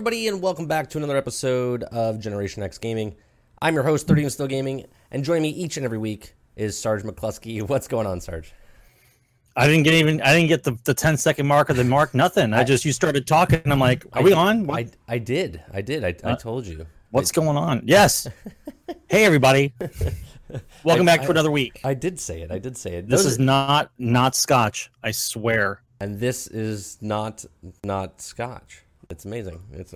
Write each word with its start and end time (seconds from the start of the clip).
Everybody, 0.00 0.28
and 0.28 0.40
welcome 0.40 0.64
back 0.64 0.88
to 0.88 0.96
another 0.96 1.14
episode 1.18 1.82
of 1.82 2.18
Generation 2.18 2.62
X 2.62 2.78
Gaming. 2.78 3.14
I'm 3.60 3.74
your 3.74 3.82
host, 3.82 4.06
30 4.06 4.22
and 4.22 4.32
Still 4.32 4.46
Gaming, 4.46 4.86
and 5.10 5.22
joining 5.22 5.42
me 5.42 5.50
each 5.50 5.76
and 5.76 5.84
every 5.84 5.98
week 5.98 6.34
is 6.56 6.78
Sarge 6.78 7.02
McCluskey. 7.02 7.60
What's 7.68 7.86
going 7.86 8.06
on, 8.06 8.18
Sarge? 8.22 8.54
I 9.56 9.66
didn't 9.66 9.82
get 9.82 9.92
even. 9.92 10.22
I 10.22 10.32
didn't 10.34 10.48
get 10.48 10.62
the, 10.64 10.78
the 10.84 10.94
10 10.94 11.18
second 11.18 11.46
mark 11.46 11.68
or 11.68 11.74
the 11.74 11.84
mark. 11.84 12.14
Nothing. 12.14 12.54
I 12.54 12.64
just 12.64 12.86
you 12.86 12.92
started 12.92 13.26
talking. 13.26 13.60
and 13.62 13.70
I'm 13.70 13.78
like, 13.78 14.06
are 14.14 14.20
I, 14.20 14.22
we 14.22 14.32
on? 14.32 14.66
What, 14.66 14.78
I, 15.06 15.16
I 15.16 15.18
did. 15.18 15.62
I 15.70 15.82
did. 15.82 16.02
I, 16.02 16.14
I 16.24 16.34
told 16.34 16.66
you. 16.66 16.86
what's 17.10 17.30
going 17.30 17.58
on? 17.58 17.82
Yes. 17.84 18.26
hey 19.10 19.26
everybody. 19.26 19.74
Welcome 20.82 21.06
I- 21.06 21.12
back 21.12 21.20
to 21.20 21.26
I- 21.26 21.30
another 21.32 21.50
week. 21.50 21.78
I 21.84 21.92
did 21.92 22.18
say 22.18 22.40
it. 22.40 22.50
I 22.50 22.58
did 22.58 22.78
say 22.78 22.94
it. 22.94 23.06
This 23.10 23.24
Those 23.24 23.32
is 23.32 23.38
are- 23.38 23.42
not 23.42 23.90
not 23.98 24.34
Scotch. 24.34 24.90
I 25.02 25.10
swear. 25.10 25.82
and 26.00 26.18
this 26.18 26.46
is 26.46 26.96
not 27.02 27.44
not 27.84 28.22
Scotch. 28.22 28.86
It's 29.10 29.24
amazing. 29.24 29.60
It's. 29.72 29.94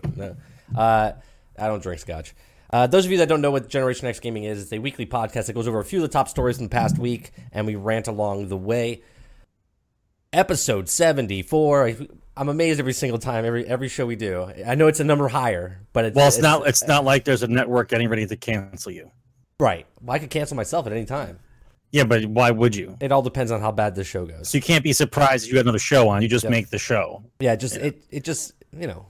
Uh, 0.76 1.12
I 1.58 1.66
don't 1.68 1.82
drink 1.82 2.00
Scotch. 2.00 2.34
Uh, 2.70 2.86
those 2.88 3.04
of 3.06 3.12
you 3.12 3.18
that 3.18 3.28
don't 3.28 3.40
know 3.40 3.50
what 3.52 3.68
Generation 3.68 4.08
X 4.08 4.18
Gaming 4.18 4.44
is, 4.44 4.60
it's 4.60 4.72
a 4.72 4.78
weekly 4.78 5.06
podcast 5.06 5.46
that 5.46 5.52
goes 5.52 5.68
over 5.68 5.78
a 5.78 5.84
few 5.84 6.00
of 6.00 6.02
the 6.02 6.08
top 6.12 6.28
stories 6.28 6.58
in 6.58 6.64
the 6.64 6.70
past 6.70 6.98
week, 6.98 7.30
and 7.52 7.66
we 7.66 7.76
rant 7.76 8.08
along 8.08 8.48
the 8.48 8.56
way. 8.56 9.02
Episode 10.32 10.88
seventy 10.88 11.42
four. 11.42 11.92
I'm 12.36 12.48
amazed 12.48 12.80
every 12.80 12.92
single 12.92 13.20
time, 13.20 13.44
every 13.44 13.64
every 13.68 13.88
show 13.88 14.04
we 14.04 14.16
do. 14.16 14.50
I 14.66 14.74
know 14.74 14.88
it's 14.88 14.98
a 14.98 15.04
number 15.04 15.28
higher, 15.28 15.80
but 15.92 16.06
it's, 16.06 16.16
Well, 16.16 16.26
it's, 16.26 16.38
not. 16.38 16.66
It's 16.66 16.84
not 16.84 17.04
like 17.04 17.24
there's 17.24 17.44
a 17.44 17.46
network 17.46 17.88
getting 17.88 18.08
ready 18.08 18.26
to 18.26 18.36
cancel 18.36 18.90
you. 18.90 19.12
right. 19.60 19.86
Well, 20.02 20.16
I 20.16 20.18
could 20.18 20.30
cancel 20.30 20.56
myself 20.56 20.86
at 20.86 20.92
any 20.92 21.04
time. 21.04 21.38
Yeah, 21.92 22.02
but 22.02 22.24
why 22.24 22.50
would 22.50 22.74
you? 22.74 22.96
It 23.00 23.12
all 23.12 23.22
depends 23.22 23.52
on 23.52 23.60
how 23.60 23.70
bad 23.70 23.94
the 23.94 24.02
show 24.02 24.26
goes. 24.26 24.48
So 24.48 24.58
you 24.58 24.62
can't 24.62 24.82
be 24.82 24.92
surprised 24.92 25.44
if 25.44 25.50
you 25.52 25.54
got 25.54 25.60
another 25.60 25.78
show 25.78 26.08
on. 26.08 26.20
You 26.22 26.26
just 26.28 26.42
Yep. 26.42 26.50
make 26.50 26.70
the 26.70 26.78
show. 26.78 27.22
Yeah, 27.38 27.54
just 27.54 27.76
it 27.76 28.02
it 28.10 28.24
just 28.24 28.54
you 28.78 28.86
know, 28.86 29.06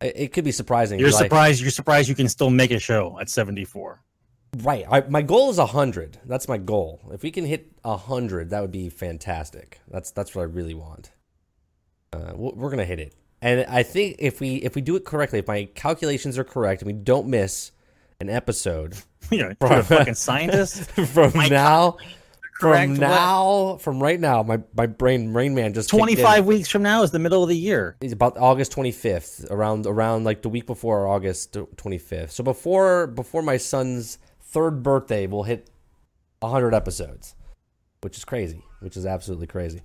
it, 0.00 0.12
it 0.16 0.32
could 0.32 0.44
be 0.44 0.52
surprising. 0.52 0.98
You're 0.98 1.10
surprised. 1.10 1.60
You're 1.60 1.70
surprised 1.70 2.08
you 2.08 2.14
can 2.14 2.28
still 2.28 2.50
make 2.50 2.70
a 2.70 2.78
show 2.78 3.18
at 3.20 3.28
74. 3.28 4.02
Right. 4.58 4.84
I, 4.90 5.00
my 5.02 5.22
goal 5.22 5.50
is 5.50 5.58
hundred. 5.58 6.18
That's 6.24 6.48
my 6.48 6.56
goal. 6.58 7.00
If 7.12 7.22
we 7.22 7.30
can 7.30 7.44
hit 7.44 7.72
hundred, 7.84 8.50
that 8.50 8.60
would 8.60 8.72
be 8.72 8.88
fantastic. 8.88 9.80
That's 9.88 10.10
that's 10.12 10.34
what 10.34 10.42
I 10.42 10.44
really 10.44 10.74
want. 10.74 11.10
Uh, 12.12 12.32
we're 12.34 12.70
gonna 12.70 12.84
hit 12.84 13.00
it, 13.00 13.14
and 13.42 13.66
I 13.68 13.82
think 13.82 14.16
if 14.18 14.40
we 14.40 14.54
if 14.56 14.74
we 14.74 14.80
do 14.80 14.96
it 14.96 15.04
correctly, 15.04 15.40
if 15.40 15.46
my 15.46 15.68
calculations 15.74 16.38
are 16.38 16.44
correct, 16.44 16.80
and 16.80 16.86
we 16.86 16.94
don't 16.94 17.26
miss 17.26 17.72
an 18.20 18.30
episode 18.30 18.96
you 19.30 19.38
know, 19.38 19.52
you're 19.60 19.72
a 19.72 19.82
fucking 19.82 20.14
scientist. 20.14 20.90
from 21.08 21.32
My 21.34 21.48
now, 21.48 21.98
correct, 22.60 22.92
from 22.92 23.00
now, 23.00 23.76
from 23.78 24.02
right 24.02 24.18
now, 24.18 24.42
my 24.42 24.60
my 24.74 24.86
brain 24.86 25.32
Rain 25.32 25.54
Man 25.54 25.72
just 25.72 25.90
25 25.90 26.46
weeks 26.46 26.68
from 26.68 26.82
now 26.82 27.02
is 27.02 27.10
the 27.10 27.18
middle 27.18 27.42
of 27.42 27.48
the 27.48 27.56
year. 27.56 27.96
It's 28.00 28.12
about 28.12 28.36
August 28.38 28.72
25th, 28.72 29.50
around 29.50 29.86
around 29.86 30.24
like 30.24 30.42
the 30.42 30.48
week 30.48 30.66
before 30.66 31.06
August 31.06 31.52
25th. 31.52 32.30
So 32.30 32.44
before 32.44 33.06
before 33.06 33.42
my 33.42 33.56
son's 33.56 34.18
third 34.40 34.82
birthday, 34.82 35.26
we'll 35.26 35.42
hit 35.42 35.68
100 36.40 36.74
episodes, 36.74 37.34
which 38.00 38.16
is 38.16 38.24
crazy, 38.24 38.62
which 38.80 38.96
is 38.96 39.06
absolutely 39.06 39.46
crazy. 39.46 39.82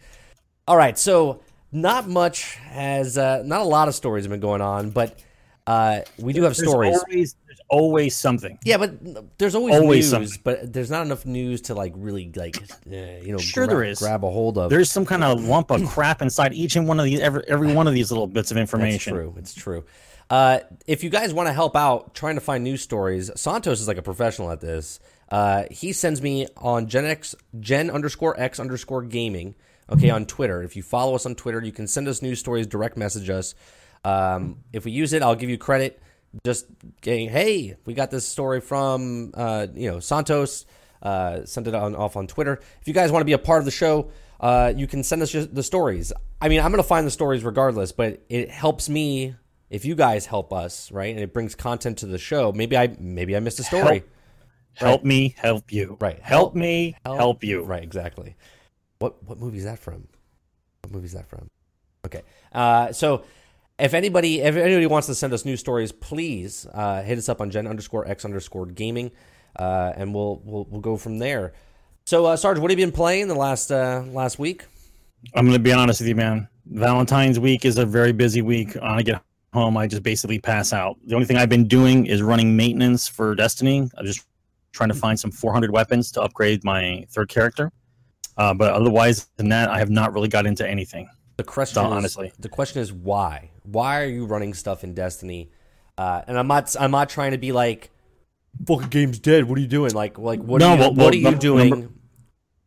All 0.67 0.77
right, 0.77 0.97
so 0.97 1.41
not 1.71 2.07
much 2.07 2.55
has 2.55 3.17
uh, 3.17 3.43
not 3.45 3.61
a 3.61 3.65
lot 3.65 3.87
of 3.87 3.95
stories 3.95 4.25
have 4.25 4.31
been 4.31 4.39
going 4.39 4.61
on, 4.61 4.89
but 4.91 5.19
uh, 5.67 6.01
we 6.17 6.33
do 6.33 6.43
have 6.43 6.55
There's 6.55 6.69
stories. 6.69 6.97
Always, 6.97 7.35
always 7.71 8.15
something. 8.15 8.59
yeah, 8.63 8.77
but 8.77 9.37
there's 9.39 9.55
always, 9.55 9.75
Always 9.75 10.05
news, 10.05 10.09
something. 10.33 10.41
but 10.43 10.71
there's 10.73 10.91
not 10.91 11.03
enough 11.05 11.25
news 11.25 11.61
to 11.63 11.73
like 11.73 11.93
really 11.95 12.31
like 12.35 12.57
uh, 12.61 12.95
you 12.95 13.31
know 13.31 13.37
Sure 13.39 13.65
gra- 13.65 13.73
there 13.75 13.83
is. 13.85 13.97
grab 13.99 14.23
a 14.23 14.29
hold 14.29 14.57
of. 14.59 14.69
There's 14.69 14.91
some 14.91 15.05
kind 15.05 15.23
of 15.23 15.43
lump 15.43 15.71
of 15.71 15.83
crap 15.87 16.21
inside 16.21 16.53
each 16.53 16.75
and 16.75 16.87
one 16.87 16.99
of 16.99 17.05
these, 17.05 17.19
every, 17.19 17.43
every 17.47 17.73
one 17.73 17.87
of 17.87 17.93
these 17.93 18.11
little 18.11 18.27
bits 18.27 18.51
of 18.51 18.55
That's 18.55 18.61
information. 18.71 19.13
true. 19.15 19.33
It's 19.37 19.53
true. 19.55 19.85
Uh, 20.29 20.59
if 20.87 21.03
you 21.03 21.09
guys 21.09 21.33
want 21.33 21.47
to 21.47 21.53
help 21.53 21.75
out 21.75 22.13
trying 22.13 22.35
to 22.35 22.41
find 22.41 22.63
news 22.63 22.81
stories, 22.81 23.31
Santos 23.35 23.81
is 23.81 23.87
like 23.87 23.97
a 23.97 24.01
professional 24.01 24.51
at 24.51 24.61
this. 24.61 24.99
Uh, 25.29 25.63
he 25.71 25.91
sends 25.93 26.21
me 26.21 26.45
on 26.57 26.87
Gen 26.87 27.05
X, 27.05 27.35
Gen 27.59 27.89
underscore 27.89 28.39
X 28.39 28.59
underscore 28.59 29.01
gaming. 29.01 29.55
Okay, 29.89 30.09
on 30.09 30.25
Twitter. 30.25 30.63
If 30.63 30.77
you 30.77 30.83
follow 30.83 31.15
us 31.15 31.25
on 31.25 31.35
Twitter, 31.35 31.61
you 31.61 31.73
can 31.73 31.85
send 31.85 32.07
us 32.07 32.21
news 32.21 32.39
stories, 32.39 32.65
direct 32.65 32.95
message 32.95 33.29
us. 33.29 33.55
Um, 34.05 34.59
if 34.71 34.85
we 34.85 34.91
use 34.91 35.11
it, 35.11 35.21
I'll 35.21 35.35
give 35.35 35.49
you 35.49 35.57
credit. 35.57 36.01
Just 36.45 36.65
getting, 37.01 37.29
hey, 37.29 37.75
we 37.85 37.93
got 37.93 38.09
this 38.09 38.25
story 38.27 38.61
from 38.61 39.31
uh, 39.33 39.67
you 39.73 39.91
know 39.91 39.99
Santos. 39.99 40.65
Uh, 41.01 41.45
send 41.45 41.67
it 41.67 41.75
on 41.75 41.95
off 41.95 42.15
on 42.15 42.27
Twitter. 42.27 42.59
If 42.79 42.87
you 42.87 42.93
guys 42.93 43.11
want 43.11 43.21
to 43.21 43.25
be 43.25 43.33
a 43.33 43.37
part 43.39 43.59
of 43.59 43.65
the 43.65 43.71
show, 43.71 44.11
uh, 44.39 44.71
you 44.75 44.87
can 44.87 45.03
send 45.03 45.21
us 45.21 45.31
the 45.31 45.63
stories. 45.63 46.13
I 46.39 46.47
mean, 46.47 46.61
I'm 46.61 46.71
gonna 46.71 46.83
find 46.83 47.05
the 47.05 47.11
stories 47.11 47.43
regardless, 47.43 47.91
but 47.91 48.23
it 48.29 48.49
helps 48.49 48.87
me 48.87 49.35
if 49.69 49.83
you 49.85 49.95
guys 49.95 50.25
help 50.25 50.53
us, 50.53 50.91
right? 50.91 51.13
And 51.13 51.23
it 51.23 51.33
brings 51.33 51.55
content 51.55 51.99
to 51.99 52.05
the 52.05 52.17
show. 52.17 52.51
Maybe 52.51 52.77
I 52.77 52.95
maybe 52.99 53.35
I 53.35 53.39
missed 53.39 53.59
a 53.59 53.63
story. 53.63 54.03
Help 54.73 55.03
me, 55.03 55.35
help 55.37 55.71
you. 55.71 55.97
Right. 55.99 56.19
Help, 56.19 56.23
Help- 56.23 56.55
me, 56.55 56.95
help, 57.05 57.43
you. 57.43 57.63
Right, 57.63 57.83
exactly. 57.83 58.35
What 58.99 59.21
what 59.23 59.37
movie 59.37 59.57
is 59.57 59.65
that 59.65 59.79
from? 59.79 60.07
What 60.81 60.93
movie 60.93 61.05
is 61.05 61.13
that 61.13 61.27
from? 61.27 61.49
Okay. 62.05 62.21
Uh, 62.51 62.91
so 62.91 63.23
if 63.81 63.93
anybody 63.93 64.41
if 64.41 64.55
anybody 64.55 64.85
wants 64.85 65.07
to 65.07 65.15
send 65.15 65.33
us 65.33 65.43
news 65.43 65.59
stories, 65.59 65.91
please 65.91 66.67
uh, 66.73 67.01
hit 67.01 67.17
us 67.17 67.27
up 67.27 67.41
on 67.41 67.49
Gen 67.49 67.67
underscore 67.67 68.07
X 68.07 68.23
underscore 68.23 68.67
gaming, 68.67 69.11
uh, 69.57 69.93
and 69.95 70.13
we'll 70.13 70.41
we'll 70.45 70.65
we'll 70.69 70.81
go 70.81 70.97
from 70.97 71.17
there. 71.17 71.53
So 72.05 72.25
uh, 72.25 72.37
Sarge, 72.37 72.59
what 72.59 72.69
have 72.71 72.79
you 72.79 72.85
been 72.85 72.93
playing 72.93 73.27
the 73.27 73.35
last 73.35 73.71
uh, 73.71 74.03
last 74.07 74.37
week? 74.37 74.65
I'm 75.35 75.45
going 75.45 75.57
to 75.57 75.59
be 75.59 75.73
honest 75.73 75.99
with 76.01 76.07
you, 76.07 76.15
man. 76.15 76.47
Valentine's 76.65 77.39
week 77.39 77.65
is 77.65 77.77
a 77.77 77.85
very 77.85 78.11
busy 78.11 78.41
week. 78.41 78.73
When 78.73 78.83
I 78.83 79.01
get 79.01 79.21
home, 79.53 79.77
I 79.77 79.87
just 79.87 80.03
basically 80.03 80.39
pass 80.39 80.73
out. 80.73 80.97
The 81.05 81.15
only 81.15 81.25
thing 81.25 81.37
I've 81.37 81.49
been 81.49 81.67
doing 81.67 82.05
is 82.05 82.21
running 82.21 82.55
maintenance 82.55 83.07
for 83.07 83.35
Destiny. 83.35 83.89
I'm 83.97 84.05
just 84.05 84.25
trying 84.71 84.89
to 84.89 84.95
find 84.95 85.19
some 85.19 85.31
400 85.31 85.71
weapons 85.71 86.11
to 86.13 86.21
upgrade 86.21 86.63
my 86.63 87.05
third 87.09 87.29
character. 87.29 87.71
Uh, 88.37 88.53
but 88.53 88.73
otherwise 88.73 89.27
than 89.35 89.49
that, 89.49 89.69
I 89.69 89.79
have 89.79 89.89
not 89.89 90.13
really 90.13 90.29
got 90.29 90.45
into 90.45 90.67
anything. 90.67 91.09
The 91.37 91.43
question 91.43 91.83
is, 91.85 91.91
honestly. 91.91 92.31
the 92.39 92.49
question 92.49 92.81
is 92.81 92.91
why? 92.93 93.51
Why 93.63 94.01
are 94.01 94.05
you 94.07 94.25
running 94.25 94.53
stuff 94.53 94.83
in 94.83 94.93
Destiny? 94.93 95.49
Uh, 95.97 96.21
and 96.27 96.37
I'm 96.37 96.47
not 96.47 96.75
I'm 96.79 96.91
not 96.91 97.09
trying 97.09 97.31
to 97.31 97.37
be 97.37 97.51
like 97.51 97.89
fucking 98.67 98.89
game's 98.89 99.19
dead. 99.19 99.45
What 99.45 99.57
are 99.57 99.61
you 99.61 99.67
doing? 99.67 99.93
Like 99.93 100.17
like 100.19 100.41
what 100.41 100.59
No, 100.59 100.69
are 100.69 100.73
you, 100.75 100.79
well- 100.79 100.89
what 100.89 100.97
well, 100.97 101.09
are 101.09 101.15
you 101.15 101.35
doing 101.35 101.69
number- 101.69 101.89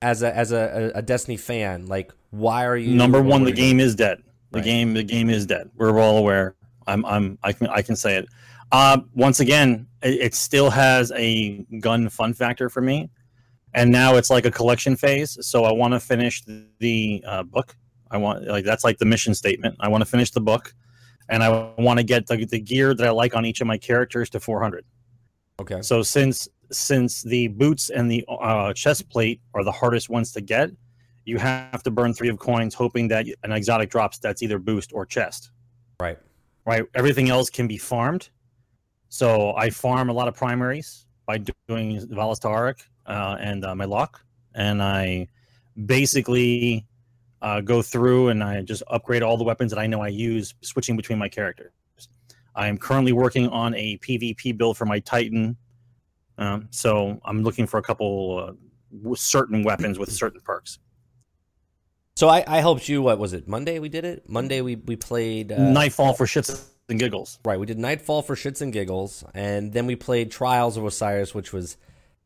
as 0.03 0.23
a 0.23 0.35
as 0.37 0.53
a, 0.53 0.93
a, 0.95 1.03
Destiny 1.03 1.37
fan? 1.37 1.87
Like 1.87 2.13
why 2.31 2.65
are 2.67 2.77
you 2.77 2.95
Number 2.95 3.23
one, 3.23 3.45
the 3.45 3.53
game 3.53 3.81
is 3.81 3.95
dead. 3.95 4.23
The 4.51 4.59
Right. 4.59 4.65
game, 4.65 4.95
the 4.95 5.03
game 5.05 5.31
is 5.31 5.47
dead. 5.47 5.71
We're 5.77 5.99
all 6.01 6.19
aware. 6.19 6.55
I'm, 6.87 7.05
I'm, 7.07 7.39
I 7.43 7.53
can, 7.53 7.67
I 7.69 7.83
can 7.83 7.97
say 7.97 8.17
it. 8.17 8.27
Uh, 8.71 8.99
once 9.15 9.41
again, 9.41 9.87
it, 10.03 10.15
it 10.21 10.35
still 10.35 10.71
has 10.71 11.11
a 11.17 11.65
gun 11.81 12.09
fun 12.09 12.34
factor 12.34 12.69
for 12.69 12.81
me, 12.81 13.09
and 13.72 13.91
now 13.91 14.15
it's 14.17 14.31
like 14.31 14.45
a 14.47 14.51
collection 14.51 14.95
phase. 14.97 15.37
So 15.41 15.65
I 15.65 15.72
want 15.72 15.95
to 15.95 16.01
finish 16.01 16.43
the 16.78 17.25
uh, 17.27 17.43
book. 17.45 17.75
I 18.15 18.16
want 18.16 18.47
like 18.47 18.65
that's 18.65 18.84
like 18.84 18.99
the 18.99 19.05
mission 19.05 19.34
statement. 19.34 19.75
I 19.81 19.89
want 19.89 20.03
to 20.03 20.09
finish 20.09 20.31
the 20.31 20.41
book, 20.41 20.72
and 21.28 21.43
I 21.43 21.72
want 21.78 21.99
to 21.99 22.05
get 22.05 22.28
the, 22.28 22.45
the 22.45 22.61
gear 22.61 22.95
that 22.95 23.05
I 23.05 23.11
like 23.11 23.34
on 23.34 23.45
each 23.45 23.61
of 23.61 23.66
my 23.66 23.77
characters 23.77 24.31
to 24.31 24.41
400. 24.41 24.84
Okay. 25.59 25.83
So 25.83 26.03
since 26.03 26.49
since 26.71 27.22
the 27.22 27.49
boots 27.49 27.91
and 27.91 28.09
the 28.09 28.25
uh, 28.28 28.72
chest 28.72 29.11
plate 29.11 29.41
are 29.53 29.65
the 29.65 29.72
hardest 29.72 30.09
ones 30.11 30.31
to 30.33 30.41
get, 30.41 30.71
you 31.25 31.39
have 31.39 31.83
to 31.83 31.91
burn 31.91 32.15
three 32.15 32.28
of 32.28 32.39
coins, 32.39 32.72
hoping 32.72 33.09
that 33.09 33.27
an 33.43 33.51
exotic 33.51 33.91
drops 33.91 34.19
that's 34.19 34.43
either 34.43 34.60
boost 34.60 34.93
or 34.93 35.05
chest. 35.05 35.51
Right. 36.01 36.19
Right. 36.65 36.84
Everything 36.95 37.31
else 37.31 37.51
can 37.51 37.67
be 37.67 37.78
farmed. 37.78 38.31
So 39.09 39.55
I 39.57 39.71
farm 39.71 40.09
a 40.09 40.13
lot 40.13 40.28
of 40.28 40.34
primaries 40.34 41.07
by 41.27 41.39
doing 41.39 42.01
Valistaric 42.09 42.77
uh, 43.07 43.37
and 43.41 43.65
uh, 43.65 43.75
my 43.75 43.87
lock, 43.87 44.25
and 44.55 44.81
I 44.81 45.28
basically 45.87 46.87
uh, 47.45 47.61
go 47.61 47.83
through 47.83 48.31
and 48.31 48.43
I 48.43 48.63
just 48.63 48.83
upgrade 48.87 49.23
all 49.23 49.37
the 49.37 49.45
weapons 49.45 49.71
that 49.71 49.79
I 49.79 49.87
know 49.87 50.01
I 50.01 50.09
use, 50.09 50.55
switching 50.63 50.97
between 50.97 51.19
my 51.19 51.29
characters. 51.29 51.73
I 52.55 52.69
am 52.69 52.79
currently 52.79 53.13
working 53.13 53.49
on 53.49 53.75
a 53.75 53.99
PvP 53.99 54.57
build 54.57 54.79
for 54.79 54.87
my 54.87 55.01
Titan, 55.01 55.57
um, 56.39 56.69
so 56.71 57.21
I'm 57.25 57.43
looking 57.43 57.67
for 57.67 57.77
a 57.77 57.83
couple 57.83 58.57
uh, 59.05 59.15
certain 59.15 59.63
weapons 59.63 59.99
with 59.99 60.11
certain 60.11 60.41
perks. 60.41 60.79
So 62.17 62.29
I, 62.29 62.45
I 62.47 62.61
helped 62.61 62.89
you. 62.89 63.03
What 63.03 63.19
was 63.19 63.35
it? 63.35 63.47
Monday 63.47 63.79
we 63.79 63.91
did 63.91 64.05
it. 64.07 64.29
Monday 64.29 64.63
we 64.63 64.77
we 64.77 64.97
played 64.97 65.53
uh, 65.53 65.71
Nightfall 65.71 66.15
for 66.15 66.25
shits 66.25 66.67
and 66.89 66.99
giggles. 66.99 67.41
Right, 67.45 67.61
we 67.61 67.67
did 67.67 67.79
Nightfall 67.79 68.23
for 68.23 68.37
shits 68.37 68.63
and 68.63 68.73
giggles, 68.73 69.23
and 69.35 69.73
then 69.73 69.87
we 69.87 69.97
played 69.97 70.31
Trials 70.31 70.79
of 70.79 70.85
Osiris, 70.85 71.35
which 71.35 71.53
was 71.53 71.77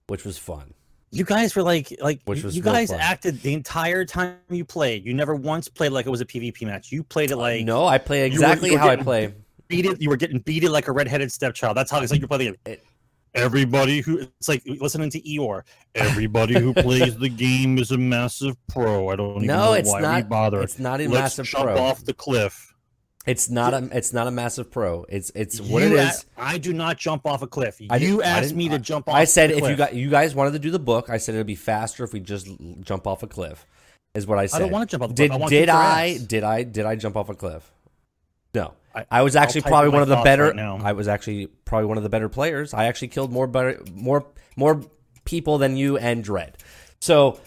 which 0.07 0.25
was 0.25 0.39
fun. 0.39 0.75
You 1.11 1.25
guys 1.25 1.57
were 1.57 1.63
like, 1.63 1.95
like 2.01 2.21
Which 2.27 2.39
you- 2.41 2.45
was 2.45 2.57
you 2.57 2.63
real 2.63 2.73
guys 2.75 2.91
fun. 2.91 3.01
acted 3.01 3.41
the 3.43 3.55
entire 3.55 4.05
time 4.05 4.37
you 4.51 4.65
played. 4.65 5.05
You 5.07 5.15
never 5.15 5.35
once 5.35 5.69
played 5.69 5.93
like 5.93 6.07
it 6.07 6.11
was 6.11 6.21
a 6.21 6.27
PvP 6.27 6.63
match. 6.67 6.93
You 6.93 7.03
played 7.03 7.31
it 7.31 7.35
uh, 7.35 7.39
like 7.39 7.65
no, 7.65 7.87
I 7.87 7.99
play 7.99 8.21
were- 8.21 8.27
exactly 8.27 8.69
you 8.71 8.75
were 8.75 8.81
how 8.81 8.87
I 8.89 8.91
getting- 8.91 9.05
play. 9.05 9.35
beat 9.69 9.87
it. 9.87 10.01
You 10.03 10.11
were 10.11 10.17
getting 10.17 10.39
beaten 10.41 10.71
like 10.71 10.89
a 10.89 10.93
redheaded 10.93 11.33
stepchild. 11.33 11.77
That's 11.77 11.91
how 11.91 12.01
it's 12.01 12.11
like 12.13 12.21
you're 12.21 12.29
playing 12.29 12.55
It- 12.67 12.71
it. 12.73 12.85
Everybody 13.35 14.01
who 14.01 14.19
it's 14.21 14.49
like 14.49 14.63
listening 14.67 15.11
to 15.11 15.21
Eeyore. 15.21 15.63
Everybody 15.95 16.59
who 16.59 16.73
plays 16.83 17.17
the 17.19 17.29
game 17.29 17.79
is 17.79 17.91
a 17.91 17.99
massive 17.99 18.57
pro. 18.69 19.09
I 19.11 19.17
don't 19.17 19.37
even 19.37 19.47
No, 19.47 19.67
know 19.67 19.73
it's 19.75 19.89
why 19.91 19.99
we 20.01 20.03
not. 20.07 20.29
bother. 20.29 20.63
It's 20.63 20.79
not 20.79 21.01
a 21.01 21.05
Let's 21.09 21.13
massive 21.39 21.47
jump 21.47 21.65
pro. 21.67 21.79
off 21.79 22.05
the 22.05 22.15
cliff. 22.15 22.68
It's 23.29 23.51
not 23.51 23.75
a. 23.75 23.89
It's 23.93 24.13
not 24.15 24.27
a 24.27 24.31
massive 24.31 24.71
pro. 24.71 25.05
It's 25.09 25.31
it's 25.35 25.61
what 25.61 25.83
You 25.83 25.99
it 25.99 26.01
a- 26.01 26.13
I 26.39 26.57
do 26.57 26.73
not 26.73 26.97
jump 26.97 27.27
off 27.27 27.43
a 27.43 27.47
cliff. 27.47 27.79
I 27.91 27.97
you 27.97 28.23
asked 28.23 28.55
me 28.55 28.71
to 28.71 28.79
jump 28.79 29.07
off. 29.09 29.15
I 29.15 29.25
said 29.25 29.51
if 29.51 29.69
you 29.69 29.77
got 29.77 29.95
you 29.95 30.09
guys 30.09 30.35
wanted 30.35 30.53
to 30.53 30.59
do 30.59 30.71
the 30.71 30.79
book, 30.79 31.11
I 31.11 31.19
said 31.19 31.35
it'd 31.35 31.47
be 31.47 31.55
faster 31.55 32.05
if 32.05 32.13
we 32.15 32.21
just 32.21 32.49
jump 32.81 33.07
off 33.07 33.23
a 33.23 33.27
cliff. 33.27 33.67
Is 34.15 34.27
what 34.27 34.39
I 34.39 34.47
said. 34.47 34.57
I 34.57 34.61
don't 34.61 34.73
want 34.73 34.89
to 34.89 34.97
jump 34.97 35.05
off 35.11 35.15
Did 35.15 35.31
cliff. 35.31 35.43
I 35.43 35.49
did 35.49 35.69
I 35.69 36.17
did 36.19 36.43
I 36.45 36.63
did 36.63 36.87
I 36.87 36.97
jump 36.97 37.17
off 37.17 37.29
a 37.29 37.35
cliff? 37.35 37.71
No. 38.55 38.73
I- 38.95 39.05
I 39.11 39.23
was 39.23 39.37
actually 39.37 39.61
probably 39.61 39.91
one 39.91 40.03
of 40.03 40.09
the 40.09 40.17
better. 40.23 40.53
right. 40.55 40.81
I 40.83 40.93
was 40.93 41.07
actually 41.07 41.47
probably 41.67 41.87
one 41.87 41.99
of 41.99 42.03
the 42.03 42.09
better 42.09 42.31
players. 42.31 42.73
I 42.73 42.87
actually 42.87 43.09
killed 43.09 43.31
more 43.31 43.47
better 43.47 43.83
more 43.93 44.25
more 44.57 44.81
people 45.25 45.59
than 45.59 45.77
you 45.77 45.99
and 45.99 46.25
Dread. 46.25 46.57
So 47.01 47.39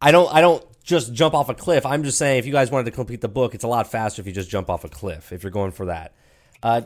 I 0.00 0.12
don't 0.12 0.32
I 0.32 0.40
don't 0.40 0.64
just 0.88 1.12
jump 1.12 1.34
off 1.34 1.50
a 1.50 1.54
cliff. 1.54 1.84
I'm 1.84 2.02
just 2.02 2.16
saying 2.16 2.38
if 2.38 2.46
you 2.46 2.52
guys 2.52 2.70
wanted 2.70 2.86
to 2.86 2.92
complete 2.92 3.20
the 3.20 3.28
book, 3.28 3.54
it's 3.54 3.62
a 3.62 3.68
lot 3.68 3.90
faster 3.90 4.22
if 4.22 4.26
you 4.26 4.32
just 4.32 4.48
jump 4.48 4.70
off 4.70 4.84
a 4.84 4.88
cliff. 4.88 5.32
If 5.32 5.42
you're 5.42 5.52
going 5.52 5.72
for 5.72 5.84
that. 5.86 6.14
Uh, 6.62 6.80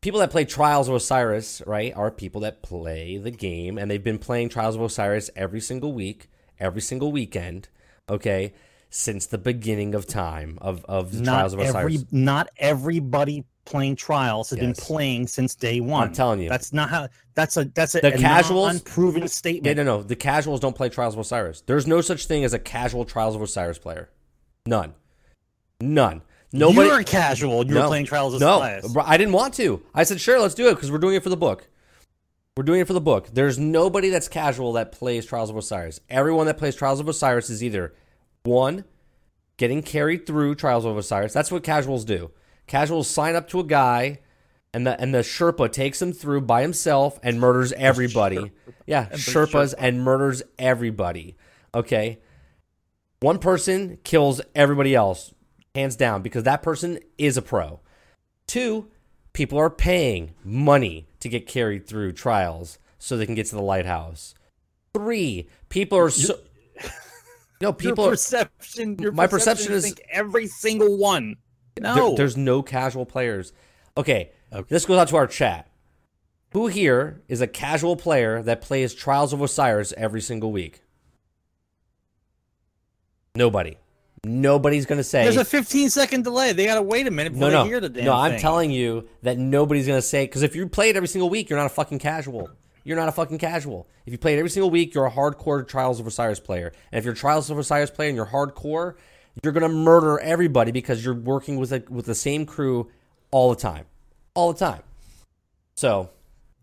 people 0.00 0.20
that 0.20 0.30
play 0.30 0.44
Trials 0.44 0.88
of 0.88 0.94
Osiris, 0.94 1.60
right, 1.66 1.92
are 1.96 2.12
people 2.12 2.42
that 2.42 2.62
play 2.62 3.18
the 3.18 3.32
game 3.32 3.76
and 3.76 3.90
they've 3.90 4.02
been 4.02 4.18
playing 4.18 4.48
Trials 4.48 4.76
of 4.76 4.82
Osiris 4.82 5.28
every 5.34 5.60
single 5.60 5.92
week, 5.92 6.30
every 6.60 6.80
single 6.80 7.10
weekend, 7.10 7.68
okay, 8.08 8.54
since 8.90 9.26
the 9.26 9.38
beginning 9.38 9.92
of 9.92 10.06
time 10.06 10.56
of, 10.60 10.84
of 10.84 11.12
the 11.12 11.22
not 11.22 11.32
Trials 11.32 11.54
of 11.54 11.58
Osiris. 11.58 11.74
every 11.74 12.06
not 12.12 12.48
everybody 12.58 13.44
playing 13.68 13.96
trials 13.96 14.50
has 14.50 14.58
been 14.58 14.72
playing 14.74 15.26
since 15.26 15.54
day 15.54 15.80
one. 15.80 16.08
I'm 16.08 16.12
telling 16.14 16.40
you. 16.40 16.48
that's 16.48 16.72
not 16.72 16.88
how. 16.88 17.08
That's 17.34 17.56
a 17.56 17.64
that's 17.66 17.94
a, 17.94 18.00
The 18.00 18.14
a 18.14 18.18
casuals- 18.18 18.70
unproven 18.74 19.28
statement. 19.28 19.76
no, 19.76 19.82
no. 19.82 19.96
No. 19.98 20.02
The 20.02 20.16
casuals 20.16 20.60
don't 20.60 20.74
play 20.74 20.88
Trials 20.88 21.14
of 21.14 21.20
Osiris. 21.20 21.62
There's 21.66 21.86
no 21.86 22.00
such 22.00 22.26
thing 22.26 22.44
as 22.44 22.52
a 22.54 22.58
casual 22.58 23.04
Trials 23.04 23.34
of 23.36 23.42
Osiris 23.42 23.78
player. 23.78 24.08
None. 24.66 24.94
None. 25.80 26.22
Nobody. 26.52 26.88
You're 26.88 27.00
a 27.00 27.04
casual. 27.04 27.64
You're 27.66 27.74
No. 27.82 27.88
playing 27.88 28.06
trials 28.06 28.34
of 28.34 28.40
no, 28.40 28.56
Osiris. 28.62 28.92
bro, 28.92 29.02
I 29.06 29.16
didn't 29.18 29.34
want 29.34 29.54
to. 29.54 29.82
I 29.94 30.02
said, 30.04 30.20
sure, 30.20 30.40
let's 30.40 30.54
do 30.54 30.68
it 30.68 30.74
because 30.74 30.90
we're 30.90 30.98
doing 30.98 31.14
it 31.14 31.22
for 31.22 31.28
the 31.28 31.36
book. 31.36 31.68
We're 32.56 32.64
doing 32.64 32.80
it 32.80 32.86
for 32.86 32.94
the 32.94 33.00
book. 33.00 33.28
There's 33.32 33.58
nobody 33.58 34.08
that's 34.08 34.28
casual 34.28 34.72
that 34.72 34.90
plays 34.90 35.24
Trials 35.26 35.50
of 35.50 35.56
Osiris. 35.56 36.00
Everyone 36.08 36.46
that 36.46 36.56
plays 36.58 36.74
Trials 36.74 36.98
of 37.00 37.08
Osiris 37.08 37.50
is 37.50 37.62
either 37.62 37.94
one, 38.44 38.84
getting 39.58 39.82
carried 39.82 40.26
through 40.26 40.54
Trials 40.56 40.84
of 40.84 40.96
Osiris. 40.96 41.32
That's 41.34 41.52
what 41.52 41.62
casuals 41.62 42.04
do. 42.04 42.30
Casuals 42.68 43.08
sign 43.08 43.34
up 43.34 43.48
to 43.48 43.60
a 43.60 43.64
guy, 43.64 44.20
and 44.72 44.86
the 44.86 45.00
and 45.00 45.12
the 45.14 45.18
Sherpa 45.20 45.72
takes 45.72 46.00
him 46.00 46.12
through 46.12 46.42
by 46.42 46.62
himself 46.62 47.18
and 47.22 47.40
murders 47.40 47.72
everybody. 47.76 48.52
Yeah, 48.86 49.08
Sherpas 49.10 49.74
and 49.76 50.02
murders 50.02 50.42
everybody. 50.58 51.36
Okay. 51.74 52.20
One 53.20 53.38
person 53.40 53.98
kills 54.04 54.40
everybody 54.54 54.94
else, 54.94 55.34
hands 55.74 55.96
down, 55.96 56.22
because 56.22 56.44
that 56.44 56.62
person 56.62 57.00
is 57.18 57.36
a 57.36 57.42
pro. 57.42 57.80
Two, 58.46 58.88
people 59.32 59.58
are 59.58 59.70
paying 59.70 60.34
money 60.44 61.08
to 61.20 61.28
get 61.28 61.48
carried 61.48 61.86
through 61.88 62.12
trials 62.12 62.78
so 62.98 63.16
they 63.16 63.26
can 63.26 63.34
get 63.34 63.46
to 63.46 63.56
the 63.56 63.62
lighthouse. 63.62 64.34
Three, 64.94 65.48
people 65.68 65.98
are 65.98 66.10
so. 66.10 66.38
No, 67.60 67.72
people 67.72 68.04
your 68.04 68.12
perception. 68.12 68.96
Your 69.00 69.10
My 69.10 69.26
perception 69.26 69.72
is- 69.72 69.82
think 69.84 70.00
every 70.12 70.46
single 70.46 70.96
one. 70.96 71.34
No, 71.82 71.94
There- 72.08 72.16
there's 72.16 72.36
no 72.36 72.62
casual 72.62 73.06
players. 73.06 73.52
Okay, 73.96 74.30
this 74.68 74.86
goes 74.86 74.98
out 74.98 75.08
to 75.08 75.16
our 75.16 75.26
chat. 75.26 75.68
Who 76.52 76.68
here 76.68 77.20
is 77.28 77.40
a 77.40 77.46
casual 77.46 77.96
player 77.96 78.42
that 78.42 78.60
plays 78.62 78.94
Trials 78.94 79.32
of 79.32 79.40
Osiris 79.42 79.92
every 79.96 80.20
single 80.20 80.50
week? 80.52 80.82
Nobody. 83.34 83.76
Nobody's 84.24 84.86
gonna 84.86 85.04
say. 85.04 85.22
There's 85.24 85.36
a 85.36 85.44
15 85.44 85.90
second 85.90 86.24
delay. 86.24 86.52
They 86.52 86.64
gotta 86.66 86.82
wait 86.82 87.06
a 87.06 87.10
minute 87.10 87.32
no, 87.34 87.38
before 87.38 87.50
no, 87.52 87.62
they 87.62 87.68
hear 87.68 87.80
the 87.80 87.88
damn 87.88 88.04
no. 88.04 88.12
I'm 88.14 88.32
thing. 88.32 88.40
telling 88.40 88.70
you 88.70 89.08
that 89.22 89.38
nobody's 89.38 89.86
gonna 89.86 90.02
say 90.02 90.24
because 90.24 90.42
if 90.42 90.56
you 90.56 90.66
play 90.68 90.90
it 90.90 90.96
every 90.96 91.06
single 91.08 91.30
week, 91.30 91.48
you're 91.48 91.58
not 91.58 91.66
a 91.66 91.70
fucking 91.70 92.00
casual. 92.00 92.50
You're 92.84 92.96
not 92.96 93.08
a 93.08 93.12
fucking 93.12 93.38
casual. 93.38 93.86
If 94.06 94.12
you 94.12 94.18
play 94.18 94.34
it 94.34 94.38
every 94.38 94.50
single 94.50 94.70
week, 94.70 94.94
you're 94.94 95.06
a 95.06 95.10
hardcore 95.10 95.66
Trials 95.66 96.00
of 96.00 96.06
Osiris 96.06 96.40
player. 96.40 96.72
And 96.90 96.98
if 96.98 97.04
you're 97.04 97.14
Trials 97.14 97.50
of 97.50 97.58
Osiris 97.58 97.90
player 97.90 98.08
and 98.08 98.16
you're 98.16 98.26
hardcore, 98.26 98.94
you're 99.42 99.52
gonna 99.52 99.68
murder 99.68 100.18
everybody 100.20 100.72
because 100.72 101.04
you're 101.04 101.14
working 101.14 101.56
with 101.58 101.72
a, 101.72 101.82
with 101.88 102.06
the 102.06 102.14
same 102.14 102.46
crew 102.46 102.90
all 103.30 103.50
the 103.50 103.60
time, 103.60 103.84
all 104.34 104.52
the 104.52 104.58
time. 104.58 104.82
So 105.74 106.10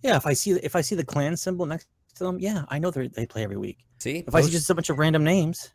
Yeah, 0.01 0.17
if 0.17 0.25
I 0.25 0.33
see 0.33 0.51
if 0.51 0.75
I 0.75 0.81
see 0.81 0.95
the 0.95 1.05
clan 1.05 1.37
symbol 1.37 1.65
next 1.65 1.87
to 2.15 2.23
them, 2.25 2.39
yeah, 2.39 2.65
I 2.69 2.79
know 2.79 2.91
they 2.91 3.07
they 3.07 3.25
play 3.25 3.43
every 3.43 3.57
week. 3.57 3.77
see, 3.99 4.23
If 4.27 4.35
I 4.35 4.41
see 4.41 4.51
just 4.51 4.69
a 4.69 4.75
bunch 4.75 4.89
of 4.89 4.99
random 4.99 5.23
names, 5.23 5.71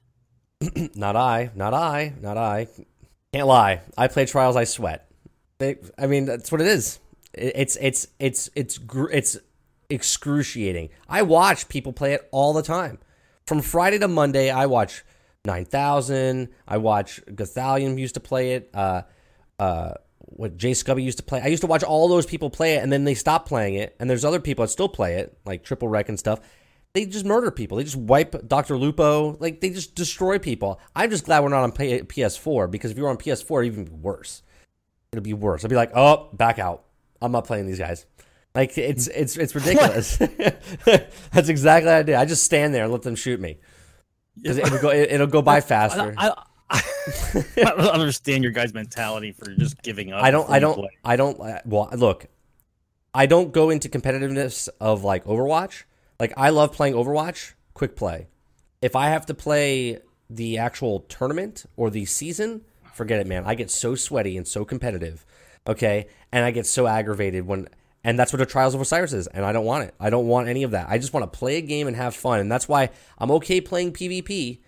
not 0.95 1.17
I, 1.17 1.51
not 1.55 1.75
I, 1.75 2.13
not 2.21 2.37
I. 2.37 2.69
Can't 3.33 3.47
lie. 3.47 3.81
I 3.97 4.09
play 4.09 4.27
trials. 4.27 4.57
I 4.57 4.65
sweat. 4.65 5.09
They, 5.59 5.77
I 5.97 6.07
mean, 6.07 6.25
that's 6.25 6.51
what 6.51 6.61
it 6.61 6.67
is. 6.67 6.99
It's 7.33 7.77
it's 7.81 8.09
it's 8.19 8.51
it's 8.57 8.77
gr- 8.79 9.11
it's 9.11 9.39
excruciating. 9.89 10.91
I 11.09 11.23
watch 11.23 11.69
people 11.69 11.93
play 11.93 12.15
it 12.15 12.29
all 12.33 12.53
the 12.53 12.63
time. 12.63 12.99
From 13.47 13.63
Friday 13.63 13.99
to 13.99 14.09
Monday, 14.09 14.51
I 14.51 14.67
watch 14.67 15.05
Nine 15.45 15.65
Thousand. 15.65 16.49
I 16.67 16.79
watch 16.79 17.21
Gothalion 17.27 17.99
used 17.99 18.15
to 18.15 18.21
play 18.21 18.53
it. 18.53 18.71
Uh, 18.75 19.03
uh, 19.59 19.95
what 20.19 20.57
Jay 20.57 20.73
Scubby 20.73 21.03
used 21.03 21.19
to 21.19 21.25
play. 21.25 21.41
I 21.41 21.49
used 21.49 21.63
to 21.63 21.67
watch 21.67 21.83
all 21.83 22.09
those 22.09 22.27
people 22.27 22.51
play 22.51 22.75
it, 22.75 22.83
and 22.83 22.93
then 22.93 23.05
they 23.05 23.15
stopped 23.15 23.49
playing 23.49 23.75
it. 23.75 23.97
And 23.99 24.09
there's 24.09 24.25
other 24.25 24.41
people 24.41 24.65
that 24.65 24.71
still 24.71 24.89
play 24.89 25.17
it, 25.17 25.37
like 25.45 25.65
Triple 25.65 25.89
Wreck 25.89 26.09
and 26.09 26.19
stuff. 26.19 26.41
They 26.93 27.07
just 27.07 27.25
murder 27.25 27.51
people. 27.51 27.77
They 27.79 27.85
just 27.85 27.97
wipe 27.97 28.49
Dr. 28.49 28.77
Lupo. 28.77 29.37
Like 29.39 29.61
they 29.61 29.71
just 29.71 29.95
destroy 29.95 30.39
people. 30.39 30.81
I'm 30.95 31.11
just 31.11 31.25
glad 31.25 31.43
we're 31.43 31.51
not 31.51 31.63
on 31.63 31.73
P- 31.73 32.01
PS4 32.03 32.71
because 32.71 32.91
if 32.91 32.97
you 32.97 33.05
were 33.05 33.11
on 33.11 33.17
PS4, 33.17 33.63
it'd 33.63 33.73
even 33.73 33.85
be 33.85 33.93
worse. 33.93 34.43
It'd 35.13 35.23
be 35.23 35.35
worse. 35.35 35.65
I'd 35.65 35.71
be 35.71 35.77
like, 35.77 35.93
oh, 35.95 36.29
back 36.33 36.59
out. 36.59 36.85
I'm 37.23 37.33
not 37.33 37.47
playing 37.47 37.67
these 37.67 37.79
guys. 37.79 38.07
Like 38.55 38.77
it's 38.77 39.07
it's 39.07 39.37
it's 39.37 39.55
ridiculous. 39.55 40.17
That's 40.85 41.49
exactly 41.49 41.87
what 41.87 41.99
I 41.99 42.03
did. 42.03 42.15
I 42.17 42.25
just 42.25 42.43
stand 42.43 42.75
there 42.75 42.85
and 42.85 42.93
let 42.93 43.03
them 43.03 43.15
shoot 43.15 43.39
me. 43.41 43.59
'Cause 44.45 44.57
it'll 44.59 44.79
go 44.81 44.91
it, 44.91 45.19
will 45.19 45.27
go 45.27 45.43
by 45.43 45.61
faster. 45.73 46.15
I, 46.17 46.33
I, 46.71 46.83
I 47.57 47.65
don't 47.77 47.81
understand 47.89 48.43
your 48.45 48.53
guys' 48.53 48.73
mentality 48.73 49.33
for 49.33 49.51
just 49.55 49.83
giving 49.83 50.13
up. 50.13 50.23
I 50.23 50.31
don't. 50.31 50.49
I 50.49 50.59
don't. 50.61 50.75
play. 50.75 50.91
I 51.05 51.17
don't. 51.17 51.41
uh, 51.41 51.61
Well, 51.65 51.89
look, 51.97 52.27
I 53.15 53.27
don't 53.27 53.53
go 53.53 53.71
into 53.71 53.89
competitiveness 53.89 54.69
of 54.81 55.03
like 55.05 55.25
Overwatch. 55.25 55.85
Like 56.21 56.33
I 56.37 56.51
love 56.51 56.73
playing 56.73 56.95
Overwatch, 56.95 57.55
quick 57.75 57.97
play. 57.97 58.29
If 58.83 58.95
I 58.97 59.09
have 59.09 59.27
to 59.27 59.35
play 59.35 59.99
the 60.29 60.59
actual 60.59 61.01
tournament 61.01 61.67
or 61.77 61.91
the 61.91 62.05
season, 62.05 62.63
forget 62.95 63.19
it, 63.21 63.27
man. 63.27 63.43
I 63.47 63.55
get 63.57 63.71
so 63.71 63.95
sweaty 63.95 64.37
and 64.37 64.47
so 64.47 64.65
competitive. 64.65 65.27
Okay, 65.67 66.07
and 66.33 66.45
I 66.45 66.51
get 66.53 66.67
so 66.67 66.87
aggravated 66.87 67.47
when. 67.47 67.69
And 68.03 68.19
that's 68.19 68.33
what 68.33 68.41
a 68.41 68.47
Trials 68.47 68.75
of 68.75 68.81
Osiris 68.81 69.13
is, 69.13 69.27
and 69.27 69.45
I 69.45 69.53
don't 69.53 69.67
want 69.67 69.85
it. 69.85 69.95
I 70.01 70.09
don't 70.09 70.27
want 70.27 70.49
any 70.49 70.63
of 70.63 70.71
that. 70.71 70.89
I 70.89 70.97
just 70.99 71.13
want 71.13 71.31
to 71.31 71.39
play 71.39 71.57
a 71.57 71.61
game 71.61 71.87
and 71.87 71.95
have 71.97 72.15
fun, 72.15 72.41
and 72.41 72.51
that's 72.51 72.67
why 72.67 72.91
I'm 73.19 73.31
okay 73.33 73.61
playing 73.61 73.93
PvP, 73.93 74.61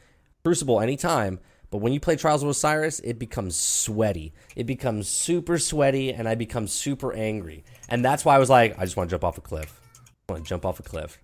Crucible 0.45 0.81
anytime. 0.81 1.41
But 1.71 1.79
when 1.79 1.95
you 1.95 2.01
play 2.01 2.17
Trials 2.17 2.43
of 2.43 2.51
Osiris, 2.51 3.01
it 3.01 3.19
becomes 3.19 3.57
sweaty. 3.57 4.35
It 4.55 4.65
becomes 4.67 5.09
super 5.09 5.59
sweaty, 5.59 6.12
and 6.12 6.29
I 6.29 6.35
become 6.35 6.67
super 6.67 7.15
angry. 7.15 7.65
And 7.89 8.05
that's 8.05 8.27
why 8.27 8.37
I 8.37 8.39
was 8.39 8.51
like, 8.51 8.79
I 8.79 8.85
just 8.85 8.99
want 8.99 9.09
to 9.09 9.15
jump 9.15 9.25
off 9.25 9.39
a 9.39 9.41
cliff. 9.41 9.81
I 10.29 10.33
want 10.33 10.45
to 10.45 10.49
jump 10.49 10.67
off 10.67 10.79
a 10.79 10.83
cliff. 10.83 11.19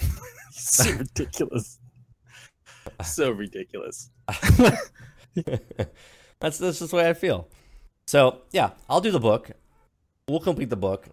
so 0.50 0.90
ridiculous. 0.90 1.78
So 3.04 3.30
ridiculous. 3.30 4.10
That's 6.40 6.58
that's 6.58 6.78
just 6.78 6.90
the 6.90 6.96
way 6.96 7.08
I 7.08 7.14
feel. 7.14 7.48
So 8.08 8.40
yeah, 8.52 8.70
I'll 8.88 9.02
do 9.02 9.10
the 9.10 9.20
book. 9.20 9.50
We'll 10.30 10.40
complete 10.40 10.70
the 10.70 10.76
book. 10.76 11.08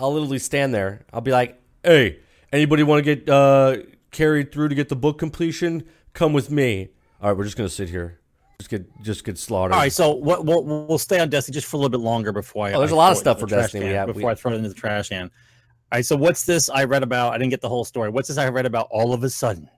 I'll 0.00 0.12
literally 0.12 0.40
stand 0.40 0.74
there. 0.74 1.06
I'll 1.12 1.20
be 1.20 1.30
like, 1.30 1.62
"Hey, 1.84 2.18
anybody 2.52 2.82
want 2.82 3.04
to 3.04 3.14
get 3.14 3.28
uh, 3.28 3.76
carried 4.10 4.50
through 4.50 4.70
to 4.70 4.74
get 4.74 4.88
the 4.88 4.96
book 4.96 5.16
completion? 5.16 5.84
Come 6.12 6.32
with 6.32 6.50
me." 6.50 6.88
All 7.22 7.28
right, 7.28 7.38
we're 7.38 7.44
just 7.44 7.56
gonna 7.56 7.68
sit 7.68 7.88
here. 7.88 8.18
Just 8.58 8.68
get 8.68 8.84
just 9.02 9.22
get 9.22 9.38
slaughtered. 9.38 9.74
All 9.74 9.78
right, 9.78 9.92
so 9.92 10.10
what 10.10 10.44
we'll, 10.44 10.64
we'll 10.64 10.98
stay 10.98 11.20
on 11.20 11.28
Destiny 11.28 11.54
just 11.54 11.68
for 11.68 11.76
a 11.76 11.78
little 11.78 11.88
bit 11.96 12.00
longer 12.00 12.32
before 12.32 12.66
I. 12.66 12.72
Oh, 12.72 12.80
there's 12.80 12.90
a 12.90 12.94
a 12.94 12.96
lot 12.96 13.12
of 13.12 13.18
stuff 13.18 13.38
for 13.38 13.46
Destiny 13.46 13.84
we 13.86 13.92
have- 13.92 14.08
before 14.08 14.22
we- 14.22 14.28
I 14.32 14.34
throw 14.34 14.50
it 14.50 14.56
into 14.56 14.70
the 14.70 14.74
trash 14.74 15.10
can. 15.10 15.26
All 15.26 15.98
right, 15.98 16.04
so 16.04 16.16
what's 16.16 16.44
this 16.44 16.68
I 16.68 16.82
read 16.82 17.04
about? 17.04 17.32
I 17.32 17.38
didn't 17.38 17.50
get 17.50 17.60
the 17.60 17.68
whole 17.68 17.84
story. 17.84 18.10
What's 18.10 18.26
this 18.26 18.38
I 18.38 18.48
read 18.48 18.66
about? 18.66 18.88
All 18.90 19.14
of 19.14 19.22
a 19.22 19.30
sudden, 19.30 19.70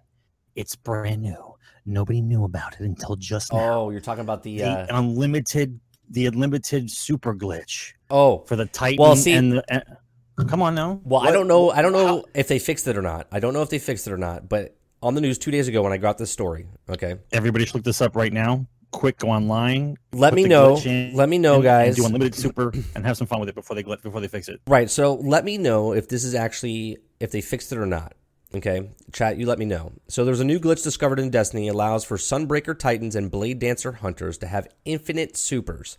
it's 0.54 0.75
brand 0.75 1.20
new. 1.20 1.52
Nobody 1.84 2.22
knew 2.22 2.44
about 2.44 2.72
it 2.75 2.80
until 2.80 3.14
just 3.16 3.52
now. 3.52 3.75
Oh, 3.82 3.90
you're 3.90 4.00
talking 4.00 4.22
about 4.22 4.42
the 4.42 4.56
the 4.56 4.64
uh, 4.64 4.98
unlimited 4.98 5.78
the 6.10 6.26
unlimited 6.26 6.90
super 6.90 7.34
glitch 7.34 7.92
Oh, 8.10 8.44
for 8.46 8.56
the 8.56 8.66
Titan. 8.66 8.98
Well, 9.02 9.16
see- 9.16 9.32
and 9.32 9.52
the, 9.52 9.64
and- 9.72 10.48
come 10.48 10.62
on 10.62 10.75
now. 10.75 11.00
Well, 11.04 11.20
I 11.22 11.32
don't 11.32 11.48
know. 11.48 11.70
I 11.70 11.82
don't 11.82 11.92
know 11.92 12.06
how- 12.06 12.25
if 12.34 12.48
they 12.48 12.58
fixed 12.58 12.86
it 12.86 12.96
or 12.96 13.02
not. 13.02 13.26
I 13.32 13.40
don't 13.40 13.52
know 13.54 13.62
if 13.62 13.70
they 13.70 13.78
fixed 13.78 14.06
it 14.06 14.12
or 14.12 14.18
not. 14.18 14.48
But 14.48 14.76
on 15.02 15.14
the 15.14 15.20
news 15.20 15.38
two 15.38 15.50
days 15.50 15.68
ago 15.68 15.82
when 15.82 15.92
I 15.92 15.96
got 15.96 16.18
this 16.18 16.30
story, 16.30 16.66
okay, 16.88 17.16
Everybody 17.32 17.64
should 17.66 17.75
look 17.76 17.84
this 17.84 18.00
up 18.00 18.14
right 18.16 18.32
now. 18.32 18.66
Quick, 18.92 19.18
go 19.18 19.28
online. 19.28 19.96
let 20.12 20.32
me 20.32 20.44
know. 20.44 20.78
in, 20.78 21.14
Let 21.14 21.28
me 21.28 21.38
know, 21.38 21.54
and 21.56 21.64
guys. 21.64 21.96
do 21.96 22.06
unlimited 22.06 22.34
super 22.34 22.72
and 22.94 23.04
have 23.04 23.16
some 23.16 23.26
fun 23.26 23.40
with 23.40 23.48
it 23.48 23.54
before 23.54 23.75
they 23.76 23.82
before 23.82 24.20
they 24.20 24.28
fix 24.28 24.48
it. 24.48 24.60
Right. 24.68 24.88
So 24.88 25.14
let 25.16 25.44
me 25.44 25.58
know 25.58 25.92
if 25.92 26.08
this 26.08 26.25
is 26.25 26.34
actually 26.34 26.98
if 27.20 27.30
they 27.30 27.40
fixed 27.40 27.72
it 27.72 27.78
or 27.78 27.84
not. 27.86 28.14
Okay, 28.56 28.88
chat. 29.12 29.36
You 29.36 29.44
let 29.44 29.58
me 29.58 29.66
know. 29.66 29.92
So 30.08 30.25
there's 30.25 30.40
a 30.40 30.44
new 30.44 30.58
glitch 30.58 30.82
discovered 30.82 31.20
in 31.20 31.28
Destiny 31.28 31.68
allows 31.68 32.04
for 32.04 32.16
Sunbreaker 32.16 32.78
Titans 32.78 33.14
and 33.14 33.30
Blade 33.30 33.58
Dancer 33.58 33.92
Hunters 33.92 34.38
to 34.38 34.46
have 34.46 34.66
infinite 34.86 35.36
supers, 35.36 35.98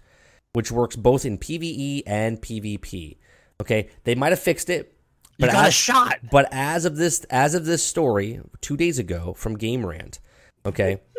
which 0.53 0.71
works 0.71 0.95
both 0.95 1.23
in 1.23 1.37
PVE 1.37 2.01
and 2.07 2.41
PvP. 2.41 3.17
Okay, 3.61 3.89
they 4.05 4.15
might 4.15 4.31
have 4.31 4.39
fixed 4.39 4.71
it, 4.71 4.97
You 5.37 5.45
but 5.45 5.51
got 5.51 5.67
a 5.67 5.71
shot. 5.71 6.17
But 6.31 6.49
as 6.51 6.85
of 6.85 6.95
this, 6.95 7.23
as 7.29 7.53
of 7.53 7.65
this 7.65 7.83
story, 7.83 8.41
two 8.61 8.75
days 8.75 8.97
ago 8.97 9.33
from 9.37 9.55
Game 9.57 9.85
Rant, 9.85 10.19
okay. 10.65 10.99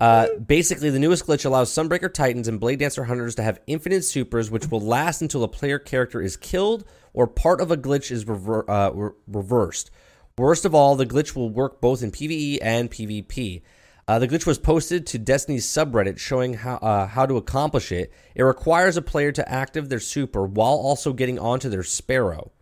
Uh, 0.00 0.28
basically, 0.36 0.90
the 0.90 0.98
newest 1.00 1.26
glitch 1.26 1.44
allows 1.44 1.72
Sunbreaker 1.72 2.14
Titans 2.14 2.46
and 2.46 2.60
Blade 2.60 2.78
Dancer 2.78 3.02
Hunters 3.02 3.34
to 3.34 3.42
have 3.42 3.58
infinite 3.66 4.04
supers, 4.04 4.48
which 4.48 4.70
will 4.70 4.80
last 4.80 5.22
until 5.22 5.42
a 5.42 5.48
player 5.48 5.80
character 5.80 6.22
is 6.22 6.36
killed 6.36 6.84
or 7.12 7.26
part 7.26 7.60
of 7.60 7.72
a 7.72 7.76
glitch 7.76 8.12
is 8.12 8.24
rever- 8.24 8.70
uh, 8.70 8.90
re- 8.92 9.10
reversed. 9.26 9.90
Worst 10.38 10.64
of 10.64 10.74
all, 10.74 10.94
the 10.94 11.06
glitch 11.06 11.34
will 11.34 11.50
work 11.50 11.80
both 11.80 12.02
in 12.02 12.12
PvE 12.12 12.58
and 12.62 12.90
PvP. 12.90 13.62
Uh, 14.06 14.18
the 14.18 14.28
glitch 14.28 14.46
was 14.46 14.58
posted 14.58 15.06
to 15.06 15.18
Destiny's 15.18 15.66
subreddit 15.66 16.18
showing 16.18 16.54
how 16.54 16.76
uh, 16.76 17.06
how 17.06 17.26
to 17.26 17.36
accomplish 17.36 17.92
it. 17.92 18.12
It 18.34 18.42
requires 18.42 18.96
a 18.96 19.02
player 19.02 19.32
to 19.32 19.46
active 19.46 19.88
their 19.88 20.00
super 20.00 20.46
while 20.46 20.74
also 20.74 21.12
getting 21.12 21.38
onto 21.38 21.68
their 21.68 21.82
Sparrow. 21.82 22.52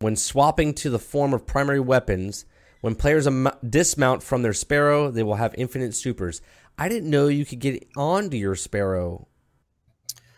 When 0.00 0.16
swapping 0.16 0.74
to 0.74 0.90
the 0.90 0.98
form 0.98 1.32
of 1.32 1.46
primary 1.46 1.80
weapons, 1.80 2.44
when 2.82 2.96
players 2.96 3.26
am- 3.26 3.48
dismount 3.66 4.22
from 4.22 4.42
their 4.42 4.52
Sparrow, 4.52 5.10
they 5.10 5.22
will 5.22 5.36
have 5.36 5.54
infinite 5.56 5.94
supers. 5.94 6.42
I 6.76 6.88
didn't 6.88 7.08
know 7.08 7.28
you 7.28 7.46
could 7.46 7.60
get 7.60 7.86
onto 7.96 8.36
your 8.36 8.56
Sparrow 8.56 9.28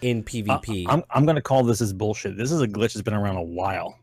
in 0.02 0.22
PvP. 0.22 0.84
I'm 0.88 1.02
I'm 1.10 1.24
gonna 1.26 1.42
call 1.42 1.64
this 1.64 1.80
as 1.80 1.92
bullshit. 1.92 2.36
This 2.36 2.52
is 2.52 2.60
a 2.60 2.68
glitch 2.68 2.92
that's 2.92 3.02
been 3.02 3.14
around 3.14 3.36
a 3.36 3.42
while. 3.42 3.98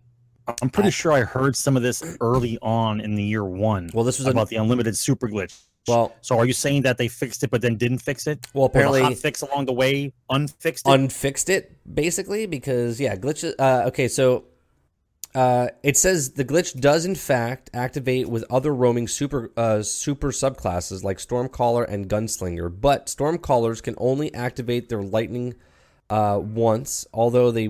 I'm 0.61 0.69
pretty 0.69 0.91
sure 0.91 1.11
I 1.11 1.21
heard 1.21 1.55
some 1.55 1.77
of 1.77 1.83
this 1.83 2.17
early 2.21 2.57
on 2.61 2.99
in 3.01 3.15
the 3.15 3.23
year 3.23 3.43
one. 3.45 3.89
Well, 3.93 4.03
this 4.03 4.19
was 4.19 4.27
about 4.27 4.49
the 4.49 4.55
unlimited 4.57 4.97
super 4.97 5.27
glitch. 5.27 5.59
well, 5.87 6.13
So 6.21 6.37
are 6.37 6.45
you 6.45 6.53
saying 6.53 6.83
that 6.83 6.97
they 6.97 7.07
fixed 7.07 7.43
it 7.43 7.49
but 7.51 7.61
then 7.61 7.75
didn't 7.77 7.99
fix 7.99 8.27
it? 8.27 8.45
well, 8.53 8.65
apparently 8.65 9.01
hot 9.01 9.15
fix 9.17 9.41
along 9.41 9.65
the 9.65 9.73
way 9.73 10.13
unfixed 10.29 10.87
it? 10.87 10.91
unfixed 10.91 11.49
it 11.49 11.77
basically 11.93 12.45
because 12.45 12.99
yeah, 12.99 13.15
glitches. 13.15 13.53
Uh, 13.59 13.83
okay, 13.87 14.07
so 14.07 14.45
uh, 15.33 15.69
it 15.81 15.95
says 15.97 16.31
the 16.31 16.43
glitch 16.43 16.77
does 16.79 17.05
in 17.05 17.15
fact 17.15 17.69
activate 17.73 18.27
with 18.29 18.43
other 18.49 18.73
roaming 18.75 19.07
super 19.07 19.49
uh, 19.55 19.81
super 19.81 20.31
subclasses 20.31 21.03
like 21.03 21.17
Stormcaller 21.17 21.87
and 21.87 22.09
Gunslinger, 22.09 22.69
but 22.81 23.05
Stormcallers 23.07 23.81
can 23.81 23.95
only 23.97 24.33
activate 24.33 24.89
their 24.89 25.01
lightning 25.01 25.53
uh, 26.09 26.37
once, 26.43 27.07
although 27.13 27.49
they 27.51 27.69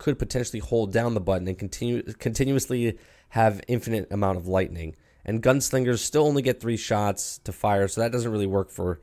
could 0.00 0.18
potentially 0.18 0.58
hold 0.58 0.92
down 0.92 1.14
the 1.14 1.20
button 1.20 1.46
and 1.46 1.56
continue 1.56 2.02
continuously 2.14 2.98
have 3.28 3.60
infinite 3.68 4.10
amount 4.10 4.38
of 4.38 4.48
lightning. 4.48 4.96
And 5.24 5.42
Gunslingers 5.42 5.98
still 5.98 6.26
only 6.26 6.42
get 6.42 6.60
three 6.60 6.78
shots 6.78 7.38
to 7.44 7.52
fire, 7.52 7.86
so 7.86 8.00
that 8.00 8.10
doesn't 8.10 8.32
really 8.32 8.46
work 8.46 8.70
for 8.70 9.00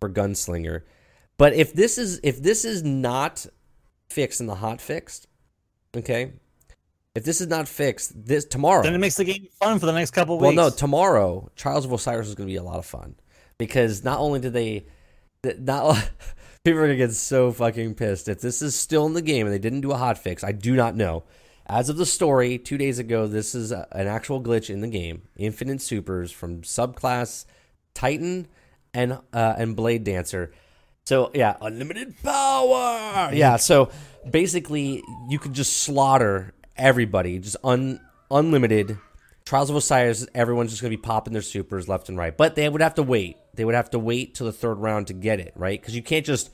for 0.00 0.10
Gunslinger. 0.10 0.82
But 1.36 1.52
if 1.52 1.72
this 1.72 1.98
is 1.98 2.18
if 2.24 2.42
this 2.42 2.64
is 2.64 2.82
not 2.82 3.46
fixed 4.08 4.40
in 4.40 4.46
the 4.46 4.56
hot 4.56 4.80
fixed, 4.80 5.28
okay, 5.94 6.32
if 7.14 7.24
this 7.24 7.40
is 7.40 7.48
not 7.48 7.68
fixed, 7.68 8.12
this 8.26 8.44
tomorrow. 8.46 8.82
then 8.82 8.94
it 8.94 8.98
makes 8.98 9.16
the 9.16 9.24
game 9.24 9.46
fun 9.60 9.78
for 9.78 9.86
the 9.86 9.92
next 9.92 10.12
couple 10.12 10.36
of 10.36 10.40
well, 10.40 10.50
weeks. 10.50 10.56
no, 10.56 10.70
tomorrow 10.70 11.50
Trials 11.56 11.84
of 11.84 11.92
Osiris 11.92 12.28
is 12.28 12.34
going 12.34 12.48
to 12.48 12.52
be 12.52 12.56
a 12.56 12.62
lot 12.62 12.78
of 12.78 12.86
fun 12.86 13.14
because 13.58 14.02
not 14.02 14.18
only 14.18 14.40
did 14.40 14.54
they, 14.54 14.86
th- 15.42 15.58
not 15.58 16.10
people 16.68 16.82
are 16.82 16.88
to 16.88 16.96
get 16.96 17.12
so 17.12 17.50
fucking 17.50 17.94
pissed 17.94 18.28
if 18.28 18.42
this 18.42 18.60
is 18.60 18.74
still 18.74 19.06
in 19.06 19.14
the 19.14 19.22
game 19.22 19.46
and 19.46 19.54
they 19.54 19.58
didn't 19.58 19.80
do 19.80 19.92
a 19.92 19.96
hot 19.96 20.18
fix. 20.18 20.44
I 20.44 20.52
do 20.52 20.76
not 20.76 20.94
know. 20.94 21.24
As 21.66 21.88
of 21.88 21.96
the 21.96 22.04
story, 22.04 22.58
two 22.58 22.76
days 22.76 22.98
ago, 22.98 23.26
this 23.26 23.54
is 23.54 23.72
a, 23.72 23.88
an 23.92 24.06
actual 24.06 24.42
glitch 24.42 24.68
in 24.68 24.80
the 24.80 24.88
game. 24.88 25.22
Infinite 25.36 25.80
supers 25.80 26.30
from 26.30 26.60
subclass 26.62 27.46
Titan 27.94 28.48
and 28.92 29.18
uh, 29.32 29.54
and 29.56 29.76
Blade 29.76 30.04
Dancer. 30.04 30.52
So 31.06 31.30
yeah, 31.32 31.56
unlimited 31.62 32.14
power. 32.22 33.30
Yeah. 33.32 33.56
So 33.56 33.90
basically, 34.30 35.02
you 35.28 35.38
could 35.38 35.54
just 35.54 35.78
slaughter 35.78 36.52
everybody, 36.76 37.38
just 37.38 37.56
un 37.64 37.98
unlimited. 38.30 38.98
Trials 39.46 39.70
of 39.70 39.76
Osiris, 39.76 40.26
everyone's 40.34 40.70
just 40.70 40.82
gonna 40.82 40.90
be 40.90 40.98
popping 40.98 41.32
their 41.32 41.40
supers 41.40 41.88
left 41.88 42.10
and 42.10 42.18
right, 42.18 42.36
but 42.36 42.56
they 42.56 42.68
would 42.68 42.82
have 42.82 42.96
to 42.96 43.02
wait. 43.02 43.38
They 43.54 43.64
would 43.64 43.74
have 43.74 43.90
to 43.90 43.98
wait 43.98 44.34
till 44.34 44.46
the 44.46 44.52
third 44.52 44.74
round 44.74 45.06
to 45.06 45.14
get 45.14 45.40
it 45.40 45.54
right 45.56 45.80
because 45.80 45.96
you 45.96 46.02
can't 46.02 46.26
just 46.26 46.50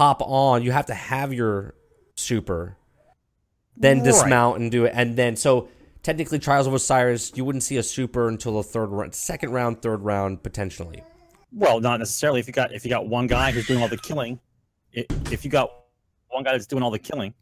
hop 0.00 0.22
on. 0.22 0.62
You 0.62 0.72
have 0.72 0.86
to 0.86 0.94
have 0.94 1.32
your 1.32 1.74
super, 2.16 2.76
then 3.76 3.98
Right. 3.98 4.04
dismount 4.04 4.60
and 4.60 4.70
do 4.70 4.84
it, 4.84 4.92
and 4.94 5.16
then 5.16 5.36
so 5.36 5.68
technically 6.02 6.38
Trials 6.38 6.66
of 6.66 6.74
Osiris, 6.74 7.32
you 7.34 7.44
wouldn't 7.44 7.64
see 7.64 7.76
a 7.76 7.82
super 7.82 8.28
until 8.28 8.54
the 8.54 8.62
third 8.62 8.86
round, 8.90 9.14
second 9.14 9.50
round, 9.52 9.82
third 9.82 10.02
round 10.02 10.42
potentially. 10.42 11.02
Well, 11.52 11.80
not 11.80 11.98
necessarily. 12.00 12.40
If 12.40 12.46
you 12.46 12.52
got 12.52 12.72
if 12.72 12.84
you 12.84 12.90
got 12.90 13.06
one 13.08 13.26
guy 13.26 13.50
who's 13.50 13.66
doing 13.66 13.80
all 13.82 13.88
the 13.88 13.96
killing, 13.96 14.38
if 14.92 15.44
you 15.44 15.50
got 15.50 15.70
one 16.28 16.42
guy 16.44 16.52
that's 16.52 16.66
doing 16.66 16.82
all 16.82 16.90
the 16.90 16.98
killing, 16.98 17.34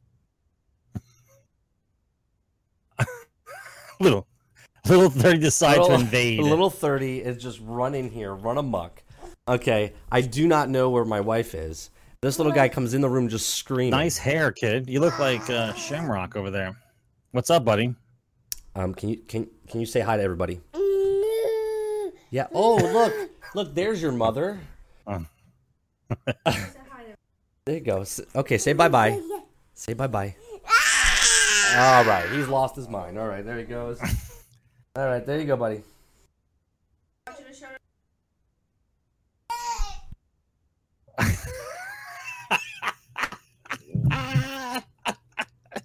little 4.00 4.26
little 4.86 5.10
thirty 5.10 5.38
decide 5.38 5.76
to 5.84 5.94
invade. 5.94 6.40
Little 6.40 6.70
thirty 6.70 7.20
is 7.20 7.42
just 7.42 7.60
run 7.62 7.94
in 7.94 8.10
here, 8.10 8.34
run 8.34 8.58
amok. 8.58 9.02
Okay, 9.48 9.92
I 10.10 10.20
do 10.20 10.46
not 10.46 10.68
know 10.68 10.90
where 10.90 11.04
my 11.04 11.20
wife 11.20 11.54
is. 11.54 11.90
This 12.24 12.38
little 12.38 12.52
guy 12.52 12.70
comes 12.70 12.94
in 12.94 13.02
the 13.02 13.08
room 13.10 13.28
just 13.28 13.50
screaming. 13.50 13.90
nice 13.90 14.16
hair, 14.16 14.50
kid. 14.50 14.88
You 14.88 14.98
look 15.00 15.18
like 15.18 15.50
uh, 15.50 15.74
Shamrock 15.74 16.36
over 16.36 16.50
there. 16.50 16.74
What's 17.32 17.50
up, 17.50 17.66
buddy? 17.66 17.94
Um, 18.74 18.94
can 18.94 19.10
you 19.10 19.18
can 19.18 19.46
can 19.68 19.78
you 19.80 19.84
say 19.84 20.00
hi 20.00 20.16
to 20.16 20.22
everybody? 20.22 20.58
Yeah. 22.30 22.46
Oh, 22.54 22.76
look, 22.76 23.12
look. 23.54 23.74
There's 23.74 24.00
your 24.00 24.12
mother. 24.12 24.58
Oh. 25.06 25.26
there 26.46 27.74
you 27.74 27.80
go. 27.80 28.06
Okay, 28.34 28.56
say 28.56 28.72
bye 28.72 28.88
bye. 28.88 29.20
Say 29.74 29.92
bye 29.92 30.06
bye. 30.06 30.34
All 31.76 32.04
right, 32.06 32.26
he's 32.32 32.48
lost 32.48 32.74
his 32.74 32.88
mind. 32.88 33.18
All 33.18 33.28
right, 33.28 33.44
there 33.44 33.58
he 33.58 33.64
goes. 33.64 34.00
All 34.96 35.06
right, 35.06 35.26
there 35.26 35.38
you 35.38 35.44
go, 35.44 35.58
buddy. 35.58 35.82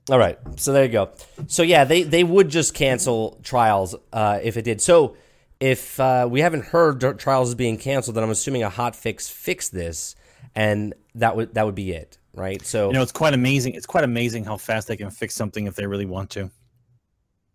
All 0.09 0.17
right, 0.17 0.39
so 0.55 0.73
there 0.73 0.85
you 0.85 0.91
go. 0.91 1.11
So 1.47 1.61
yeah, 1.61 1.83
they 1.83 2.03
they 2.03 2.23
would 2.23 2.49
just 2.49 2.73
cancel 2.73 3.39
trials 3.43 3.95
uh, 4.11 4.39
if 4.41 4.57
it 4.57 4.63
did. 4.63 4.81
So 4.81 5.15
if 5.59 5.99
uh, 5.99 6.27
we 6.29 6.41
haven't 6.41 6.65
heard 6.65 7.19
trials 7.19 7.53
being 7.53 7.77
canceled, 7.77 8.15
then 8.15 8.23
I'm 8.23 8.29
assuming 8.29 8.63
a 8.63 8.69
hot 8.69 8.95
fix 8.95 9.29
fixed 9.29 9.71
this, 9.71 10.15
and 10.55 10.93
that 11.15 11.35
would 11.35 11.53
that 11.53 11.65
would 11.65 11.75
be 11.75 11.91
it, 11.91 12.17
right? 12.33 12.65
So 12.65 12.87
You 12.87 12.93
know, 12.93 13.01
it's 13.03 13.11
quite 13.11 13.33
amazing. 13.33 13.75
It's 13.75 13.85
quite 13.85 14.03
amazing 14.03 14.45
how 14.45 14.57
fast 14.57 14.87
they 14.87 14.97
can 14.97 15.11
fix 15.11 15.35
something 15.35 15.67
if 15.67 15.75
they 15.75 15.85
really 15.85 16.05
want 16.05 16.31
to. 16.31 16.49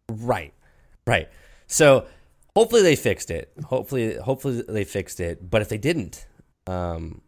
Right. 0.08 0.52
Right. 1.06 1.28
So 1.66 2.06
hopefully 2.54 2.82
they 2.82 2.94
fixed 2.94 3.30
it. 3.30 3.52
Hopefully 3.64 4.16
hopefully 4.16 4.62
they 4.68 4.84
fixed 4.84 5.18
it. 5.18 5.50
But 5.50 5.62
if 5.62 5.68
they 5.68 5.78
didn't, 5.78 6.26
um, 6.66 7.20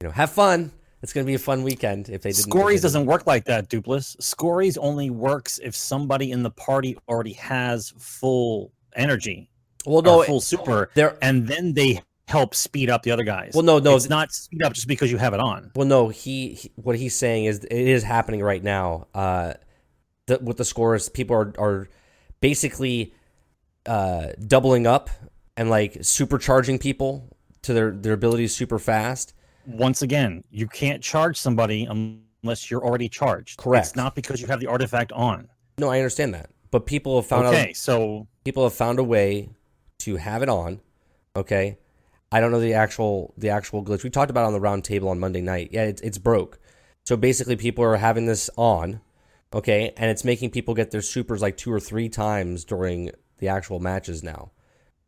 you 0.00 0.08
know, 0.08 0.12
have 0.12 0.30
fun. 0.30 0.72
It's 1.02 1.12
gonna 1.12 1.26
be 1.26 1.34
a 1.34 1.38
fun 1.38 1.62
weekend 1.62 2.08
if 2.08 2.22
they 2.22 2.32
didn't. 2.32 2.50
Skorri's 2.52 2.82
doesn't 2.82 3.06
work 3.06 3.26
like 3.26 3.44
that, 3.44 3.68
Dupless. 3.68 4.16
Skorri's 4.20 4.76
only 4.78 5.10
works 5.10 5.58
if 5.62 5.76
somebody 5.76 6.32
in 6.32 6.42
the 6.42 6.50
party 6.50 6.96
already 7.08 7.34
has 7.34 7.94
full 7.98 8.72
energy, 8.96 9.48
Well, 9.86 10.02
no, 10.02 10.22
full 10.24 10.40
super, 10.40 10.90
there. 10.94 11.16
and 11.22 11.46
then 11.46 11.74
they 11.74 12.02
help 12.26 12.54
speed 12.54 12.90
up 12.90 13.02
the 13.04 13.10
other 13.12 13.22
guys. 13.24 13.52
Well, 13.54 13.62
no, 13.62 13.78
no, 13.78 13.94
it's 13.96 14.08
not 14.08 14.32
speed 14.32 14.62
up 14.62 14.72
just 14.74 14.88
because 14.88 15.10
you 15.10 15.18
have 15.18 15.34
it 15.34 15.40
on. 15.40 15.70
Well, 15.76 15.86
no. 15.86 16.08
He, 16.08 16.54
he 16.54 16.72
what 16.74 16.96
he's 16.96 17.14
saying 17.14 17.44
is 17.46 17.64
it 17.64 17.70
is 17.72 18.02
happening 18.02 18.40
right 18.42 18.62
now. 18.62 19.06
Uh, 19.14 19.54
the, 20.26 20.38
with 20.40 20.56
the 20.56 20.64
scores, 20.64 21.08
people 21.08 21.36
are 21.36 21.52
are 21.58 21.88
basically 22.40 23.14
uh 23.86 24.28
doubling 24.46 24.86
up 24.86 25.08
and 25.56 25.70
like 25.70 25.94
supercharging 25.94 26.80
people 26.80 27.36
to 27.62 27.72
their 27.72 27.90
their 27.92 28.12
abilities 28.14 28.54
super 28.54 28.78
fast. 28.78 29.32
Once 29.68 30.00
again, 30.00 30.42
you 30.50 30.66
can't 30.66 31.02
charge 31.02 31.36
somebody 31.36 31.84
unless 31.84 32.70
you're 32.70 32.82
already 32.82 33.08
charged. 33.08 33.58
Correct. 33.58 33.86
It's 33.86 33.96
not 33.96 34.14
because 34.14 34.40
you 34.40 34.46
have 34.46 34.60
the 34.60 34.66
artifact 34.66 35.12
on. 35.12 35.46
No, 35.76 35.90
I 35.90 35.98
understand 35.98 36.32
that, 36.32 36.50
but 36.70 36.86
people 36.86 37.16
have 37.16 37.26
found 37.26 37.46
out 37.46 37.54
Okay, 37.54 37.72
so 37.74 38.26
people 38.44 38.64
have 38.64 38.72
found 38.72 38.98
a 38.98 39.04
way 39.04 39.50
to 39.98 40.16
have 40.16 40.42
it 40.42 40.48
on. 40.48 40.80
Okay, 41.36 41.76
I 42.32 42.40
don't 42.40 42.50
know 42.50 42.60
the 42.60 42.74
actual 42.74 43.34
the 43.36 43.50
actual 43.50 43.84
glitch. 43.84 44.04
We 44.04 44.10
talked 44.10 44.30
about 44.30 44.44
it 44.44 44.46
on 44.46 44.52
the 44.54 44.60
round 44.60 44.84
table 44.84 45.10
on 45.10 45.20
Monday 45.20 45.42
night. 45.42 45.68
Yeah, 45.70 45.84
it's 45.84 46.00
it's 46.00 46.18
broke. 46.18 46.58
So 47.04 47.16
basically, 47.16 47.56
people 47.56 47.84
are 47.84 47.96
having 47.96 48.26
this 48.26 48.50
on, 48.56 49.00
okay, 49.52 49.92
and 49.96 50.10
it's 50.10 50.24
making 50.24 50.50
people 50.50 50.74
get 50.74 50.90
their 50.90 51.02
supers 51.02 51.42
like 51.42 51.56
two 51.56 51.72
or 51.72 51.80
three 51.80 52.08
times 52.08 52.64
during 52.64 53.10
the 53.38 53.48
actual 53.48 53.80
matches 53.80 54.22
now, 54.22 54.50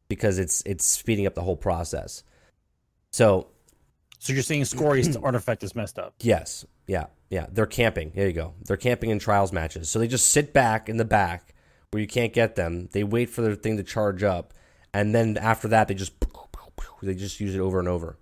because 0.09 0.39
it's 0.39 0.63
it's 0.67 0.85
speeding 0.85 1.27
up 1.27 1.35
the 1.35 1.43
whole 1.43 1.57
process. 1.57 2.23
So 3.13 3.49
So 4.21 4.35
you're 4.35 4.43
saying 4.43 4.63
Skorri's 4.63 5.17
artifact 5.23 5.65
is 5.65 5.75
messed 5.75 5.99
up. 5.99 6.15
Yes. 6.21 6.67
Yeah. 6.87 7.07
Yeah. 7.31 7.47
They're 7.51 7.67
camping. 7.67 8.13
There 8.15 8.27
you 8.27 8.35
go. 8.35 8.53
They're 8.67 8.77
camping 8.77 9.09
in 9.11 9.19
trials 9.19 9.51
matches. 9.51 9.89
So 9.89 9.99
they 9.99 10.07
just 10.07 10.31
sit 10.31 10.53
back 10.53 10.89
in 10.91 10.99
the 10.99 11.07
back 11.07 11.55
where 11.91 12.03
you 12.03 12.07
can't 12.07 12.33
get 12.33 12.55
them. 12.55 12.91
They 12.93 13.03
wait 13.03 13.31
for 13.31 13.41
their 13.41 13.55
thing 13.55 13.79
to 13.79 13.83
charge 13.83 14.23
up, 14.23 14.55
and 14.95 15.15
then 15.15 15.37
after 15.37 15.69
that, 15.69 15.89
they 15.89 15.95
just 15.95 16.13
they 17.03 17.15
just 17.15 17.41
use 17.41 17.55
it 17.55 17.61
over 17.61 17.79
and 17.79 17.89
over. 17.89 18.19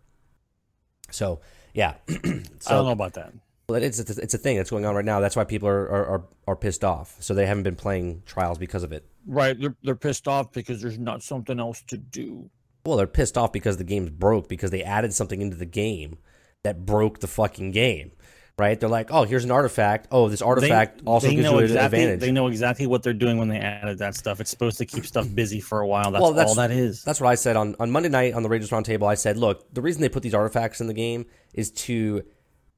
So 1.11 1.40
yeah. 1.75 1.95
I 2.09 2.14
don't 2.23 2.87
know 2.87 2.90
about 2.90 3.14
that. 3.14 3.33
well, 3.69 3.83
it's 3.83 3.99
it's 3.99 4.17
a, 4.17 4.23
it's 4.23 4.35
a 4.35 4.38
thing 4.38 4.57
that's 4.57 4.71
going 4.71 4.87
on 4.87 4.95
right 4.95 5.05
now. 5.05 5.21
That's 5.21 5.37
why 5.37 5.45
people 5.45 5.69
are, 5.69 5.88
are 5.88 6.07
are 6.07 6.25
are 6.47 6.57
pissed 6.57 6.85
off. 6.85 7.17
So 7.21 7.35
they 7.35 7.45
haven't 7.45 7.64
been 7.64 7.76
playing 7.76 8.23
trials 8.25 8.57
because 8.57 8.85
of 8.85 8.93
it. 8.93 9.05
Right, 9.26 9.59
they're 9.61 9.76
they're 9.83 9.97
pissed 9.97 10.28
off 10.28 10.52
because 10.52 10.81
there's 10.81 10.99
not 10.99 11.23
something 11.23 11.59
else 11.59 11.83
to 11.88 11.99
do. 11.99 12.50
Well, 12.88 12.97
they're 12.97 13.07
pissed 13.07 13.37
off 13.37 13.52
because 13.52 13.76
the 13.76 13.85
game's 13.85 14.11
broke 14.11 14.49
because 14.49 14.71
they 14.71 14.83
added 14.83 15.12
something 15.12 15.42
into 15.42 15.57
the 15.57 15.66
game 15.66 16.18
that 16.64 16.87
broke 16.87 17.21
the 17.21 17.26
fucking 17.26 17.73
game. 17.73 18.12
Right? 18.57 18.80
They're 18.80 18.88
like, 18.88 19.12
oh, 19.12 19.23
here's 19.23 19.45
an 19.45 19.52
artifact. 19.52 20.09
Oh, 20.11 20.28
this 20.28 20.42
artifact 20.42 21.02
also 21.04 21.28
they 21.28 21.37
gives 21.37 21.45
know 21.45 21.59
you 21.59 21.66
exactly, 21.66 21.99
an 21.99 22.04
advantage. 22.04 22.21
They 22.26 22.33
know 22.33 22.49
exactly 22.49 22.88
what 22.88 23.04
they're 23.04 23.12
doing 23.12 23.38
when 23.38 23.47
they 23.49 23.59
added 23.59 23.99
that 23.99 24.16
stuff. 24.16 24.40
It's 24.40 24.50
supposed 24.50 24.78
to 24.78 24.85
keep 24.87 25.07
stuff 25.07 25.33
busy 25.33 25.61
for 25.61 25.80
a 25.80 25.87
while. 25.87 26.11
That's, 26.11 26.23
Well, 26.23 26.33
that's- 26.33 26.49
all 26.49 26.57
that 26.57 26.73
is. 26.73 27.04
That's 27.04 27.21
what 27.21 27.28
I 27.28 27.37
said 27.37 27.54
on, 27.57 27.76
on 27.78 27.92
Monday 27.92 28.09
night 28.09 28.35
on 28.35 28.42
the 28.42 28.49
Raiders 28.49 28.71
Roundtable. 28.71 29.07
I 29.07 29.14
said, 29.14 29.37
look, 29.37 29.73
the 29.73 29.80
reason 29.80 30.00
they 30.02 30.09
put 30.09 30.25
these 30.25 30.35
artifacts 30.35 30.80
in 30.80 30.88
the 30.88 30.95
game 30.95 31.26
is 31.54 31.71
to 31.73 32.25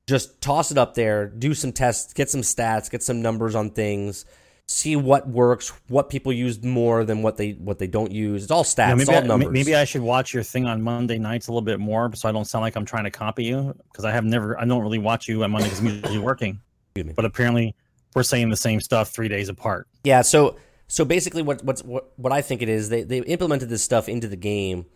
just 0.07 0.43
toss 0.43 0.71
it 0.71 0.77
up 0.77 0.93
there, 0.95 1.29
do 1.29 1.55
some 1.55 1.73
tests, 1.73 2.13
get 2.13 2.29
some 2.29 2.43
stats, 2.43 2.91
get 2.91 3.03
some 3.03 3.23
numbers 3.23 3.55
on 3.55 3.71
things, 3.71 4.27
see 4.71 4.95
what 4.95 5.29
works, 5.29 5.73
what 5.89 6.09
people 6.09 6.33
use 6.33 6.63
more 6.63 7.05
than 7.05 7.23
what 7.23 7.37
they 7.37 7.53
what 7.53 7.79
they 7.79 7.89
don't 7.89 8.13
use. 8.13 8.45
It's 8.45 8.53
all 8.53 8.63
stats, 8.63 8.79
Yeah, 8.79 8.93
it's 8.95 9.07
maybe, 9.09 9.17
all 9.17 9.25
I, 9.25 9.27
numbers. 9.27 9.51
maybe 9.51 9.75
I 9.75 9.85
should 9.85 10.03
watch 10.03 10.33
your 10.33 10.45
thing 10.45 10.67
on 10.67 10.81
Monday 10.81 11.19
nights 11.19 11.49
a 11.49 11.51
little 11.51 11.63
bit 11.63 11.81
more, 11.81 12.15
so 12.15 12.29
I 12.29 12.33
don't 12.33 12.45
sound 12.45 12.63
like 12.63 12.77
I'm 12.77 12.85
trying 12.85 13.05
to 13.05 13.11
copy 13.11 13.45
you. 13.45 13.75
Because 13.91 14.05
I 14.05 14.13
have 14.13 14.25
never, 14.25 14.59
I 14.61 14.65
don't 14.65 14.81
really 14.83 14.99
watch 14.99 15.29
you 15.29 15.43
on 15.43 15.51
Monday 15.51 15.67
because 15.67 15.81
I'm 15.81 15.89
usually 15.89 16.19
working. 16.19 16.61
Excuse 16.89 17.07
me. 17.07 17.13
But 17.15 17.25
apparently, 17.25 17.75
we're 18.15 18.23
saying 18.23 18.49
the 18.49 18.57
same 18.57 18.81
stuff 18.81 19.11
three 19.11 19.29
days 19.29 19.49
apart. 19.49 19.89
Yeah, 20.05 20.23
so 20.23 20.57
so 20.87 21.05
basically 21.05 21.43
what 21.43 21.65
what's 21.65 21.83
what, 21.83 22.13
what 22.17 22.33
I 22.33 22.41
think 22.41 22.63
it 22.63 22.69
is, 22.69 22.89
they 22.89 23.03
they 23.03 23.19
implemented 23.19 23.69
this 23.69 23.83
stuff 23.83 24.09
into 24.09 24.29
the 24.29 24.37
game 24.37 24.87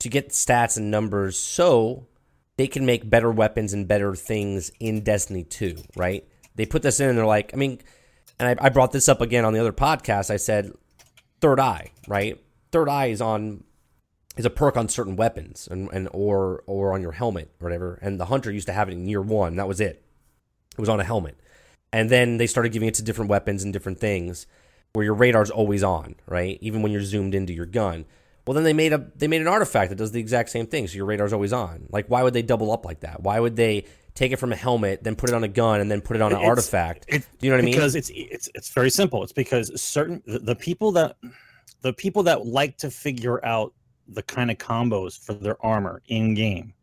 to 0.00 0.08
get 0.08 0.30
stats 0.30 0.76
and 0.78 0.90
numbers 0.90 1.38
so 1.38 2.06
they 2.56 2.66
can 2.66 2.86
make 2.86 3.08
better 3.08 3.30
weapons 3.30 3.72
and 3.72 3.86
better 3.86 4.14
things 4.14 4.72
in 4.80 5.02
Destiny 5.02 5.44
2, 5.44 5.76
right? 5.96 6.26
They 6.54 6.66
put 6.66 6.82
this 6.82 6.98
in 6.98 7.08
and 7.08 7.16
they're 7.16 7.24
like, 7.24 7.52
I 7.54 7.56
mean, 7.56 7.80
and 8.42 8.58
I, 8.60 8.66
I 8.66 8.68
brought 8.70 8.90
this 8.90 9.08
up 9.08 9.20
again 9.20 9.44
on 9.44 9.52
the 9.52 9.60
other 9.60 9.72
podcast. 9.72 10.28
I 10.28 10.36
said 10.36 10.72
third 11.40 11.60
eye, 11.60 11.92
right? 12.08 12.42
Third 12.72 12.88
eye 12.88 13.06
is 13.06 13.20
on 13.20 13.62
is 14.36 14.44
a 14.44 14.50
perk 14.50 14.76
on 14.76 14.88
certain 14.88 15.14
weapons 15.14 15.68
and, 15.70 15.88
and 15.92 16.08
or 16.12 16.64
or 16.66 16.92
on 16.92 17.02
your 17.02 17.12
helmet 17.12 17.50
or 17.60 17.66
whatever. 17.66 18.00
And 18.02 18.18
the 18.18 18.24
hunter 18.24 18.50
used 18.50 18.66
to 18.66 18.72
have 18.72 18.88
it 18.88 18.92
in 18.92 19.06
year 19.06 19.22
one. 19.22 19.56
That 19.56 19.68
was 19.68 19.80
it. 19.80 20.04
It 20.72 20.80
was 20.80 20.88
on 20.88 20.98
a 20.98 21.04
helmet. 21.04 21.38
And 21.92 22.10
then 22.10 22.38
they 22.38 22.48
started 22.48 22.72
giving 22.72 22.88
it 22.88 22.94
to 22.94 23.02
different 23.02 23.30
weapons 23.30 23.62
and 23.62 23.72
different 23.72 24.00
things 24.00 24.46
where 24.92 25.04
your 25.04 25.14
radar's 25.14 25.50
always 25.50 25.84
on, 25.84 26.16
right? 26.26 26.58
Even 26.60 26.82
when 26.82 26.90
you're 26.90 27.02
zoomed 27.02 27.34
into 27.34 27.52
your 27.52 27.66
gun. 27.66 28.06
Well, 28.44 28.54
then 28.54 28.64
they 28.64 28.72
made 28.72 28.92
a 28.92 29.06
they 29.14 29.28
made 29.28 29.42
an 29.42 29.46
artifact 29.46 29.90
that 29.90 29.96
does 29.96 30.10
the 30.10 30.18
exact 30.18 30.50
same 30.50 30.66
thing, 30.66 30.88
so 30.88 30.96
your 30.96 31.06
radar's 31.06 31.32
always 31.32 31.52
on. 31.52 31.86
Like, 31.90 32.06
why 32.08 32.24
would 32.24 32.34
they 32.34 32.42
double 32.42 32.72
up 32.72 32.84
like 32.84 33.00
that? 33.00 33.22
Why 33.22 33.38
would 33.38 33.54
they 33.54 33.84
take 34.14 34.32
it 34.32 34.36
from 34.36 34.52
a 34.52 34.56
helmet, 34.56 35.02
then 35.02 35.16
put 35.16 35.30
it 35.30 35.34
on 35.34 35.44
a 35.44 35.48
gun, 35.48 35.80
and 35.80 35.90
then 35.90 36.00
put 36.00 36.16
it 36.16 36.22
on 36.22 36.32
an 36.32 36.38
It's- 36.38 36.48
artifact? 36.48 37.06
It, 37.08 37.22
Do 37.38 37.46
you 37.46 37.50
know 37.50 37.56
what 37.56 37.62
I 37.62 37.64
mean? 37.64 37.74
Because 37.74 37.94
it's 37.94 38.10
it's 38.14 38.48
it's 38.54 38.70
very 38.70 38.90
simple. 38.90 39.22
It's 39.22 39.32
because 39.32 39.80
certain 39.80 40.22
the, 40.26 40.38
the 40.38 40.56
people 40.56 40.92
that 40.92 41.16
the 41.82 41.92
people 41.92 42.22
that 42.24 42.46
like 42.46 42.76
to 42.78 42.90
figure 42.90 43.44
out 43.44 43.72
the 44.08 44.22
kind 44.22 44.50
of 44.50 44.58
combos 44.58 45.18
for 45.18 45.34
their 45.34 45.64
armor 45.64 46.02
in 46.08 46.34
game 46.34 46.74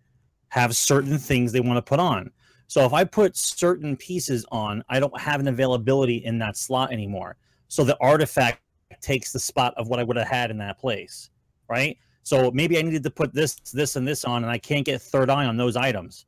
have 0.50 0.76
certain 0.76 1.18
things 1.18 1.52
they 1.52 1.60
want 1.60 1.78
to 1.78 1.82
put 1.82 2.00
on. 2.00 2.32
So 2.68 2.86
if 2.86 2.94
I 2.94 3.04
put 3.04 3.36
certain 3.36 3.96
pieces 3.98 4.46
on, 4.52 4.84
I 4.90 5.00
don't 5.00 5.20
have 5.20 5.40
an 5.40 5.48
availability 5.48 6.18
in 6.26 6.38
that 6.40 6.56
slot 6.58 6.92
anymore. 6.92 7.36
So 7.68 7.84
the 7.84 7.98
artifact 8.00 8.62
takes 9.02 9.32
the 9.32 9.40
spot 9.40 9.74
of 9.78 9.88
what 9.88 10.00
I 10.00 10.04
would 10.04 10.18
have 10.18 10.28
had 10.28 10.50
in 10.52 10.58
that 10.60 10.80
place, 10.80 11.30
right? 11.68 11.98
So 12.24 12.52
maybe 12.52 12.78
I 12.78 12.82
needed 12.82 13.04
to 13.04 13.10
put 13.12 13.34
this, 13.34 13.56
this, 13.74 13.96
and 13.96 14.08
this 14.08 14.24
on, 14.26 14.44
and 14.44 14.52
I 14.52 14.58
can't 14.58 14.86
get 14.86 15.02
third 15.02 15.30
eye 15.30 15.46
on 15.46 15.58
those 15.58 15.76
items. 15.76 16.26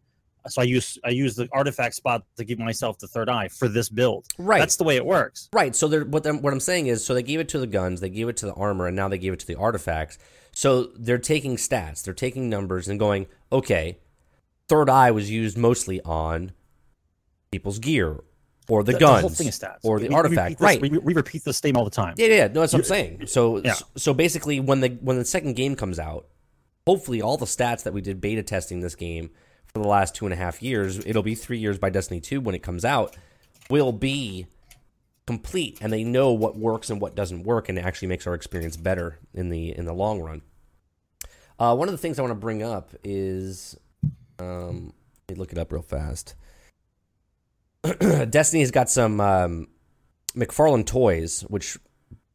So 0.49 0.61
I 0.61 0.65
use 0.65 0.97
I 1.03 1.09
use 1.09 1.35
the 1.35 1.47
artifact 1.51 1.95
spot 1.95 2.23
to 2.37 2.43
give 2.43 2.57
myself 2.59 2.97
the 2.99 3.07
third 3.07 3.29
eye 3.29 3.47
for 3.47 3.67
this 3.67 3.89
build. 3.89 4.25
Right. 4.37 4.59
That's 4.59 4.75
the 4.75 4.83
way 4.83 4.95
it 4.95 5.05
works. 5.05 5.49
Right. 5.53 5.75
So 5.75 5.87
they're, 5.87 6.03
what, 6.05 6.25
I'm, 6.25 6.41
what 6.41 6.51
I'm 6.53 6.59
saying 6.59 6.87
is, 6.87 7.05
so 7.05 7.13
they 7.13 7.23
gave 7.23 7.39
it 7.39 7.49
to 7.49 7.59
the 7.59 7.67
guns, 7.67 8.01
they 8.01 8.09
gave 8.09 8.27
it 8.29 8.37
to 8.37 8.45
the 8.47 8.53
armor, 8.53 8.87
and 8.87 8.95
now 8.95 9.07
they 9.07 9.17
gave 9.19 9.33
it 9.33 9.39
to 9.41 9.47
the 9.47 9.55
artifacts. 9.55 10.17
So 10.53 10.85
they're 10.97 11.17
taking 11.17 11.55
stats, 11.57 12.03
they're 12.03 12.13
taking 12.13 12.49
numbers, 12.49 12.87
and 12.87 12.99
going, 12.99 13.27
okay, 13.51 13.99
third 14.67 14.89
eye 14.89 15.11
was 15.11 15.29
used 15.29 15.57
mostly 15.57 16.01
on 16.01 16.51
people's 17.51 17.79
gear 17.79 18.19
or 18.69 18.83
the, 18.83 18.93
The- 18.93 18.99
guns 18.99 19.15
the 19.17 19.21
whole 19.21 19.29
thing 19.29 19.47
is 19.47 19.59
stats. 19.59 19.79
or 19.83 19.99
the 19.99 20.07
we 20.09 20.15
artifact. 20.15 20.59
this- 20.59 20.65
right. 20.65 20.81
We, 20.81 20.89
we 20.89 21.13
repeat 21.13 21.43
the 21.43 21.53
statement 21.53 21.79
all 21.79 21.85
the 21.85 21.91
time. 21.91 22.15
Yeah, 22.17 22.27
yeah, 22.27 22.47
no, 22.47 22.61
that's 22.61 22.73
what 22.73 22.79
I'm 22.79 22.85
saying. 22.85 23.27
So, 23.27 23.57
Yeah. 23.63 23.75
so 23.95 24.13
basically, 24.13 24.59
when 24.59 24.79
the 24.81 24.89
when 25.01 25.17
the 25.17 25.25
second 25.25 25.55
game 25.55 25.75
comes 25.75 25.99
out, 25.99 26.27
hopefully, 26.87 27.21
all 27.21 27.37
the 27.37 27.45
stats 27.45 27.83
that 27.83 27.93
we 27.93 28.01
did 28.01 28.19
beta 28.21 28.43
testing 28.43 28.79
this 28.81 28.95
game 28.95 29.29
for 29.73 29.81
the 29.81 29.87
last 29.87 30.15
two 30.15 30.25
and 30.25 30.33
a 30.33 30.37
half 30.37 30.61
years, 30.61 31.05
it'll 31.05 31.23
be 31.23 31.35
three 31.35 31.57
years 31.59 31.77
by 31.77 31.89
Destiny 31.89 32.19
Two 32.19 32.41
when 32.41 32.55
it 32.55 32.63
comes 32.63 32.83
out, 32.85 33.15
will 33.69 33.91
be 33.91 34.47
complete, 35.27 35.77
and 35.81 35.93
they 35.93 36.03
know 36.03 36.31
what 36.31 36.57
works 36.57 36.89
and 36.89 36.99
what 36.99 37.15
doesn't 37.15 37.43
work, 37.43 37.69
and 37.69 37.77
it 37.77 37.85
actually 37.85 38.07
makes 38.09 38.27
our 38.27 38.33
experience 38.33 38.75
better 38.75 39.19
in 39.33 39.49
the 39.49 39.75
in 39.77 39.85
the 39.85 39.93
long 39.93 40.19
run. 40.21 40.41
Uh, 41.59 41.75
one 41.75 41.87
of 41.87 41.91
the 41.91 41.97
things 41.97 42.17
I 42.17 42.23
want 42.23 42.31
to 42.31 42.35
bring 42.35 42.63
up 42.63 42.89
is, 43.03 43.77
um, 44.39 44.93
let 45.29 45.37
me 45.37 45.39
look 45.39 45.51
it 45.51 45.57
up 45.59 45.71
real 45.71 45.83
fast. 45.83 46.35
Destiny's 48.29 48.71
got 48.71 48.89
some 48.89 49.21
um, 49.21 49.67
McFarlane 50.35 50.85
toys, 50.85 51.41
which 51.47 51.77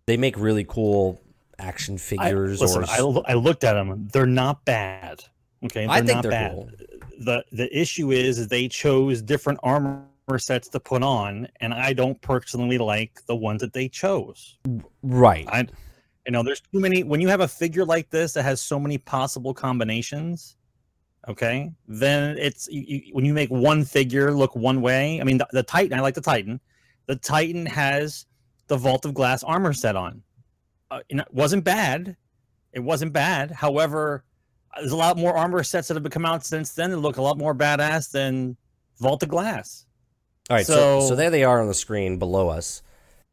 they 0.07 0.17
make 0.17 0.39
really 0.39 0.65
cool 0.65 1.21
action 1.59 1.97
I, 1.97 1.99
figures. 1.99 2.61
listen, 2.61 2.85
or 2.85 3.25
I, 3.27 3.33
I 3.33 3.35
looked 3.35 3.65
at 3.65 3.75
them. 3.75 4.09
They're 4.13 4.27
not 4.27 4.65
bad. 4.65 5.25
Okay, 5.65 5.87
they're 5.87 5.91
I 5.91 6.03
think 6.03 6.17
not 6.17 6.23
they're 6.23 6.31
bad. 6.31 6.53
cool. 6.53 6.71
The 7.19 7.45
The 7.53 7.69
issue 7.77 8.13
is, 8.13 8.49
they 8.49 8.69
chose 8.69 9.23
different 9.23 9.61
armor 9.63 10.05
sets 10.37 10.69
to 10.69 10.81
put 10.81 11.03
on, 11.03 11.49
and 11.61 11.73
I 11.73 11.93
don't 11.93 12.21
personally 12.21 12.79
like 12.79 13.21
the 13.27 13.37
ones 13.37 13.61
that 13.61 13.73
they 13.73 13.89
chose. 13.89 14.59
right? 15.03 15.47
I, 15.49 15.67
you 16.27 16.33
know, 16.33 16.43
there's 16.43 16.61
too 16.61 16.81
many. 16.81 17.05
When 17.05 17.21
you 17.21 17.29
have 17.29 17.41
a 17.41 17.49
figure 17.49 17.85
like 17.85 18.11
this 18.11 18.33
that 18.33 18.43
has 18.43 18.61
so 18.61 18.81
many 18.81 18.99
possible 18.99 19.55
combinations, 19.55 20.57
okay, 21.29 21.71
then 21.87 22.37
it's 22.39 22.69
you, 22.69 22.85
you, 22.87 23.03
when 23.15 23.25
you 23.25 23.33
make 23.33 23.51
one 23.51 23.85
figure 23.85 24.33
look 24.33 24.57
one 24.57 24.81
way. 24.83 25.21
I 25.21 25.25
mean, 25.25 25.39
the, 25.39 25.47
the 25.53 25.63
Titan. 25.63 25.97
I 25.97 26.03
like 26.03 26.15
the 26.15 26.21
Titan. 26.21 26.61
The 27.07 27.17
Titan 27.17 27.67
has 27.67 28.27
the 28.67 28.77
Vault 28.77 29.05
of 29.05 29.15
Glass 29.15 29.45
armor 29.45 29.73
set 29.73 29.95
on. 29.95 30.23
Uh, 30.91 31.01
it 31.09 31.25
wasn't 31.33 31.63
bad. 31.63 32.17
It 32.73 32.81
wasn't 32.81 33.13
bad. 33.13 33.53
However, 33.53 34.25
there's 34.79 34.93
a 34.93 34.97
lot 34.97 35.17
more 35.17 35.37
armor 35.37 35.63
sets 35.63 35.89
that 35.89 35.95
have 36.03 36.11
come 36.11 36.25
out 36.27 36.45
since 36.45 36.73
then 36.73 36.91
that 36.91 36.99
look 36.99 37.17
a 37.17 37.23
lot 37.23 37.39
more 37.39 37.55
badass 37.55 38.11
than 38.11 38.57
Vault 38.99 39.23
of 39.23 39.29
Glass. 39.29 39.87
All 40.51 40.57
right, 40.57 40.67
so, 40.67 41.01
So- 41.01 41.09
so 41.09 41.17
there 41.17 41.31
they 41.31 41.45
are 41.45 41.61
on 41.61 41.67
the 41.69 41.75
screen 41.75 42.19
below 42.19 42.49
us. 42.49 42.83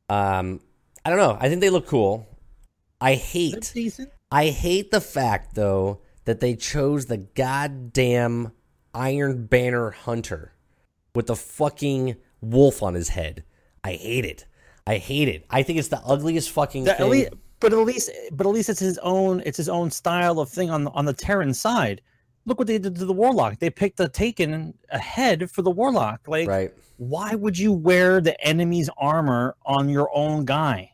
Um, 0.10 0.60
I 1.06 1.10
don't 1.10 1.19
know. 1.19 1.38
I 1.39 1.49
think 1.49 1.62
they 1.62 1.69
look 1.69 1.88
cool. 1.88 2.27
I 3.01 3.15
hate. 3.15 3.73
I 4.32 4.47
hate 4.47 4.91
the 4.91 5.01
fact 5.01 5.56
though 5.56 5.99
that 6.25 6.39
they 6.39 6.56
chose 6.56 7.06
the 7.08 7.17
goddamn 7.17 8.51
Iron 8.93 9.45
Banner 9.45 9.91
Hunter 9.91 10.53
with 11.15 11.27
the 11.27 11.36
fucking 11.36 12.15
wolf 12.41 12.82
on 12.82 12.93
his 12.93 13.10
head. 13.10 13.43
I 13.84 13.93
hate 13.93 14.25
it. 14.25 14.45
I 14.88 14.97
hate 14.97 15.27
it. 15.27 15.45
I 15.49 15.63
think 15.63 15.79
it's 15.79 15.88
the 15.89 15.99
ugliest 16.06 16.49
fucking 16.51 16.86
That- 16.86 16.93
at 16.93 16.97
thing. 16.99 17.10
least, 17.10 17.29
but 17.63 17.73
at 17.73 17.80
least, 17.80 18.12
but 18.34 18.45
at 18.45 18.52
least 18.54 18.69
it's 18.69 18.80
his 18.80 18.99
own. 18.99 19.41
It's 19.45 19.58
his 19.58 19.69
own 19.69 19.89
style 19.89 20.39
of 20.39 20.49
thing 20.49 20.69
on 20.69 20.84
the, 20.84 20.91
on 20.91 21.06
the 21.06 21.13
Terran 21.13 21.54
side. 21.54 22.02
Look 22.45 22.60
what 22.60 22.67
they 22.67 22.78
did 22.78 22.95
to 22.97 23.06
the 23.06 23.13
Warlock. 23.13 23.58
They 23.60 23.69
picked 23.69 23.97
the 23.97 24.10
Taken 24.10 24.73
ahead 24.89 25.49
for 25.49 25.62
the 25.62 25.71
Warlock. 25.71 26.28
Like, 26.28 26.47
right. 26.47 26.73
why 26.97 27.34
would 27.36 27.58
you 27.58 27.71
wear 27.71 28.19
the 28.21 28.39
enemy's 28.45 28.89
armor 28.97 29.56
on 29.65 29.88
your 29.89 30.10
own 30.13 30.43
guy? 30.45 30.91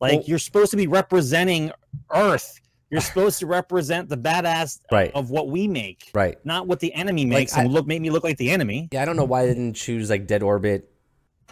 Like, 0.00 0.12
Well- 0.14 0.22
you're 0.26 0.38
supposed 0.38 0.70
to 0.72 0.76
be 0.76 0.86
representing 0.86 1.70
Earth. 2.10 2.58
You're 2.90 3.00
supposed 3.00 3.38
to 3.38 3.46
represent 3.46 4.08
the 4.10 4.16
badass 4.18 4.80
Right. 4.90 5.10
of 5.14 5.30
what 5.30 5.48
we 5.48 5.66
make, 5.68 6.10
Right. 6.12 6.36
not 6.44 6.66
what 6.66 6.80
the 6.80 6.92
enemy 6.92 7.24
makes 7.24 7.56
I- 7.56 7.62
and 7.62 7.72
look 7.72 7.86
make 7.86 8.02
me 8.02 8.10
look 8.10 8.22
like 8.24 8.36
the 8.36 8.50
enemy. 8.50 8.88
Yeah, 8.92 9.00
I 9.02 9.04
don't 9.06 9.16
know 9.16 9.24
why 9.24 9.46
they 9.46 9.54
didn't 9.54 9.74
choose 9.74 10.10
like 10.10 10.26
Dead 10.26 10.42
Orbit. 10.42 10.91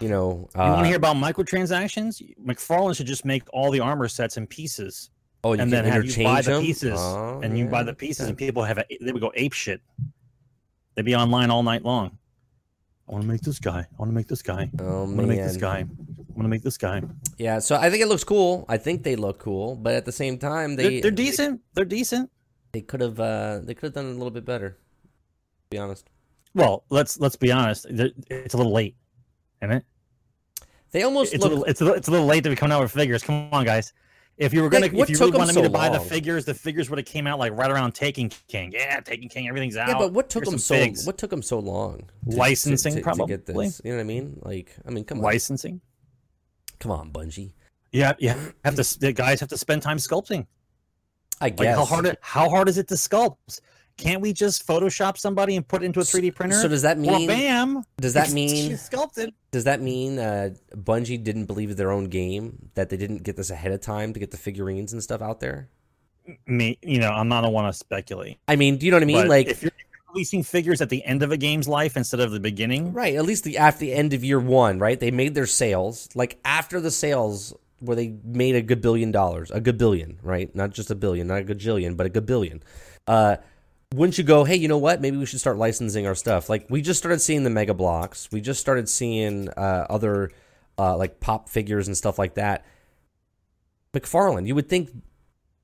You 0.00 0.08
know, 0.08 0.48
uh, 0.56 0.64
you 0.64 0.70
want 0.70 0.82
to 0.82 0.86
hear 0.88 0.96
about 0.96 1.16
microtransactions? 1.16 2.22
McFarlane 2.44 2.96
should 2.96 3.06
just 3.06 3.24
make 3.24 3.42
all 3.52 3.70
the 3.70 3.80
armor 3.80 4.08
sets 4.08 4.36
in 4.38 4.46
pieces. 4.46 5.10
oh, 5.44 5.52
you 5.52 5.60
and 5.60 5.70
can 5.70 5.70
then 5.70 5.84
have 5.84 6.04
you 6.04 6.24
buy 6.24 6.38
interchange 6.40 6.46
the 6.46 6.52
them? 6.52 6.62
pieces, 6.62 6.98
Oh, 6.98 7.40
and 7.42 7.58
you 7.58 7.66
buy 7.66 7.82
the 7.82 7.92
pieces, 7.94 8.28
and 8.28 8.36
people 8.36 8.62
have 8.64 8.78
a, 8.78 8.84
they 9.00 9.12
would 9.12 9.20
go 9.20 9.30
ape 9.34 9.52
shit. 9.52 9.80
They'd 10.94 11.04
be 11.04 11.14
online 11.14 11.50
all 11.50 11.62
night 11.62 11.84
long. 11.84 12.16
I 13.08 13.12
want 13.12 13.22
to 13.24 13.28
make 13.28 13.40
this 13.42 13.58
guy. 13.58 13.80
I 13.80 13.94
want 13.98 14.10
to 14.10 14.14
make 14.14 14.28
this 14.28 14.42
guy. 14.42 14.70
Oh 14.78 14.84
I 14.84 15.04
want 15.04 15.16
to 15.20 15.26
make 15.26 15.38
this 15.42 15.56
guy. 15.56 15.78
I 15.80 15.84
want 16.34 16.42
to 16.44 16.48
make 16.48 16.62
this 16.62 16.78
guy. 16.78 17.02
Yeah, 17.38 17.58
so 17.58 17.76
I 17.76 17.90
think 17.90 18.02
it 18.02 18.08
looks 18.08 18.24
cool. 18.24 18.64
I 18.68 18.76
think 18.78 19.02
they 19.02 19.16
look 19.16 19.38
cool, 19.40 19.76
but 19.76 19.94
at 19.94 20.04
the 20.04 20.12
same 20.12 20.38
time, 20.38 20.76
they 20.76 20.88
They're, 20.88 21.00
they're 21.02 21.10
decent. 21.10 21.60
They're 21.74 21.84
decent. 21.84 22.30
They 22.72 22.80
could 22.82 23.00
have 23.00 23.18
uh, 23.20 23.60
they 23.64 23.74
could 23.74 23.88
have 23.88 23.94
done 23.94 24.06
it 24.06 24.10
a 24.10 24.14
little 24.14 24.30
bit 24.30 24.44
better. 24.44 24.70
To 24.70 24.76
be 25.70 25.78
honest, 25.78 26.08
Well, 26.54 26.84
let's 26.88 27.18
let's 27.18 27.36
be 27.36 27.50
honest. 27.52 27.86
It's 27.90 28.54
a 28.54 28.56
little 28.56 28.72
late, 28.72 28.94
isn't 29.60 29.72
it? 29.76 29.84
They 30.92 31.02
almost 31.02 31.32
It's 31.34 31.44
a 31.44 31.48
look. 31.48 31.58
little, 31.58 31.64
it's 31.70 31.80
a 31.80 31.84
little, 31.84 31.96
it's 31.98 32.08
a 32.08 32.10
little 32.10 32.26
late 32.26 32.42
to 32.44 32.50
be 32.50 32.56
coming 32.56 32.72
out 32.74 32.82
with 32.82 32.90
figures. 32.92 33.22
Come 33.22 33.48
on, 33.52 33.64
guys. 33.64 33.92
If 34.36 34.54
you 34.54 34.62
were 34.62 34.70
gonna, 34.70 34.86
Like, 34.86 34.94
if 34.94 35.10
you 35.10 35.18
really 35.18 35.32
wanted 35.36 35.48
me 35.48 35.60
so 35.60 35.62
to 35.62 35.68
buy 35.70 35.90
the 35.90 36.00
figures, 36.00 36.46
the 36.46 36.54
figures 36.54 36.88
would 36.88 36.98
have 36.98 37.06
came 37.06 37.26
out 37.26 37.38
like 37.38 37.52
right 37.56 37.70
around 37.70 37.92
Taken 37.92 38.30
King. 38.48 38.72
Yeah, 38.72 38.98
Taken 39.00 39.28
King. 39.28 39.48
Everything's 39.48 39.76
out. 39.76 39.88
yeah, 39.88 39.98
but 39.98 40.12
what 40.12 40.30
took 40.30 40.44
Here's 40.44 40.50
them 40.50 40.58
so 40.58 40.74
figs. 40.76 41.06
what 41.06 41.18
took 41.18 41.28
them 41.30 41.42
so 41.42 41.58
long? 41.58 42.08
to- 42.30 42.36
Licensing, 42.36 42.94
to, 42.94 43.00
to, 43.02 43.26
get 43.26 43.44
probably. 43.44 43.66
this. 43.66 43.80
You 43.84 43.90
know 43.90 43.96
what 43.98 44.00
I 44.02 44.04
mean? 44.04 44.38
Like, 44.42 44.74
I 44.86 44.90
mean, 44.90 45.04
come 45.04 45.18
on, 45.18 45.24
licensing? 45.24 45.80
come 46.78 46.90
on, 46.92 47.10
Bungie. 47.12 47.52
Yeah, 47.92 48.14
yeah. 48.18 48.34
Have 48.64 48.76
to 48.76 48.98
the 49.00 49.12
guys 49.12 49.40
have 49.40 49.50
to 49.50 49.58
spend 49.58 49.82
time 49.82 49.98
sculpting. 49.98 50.46
I 51.40 51.46
Like 51.46 51.56
guess. 51.58 51.76
how 51.76 51.84
hard 51.84 52.06
it, 52.06 52.18
how 52.22 52.48
hard 52.48 52.68
is 52.68 52.78
it 52.78 52.88
to 52.88 52.94
sculpt? 52.94 53.60
Can't 54.00 54.22
we 54.22 54.32
just 54.32 54.66
Photoshop 54.66 55.18
somebody 55.18 55.56
and 55.56 55.66
put 55.66 55.82
it 55.82 55.86
into 55.86 56.00
a 56.00 56.02
3D 56.02 56.34
printer? 56.34 56.56
So 56.56 56.68
does 56.68 56.82
that 56.82 56.96
well, 56.96 57.18
mean? 57.18 57.28
bam. 57.28 57.84
Does 57.98 58.14
that 58.14 58.30
mean? 58.32 58.76
sculpted? 58.78 59.34
Does 59.50 59.64
that 59.64 59.82
mean 59.82 60.18
uh, 60.18 60.50
Bungie 60.74 61.22
didn't 61.22 61.44
believe 61.44 61.76
their 61.76 61.90
own 61.90 62.04
game 62.04 62.70
that 62.74 62.88
they 62.88 62.96
didn't 62.96 63.22
get 63.22 63.36
this 63.36 63.50
ahead 63.50 63.72
of 63.72 63.80
time 63.80 64.14
to 64.14 64.20
get 64.20 64.30
the 64.30 64.38
figurines 64.38 64.92
and 64.92 65.02
stuff 65.02 65.20
out 65.20 65.40
there? 65.40 65.68
Me, 66.46 66.78
you 66.82 66.98
know, 66.98 67.10
I'm 67.10 67.28
not 67.28 67.44
a 67.44 67.50
one 67.50 67.64
to 67.66 67.72
speculate. 67.72 68.38
I 68.48 68.56
mean, 68.56 68.78
do 68.78 68.86
you 68.86 68.92
know 68.92 68.96
what 68.96 69.02
I 69.02 69.06
mean? 69.06 69.16
but 69.16 69.28
like, 69.28 69.48
if 69.48 69.62
you're 69.62 69.72
releasing 70.14 70.42
figures 70.42 70.80
at 70.80 70.88
the 70.88 71.04
end 71.04 71.22
of 71.22 71.30
a 71.30 71.36
game's 71.36 71.68
life 71.68 71.96
instead 71.96 72.20
of 72.20 72.30
the 72.30 72.40
beginning, 72.40 72.92
Right, 72.92 73.14
at 73.16 73.24
least 73.24 73.44
the 73.44 73.58
after 73.58 73.80
the 73.80 73.92
end 73.92 74.12
of 74.14 74.24
year 74.24 74.40
one, 74.40 74.78
right? 74.78 74.98
They 74.98 75.10
made 75.10 75.34
their 75.34 75.46
sales. 75.46 76.08
Like 76.14 76.38
after 76.44 76.80
the 76.80 76.90
sales 76.90 77.54
where 77.80 77.96
they 77.96 78.14
made 78.24 78.54
a 78.54 78.62
good 78.62 78.80
billion 78.80 79.10
dollars, 79.10 79.50
a 79.50 79.60
good 79.60 79.76
billion, 79.78 80.18
right? 80.22 80.54
Not 80.54 80.70
just 80.70 80.90
a 80.90 80.94
billion, 80.94 81.26
not 81.26 81.40
a 81.40 81.44
gajillion, 81.44 81.96
but 81.96 82.06
a 82.06 82.10
good 82.10 82.26
billion. 82.26 82.62
Uh 83.06 83.36
wouldn't 83.94 84.18
you 84.18 84.24
go, 84.24 84.44
hey, 84.44 84.54
you 84.54 84.68
know 84.68 84.78
what? 84.78 85.00
Maybe 85.00 85.16
we 85.16 85.26
should 85.26 85.40
start 85.40 85.56
licensing 85.56 86.06
our 86.06 86.14
stuff. 86.14 86.48
Like 86.48 86.66
we 86.70 86.80
just 86.80 86.98
started 86.98 87.20
seeing 87.20 87.42
the 87.42 87.50
Mega 87.50 87.74
Bloks. 87.74 88.30
We 88.30 88.40
just 88.40 88.60
started 88.60 88.88
seeing 88.88 89.48
uh, 89.50 89.86
other 89.90 90.30
uh, 90.78 90.96
like 90.96 91.18
pop 91.18 91.48
figures 91.48 91.88
and 91.88 91.96
stuff 91.96 92.18
like 92.18 92.34
that. 92.34 92.64
McFarlane, 93.92 94.46
you 94.46 94.54
would 94.54 94.68
think, 94.68 94.90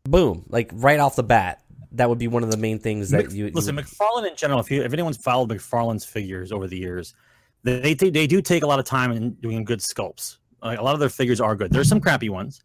boom, 0.05 0.45
like 0.49 0.71
right 0.75 0.99
off 0.99 1.15
the 1.15 1.23
bat, 1.23 1.63
that 1.93 2.09
would 2.09 2.19
be 2.19 2.27
one 2.27 2.43
of 2.43 2.51
the 2.51 2.57
main 2.57 2.81
things 2.81 3.11
that 3.11 3.27
Mc- 3.27 3.33
you, 3.33 3.47
you 3.47 3.53
listen, 3.53 3.77
would- 3.77 3.85
McFarlane 3.85 4.29
in 4.29 4.37
general. 4.37 4.59
If 4.59 4.71
you 4.71 4.83
if 4.83 4.93
anyone's 4.93 5.17
followed 5.17 5.49
McFarlane's 5.49 6.05
figures 6.05 6.51
over 6.51 6.67
the 6.67 6.77
years, 6.77 7.15
they 7.63 7.95
they, 7.95 8.11
they 8.11 8.27
do 8.27 8.43
take 8.43 8.65
a 8.65 8.67
lot 8.67 8.81
of 8.81 8.85
time 8.85 9.13
in 9.13 9.35
doing 9.35 9.63
good 9.63 9.79
sculpts. 9.79 10.39
Like, 10.63 10.81
a 10.81 10.83
lot 10.83 10.95
of 10.95 11.01
their 11.01 11.09
figures 11.09 11.41
are 11.41 11.55
good. 11.55 11.71
There's 11.71 11.89
some 11.89 12.01
crappy 12.01 12.29
ones, 12.29 12.61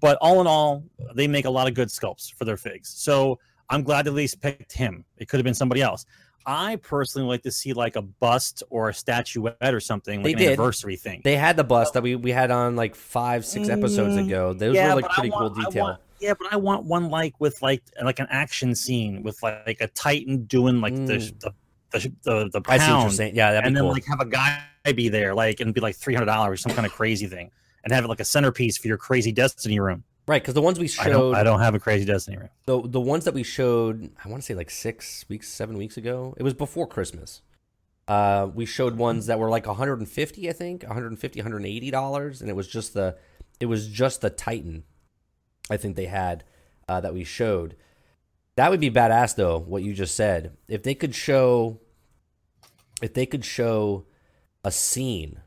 but 0.00 0.18
all 0.20 0.40
in 0.40 0.48
all, 0.48 0.82
they 1.14 1.28
make 1.28 1.44
a 1.44 1.50
lot 1.50 1.68
of 1.68 1.74
good 1.74 1.88
sculpts 1.88 2.34
for 2.34 2.44
their 2.44 2.56
figs. 2.56 2.88
So 2.88 3.38
I'm 3.70 3.82
glad 3.82 4.06
they 4.06 4.10
at 4.10 4.14
least 4.14 4.40
picked 4.40 4.72
him. 4.72 5.04
It 5.16 5.28
could 5.28 5.38
have 5.38 5.44
been 5.44 5.54
somebody 5.54 5.82
else. 5.82 6.06
I 6.48 6.76
personally 6.76 7.26
like 7.26 7.42
to 7.42 7.50
see 7.50 7.72
like 7.72 7.96
a 7.96 8.02
bust 8.02 8.62
or 8.70 8.88
a 8.88 8.94
statuette 8.94 9.56
or 9.74 9.80
something, 9.80 10.22
They 10.22 10.30
like 10.30 10.36
an 10.36 10.38
did. 10.42 10.48
anniversary 10.52 10.94
thing. 10.96 11.20
They 11.24 11.36
had 11.36 11.56
the 11.56 11.64
bust 11.64 11.94
that 11.94 12.02
we, 12.04 12.14
we 12.14 12.30
had 12.30 12.52
on 12.52 12.76
like 12.76 12.94
five, 12.94 13.44
six 13.44 13.68
episodes 13.68 14.14
Mm, 14.14 14.26
ago. 14.26 14.52
Those 14.52 14.76
Yeah, 14.76 14.94
were 14.94 15.00
like 15.02 15.10
pretty 15.10 15.30
want- 15.30 15.54
cool 15.54 15.64
detail. 15.64 15.84
want- 15.84 16.00
yeah, 16.20 16.34
but 16.38 16.52
I 16.52 16.56
want 16.56 16.84
one 16.84 17.10
like 17.10 17.34
with 17.40 17.60
like 17.62 17.82
like 18.02 18.20
an 18.20 18.28
action 18.30 18.74
scene 18.76 19.22
with 19.24 19.42
like, 19.42 19.66
like 19.66 19.80
a 19.80 19.88
Titan 19.88 20.44
doing 20.44 20.80
like 20.80 20.94
the, 20.94 21.14
Mm. 21.14 21.40
the 21.40 21.52
the 21.90 21.98
the 22.22 22.60
the 22.60 22.62
I 22.68 22.78
see 22.78 22.92
what 22.92 23.00
you're 23.12 23.18
pound. 23.18 23.36
Yeah, 23.36 23.50
that'd 23.52 23.64
be 23.64 23.66
and 23.66 23.76
then 23.76 23.82
cool. 23.82 23.92
like 23.92 24.04
have 24.06 24.20
a 24.20 24.26
guy 24.26 24.62
be 24.94 25.08
there, 25.08 25.34
like 25.34 25.58
and 25.60 25.74
be 25.74 25.80
like 25.80 25.96
three 25.96 26.14
hundred 26.14 26.26
dollars, 26.26 26.60
some 26.62 26.72
kind 26.72 26.86
of 26.86 26.92
crazy 26.92 27.26
thing, 27.26 27.50
and 27.84 27.92
have 27.92 28.04
it 28.04 28.08
like 28.08 28.20
a 28.20 28.24
centerpiece 28.24 28.78
for 28.78 28.86
your 28.86 28.96
crazy 28.98 29.32
Destiny 29.32 29.80
room. 29.80 30.04
Right, 30.28 30.42
because 30.42 30.54
the 30.54 30.62
ones 30.62 30.78
we 30.78 30.90
I 31.00 31.04
don't, 31.04 31.12
showed, 31.12 31.34
I 31.34 31.42
don't 31.42 31.60
have 31.60 31.74
a 31.74 31.78
crazy 31.80 32.04
Destiny 32.04 32.36
room. 32.38 32.48
the 32.66 32.80
the 32.82 33.00
ones 33.00 33.24
that 33.24 33.34
we 33.34 33.42
showed, 33.42 34.10
I 34.24 34.28
want 34.28 34.42
to 34.42 34.46
say 34.46 34.54
like 34.54 34.70
six 34.70 35.24
weeks, 35.28 35.48
seven 35.48 35.76
weeks 35.78 35.96
ago. 35.96 36.34
It 36.36 36.42
was 36.42 36.54
before 36.54 36.86
Christmas. 36.86 37.42
Uh, 38.08 38.48
we 38.54 38.66
showed 38.66 38.96
ones 38.96 39.26
that 39.26 39.38
were 39.38 39.50
like 39.50 39.66
150, 39.66 40.48
I 40.48 40.52
think, 40.52 40.82
150, 40.84 41.40
180 41.40 41.90
dollars, 41.90 42.40
and 42.40 42.48
it 42.48 42.54
was 42.54 42.68
just 42.68 42.94
the, 42.94 43.16
it 43.58 43.66
was 43.66 43.88
just 43.88 44.20
the 44.20 44.30
Titan. 44.30 44.84
I 45.68 45.76
think 45.76 45.96
they 45.96 46.06
had 46.06 46.44
uh, 46.88 47.00
that 47.00 47.14
we 47.14 47.24
showed. 47.24 47.74
That 48.54 48.70
would 48.70 48.80
be 48.80 48.90
badass, 48.90 49.34
though. 49.34 49.58
What 49.58 49.82
you 49.82 49.92
just 49.92 50.14
said, 50.14 50.56
if 50.68 50.82
they 50.84 50.94
could 50.94 51.14
show, 51.14 51.80
if 53.02 53.12
they 53.12 53.26
could 53.26 53.44
show 53.44 54.04
a 54.64 54.70
scene, 54.70 55.40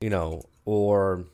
you 0.00 0.10
know, 0.10 0.42
or 0.64 1.24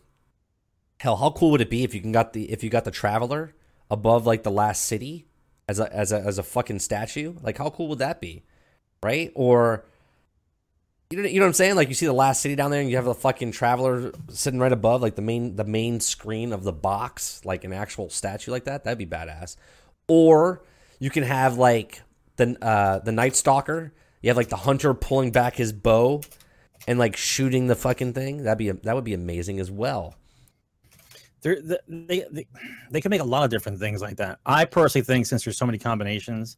hell, 1.02 1.16
how 1.16 1.30
cool 1.32 1.50
would 1.50 1.60
it 1.60 1.68
be 1.68 1.82
if 1.82 1.96
you 1.96 2.00
can 2.00 2.12
got 2.12 2.32
the 2.32 2.48
if 2.52 2.62
you 2.62 2.70
got 2.70 2.84
the 2.84 2.90
traveler 2.92 3.56
above 3.90 4.24
like 4.24 4.44
the 4.44 4.52
last 4.52 4.84
city 4.84 5.26
as 5.68 5.80
a 5.80 5.92
as 5.92 6.12
a 6.12 6.20
as 6.20 6.38
a 6.38 6.44
fucking 6.44 6.78
statue? 6.78 7.34
Like 7.42 7.58
how 7.58 7.70
cool 7.70 7.88
would 7.88 7.98
that 7.98 8.20
be? 8.20 8.44
Right? 9.02 9.32
Or 9.34 9.84
you 11.10 11.20
know, 11.20 11.28
you 11.28 11.40
know 11.40 11.46
what 11.46 11.48
I'm 11.48 11.54
saying? 11.54 11.74
Like 11.74 11.88
you 11.88 11.94
see 11.94 12.06
the 12.06 12.12
last 12.12 12.40
city 12.40 12.54
down 12.54 12.70
there 12.70 12.80
and 12.80 12.88
you 12.88 12.94
have 12.94 13.04
the 13.04 13.14
fucking 13.14 13.50
traveler 13.50 14.12
sitting 14.28 14.60
right 14.60 14.70
above 14.70 15.02
like 15.02 15.16
the 15.16 15.22
main 15.22 15.56
the 15.56 15.64
main 15.64 15.98
screen 15.98 16.52
of 16.52 16.62
the 16.62 16.72
box, 16.72 17.44
like 17.44 17.64
an 17.64 17.72
actual 17.72 18.08
statue 18.08 18.52
like 18.52 18.64
that. 18.64 18.84
That'd 18.84 18.96
be 18.96 19.04
badass. 19.04 19.56
Or 20.06 20.62
you 21.00 21.10
can 21.10 21.24
have 21.24 21.58
like 21.58 22.00
the 22.36 22.56
uh 22.62 23.00
the 23.00 23.12
night 23.12 23.34
stalker. 23.34 23.92
You 24.20 24.30
have 24.30 24.36
like 24.36 24.50
the 24.50 24.56
hunter 24.56 24.94
pulling 24.94 25.32
back 25.32 25.56
his 25.56 25.72
bow 25.72 26.22
and 26.86 26.96
like 26.96 27.16
shooting 27.16 27.66
the 27.66 27.74
fucking 27.74 28.12
thing. 28.12 28.44
That'd 28.44 28.58
be 28.58 28.70
that 28.70 28.94
would 28.94 29.02
be 29.02 29.14
amazing 29.14 29.58
as 29.58 29.68
well. 29.68 30.14
They 31.42 31.56
they 31.88 32.46
they 32.90 33.00
can 33.00 33.10
make 33.10 33.20
a 33.20 33.24
lot 33.24 33.44
of 33.44 33.50
different 33.50 33.78
things 33.78 34.00
like 34.00 34.16
that. 34.16 34.38
I 34.46 34.64
personally 34.64 35.04
think 35.04 35.26
since 35.26 35.44
there's 35.44 35.56
so 35.56 35.66
many 35.66 35.78
combinations, 35.78 36.56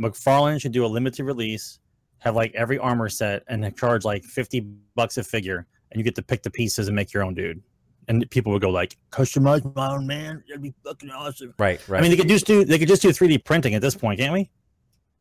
McFarlane 0.00 0.60
should 0.60 0.72
do 0.72 0.84
a 0.84 0.88
limited 0.88 1.24
release, 1.24 1.80
have 2.18 2.36
like 2.36 2.54
every 2.54 2.78
armor 2.78 3.08
set, 3.08 3.42
and 3.48 3.76
charge 3.76 4.04
like 4.04 4.24
fifty 4.24 4.60
bucks 4.94 5.18
a 5.18 5.24
figure, 5.24 5.66
and 5.90 5.98
you 5.98 6.04
get 6.04 6.14
to 6.14 6.22
pick 6.22 6.42
the 6.42 6.50
pieces 6.50 6.86
and 6.86 6.94
make 6.94 7.12
your 7.12 7.24
own 7.24 7.34
dude. 7.34 7.62
And 8.06 8.28
people 8.30 8.52
would 8.52 8.62
go 8.62 8.70
like, 8.70 8.96
"Customize 9.10 9.74
my 9.74 9.90
own 9.90 10.06
man, 10.06 10.44
that'd 10.46 10.62
be 10.62 10.74
fucking 10.84 11.10
awesome." 11.10 11.54
Right, 11.58 11.80
right. 11.88 11.98
I 11.98 12.02
mean, 12.02 12.10
they 12.10 12.16
could 12.16 12.28
just 12.28 12.46
do 12.46 12.64
they 12.64 12.78
could 12.78 12.88
just 12.88 13.02
do 13.02 13.08
3D 13.08 13.44
printing 13.44 13.74
at 13.74 13.82
this 13.82 13.96
point, 13.96 14.20
can't 14.20 14.32
we? 14.32 14.50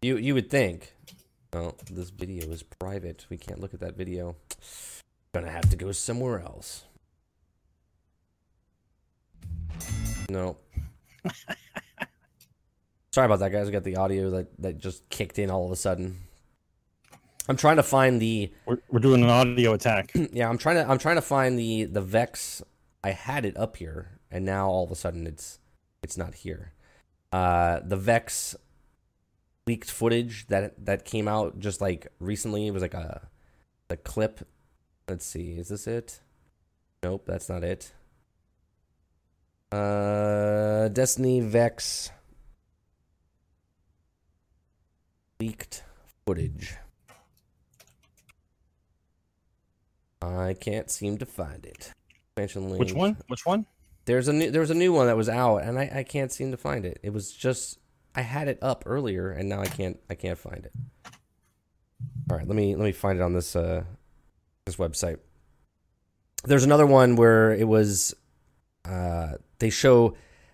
You 0.03 0.17
you 0.17 0.33
would 0.35 0.49
think. 0.51 0.93
Well, 1.51 1.77
this 1.89 2.09
video 2.09 2.49
is 2.51 2.61
private. 2.63 3.25
We 3.29 3.37
can't 3.37 3.59
look 3.59 3.73
at 3.73 3.79
that 3.79 3.95
video. 3.95 4.35
Gonna 5.33 5.49
have 5.49 5.69
to 5.69 5.75
go 5.75 5.91
somewhere 5.91 6.41
else. 6.41 6.83
No. 10.29 10.57
Sorry 13.11 13.25
about 13.25 13.39
that, 13.39 13.51
guys. 13.51 13.67
We 13.67 13.71
got 13.71 13.83
the 13.83 13.97
audio 13.97 14.31
that, 14.31 14.47
that 14.59 14.77
just 14.79 15.07
kicked 15.09 15.37
in 15.37 15.51
all 15.51 15.65
of 15.65 15.71
a 15.71 15.75
sudden. 15.75 16.17
I'm 17.47 17.57
trying 17.57 17.75
to 17.75 17.83
find 17.83 18.21
the 18.21 18.51
We're, 18.65 18.77
we're 18.89 18.99
doing 18.99 19.23
an 19.23 19.29
audio 19.29 19.73
attack. 19.73 20.11
yeah. 20.31 20.49
I'm 20.49 20.57
trying 20.57 20.77
to 20.77 20.89
I'm 20.89 20.97
trying 20.97 21.15
to 21.15 21.21
find 21.21 21.59
the 21.59 21.83
the 21.85 22.01
Vex. 22.01 22.61
I 23.03 23.11
had 23.11 23.45
it 23.45 23.57
up 23.57 23.77
here, 23.77 24.19
and 24.31 24.45
now 24.45 24.69
all 24.69 24.85
of 24.85 24.91
a 24.91 24.95
sudden 24.95 25.27
it's 25.27 25.59
it's 26.01 26.17
not 26.17 26.35
here. 26.35 26.73
Uh, 27.31 27.81
the 27.83 27.97
Vex 27.97 28.55
leaked 29.67 29.91
footage 29.91 30.47
that 30.47 30.85
that 30.85 31.05
came 31.05 31.27
out 31.27 31.59
just 31.59 31.81
like 31.81 32.07
recently. 32.19 32.67
It 32.67 32.71
was 32.71 32.81
like 32.81 32.93
a 32.93 33.27
a 33.89 33.97
clip. 33.97 34.47
Let's 35.09 35.25
see, 35.25 35.51
is 35.51 35.67
this 35.67 35.85
it? 35.85 36.21
Nope, 37.03 37.25
that's 37.27 37.49
not 37.49 37.63
it. 37.63 37.91
Uh, 39.73 40.87
Destiny 40.89 41.39
Vex 41.39 42.11
leaked 45.39 45.83
footage. 46.27 46.75
I 50.21 50.53
can't 50.53 50.91
seem 50.91 51.17
to 51.17 51.25
find 51.25 51.65
it. 51.65 51.91
Which 52.77 52.93
one? 52.93 53.17
Which 53.27 53.47
one? 53.47 53.65
There's 54.05 54.27
a 54.27 54.33
new 54.33 54.51
there 54.51 54.61
was 54.61 54.69
a 54.69 54.75
new 54.75 54.93
one 54.93 55.07
that 55.07 55.17
was 55.17 55.27
out 55.27 55.63
and 55.63 55.79
I, 55.79 55.91
I 55.91 56.03
can't 56.03 56.31
seem 56.31 56.51
to 56.51 56.57
find 56.57 56.85
it. 56.85 56.99
It 57.01 57.11
was 57.11 57.31
just 57.31 57.79
I 58.13 58.21
had 58.21 58.47
it 58.47 58.59
up 58.61 58.83
earlier 58.85 59.31
and 59.31 59.49
now 59.49 59.61
I 59.61 59.65
can't 59.65 59.99
I 60.07 60.13
can't 60.13 60.37
find 60.37 60.67
it. 60.67 60.73
All 62.29 62.37
right, 62.37 62.47
let 62.47 62.55
me 62.55 62.75
let 62.75 62.85
me 62.85 62.91
find 62.91 63.17
it 63.17 63.23
on 63.23 63.33
this 63.33 63.55
uh 63.55 63.85
this 64.65 64.75
website. 64.75 65.17
There's 66.43 66.63
another 66.63 66.85
one 66.85 67.15
where 67.15 67.53
it 67.53 67.67
was 67.67 68.13
uh 68.85 69.33
they 69.63 69.69
show 69.69 70.13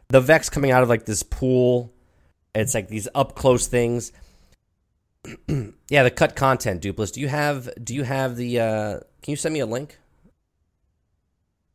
the 0.10 0.22
Vex 0.22 0.52
coming 0.52 0.70
out 0.70 0.84
of 0.84 0.90
like 0.90 1.06
this 1.06 1.24
pool. 1.24 1.92
It's 2.54 2.76
like 2.76 2.90
these 2.90 3.08
up 3.16 3.34
close 3.34 3.66
things. 3.66 4.12
yeah, 5.90 6.04
the 6.04 6.12
cut 6.12 6.36
content, 6.36 6.84
Dupless. 6.84 7.12
Do 7.12 7.20
you 7.20 7.28
have 7.28 7.68
do 7.84 7.96
you 7.96 8.04
have 8.04 8.36
the 8.36 8.60
uh 8.60 9.00
can 9.24 9.32
you 9.32 9.36
send 9.36 9.54
me 9.54 9.62
a 9.62 9.66
link? 9.66 9.98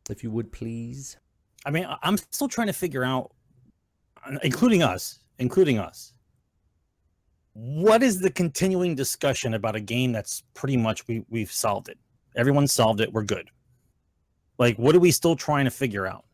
If 0.09 0.23
you 0.23 0.31
would 0.31 0.53
please. 0.53 1.17
I 1.67 1.73
mean, 1.73 1.89
I'm 2.03 2.17
still 2.31 2.47
trying 2.47 2.69
to 2.69 2.73
figure 2.73 3.03
out, 3.03 3.33
including 4.43 4.83
us, 4.83 5.19
including 5.39 5.79
us. 5.81 6.13
what 7.55 8.03
is 8.03 8.21
the 8.21 8.31
continuing 8.31 8.95
discussion 8.95 9.55
about 9.55 9.75
a 9.75 9.81
game 9.81 10.13
that's 10.13 10.45
pretty 10.55 10.77
much 10.77 11.09
we 11.09 11.25
we've 11.31 11.51
solved 11.51 11.89
it? 11.89 11.99
Everyone 12.37 12.69
solved 12.69 13.01
it. 13.01 13.13
We're 13.13 13.25
good. 13.25 13.51
Like, 14.57 14.77
what 14.79 14.95
are 14.95 15.01
we 15.01 15.11
still 15.11 15.35
trying 15.35 15.65
to 15.65 15.71
figure 15.73 16.07
out? 16.07 16.25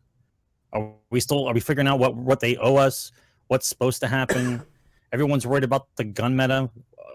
Are 0.72 0.92
we 1.11 1.20
still 1.20 1.46
are 1.46 1.54
we 1.54 1.61
figuring 1.61 1.88
out 1.88 1.98
what 1.98 2.14
what 2.14 2.40
they 2.40 2.56
owe 2.56 2.76
us? 2.76 3.12
What's 3.48 3.66
supposed 3.66 4.00
to 4.00 4.06
happen? 4.06 4.62
Everyone's 5.12 5.46
worried 5.46 5.64
about 5.64 5.88
the 5.96 6.04
gun 6.04 6.37
meta. 6.37 6.70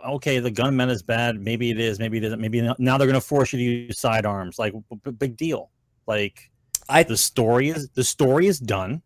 Okay, 0.06 0.40
the 0.40 0.52
gun 0.52 0.76
meta 0.76 0.92
is 0.92 1.02
bad. 1.02 1.40
Maybe 1.40 1.72
it 1.72 1.80
is. 1.80 1.98
Maybe 1.98 2.18
it 2.18 2.24
isn't. 2.26 2.42
Maybe 2.42 2.62
not. 2.62 2.80
now 2.80 2.98
they're 2.98 3.08
going 3.08 3.20
to 3.20 3.26
force 3.26 3.54
you 3.54 3.60
to 3.60 3.64
use 3.64 4.00
sidearms. 4.00 4.60
Like, 4.60 4.74
b- 5.04 5.12
big 5.12 5.38
deal. 5.38 5.72
Like, 6.06 6.52
I 6.90 7.04
the 7.04 7.18
story 7.18 7.70
is 7.70 7.90
the 7.90 8.04
story 8.04 8.48
is 8.48 8.60
done. 8.60 9.02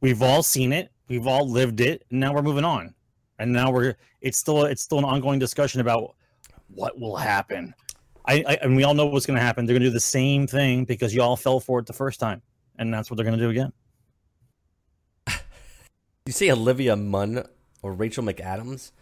We've 0.00 0.22
all 0.22 0.42
seen 0.42 0.72
it. 0.72 0.90
We've 1.08 1.26
all 1.26 1.48
lived 1.48 1.80
it. 1.80 2.04
And 2.10 2.20
now 2.20 2.32
we're 2.32 2.42
moving 2.42 2.64
on. 2.64 2.94
And 3.38 3.52
now 3.52 3.70
we're 3.70 3.94
it's 4.20 4.38
still 4.38 4.64
it's 4.64 4.82
still 4.82 4.98
an 4.98 5.04
ongoing 5.04 5.38
discussion 5.38 5.80
about 5.80 6.16
what 6.68 6.98
will 6.98 7.16
happen. 7.16 7.74
I, 8.26 8.44
I 8.46 8.58
and 8.62 8.76
we 8.76 8.84
all 8.84 8.94
know 8.94 9.06
what's 9.06 9.26
going 9.26 9.38
to 9.38 9.44
happen. 9.44 9.64
They're 9.64 9.74
going 9.74 9.82
to 9.82 9.88
do 9.88 9.92
the 9.92 10.00
same 10.00 10.46
thing 10.46 10.84
because 10.84 11.14
you 11.14 11.22
all 11.22 11.36
fell 11.36 11.60
for 11.60 11.78
it 11.78 11.86
the 11.86 11.92
first 11.92 12.20
time, 12.20 12.42
and 12.78 12.92
that's 12.92 13.10
what 13.10 13.16
they're 13.16 13.26
going 13.26 13.38
to 13.38 13.44
do 13.44 13.50
again. 13.50 13.72
you 16.26 16.32
see 16.32 16.50
Olivia 16.50 16.96
Munn 16.96 17.44
or 17.82 17.92
Rachel 17.92 18.24
McAdams? 18.24 18.92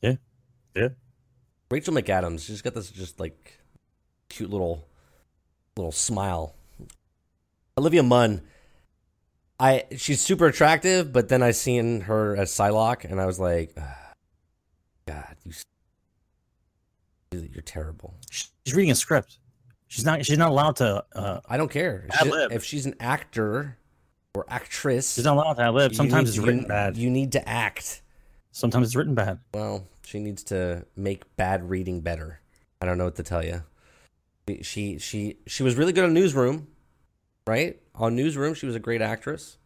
Yeah, 0.00 0.14
yeah. 0.74 0.88
Rachel 1.70 1.94
McAdams. 1.94 2.46
She's 2.46 2.62
got 2.62 2.74
this 2.74 2.90
just 2.90 3.20
like 3.20 3.58
cute 4.28 4.50
little 4.50 4.86
little 5.76 5.92
smile. 5.92 6.54
Olivia 7.76 8.02
Munn. 8.02 8.42
I 9.60 9.84
she's 9.96 10.20
super 10.20 10.46
attractive, 10.46 11.12
but 11.12 11.28
then 11.28 11.42
I 11.42 11.50
seen 11.50 12.02
her 12.02 12.36
as 12.36 12.50
Psylocke, 12.50 13.04
and 13.04 13.20
I 13.20 13.26
was 13.26 13.40
like, 13.40 13.72
"Ah, 13.76 14.12
God, 15.06 15.36
you, 15.44 15.52
you're 17.32 17.62
terrible. 17.62 18.14
She's 18.30 18.50
reading 18.72 18.92
a 18.92 18.94
script. 18.94 19.38
She's 19.88 20.04
not. 20.04 20.24
She's 20.24 20.38
not 20.38 20.50
allowed 20.50 20.76
to. 20.76 21.04
Uh, 21.14 21.40
I 21.48 21.56
don't 21.56 21.70
care 21.70 22.04
if, 22.08 22.14
Ad 22.20 22.26
she- 22.26 22.30
lib. 22.30 22.52
if 22.52 22.64
she's 22.64 22.86
an 22.86 22.94
actor 23.00 23.78
or 24.34 24.44
actress. 24.48 25.14
she's 25.14 25.24
not 25.24 25.36
allowed 25.36 25.54
to 25.54 25.70
live. 25.72 25.92
you 25.92 25.96
Sometimes 25.96 26.24
need- 26.24 26.28
it's 26.28 26.36
you- 26.36 26.44
written 26.46 26.66
bad. 26.68 26.96
You 26.96 27.10
need 27.10 27.32
to 27.32 27.48
act. 27.48 28.02
Sometimes 28.52 28.88
it's 28.88 28.96
written 28.96 29.14
bad. 29.14 29.40
Well, 29.54 29.86
she 30.04 30.20
needs 30.20 30.42
to 30.44 30.84
make 30.96 31.36
bad 31.36 31.68
reading 31.70 32.00
better. 32.02 32.40
I 32.80 32.86
don't 32.86 32.98
know 32.98 33.04
what 33.04 33.16
to 33.16 33.22
tell 33.22 33.44
you. 33.44 33.62
She 34.62 34.98
she 34.98 35.36
she 35.46 35.62
was 35.62 35.74
really 35.76 35.92
good 35.92 36.04
on 36.04 36.14
Newsroom, 36.14 36.68
right? 37.46 37.78
On 37.94 38.14
Newsroom, 38.16 38.54
she 38.54 38.66
was 38.66 38.74
a 38.76 38.80
great 38.80 39.02
actress. 39.02 39.58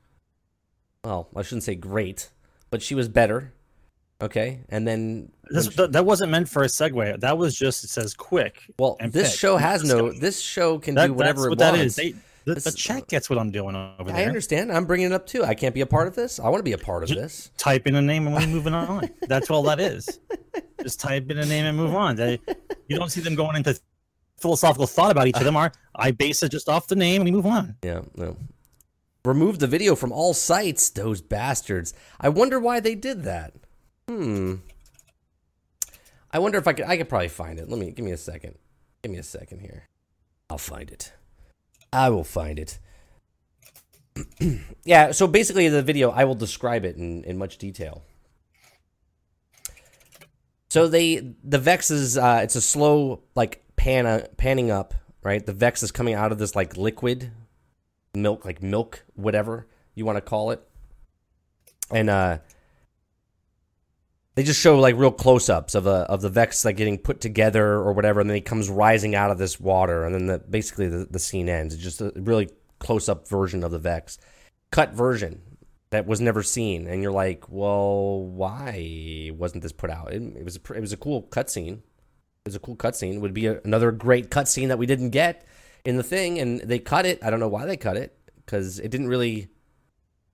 Well, 1.04 1.28
I 1.36 1.42
shouldn't 1.42 1.64
say 1.64 1.74
great, 1.74 2.30
but 2.70 2.82
she 2.82 2.94
was 2.94 3.08
better. 3.08 3.52
Okay, 4.22 4.60
and 4.68 4.86
then 4.86 5.30
This, 5.50 5.64
when 5.66 5.70
she- 5.72 5.76
th- 5.78 5.90
that 5.90 6.06
wasn't 6.06 6.30
meant 6.30 6.48
for 6.48 6.62
a 6.62 6.66
segue. 6.66 7.20
That 7.20 7.36
was 7.36 7.54
just 7.54 7.82
it 7.84 7.88
says 7.90 8.14
quick. 8.14 8.62
well, 8.78 8.96
this 9.10 9.30
pick. 9.32 9.38
show 9.40 9.56
has 9.56 9.82
no. 9.84 10.12
This 10.12 10.40
show 10.40 10.78
can 10.78 10.94
That, 10.94 11.08
do 11.08 11.12
whatever 11.14 11.40
that's 11.40 11.46
it 11.46 11.48
what 11.50 11.58
that 11.58 11.72
wants. 11.72 11.84
is. 11.84 11.96
They, 11.96 12.14
the, 12.44 12.54
the 12.54 12.72
chat 12.72 13.06
gets 13.08 13.30
what 13.30 13.38
I'm 13.38 13.50
doing 13.52 13.76
over 13.76 14.10
I 14.10 14.12
there. 14.12 14.16
I 14.16 14.24
understand. 14.24 14.72
I'm 14.72 14.84
bringing 14.84 15.06
it 15.06 15.12
up 15.12 15.26
too. 15.26 15.44
I 15.44 15.54
can't 15.54 15.74
be 15.74 15.80
a 15.80 15.86
part 15.86 16.08
of 16.08 16.14
this. 16.16 16.40
I 16.40 16.48
want 16.48 16.58
to 16.58 16.64
be 16.64 16.72
a 16.72 16.78
part 16.78 17.02
of 17.04 17.08
Ju- 17.08 17.14
this. 17.14 17.50
Type 17.56 17.86
in 17.86 17.94
a 17.94 18.02
name 18.02 18.26
and 18.26 18.34
we're 18.34 18.46
moving 18.48 18.74
on. 18.74 19.08
That's 19.28 19.48
all 19.50 19.62
that 19.64 19.78
is. 19.80 20.18
Just 20.82 20.98
type 21.00 21.30
in 21.30 21.38
a 21.38 21.44
name 21.46 21.66
and 21.66 21.76
move 21.76 21.94
on. 21.94 22.16
They, 22.16 22.40
you 22.88 22.98
don't 22.98 23.10
see 23.10 23.20
them 23.20 23.36
going 23.36 23.54
into 23.56 23.78
philosophical 24.40 24.88
thought 24.88 25.12
about 25.12 25.28
each 25.28 25.36
of 25.36 25.44
them. 25.44 25.56
Are 25.56 25.70
I 25.94 26.10
base 26.10 26.42
it 26.42 26.48
just 26.50 26.68
off 26.68 26.88
the 26.88 26.96
name 26.96 27.22
and 27.22 27.24
we 27.26 27.30
move 27.30 27.46
on? 27.46 27.76
Yeah, 27.84 28.00
no. 28.16 28.36
Remove 29.24 29.60
the 29.60 29.68
video 29.68 29.94
from 29.94 30.10
all 30.10 30.34
sites, 30.34 30.90
those 30.90 31.20
bastards. 31.22 31.94
I 32.20 32.28
wonder 32.28 32.58
why 32.58 32.80
they 32.80 32.96
did 32.96 33.22
that. 33.22 33.54
Hmm. 34.08 34.54
I 36.30 36.38
wonder 36.38 36.58
if 36.58 36.66
I 36.66 36.72
could 36.72 36.86
I 36.86 36.96
could 36.96 37.08
probably 37.08 37.28
find 37.28 37.58
it. 37.58 37.68
Let 37.68 37.78
me 37.78 37.90
give 37.90 38.04
me 38.04 38.12
a 38.12 38.16
second. 38.16 38.56
Give 39.02 39.12
me 39.12 39.18
a 39.18 39.22
second 39.22 39.60
here. 39.60 39.88
I'll 40.48 40.58
find 40.58 40.90
it. 40.90 41.12
I 41.92 42.08
will 42.08 42.24
find 42.24 42.58
it. 42.58 42.78
yeah, 44.84 45.12
so 45.12 45.26
basically 45.26 45.68
the 45.68 45.82
video 45.82 46.10
I 46.10 46.24
will 46.24 46.34
describe 46.34 46.84
it 46.84 46.96
in, 46.96 47.24
in 47.24 47.38
much 47.38 47.58
detail. 47.58 48.02
So 50.70 50.88
they 50.88 51.34
the 51.44 51.58
Vex 51.58 51.90
is 51.90 52.16
uh 52.16 52.40
it's 52.42 52.56
a 52.56 52.60
slow 52.62 53.22
like 53.34 53.62
pan 53.76 54.26
panning 54.38 54.70
up, 54.70 54.94
right? 55.22 55.44
The 55.44 55.52
Vex 55.52 55.82
is 55.82 55.92
coming 55.92 56.14
out 56.14 56.32
of 56.32 56.38
this 56.38 56.56
like 56.56 56.76
liquid 56.76 57.30
milk 58.14 58.44
like 58.44 58.62
milk 58.62 59.04
whatever 59.14 59.66
you 59.94 60.06
want 60.06 60.16
to 60.16 60.22
call 60.22 60.50
it. 60.50 60.66
And 61.90 62.08
uh 62.08 62.38
they 64.34 64.42
just 64.42 64.60
show 64.60 64.78
like 64.78 64.96
real 64.96 65.12
close-ups 65.12 65.74
of 65.74 65.86
a 65.86 66.06
of 66.10 66.22
the 66.22 66.28
Vex 66.28 66.64
like 66.64 66.76
getting 66.76 66.98
put 66.98 67.20
together 67.20 67.74
or 67.74 67.92
whatever 67.92 68.20
and 68.20 68.30
then 68.30 68.34
he 68.34 68.40
comes 68.40 68.68
rising 68.68 69.14
out 69.14 69.30
of 69.30 69.38
this 69.38 69.60
water 69.60 70.04
and 70.04 70.14
then 70.14 70.26
the 70.26 70.38
basically 70.38 70.88
the, 70.88 71.06
the 71.10 71.18
scene 71.18 71.48
ends. 71.48 71.74
It's 71.74 71.82
just 71.82 72.00
a 72.00 72.12
really 72.16 72.48
close-up 72.78 73.28
version 73.28 73.62
of 73.62 73.70
the 73.70 73.78
Vex. 73.78 74.18
Cut 74.70 74.94
version 74.94 75.42
that 75.90 76.06
was 76.06 76.20
never 76.20 76.42
seen 76.42 76.86
and 76.86 77.02
you're 77.02 77.12
like, 77.12 77.44
"Well, 77.48 78.24
why 78.24 79.30
wasn't 79.34 79.62
this 79.62 79.72
put 79.72 79.90
out?" 79.90 80.12
It, 80.12 80.22
it 80.22 80.44
was 80.44 80.56
a, 80.56 80.72
it 80.72 80.80
was 80.80 80.92
a 80.92 80.96
cool 80.96 81.24
cutscene. 81.24 81.78
It 82.44 82.46
was 82.46 82.56
a 82.56 82.60
cool 82.60 82.76
cutscene. 82.76 83.20
Would 83.20 83.34
be 83.34 83.46
a, 83.46 83.60
another 83.64 83.92
great 83.92 84.30
cutscene 84.30 84.68
that 84.68 84.78
we 84.78 84.86
didn't 84.86 85.10
get 85.10 85.44
in 85.84 85.96
the 85.96 86.02
thing, 86.02 86.38
and 86.38 86.60
they 86.60 86.78
cut 86.78 87.04
it. 87.04 87.22
I 87.22 87.30
don't 87.30 87.40
know 87.40 87.48
why 87.48 87.66
they 87.66 87.76
cut 87.76 87.96
it 87.96 88.18
because 88.36 88.78
it 88.78 88.90
didn't 88.90 89.08
really 89.08 89.48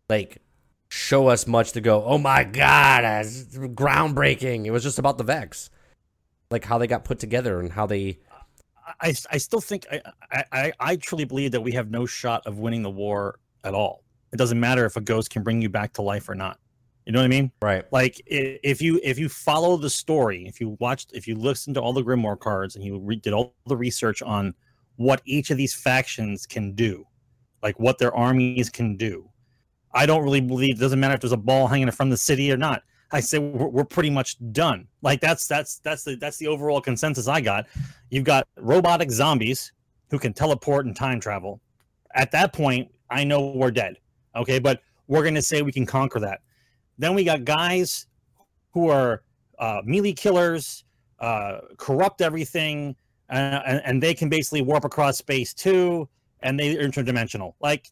like 0.08 0.40
show 0.88 1.29
us 1.29 1.46
much 1.46 1.72
to 1.72 1.81
go. 1.81 2.05
Oh 2.05 2.18
my 2.18 2.44
god, 2.44 3.05
uh, 3.05 3.22
that's 3.22 3.44
groundbreaking! 3.57 4.66
It 4.66 4.70
was 4.70 4.83
just 4.83 4.98
about 4.98 5.18
the 5.18 5.24
Vex, 5.24 5.70
like 6.51 6.64
how 6.64 6.79
they 6.79 6.87
got 6.87 7.05
put 7.05 7.18
together 7.18 7.61
and 7.61 7.72
how 7.72 7.87
they. 7.87 8.18
I, 9.03 9.14
I 9.31 9.38
still 9.38 9.61
think 9.61 9.87
I, 9.92 10.01
I- 10.33 10.44
I 10.53 10.72
I 10.81 10.96
truly 10.96 11.24
believe 11.24 11.53
that 11.53 11.61
we 11.61 11.72
have 11.72 11.90
no 11.90 12.07
shot 12.07 12.46
of 12.46 12.59
winning 12.59 12.83
the 12.83 12.90
war 12.90 13.38
at 13.64 13.74
all. 13.74 14.03
It 14.33 14.37
doesn't 14.37 14.59
matter 14.61 14.85
if 14.85 14.96
a 14.96 15.01
ghost 15.01 15.31
can 15.31 15.42
bring 15.42 15.61
you 15.62 15.68
back 15.68 15.92
to 15.94 16.03
life 16.03 16.29
or 16.29 16.35
not. 16.35 16.59
You 17.07 17.12
know 17.12 17.20
what 17.20 17.24
I 17.24 17.29
mean? 17.29 17.51
Right. 17.62 17.90
Like 17.90 18.20
if 18.27 18.83
you 18.83 19.01
if 19.03 19.18
you 19.18 19.29
follow 19.31 19.77
the 19.79 19.88
story, 19.88 20.46
if 20.46 20.61
you 20.61 20.77
watched, 20.81 21.12
if 21.14 21.27
you 21.27 21.35
listened 21.37 21.74
to 21.77 21.81
all 21.81 21.94
the 21.94 22.03
Grimoire 22.03 22.38
cards 22.38 22.77
and 22.77 22.85
you 22.85 22.98
re- 22.98 23.16
did 23.16 23.33
all 23.33 23.55
the 23.66 23.77
research 23.77 24.20
on 24.20 24.55
what 24.96 25.22
each 25.24 25.51
of 25.51 25.57
these 25.57 25.74
factions 25.74 26.44
can 26.44 26.72
do, 26.74 27.07
like 27.62 27.79
what 27.81 27.96
their 27.98 28.14
armies 28.14 28.68
can 28.68 28.96
do, 28.96 29.29
I 29.92 30.07
don't 30.07 30.22
really 30.22 30.40
believe. 30.40 30.77
It 30.77 30.81
doesn't 30.81 31.01
matter 31.01 31.14
if 31.14 31.20
there's 31.20 31.33
a 31.33 31.37
ball 31.37 31.66
hanging 31.66 31.90
from 31.90 32.11
the 32.11 32.16
city 32.16 32.53
or 32.53 32.57
not. 32.57 32.83
I 33.11 33.20
say 33.20 33.38
we're, 33.38 33.68
we're 33.68 33.85
pretty 33.85 34.11
much 34.11 34.37
done. 34.53 34.87
Like 35.03 35.20
that's 35.20 35.46
that's 35.46 35.79
that's 35.79 36.05
the 36.05 36.16
that's 36.16 36.37
the 36.37 36.46
overall 36.46 36.81
consensus 36.81 37.27
I 37.27 37.40
got. 37.40 37.66
You've 38.11 38.24
got 38.24 38.46
robotic 38.59 39.11
zombies 39.11 39.72
who 40.11 40.18
can 40.18 40.33
teleport 40.33 40.87
and 40.87 40.94
time 40.94 41.20
travel. 41.20 41.61
At 42.14 42.31
that 42.33 42.53
point, 42.53 42.90
I 43.11 43.24
know 43.24 43.53
we're 43.55 43.70
dead. 43.70 43.96
Okay, 44.37 44.59
but 44.59 44.81
we're 45.07 45.24
gonna 45.24 45.42
say 45.42 45.62
we 45.62 45.72
can 45.72 45.87
conquer 45.87 46.20
that. 46.20 46.40
Then 46.98 47.14
we 47.14 47.24
got 47.24 47.44
guys 47.44 48.07
who 48.72 48.88
are 48.88 49.22
uh, 49.59 49.81
melee 49.85 50.12
killers, 50.12 50.85
uh, 51.20 51.61
corrupt 51.79 52.20
everything, 52.20 52.94
uh, 53.31 53.61
and, 53.66 53.83
and 53.85 54.03
they 54.03 54.14
can 54.14 54.29
basically 54.29 54.62
warp 54.62 54.85
across 54.85 55.16
space 55.16 55.55
too, 55.55 56.09
and 56.40 56.61
they're 56.61 56.77
interdimensional. 56.77 57.55
Like 57.61 57.88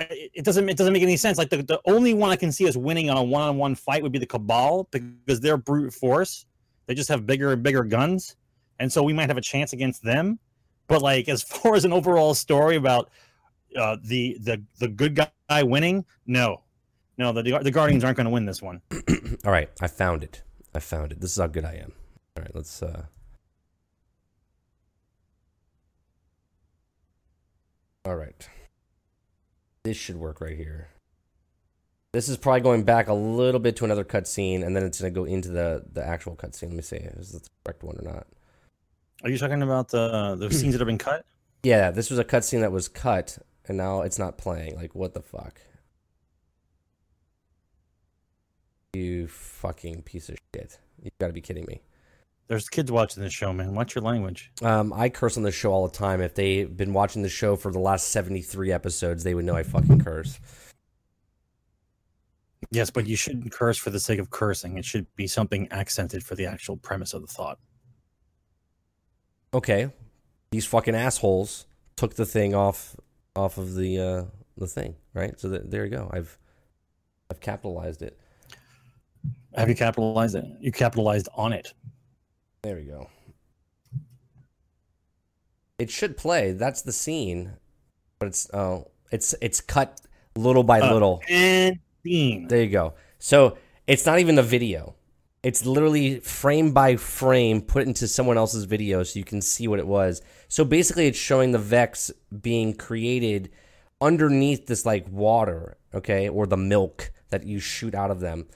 it 0.00 0.44
doesn't 0.44 0.68
it 0.68 0.76
doesn't 0.76 0.92
make 0.92 1.02
any 1.02 1.16
sense. 1.16 1.38
Like 1.38 1.50
the, 1.50 1.62
the 1.62 1.80
only 1.86 2.14
one 2.14 2.30
I 2.30 2.36
can 2.36 2.52
see 2.52 2.68
us 2.68 2.76
winning 2.76 3.10
on 3.10 3.16
a 3.16 3.22
one 3.22 3.42
on 3.42 3.56
one 3.56 3.74
fight 3.74 4.02
would 4.02 4.12
be 4.12 4.18
the 4.18 4.26
Cabal 4.26 4.88
because 4.90 5.40
they're 5.40 5.56
brute 5.56 5.92
force. 5.92 6.46
They 6.86 6.94
just 6.94 7.08
have 7.08 7.26
bigger 7.26 7.52
and 7.52 7.62
bigger 7.62 7.84
guns, 7.84 8.36
and 8.78 8.90
so 8.90 9.02
we 9.02 9.12
might 9.12 9.28
have 9.28 9.36
a 9.36 9.42
chance 9.42 9.72
against 9.72 10.02
them. 10.02 10.38
But 10.86 11.02
like 11.02 11.28
as 11.28 11.42
far 11.44 11.74
as 11.74 11.84
an 11.84 11.92
overall 11.92 12.34
story 12.34 12.76
about 12.76 13.10
uh, 13.76 13.96
the 14.02 14.36
the 14.40 14.62
the 14.78 14.88
good 14.88 15.14
guy 15.48 15.62
winning, 15.62 16.04
no, 16.26 16.62
no, 17.18 17.32
the 17.32 17.42
the 17.42 17.70
Guardians 17.70 18.04
aren't 18.04 18.16
going 18.16 18.26
to 18.26 18.30
win 18.32 18.46
this 18.46 18.62
one. 18.62 18.80
All 19.44 19.52
right, 19.52 19.70
I 19.80 19.88
found 19.88 20.22
it. 20.22 20.42
I 20.74 20.80
found 20.80 21.12
it. 21.12 21.20
This 21.20 21.32
is 21.32 21.38
how 21.38 21.48
good 21.48 21.64
I 21.64 21.74
am. 21.74 21.92
All 22.36 22.42
right, 22.42 22.54
let's. 22.54 22.82
uh 22.82 23.04
All 28.04 28.16
right, 28.16 28.48
this 29.88 29.96
should 29.96 30.16
work 30.16 30.42
right 30.42 30.56
here. 30.56 30.88
This 32.12 32.28
is 32.28 32.36
probably 32.36 32.60
going 32.60 32.84
back 32.84 33.08
a 33.08 33.14
little 33.14 33.60
bit 33.60 33.76
to 33.76 33.86
another 33.86 34.04
cutscene, 34.04 34.64
and 34.64 34.76
then 34.76 34.82
it's 34.82 35.00
going 35.00 35.12
to 35.12 35.18
go 35.18 35.24
into 35.24 35.48
the 35.48 35.84
the 35.90 36.06
actual 36.06 36.36
cutscene. 36.36 36.68
Let 36.68 36.76
me 36.76 36.82
see, 36.82 36.96
is 36.96 37.32
this 37.32 37.42
the 37.42 37.48
correct 37.64 37.82
one 37.82 37.98
or 37.98 38.02
not? 38.02 38.26
Are 39.24 39.30
you 39.30 39.38
talking 39.38 39.62
about 39.62 39.88
the 39.88 40.36
the 40.36 40.50
scenes 40.54 40.74
that 40.74 40.80
have 40.80 40.86
been 40.86 40.98
cut? 40.98 41.24
Yeah, 41.62 41.90
this 41.90 42.10
was 42.10 42.18
a 42.18 42.24
cutscene 42.24 42.60
that 42.60 42.72
was 42.72 42.86
cut, 42.88 43.38
and 43.66 43.78
now 43.78 44.02
it's 44.02 44.18
not 44.18 44.36
playing. 44.36 44.76
Like, 44.76 44.94
what 44.94 45.14
the 45.14 45.22
fuck? 45.22 45.60
You 48.92 49.26
fucking 49.26 50.02
piece 50.02 50.28
of 50.28 50.36
shit! 50.54 50.78
You 51.02 51.10
got 51.18 51.28
to 51.28 51.32
be 51.32 51.40
kidding 51.40 51.64
me. 51.66 51.80
There's 52.48 52.68
kids 52.68 52.90
watching 52.90 53.22
this 53.22 53.32
show, 53.32 53.52
man. 53.52 53.74
Watch 53.74 53.94
your 53.94 54.02
language. 54.02 54.50
Um, 54.62 54.90
I 54.94 55.10
curse 55.10 55.36
on 55.36 55.42
this 55.42 55.54
show 55.54 55.70
all 55.70 55.86
the 55.86 55.96
time. 55.96 56.22
If 56.22 56.34
they've 56.34 56.74
been 56.74 56.94
watching 56.94 57.22
the 57.22 57.28
show 57.28 57.56
for 57.56 57.70
the 57.70 57.78
last 57.78 58.08
73 58.08 58.72
episodes, 58.72 59.22
they 59.22 59.34
would 59.34 59.44
know 59.44 59.54
I 59.54 59.62
fucking 59.62 60.00
curse. 60.00 60.40
Yes, 62.70 62.88
but 62.88 63.06
you 63.06 63.16
shouldn't 63.16 63.52
curse 63.52 63.76
for 63.76 63.90
the 63.90 64.00
sake 64.00 64.18
of 64.18 64.30
cursing. 64.30 64.78
It 64.78 64.84
should 64.86 65.06
be 65.14 65.26
something 65.26 65.68
accented 65.70 66.24
for 66.24 66.34
the 66.34 66.46
actual 66.46 66.78
premise 66.78 67.12
of 67.12 67.20
the 67.20 67.28
thought. 67.28 67.58
Okay, 69.52 69.90
these 70.50 70.66
fucking 70.66 70.94
assholes 70.94 71.66
took 71.96 72.14
the 72.14 72.26
thing 72.26 72.54
off 72.54 72.96
off 73.36 73.58
of 73.58 73.74
the 73.74 73.98
uh, 74.00 74.24
the 74.56 74.66
thing, 74.66 74.96
right? 75.14 75.38
So 75.38 75.48
that, 75.50 75.70
there 75.70 75.84
you 75.84 75.90
go. 75.90 76.10
I've 76.12 76.38
I've 77.30 77.40
capitalized 77.40 78.02
it. 78.02 78.18
Have 79.54 79.68
you 79.68 79.74
capitalized 79.74 80.34
it? 80.34 80.44
You 80.60 80.72
capitalized 80.72 81.28
on 81.34 81.52
it. 81.52 81.72
There 82.62 82.76
we 82.76 82.82
go. 82.82 83.08
It 85.78 85.90
should 85.90 86.16
play. 86.16 86.52
That's 86.52 86.82
the 86.82 86.92
scene, 86.92 87.52
but 88.18 88.26
it's 88.26 88.52
oh, 88.52 88.90
it's 89.12 89.34
it's 89.40 89.60
cut 89.60 90.00
little 90.36 90.64
by 90.64 90.80
Uh, 90.80 90.92
little. 90.92 91.22
And 91.28 91.78
scene. 92.04 92.48
There 92.48 92.62
you 92.62 92.70
go. 92.70 92.94
So 93.18 93.56
it's 93.86 94.04
not 94.04 94.18
even 94.18 94.38
a 94.38 94.42
video. 94.42 94.96
It's 95.44 95.64
literally 95.64 96.18
frame 96.18 96.72
by 96.72 96.96
frame 96.96 97.62
put 97.62 97.86
into 97.86 98.08
someone 98.08 98.36
else's 98.36 98.64
video 98.64 99.04
so 99.04 99.20
you 99.20 99.24
can 99.24 99.40
see 99.40 99.68
what 99.68 99.78
it 99.78 99.86
was. 99.86 100.20
So 100.48 100.64
basically, 100.64 101.06
it's 101.06 101.18
showing 101.18 101.52
the 101.52 101.58
Vex 101.58 102.10
being 102.42 102.74
created 102.74 103.50
underneath 104.00 104.66
this 104.66 104.84
like 104.84 105.06
water, 105.08 105.76
okay, 105.94 106.28
or 106.28 106.46
the 106.46 106.56
milk 106.56 107.12
that 107.30 107.44
you 107.44 107.60
shoot 107.60 107.94
out 107.94 108.10
of 108.10 108.18
them, 108.18 108.48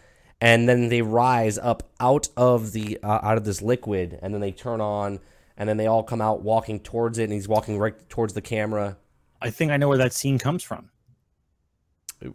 and 0.43 0.69
then 0.69 0.89
they 0.89 1.03
rise 1.03 1.57
up 1.57 1.85
out 2.01 2.29
of 2.37 2.73
the 2.73 2.99
uh, 3.03 3.21
out 3.23 3.39
of 3.39 3.45
this 3.45 3.63
liquid, 3.63 4.19
and 4.21 4.35
then 4.35 4.41
they 4.41 4.51
turn 4.51 4.81
on, 4.81 5.21
and 5.57 5.69
then 5.69 5.77
they 5.77 5.87
all 5.87 6.03
come 6.03 6.21
out 6.21 6.43
walking 6.43 6.81
towards 6.81 7.19
it, 7.19 7.25
and 7.25 7.33
he's 7.33 7.49
walking 7.49 7.79
right 7.79 7.95
towards 8.09 8.35
the 8.35 8.43
camera. 8.43 8.97
I 9.41 9.51
think 9.51 9.71
I 9.71 9.77
know 9.77 9.89
where 9.89 9.99
that 9.99 10.13
scene 10.13 10.39
comes 10.39 10.63
from. 10.65 10.91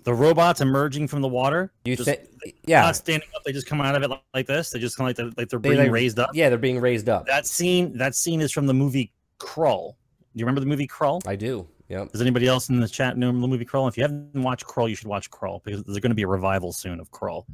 The 0.03 0.13
robots 0.13 0.59
emerging 0.59 1.07
from 1.07 1.21
the 1.21 1.27
water. 1.27 1.71
You 1.85 1.95
just 1.95 2.09
think? 2.09 2.21
Yeah, 2.65 2.81
not 2.81 2.95
standing 2.95 3.27
up. 3.35 3.43
They 3.43 3.53
just 3.53 3.67
come 3.67 3.79
out 3.81 3.95
of 3.95 4.03
it 4.03 4.09
like, 4.09 4.21
like 4.33 4.47
this. 4.47 4.69
They 4.69 4.79
just 4.79 4.97
kind 4.97 5.05
of 5.05 5.09
like, 5.09 5.15
they're, 5.17 5.41
like 5.41 5.49
they're 5.49 5.59
They, 5.59 5.69
being 5.69 5.83
like- 5.83 5.91
raised 5.91 6.19
up. 6.19 6.31
Yeah, 6.33 6.49
they're 6.49 6.57
being 6.57 6.79
raised 6.79 7.07
up. 7.09 7.25
That 7.25 7.45
scene. 7.45 7.97
That 7.97 8.15
scene 8.15 8.41
is 8.41 8.51
from 8.51 8.67
the 8.67 8.73
movie 8.73 9.11
Krull. 9.39 9.95
Do 10.33 10.39
you 10.39 10.45
remember 10.45 10.59
the 10.61 10.67
movie 10.67 10.87
Krull? 10.87 11.25
I 11.27 11.35
do. 11.35 11.67
Yep. 11.89 12.11
Does 12.11 12.21
anybody 12.21 12.47
else 12.47 12.67
in 12.69 12.79
the 12.81 12.87
chat 12.87 13.17
know 13.17 13.27
the 13.27 13.47
movie 13.47 13.65
Krull? 13.65 13.87
If 13.87 13.95
you 13.97 14.03
haven't 14.03 14.33
watched 14.43 14.65
Krull, 14.65 14.89
you 14.89 14.95
should 14.95 15.07
watch 15.07 15.31
Krull 15.31 15.63
because 15.63 15.83
there's 15.83 15.99
going 15.99 16.11
to 16.11 16.15
be 16.15 16.23
a 16.23 16.27
revival 16.27 16.73
soon 16.73 16.99
of 16.99 17.09
Krull. 17.11 17.45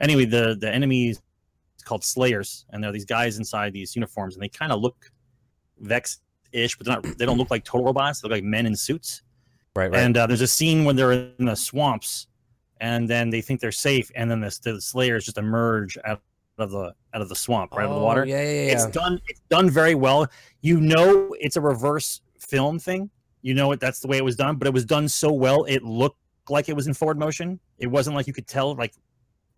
Anyway, 0.00 0.24
the 0.24 0.56
the 0.60 0.70
enemy 0.72 1.10
is 1.10 1.20
called 1.84 2.04
Slayers, 2.04 2.66
and 2.70 2.82
there 2.82 2.90
are 2.90 2.92
these 2.92 3.04
guys 3.04 3.38
inside 3.38 3.72
these 3.72 3.94
uniforms, 3.96 4.34
and 4.34 4.42
they 4.42 4.48
kind 4.48 4.72
of 4.72 4.80
look 4.80 5.10
Vex-ish, 5.78 6.76
but 6.76 6.86
they're 6.86 6.96
not. 6.96 7.18
They 7.18 7.26
don't 7.26 7.38
look 7.38 7.50
like 7.50 7.64
total 7.64 7.86
robots. 7.86 8.20
They 8.20 8.28
look 8.28 8.36
like 8.36 8.44
men 8.44 8.66
in 8.66 8.76
suits. 8.76 9.22
Right. 9.74 9.90
Right. 9.90 10.00
And 10.00 10.16
uh, 10.16 10.26
there's 10.26 10.40
a 10.40 10.46
scene 10.46 10.84
when 10.84 10.96
they're 10.96 11.12
in 11.12 11.46
the 11.46 11.54
swamps, 11.54 12.26
and 12.80 13.08
then 13.08 13.30
they 13.30 13.40
think 13.40 13.60
they're 13.60 13.72
safe, 13.72 14.10
and 14.14 14.30
then 14.30 14.40
the, 14.40 14.58
the 14.62 14.80
Slayers 14.80 15.24
just 15.24 15.38
emerge 15.38 15.96
out 16.04 16.20
of 16.58 16.70
the 16.70 16.94
out 17.14 17.22
of 17.22 17.28
the 17.28 17.34
swamp, 17.34 17.72
right 17.72 17.84
out 17.84 17.90
of 17.90 17.94
the 17.94 18.00
Oh, 18.00 18.04
water. 18.04 18.24
Yeah, 18.24 18.42
yeah, 18.42 18.48
yeah. 18.48 18.72
It's 18.72 18.86
done. 18.86 19.20
It's 19.28 19.40
done 19.48 19.70
very 19.70 19.94
well. 19.94 20.26
You 20.60 20.80
know, 20.80 21.34
it's 21.40 21.56
a 21.56 21.60
reverse 21.60 22.20
film 22.38 22.78
thing. 22.78 23.10
You 23.42 23.54
know 23.54 23.72
it. 23.72 23.80
That's 23.80 24.00
the 24.00 24.08
way 24.08 24.18
it 24.18 24.24
was 24.24 24.36
done. 24.36 24.56
But 24.56 24.66
it 24.68 24.74
was 24.74 24.84
done 24.84 25.08
so 25.08 25.32
well. 25.32 25.64
It 25.64 25.82
looked 25.82 26.18
like 26.48 26.68
it 26.68 26.76
was 26.76 26.86
in 26.86 26.94
forward 26.94 27.18
motion. 27.18 27.58
It 27.78 27.86
wasn't 27.86 28.16
like 28.16 28.26
you 28.26 28.32
could 28.34 28.46
tell 28.46 28.74
like 28.74 28.92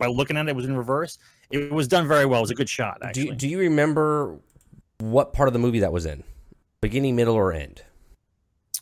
by 0.03 0.09
looking 0.09 0.37
at 0.37 0.47
it, 0.47 0.51
it 0.51 0.57
was 0.57 0.65
in 0.67 0.77
reverse. 0.77 1.19
It 1.51 1.71
was 1.73 1.87
done 1.87 2.09
very 2.09 2.27
well. 2.27 2.41
It 2.41 2.43
was 2.43 2.51
a 2.51 2.57
good 2.57 2.69
shot. 2.69 3.01
do, 3.12 3.23
you, 3.23 3.35
do 3.35 3.49
you 3.49 3.59
remember 3.59 4.37
what 4.99 5.33
part 5.33 5.49
of 5.49 5.53
the 5.53 5.61
movie 5.61 5.79
that 5.79 5.93
was 5.93 6.07
in? 6.07 6.25
Beginning, 6.81 7.15
middle, 7.15 7.35
or 7.37 7.53
end? 7.53 7.83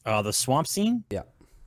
uh, 0.06 0.22
the 0.22 0.33
swamp 0.33 0.66
scene. 0.66 1.04
Yeah. 1.11 1.22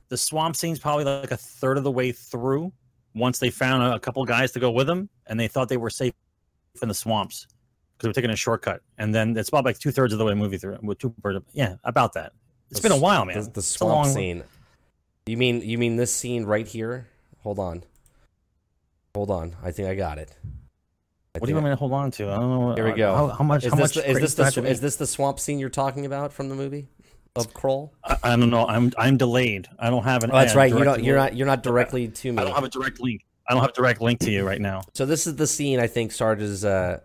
the 0.08 0.16
swamp 0.16 0.56
scene's 0.56 0.80
probably 0.80 1.04
like 1.04 1.30
a 1.30 1.36
third 1.36 1.78
of 1.78 1.84
the 1.84 1.90
way 1.90 2.10
through. 2.10 2.72
Once 3.14 3.38
they 3.38 3.48
found 3.48 3.80
a, 3.84 3.94
a 3.94 4.00
couple 4.00 4.24
guys 4.24 4.50
to 4.52 4.58
go 4.60 4.72
with 4.72 4.88
them, 4.88 5.08
and 5.28 5.38
they 5.38 5.46
thought 5.46 5.68
they 5.68 5.76
were 5.76 5.88
safe 5.90 6.12
in 6.82 6.88
the 6.88 6.94
swamps 6.94 7.46
because 7.96 8.02
they 8.02 8.08
were 8.08 8.12
taking 8.12 8.30
a 8.30 8.36
shortcut. 8.36 8.80
And 8.98 9.14
then 9.14 9.36
it's 9.36 9.50
about 9.50 9.64
like 9.64 9.78
two 9.78 9.92
thirds 9.92 10.12
of 10.12 10.18
the 10.18 10.24
way 10.24 10.34
movie 10.34 10.58
through. 10.58 10.78
With 10.82 10.98
two 10.98 11.14
yeah, 11.52 11.76
about 11.84 12.12
that. 12.14 12.32
It's 12.72 12.80
The 12.80 12.88
been 12.88 12.98
a 12.98 13.00
while, 13.00 13.24
man. 13.24 13.40
The, 13.40 13.50
the 13.50 13.62
swamp 13.62 14.06
long- 14.06 14.12
scene. 14.12 14.42
You 15.26 15.36
mean 15.36 15.60
you 15.60 15.78
mean 15.78 15.94
this 15.94 16.12
scene 16.12 16.44
right 16.44 16.66
here? 16.66 17.06
Hold 17.44 17.60
on. 17.60 17.84
Hold 19.14 19.30
on. 19.30 19.54
I 19.62 19.70
think 19.70 19.88
I 19.88 19.94
got 19.94 20.18
it. 20.18 20.36
I 21.34 21.38
What 21.38 21.46
do 21.46 21.50
you 21.50 21.54
want 21.54 21.66
me 21.66 21.70
to 21.70 21.76
hold 21.76 21.92
on 21.92 22.10
to? 22.12 22.30
I 22.30 22.36
don't 22.36 22.50
know. 22.50 22.74
Here 22.74 22.84
we 22.84 22.92
go. 22.92 23.14
How, 23.14 23.28
how 23.28 23.44
much? 23.44 23.64
Is 23.64 23.72
how 23.72 23.76
this 23.76 23.96
much? 23.96 24.04
the, 24.04 24.10
is 24.10 24.20
this 24.20 24.34
the 24.34 24.42
I 24.42 24.46
have 24.46 24.54
to 24.54 24.62
sw- 24.62 24.64
is 24.66 24.80
this 24.80 24.96
the 24.96 25.06
swamp 25.06 25.40
scene 25.40 25.58
you're 25.58 25.68
talking 25.68 26.06
about 26.06 26.32
from 26.32 26.48
the 26.48 26.54
movie 26.54 26.88
of 27.36 27.52
Krull? 27.54 27.90
I, 28.04 28.18
I 28.22 28.36
don't 28.36 28.50
know. 28.50 28.66
I'm 28.66 28.92
I'm 28.98 29.16
delayed. 29.16 29.68
I 29.78 29.90
don't 29.90 30.04
have 30.04 30.24
an. 30.24 30.30
Oh, 30.32 30.34
that's 30.34 30.54
right. 30.54 30.72
You 30.72 30.82
don't, 30.82 31.02
you're 31.02 31.16
not. 31.16 31.36
You're 31.36 31.46
not 31.46 31.62
directly 31.62 32.08
to 32.08 32.32
me. 32.32 32.38
I 32.38 32.44
don't 32.44 32.54
have 32.54 32.64
a 32.64 32.68
direct 32.68 33.00
link. 33.00 33.24
I 33.48 33.52
don't 33.52 33.62
have 33.62 33.70
a 33.70 33.74
direct 33.74 34.00
link 34.00 34.20
to 34.20 34.30
you 34.30 34.44
right 34.44 34.60
now. 34.60 34.82
So 34.94 35.06
this 35.06 35.26
is 35.26 35.36
the 35.36 35.46
scene 35.46 35.78
I 35.78 35.86
think 35.86 36.12
Sarge's. 36.12 36.64
Uh, 36.64 37.00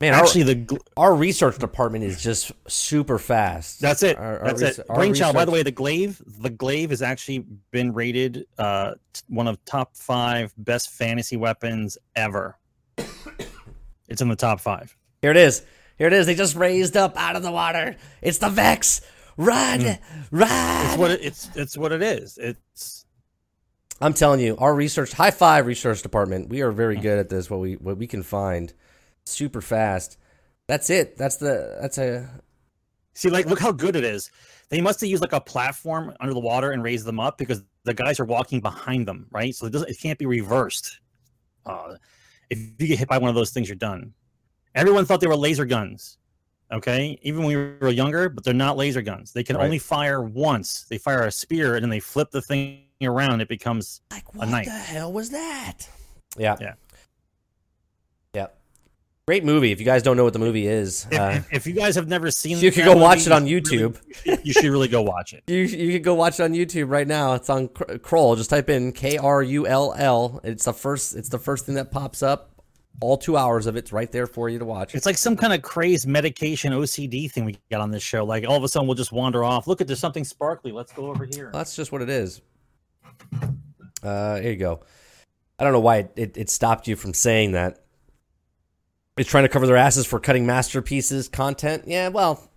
man, 0.00 0.14
Actually, 0.14 0.54
the 0.54 0.80
our, 0.96 1.10
our 1.10 1.14
research 1.14 1.58
department 1.58 2.04
is 2.04 2.22
just 2.22 2.52
super 2.68 3.18
fast. 3.18 3.80
That's 3.80 4.02
it. 4.02 4.16
Our- 4.16 4.38
our 4.40 4.44
That's 4.46 4.62
res- 4.62 4.78
it. 4.78 4.86
our 4.88 4.96
Brainchild. 4.96 5.34
By 5.34 5.44
the 5.44 5.50
way, 5.50 5.62
the 5.62 5.70
Glaive, 5.70 6.22
the 6.26 6.50
Glaive 6.50 6.90
has 6.90 7.02
actually 7.02 7.44
been 7.70 7.92
rated 7.92 8.46
uh, 8.58 8.94
one 9.28 9.48
of 9.48 9.62
top 9.64 9.96
five 9.96 10.52
best 10.56 10.90
fantasy 10.90 11.36
weapons 11.36 11.98
ever. 12.16 12.56
it's 14.08 14.20
in 14.20 14.28
the 14.28 14.36
top 14.36 14.60
five. 14.60 14.96
Here 15.22 15.30
it 15.30 15.36
is. 15.36 15.62
Here 15.98 16.06
it 16.06 16.12
is. 16.12 16.26
They 16.26 16.34
just 16.34 16.56
raised 16.56 16.96
up 16.96 17.16
out 17.16 17.36
of 17.36 17.42
the 17.42 17.52
water. 17.52 17.96
It's 18.22 18.38
the 18.38 18.48
Vex. 18.48 19.02
Run, 19.36 19.98
run. 20.30 20.48
Hmm. 20.50 20.86
It's 20.86 20.96
what 20.98 21.10
it, 21.12 21.20
it's. 21.22 21.50
It's 21.54 21.76
what 21.76 21.92
it 21.92 22.02
is. 22.02 22.36
It's. 22.38 23.06
I'm 24.00 24.12
telling 24.14 24.40
you, 24.40 24.56
our 24.56 24.74
research, 24.74 25.12
high 25.12 25.30
five 25.30 25.66
research 25.66 26.02
department. 26.02 26.48
We 26.48 26.62
are 26.62 26.72
very 26.72 26.96
good 26.96 27.18
at 27.18 27.28
this. 27.28 27.48
What 27.50 27.60
we 27.60 27.74
what 27.74 27.96
we 27.96 28.06
can 28.06 28.22
find, 28.22 28.72
super 29.26 29.60
fast. 29.60 30.16
That's 30.68 30.90
it. 30.90 31.16
That's 31.16 31.36
the 31.36 31.78
that's 31.80 31.98
a 31.98 32.28
See, 33.12 33.28
like, 33.28 33.46
look 33.46 33.58
how 33.58 33.72
good 33.72 33.96
it 33.96 34.04
is. 34.04 34.30
They 34.68 34.80
must 34.80 35.00
have 35.00 35.10
used 35.10 35.20
like 35.20 35.32
a 35.32 35.40
platform 35.40 36.14
under 36.20 36.32
the 36.32 36.40
water 36.40 36.70
and 36.70 36.82
raised 36.82 37.04
them 37.04 37.18
up 37.18 37.38
because 37.38 37.62
the 37.84 37.92
guys 37.92 38.20
are 38.20 38.24
walking 38.24 38.60
behind 38.60 39.06
them, 39.08 39.26
right? 39.32 39.54
So 39.54 39.66
it 39.66 39.70
doesn't. 39.72 39.90
It 39.90 39.98
can't 40.00 40.18
be 40.18 40.26
reversed. 40.26 41.00
Uh, 41.66 41.96
if 42.50 42.58
you 42.78 42.86
get 42.86 42.98
hit 43.00 43.08
by 43.08 43.18
one 43.18 43.28
of 43.28 43.34
those 43.34 43.50
things, 43.50 43.68
you're 43.68 43.76
done. 43.76 44.14
Everyone 44.74 45.04
thought 45.04 45.20
they 45.20 45.26
were 45.26 45.36
laser 45.36 45.64
guns. 45.64 46.18
Okay, 46.72 47.18
even 47.22 47.42
when 47.42 47.48
we 47.48 47.56
were 47.56 47.88
younger, 47.90 48.28
but 48.28 48.44
they're 48.44 48.54
not 48.54 48.76
laser 48.76 49.02
guns. 49.02 49.32
They 49.32 49.42
can 49.42 49.56
Right. 49.56 49.64
only 49.64 49.78
fire 49.80 50.22
once. 50.22 50.84
They 50.88 50.98
fire 50.98 51.24
a 51.24 51.32
spear 51.32 51.74
and 51.74 51.82
then 51.82 51.90
they 51.90 51.98
flip 51.98 52.30
the 52.30 52.40
thing 52.40 52.84
around. 53.02 53.40
It 53.40 53.48
becomes 53.48 54.02
like 54.12 54.32
what 54.36 54.48
knife. 54.48 54.66
the 54.66 54.70
hell 54.70 55.12
was 55.12 55.30
that? 55.30 55.88
Yeah, 56.38 56.56
Yeah. 56.60 56.66
yeah. 56.68 56.74
Great 59.30 59.44
movie. 59.44 59.70
If 59.70 59.78
you 59.78 59.86
guys 59.86 60.02
don't 60.02 60.16
know 60.16 60.24
what 60.24 60.32
the 60.32 60.40
movie 60.40 60.66
is, 60.66 61.06
If, 61.08 61.16
uh, 61.20 61.30
if, 61.34 61.52
if 61.52 61.66
you 61.68 61.72
guys 61.72 61.94
have 61.94 62.08
never 62.08 62.32
seen, 62.32 62.58
you 62.58 62.72
could 62.72 62.84
go 62.84 62.96
watch 62.96 63.26
it 63.26 63.32
on 63.32 63.46
you 63.46 63.58
should 63.64 63.70
really- 63.70 63.92
YouTube. 64.26 64.40
you 64.44 64.52
should 64.52 64.64
really 64.64 64.88
go 64.88 65.02
watch 65.02 65.34
it. 65.34 65.44
You 65.46 65.58
you 65.58 65.92
could 65.92 66.02
go 66.02 66.14
watch 66.16 66.40
it 66.40 66.42
on 66.42 66.52
YouTube 66.52 66.90
right 66.90 67.06
now. 67.06 67.34
It's 67.34 67.48
on 67.48 67.68
Kr- 67.68 67.84
Krull. 67.98 68.36
Just 68.36 68.50
type 68.50 68.68
in 68.68 68.90
K 68.90 69.18
R 69.18 69.40
U 69.40 69.68
L 69.68 69.94
L. 69.96 70.40
It's 70.42 70.64
the 70.64 70.72
first. 70.72 71.14
It's 71.14 71.28
the 71.28 71.38
first 71.38 71.64
thing 71.64 71.76
that 71.76 71.92
pops 71.92 72.24
up. 72.24 72.50
All 73.00 73.16
two 73.16 73.36
hours 73.36 73.66
of 73.66 73.76
it's 73.76 73.92
right 73.92 74.10
there 74.10 74.26
for 74.26 74.48
you 74.48 74.58
to 74.58 74.64
watch. 74.64 74.96
It's 74.96 75.06
like 75.06 75.16
some 75.16 75.36
kind 75.36 75.52
of 75.52 75.62
crazed 75.62 76.08
medication 76.08 76.72
OCD 76.72 77.30
thing 77.30 77.44
we 77.44 77.56
got 77.70 77.80
on 77.80 77.92
this 77.92 78.02
show. 78.02 78.24
Like 78.24 78.44
all 78.48 78.56
of 78.56 78.64
a 78.64 78.68
sudden 78.68 78.88
we'll 78.88 78.96
just 78.96 79.12
wander 79.12 79.44
off. 79.44 79.68
Look 79.68 79.80
at 79.80 79.86
there's 79.86 80.00
something 80.00 80.24
sparkly. 80.24 80.72
Let's 80.72 80.92
go 80.92 81.06
over 81.06 81.24
here. 81.24 81.50
That's 81.54 81.76
just 81.76 81.92
what 81.92 82.02
it 82.02 82.08
is. 82.10 82.42
Uh, 84.02 84.40
here 84.40 84.50
you 84.50 84.56
go. 84.56 84.80
I 85.56 85.62
don't 85.62 85.72
know 85.72 85.78
why 85.78 85.98
it, 85.98 86.12
it, 86.16 86.36
it 86.36 86.50
stopped 86.50 86.88
you 86.88 86.96
from 86.96 87.14
saying 87.14 87.52
that. 87.52 87.84
It's 89.16 89.28
trying 89.28 89.44
to 89.44 89.48
cover 89.48 89.66
their 89.66 89.76
asses 89.76 90.06
for 90.06 90.18
cutting 90.20 90.46
masterpieces 90.46 91.28
content. 91.28 91.84
Yeah, 91.86 92.08
well, 92.08 92.48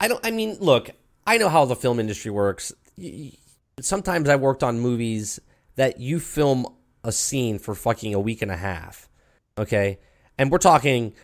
I 0.00 0.08
don't. 0.08 0.24
I 0.24 0.30
mean, 0.30 0.56
look, 0.60 0.90
I 1.26 1.38
know 1.38 1.48
how 1.48 1.64
the 1.64 1.76
film 1.76 1.98
industry 1.98 2.30
works. 2.30 2.72
Sometimes 3.80 4.28
I 4.28 4.36
worked 4.36 4.62
on 4.62 4.80
movies 4.80 5.40
that 5.76 5.98
you 5.98 6.20
film 6.20 6.66
a 7.02 7.12
scene 7.12 7.58
for 7.58 7.74
fucking 7.74 8.14
a 8.14 8.20
week 8.20 8.42
and 8.42 8.50
a 8.50 8.56
half. 8.56 9.08
Okay, 9.58 9.98
and 10.38 10.50
we're 10.50 10.58
talking 10.58 11.14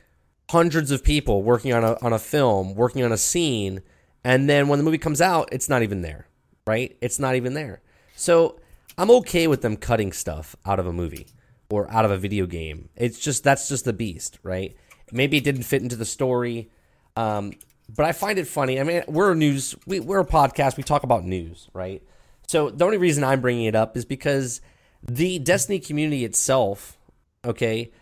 hundreds 0.50 0.90
of 0.90 1.04
people 1.04 1.42
working 1.42 1.72
on 1.72 1.84
a 1.84 1.96
on 2.02 2.12
a 2.12 2.18
film, 2.18 2.74
working 2.74 3.04
on 3.04 3.12
a 3.12 3.16
scene, 3.16 3.82
and 4.24 4.48
then 4.48 4.68
when 4.68 4.78
the 4.78 4.84
movie 4.84 4.98
comes 4.98 5.20
out, 5.20 5.48
it's 5.52 5.68
not 5.68 5.82
even 5.82 6.02
there, 6.02 6.26
right? 6.66 6.96
It's 7.00 7.18
not 7.18 7.36
even 7.36 7.54
there. 7.54 7.80
So 8.16 8.60
I'm 8.98 9.10
okay 9.10 9.46
with 9.46 9.62
them 9.62 9.76
cutting 9.76 10.12
stuff 10.12 10.56
out 10.66 10.78
of 10.80 10.86
a 10.86 10.92
movie 10.92 11.26
or 11.70 11.90
out 11.90 12.04
of 12.04 12.10
a 12.10 12.16
video 12.18 12.46
game. 12.46 12.88
It's 12.96 13.18
just 13.18 13.44
that's 13.44 13.68
just 13.68 13.84
the 13.84 13.92
beast, 13.92 14.38
right? 14.42 14.76
Maybe 15.12 15.36
it 15.38 15.44
didn't 15.44 15.62
fit 15.62 15.82
into 15.82 15.96
the 15.96 16.04
story, 16.04 16.70
um, 17.16 17.52
but 17.88 18.06
I 18.06 18.12
find 18.12 18.38
it 18.38 18.46
funny. 18.46 18.78
I 18.78 18.84
mean, 18.84 19.02
we're 19.08 19.32
a 19.32 19.34
news, 19.34 19.74
we, 19.86 20.00
we're 20.00 20.20
a 20.20 20.26
podcast. 20.26 20.76
We 20.76 20.82
talk 20.82 21.02
about 21.02 21.24
news, 21.24 21.68
right? 21.72 22.02
So 22.46 22.70
the 22.70 22.84
only 22.84 22.98
reason 22.98 23.24
I'm 23.24 23.40
bringing 23.40 23.64
it 23.64 23.74
up 23.74 23.96
is 23.96 24.04
because 24.04 24.60
the 25.02 25.38
Destiny 25.38 25.78
community 25.78 26.24
itself, 26.24 26.98
okay, 27.44 27.92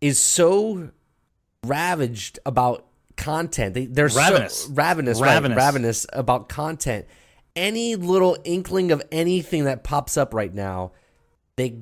is 0.00 0.18
so 0.18 0.90
ravaged 1.64 2.38
about 2.46 2.86
content. 3.16 3.74
They, 3.74 3.86
they're 3.86 4.08
Ravenous. 4.08 4.64
so 4.64 4.72
ravenous, 4.72 5.20
Ravenous. 5.20 5.56
right? 5.56 5.64
Ravenous 5.64 6.06
about 6.12 6.48
content. 6.48 7.06
Any 7.54 7.96
little 7.96 8.36
inkling 8.44 8.92
of 8.92 9.02
anything 9.12 9.64
that 9.64 9.84
pops 9.84 10.16
up 10.16 10.32
right 10.34 10.52
now, 10.54 10.92
they 11.56 11.80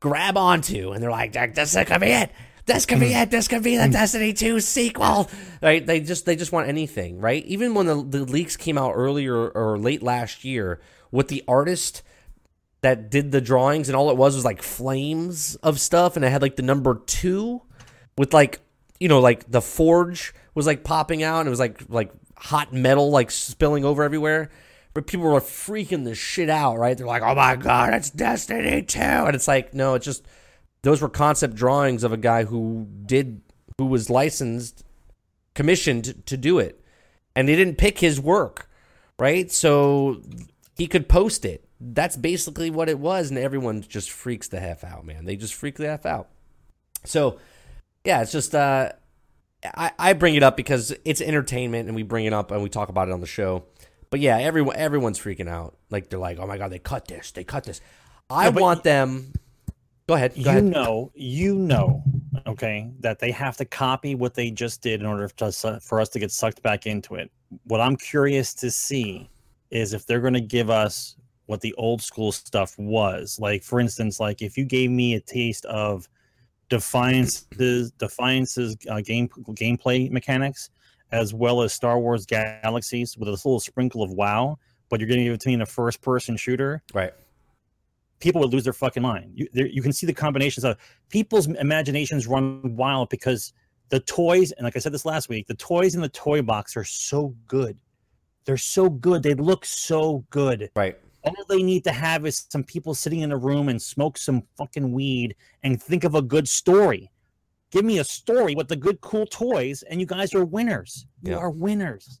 grab 0.00 0.36
onto, 0.36 0.92
and 0.92 1.02
they're 1.02 1.10
like, 1.10 1.32
"This 1.32 1.74
could 1.74 2.00
be 2.00 2.08
it. 2.08 2.30
This 2.66 2.86
could 2.86 3.00
be 3.00 3.10
mm. 3.10 3.22
it. 3.22 3.30
This 3.30 3.48
could 3.48 3.62
be 3.62 3.76
the 3.76 3.84
mm. 3.84 3.92
Destiny 3.92 4.32
2 4.32 4.60
sequel." 4.60 5.30
Right? 5.62 5.84
They 5.84 6.00
just 6.00 6.26
they 6.26 6.36
just 6.36 6.52
want 6.52 6.68
anything, 6.68 7.20
right? 7.20 7.44
Even 7.44 7.74
when 7.74 7.86
the, 7.86 8.02
the 8.02 8.24
leaks 8.24 8.56
came 8.56 8.78
out 8.78 8.92
earlier 8.94 9.48
or 9.50 9.78
late 9.78 10.02
last 10.02 10.44
year 10.44 10.80
with 11.10 11.28
the 11.28 11.44
artist 11.46 12.02
that 12.82 13.10
did 13.10 13.30
the 13.30 13.40
drawings, 13.40 13.88
and 13.88 13.96
all 13.96 14.10
it 14.10 14.16
was 14.16 14.34
was 14.34 14.44
like 14.44 14.62
flames 14.62 15.56
of 15.56 15.78
stuff, 15.78 16.16
and 16.16 16.24
it 16.24 16.30
had 16.30 16.42
like 16.42 16.56
the 16.56 16.62
number 16.62 17.00
two 17.06 17.62
with 18.16 18.32
like 18.32 18.60
you 18.98 19.08
know 19.08 19.20
like 19.20 19.50
the 19.50 19.60
forge 19.60 20.34
was 20.54 20.66
like 20.66 20.82
popping 20.82 21.22
out, 21.22 21.40
and 21.40 21.46
it 21.46 21.50
was 21.50 21.60
like 21.60 21.82
like 21.88 22.10
hot 22.36 22.72
metal 22.72 23.10
like 23.10 23.30
spilling 23.30 23.84
over 23.84 24.02
everywhere. 24.02 24.50
But 24.92 25.06
people 25.06 25.26
were 25.26 25.40
freaking 25.40 26.04
the 26.04 26.14
shit 26.14 26.50
out, 26.50 26.76
right? 26.76 26.98
They're 26.98 27.06
like, 27.06 27.22
"Oh 27.22 27.34
my 27.34 27.56
god, 27.56 27.94
it's 27.94 28.10
Destiny 28.10 28.82
2. 28.82 28.98
and 28.98 29.34
it's 29.34 29.46
like, 29.46 29.72
no, 29.72 29.94
it's 29.94 30.04
just 30.04 30.26
those 30.82 31.00
were 31.00 31.08
concept 31.08 31.54
drawings 31.54 32.04
of 32.04 32.12
a 32.12 32.16
guy 32.16 32.44
who 32.44 32.88
did 33.06 33.42
who 33.78 33.86
was 33.86 34.10
licensed, 34.10 34.84
commissioned 35.54 36.26
to 36.26 36.36
do 36.36 36.58
it, 36.58 36.84
and 37.34 37.48
they 37.48 37.56
didn't 37.56 37.78
pick 37.78 37.98
his 37.98 38.20
work, 38.20 38.68
right? 39.18 39.50
So 39.50 40.22
he 40.76 40.86
could 40.86 41.08
post 41.08 41.44
it. 41.44 41.64
That's 41.80 42.16
basically 42.16 42.70
what 42.70 42.88
it 42.88 42.98
was, 42.98 43.30
and 43.30 43.38
everyone 43.38 43.82
just 43.82 44.10
freaks 44.10 44.48
the 44.48 44.60
half 44.60 44.84
out, 44.84 45.06
man. 45.06 45.24
They 45.24 45.36
just 45.36 45.54
freak 45.54 45.76
the 45.76 45.88
half 45.88 46.04
out. 46.04 46.28
So, 47.04 47.38
yeah, 48.04 48.20
it's 48.20 48.32
just 48.32 48.54
uh, 48.54 48.92
I, 49.64 49.92
I 49.98 50.12
bring 50.12 50.34
it 50.34 50.42
up 50.42 50.56
because 50.56 50.94
it's 51.04 51.20
entertainment, 51.20 51.86
and 51.88 51.96
we 51.96 52.02
bring 52.02 52.26
it 52.26 52.32
up 52.32 52.50
and 52.50 52.62
we 52.62 52.68
talk 52.68 52.88
about 52.88 53.08
it 53.08 53.12
on 53.12 53.20
the 53.20 53.26
show. 53.26 53.64
But 54.10 54.20
yeah, 54.20 54.38
everyone 54.38 54.76
everyone's 54.76 55.18
freaking 55.18 55.48
out. 55.48 55.76
Like 55.90 56.10
they're 56.10 56.18
like, 56.18 56.38
"Oh 56.38 56.46
my 56.46 56.58
god, 56.58 56.70
they 56.70 56.78
cut 56.78 57.06
this. 57.08 57.30
They 57.30 57.44
cut 57.44 57.64
this." 57.64 57.80
I 58.28 58.48
Yeah, 58.48 58.50
want 58.50 58.84
them. 58.84 59.32
Go 60.08 60.14
ahead. 60.14 60.32
Go 60.42 60.52
you 60.52 60.58
ahead. 60.58 60.64
know, 60.64 61.12
you 61.14 61.54
know, 61.54 62.02
okay, 62.46 62.90
that 63.00 63.20
they 63.20 63.30
have 63.30 63.56
to 63.58 63.64
copy 63.64 64.14
what 64.16 64.34
they 64.34 64.50
just 64.50 64.82
did 64.82 65.00
in 65.00 65.06
order 65.06 65.28
to, 65.28 65.80
for 65.80 66.00
us 66.00 66.08
to 66.10 66.18
get 66.18 66.32
sucked 66.32 66.62
back 66.62 66.86
into 66.86 67.14
it. 67.14 67.30
What 67.64 67.80
I'm 67.80 67.96
curious 67.96 68.52
to 68.54 68.70
see 68.70 69.30
is 69.70 69.92
if 69.92 70.06
they're 70.06 70.20
going 70.20 70.34
to 70.34 70.40
give 70.40 70.68
us 70.70 71.16
what 71.46 71.60
the 71.60 71.74
old 71.74 72.00
school 72.02 72.32
stuff 72.32 72.78
was. 72.78 73.38
Like, 73.40 73.62
for 73.64 73.80
instance, 73.80 74.20
like 74.20 74.42
if 74.42 74.56
you 74.56 74.64
gave 74.64 74.90
me 74.90 75.14
a 75.14 75.20
taste 75.20 75.64
of 75.66 76.08
Defiance's 76.68 77.90
Defiance's 77.92 78.76
uh, 78.88 79.00
game 79.00 79.28
gameplay 79.28 80.10
mechanics, 80.10 80.70
as 81.12 81.34
well 81.34 81.62
as 81.62 81.72
Star 81.72 81.98
Wars 81.98 82.26
Galaxies 82.26 83.16
with 83.16 83.28
a 83.28 83.32
little 83.32 83.60
sprinkle 83.60 84.02
of 84.02 84.10
WoW, 84.12 84.58
but 84.88 85.00
you're 85.00 85.08
getting 85.08 85.24
to 85.24 85.30
give 85.30 85.34
it 85.34 85.40
to 85.58 85.62
a 85.62 85.66
first 85.66 86.00
person 86.02 86.36
shooter 86.36 86.82
Right. 86.94 87.12
people 88.20 88.40
would 88.42 88.52
lose 88.52 88.64
their 88.64 88.72
fucking 88.72 89.02
mind. 89.02 89.32
You 89.34 89.48
there, 89.52 89.66
you 89.66 89.82
can 89.82 89.92
see 89.92 90.06
the 90.06 90.12
combinations 90.12 90.64
of 90.64 90.76
people's 91.08 91.46
imaginations 91.46 92.26
run 92.26 92.76
wild 92.76 93.08
because 93.08 93.52
the 93.88 94.00
toys, 94.00 94.52
and 94.52 94.64
like 94.64 94.76
I 94.76 94.78
said 94.78 94.92
this 94.92 95.04
last 95.04 95.28
week, 95.28 95.46
the 95.46 95.54
toys 95.54 95.94
in 95.94 96.00
the 96.00 96.08
toy 96.08 96.42
box 96.42 96.76
are 96.76 96.84
so 96.84 97.34
good. 97.46 97.78
They're 98.44 98.56
so 98.56 98.88
good. 98.88 99.22
They 99.22 99.34
look 99.34 99.64
so 99.64 100.24
good. 100.30 100.70
Right. 100.74 100.96
All 101.22 101.34
they 101.48 101.62
need 101.62 101.84
to 101.84 101.92
have 101.92 102.24
is 102.24 102.46
some 102.48 102.64
people 102.64 102.94
sitting 102.94 103.20
in 103.20 103.32
a 103.32 103.36
room 103.36 103.68
and 103.68 103.80
smoke 103.80 104.16
some 104.16 104.42
fucking 104.56 104.92
weed 104.92 105.34
and 105.62 105.82
think 105.82 106.04
of 106.04 106.14
a 106.14 106.22
good 106.22 106.48
story. 106.48 107.10
Give 107.70 107.84
me 107.84 107.98
a 107.98 108.04
story 108.04 108.54
with 108.54 108.68
the 108.68 108.76
good, 108.76 109.00
cool 109.00 109.26
toys, 109.26 109.82
and 109.84 110.00
you 110.00 110.06
guys 110.06 110.34
are 110.34 110.44
winners. 110.44 111.06
You 111.22 111.32
Yeah. 111.32 111.38
are 111.38 111.50
winners. 111.50 112.20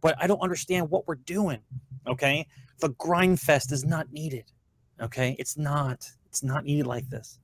But 0.00 0.16
I 0.20 0.26
don't 0.26 0.40
understand 0.40 0.90
what 0.90 1.06
we're 1.06 1.14
doing. 1.16 1.60
Okay. 2.06 2.46
The 2.80 2.90
grind 2.90 3.40
fest 3.40 3.72
is 3.72 3.84
not 3.84 4.12
needed. 4.12 4.44
Okay. 5.00 5.36
It's 5.38 5.56
not. 5.56 6.10
It's 6.26 6.42
not 6.42 6.64
needed 6.64 6.86
like 6.86 7.08
this. 7.08 7.38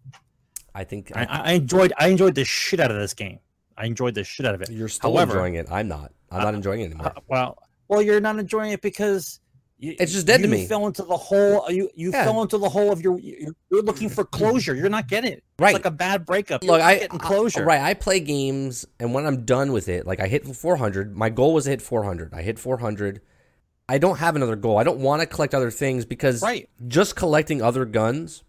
I 0.75 0.85
think 0.85 1.11
I, 1.17 1.25
I 1.25 1.53
enjoyed 1.53 1.93
I 1.99 2.09
enjoyed 2.09 2.35
the 2.35 2.45
shit 2.45 2.81
out 2.81 2.91
of 2.91 2.99
this 2.99 3.15
game. 3.15 3.39
I 3.77 3.87
enjoyed 3.87 4.15
the 4.15 4.25
shit 4.25 4.45
out 4.45 4.55
of 4.55 4.63
it. 4.63 4.71
you're 4.71 4.89
still 4.89 5.13
However- 5.13 5.33
enjoying 5.35 5.55
it. 5.55 5.67
I'm 5.71 5.89
not. 5.89 6.13
I'm 6.31 6.43
not 6.43 6.55
enjoying 6.55 6.81
it 6.83 6.87
anymore. 6.87 7.07
Uh, 7.17 7.21
well, 7.29 7.59
well, 7.89 8.03
you're 8.03 8.21
not 8.21 8.39
enjoying 8.39 8.73
it 8.73 8.83
because 8.83 9.41
you, 9.79 9.95
It's 10.01 10.13
just 10.13 10.27
dead 10.27 10.43
to 10.43 10.49
me. 10.49 10.63
you. 10.63 10.69
Fell 10.69 10.87
into 10.87 11.03
the 11.03 11.17
hole. 11.17 11.71
You 11.71 11.89
you 11.95 12.11
Yeah. 12.13 12.25
fell 12.25 12.43
into 12.43 12.59
the 12.59 12.69
hole 12.69 12.91
of 12.93 13.01
your. 13.01 13.19
You're, 13.19 13.53
you're 13.71 13.83
looking 13.83 14.09
for 14.09 14.25
closure. 14.25 14.75
You're 14.75 14.89
not 14.89 15.07
getting 15.09 15.33
it. 15.33 15.45
Right. 15.59 15.69
It's 15.71 15.85
like 15.85 15.85
a 15.93 15.97
bad 15.97 16.27
breakup. 16.27 16.63
Look, 16.63 16.79
You're 16.79 16.87
I 16.87 16.93
not 16.95 17.01
getting 17.01 17.19
closure. 17.19 17.63
I- 17.63 17.65
right. 17.67 17.81
I 17.83 17.95
play 17.95 18.21
games, 18.21 18.87
and 18.99 19.15
when 19.15 19.25
I'm 19.27 19.45
done 19.45 19.73
with 19.73 19.89
it, 19.89 20.07
like 20.07 20.21
I 20.21 20.27
hit 20.29 20.45
400. 20.47 21.17
My 21.17 21.31
goal 21.31 21.55
was 21.55 21.65
to 21.65 21.71
hit 21.71 21.81
400. 21.83 22.35
I 22.35 22.43
hit 22.43 22.59
400. 22.59 23.21
I 23.89 23.99
don't 23.99 24.19
have 24.19 24.37
another 24.37 24.57
goal. 24.57 24.77
I 24.79 24.83
don't 24.85 24.99
want 24.99 25.21
to 25.23 25.27
collect 25.27 25.55
other 25.55 25.71
things 25.71 26.05
because 26.05 26.43
Right. 26.43 26.69
just 26.89 27.17
collecting 27.17 27.63
other 27.63 27.85
guns 27.87 28.43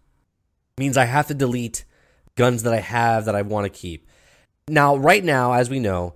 means 0.78 0.98
I 0.98 1.06
have 1.06 1.28
to 1.28 1.34
delete 1.34 1.86
guns 2.36 2.64
that 2.64 2.74
I 2.74 2.80
have 2.82 3.26
that 3.26 3.36
I 3.36 3.42
want 3.44 3.66
to 3.66 3.70
keep. 3.70 4.06
Now, 4.68 4.96
right 4.98 5.24
now, 5.24 5.54
as 5.54 5.70
we 5.70 5.80
know, 5.80 6.16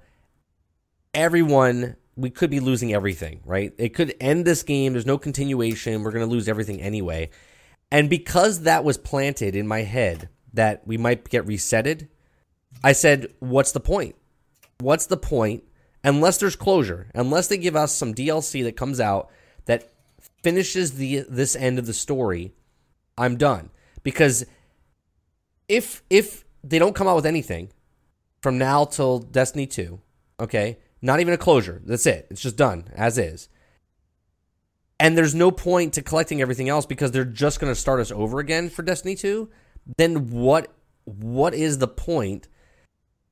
everyone 1.14 1.95
we 2.16 2.30
could 2.30 2.49
be 2.49 2.59
losing 2.59 2.93
everything, 2.93 3.41
right? 3.45 3.74
It 3.78 3.89
could 3.89 4.16
end 4.20 4.45
this 4.45 4.64
game. 4.64 4.93
There's 4.93 5.05
no 5.05 5.18
continuation. 5.18 6.03
We're 6.03 6.11
going 6.11 6.26
to 6.26 6.32
lose 6.32 6.47
everything 6.47 6.82
anyway. 6.82 7.30
And 7.91 8.09
because 8.09 8.61
that 8.61 8.84
was 8.84 8.97
planted 8.97 9.55
in 9.55 9.68
my 9.68 9.82
head 9.82 10.30
that 10.53 10.86
we 10.86 10.97
might 10.97 11.30
get 11.30 11.45
resetted, 11.45 12.07
I 12.84 12.91
said, 12.93 13.34
what's 13.39 13.72
the 13.72 13.80
point? 13.80 14.16
What's 14.80 15.05
the 15.05 15.18
point? 15.18 15.64
Unless 16.03 16.39
there's 16.39 16.55
closure, 16.55 17.09
unless 17.16 17.47
they 17.47 17.57
give 17.57 17.76
us 17.76 17.95
some 17.95 18.14
DLC 18.14 18.64
that 18.64 18.76
comes 18.76 18.99
out 18.99 19.30
that 19.66 19.93
finishes 20.43 20.93
the 20.93 21.26
this 21.30 21.55
end 21.55 21.80
of 21.80 21.86
the 21.86 21.93
story, 21.93 22.51
I'm 23.18 23.38
done. 23.38 23.70
Because 24.03 24.45
if 25.70 26.03
if 26.09 26.43
they 26.64 26.80
don't 26.80 26.95
come 26.95 27.07
out 27.07 27.16
with 27.16 27.26
anything 27.26 27.70
from 28.41 28.57
now 28.57 28.84
till 28.84 29.20
Destiny 29.20 29.66
2, 29.66 29.99
okay? 30.41 30.78
Not 31.04 31.20
even 31.20 31.34
a 31.34 31.38
closure. 31.38 31.82
That's 31.86 32.06
it. 32.06 32.28
It's 32.30 32.41
just 32.41 32.56
done 32.56 32.86
as 32.95 33.18
is. 33.18 33.49
And 35.01 35.18
there's 35.18 35.36
no 35.36 35.51
point 35.51 35.93
to 35.93 36.01
collecting 36.01 36.41
everything 36.41 36.70
else 36.70 36.86
because 36.86 37.12
they're 37.12 37.26
just 37.26 37.60
going 37.60 37.72
to 37.72 37.80
start 37.80 37.99
us 37.99 38.10
over 38.10 38.39
again 38.39 38.70
for 38.70 38.84
Destiny 38.84 39.14
2. 39.16 39.49
Then 39.97 40.30
what 40.32 40.72
what 41.04 41.54
is 41.54 41.80
the 41.80 41.89
point 41.89 42.47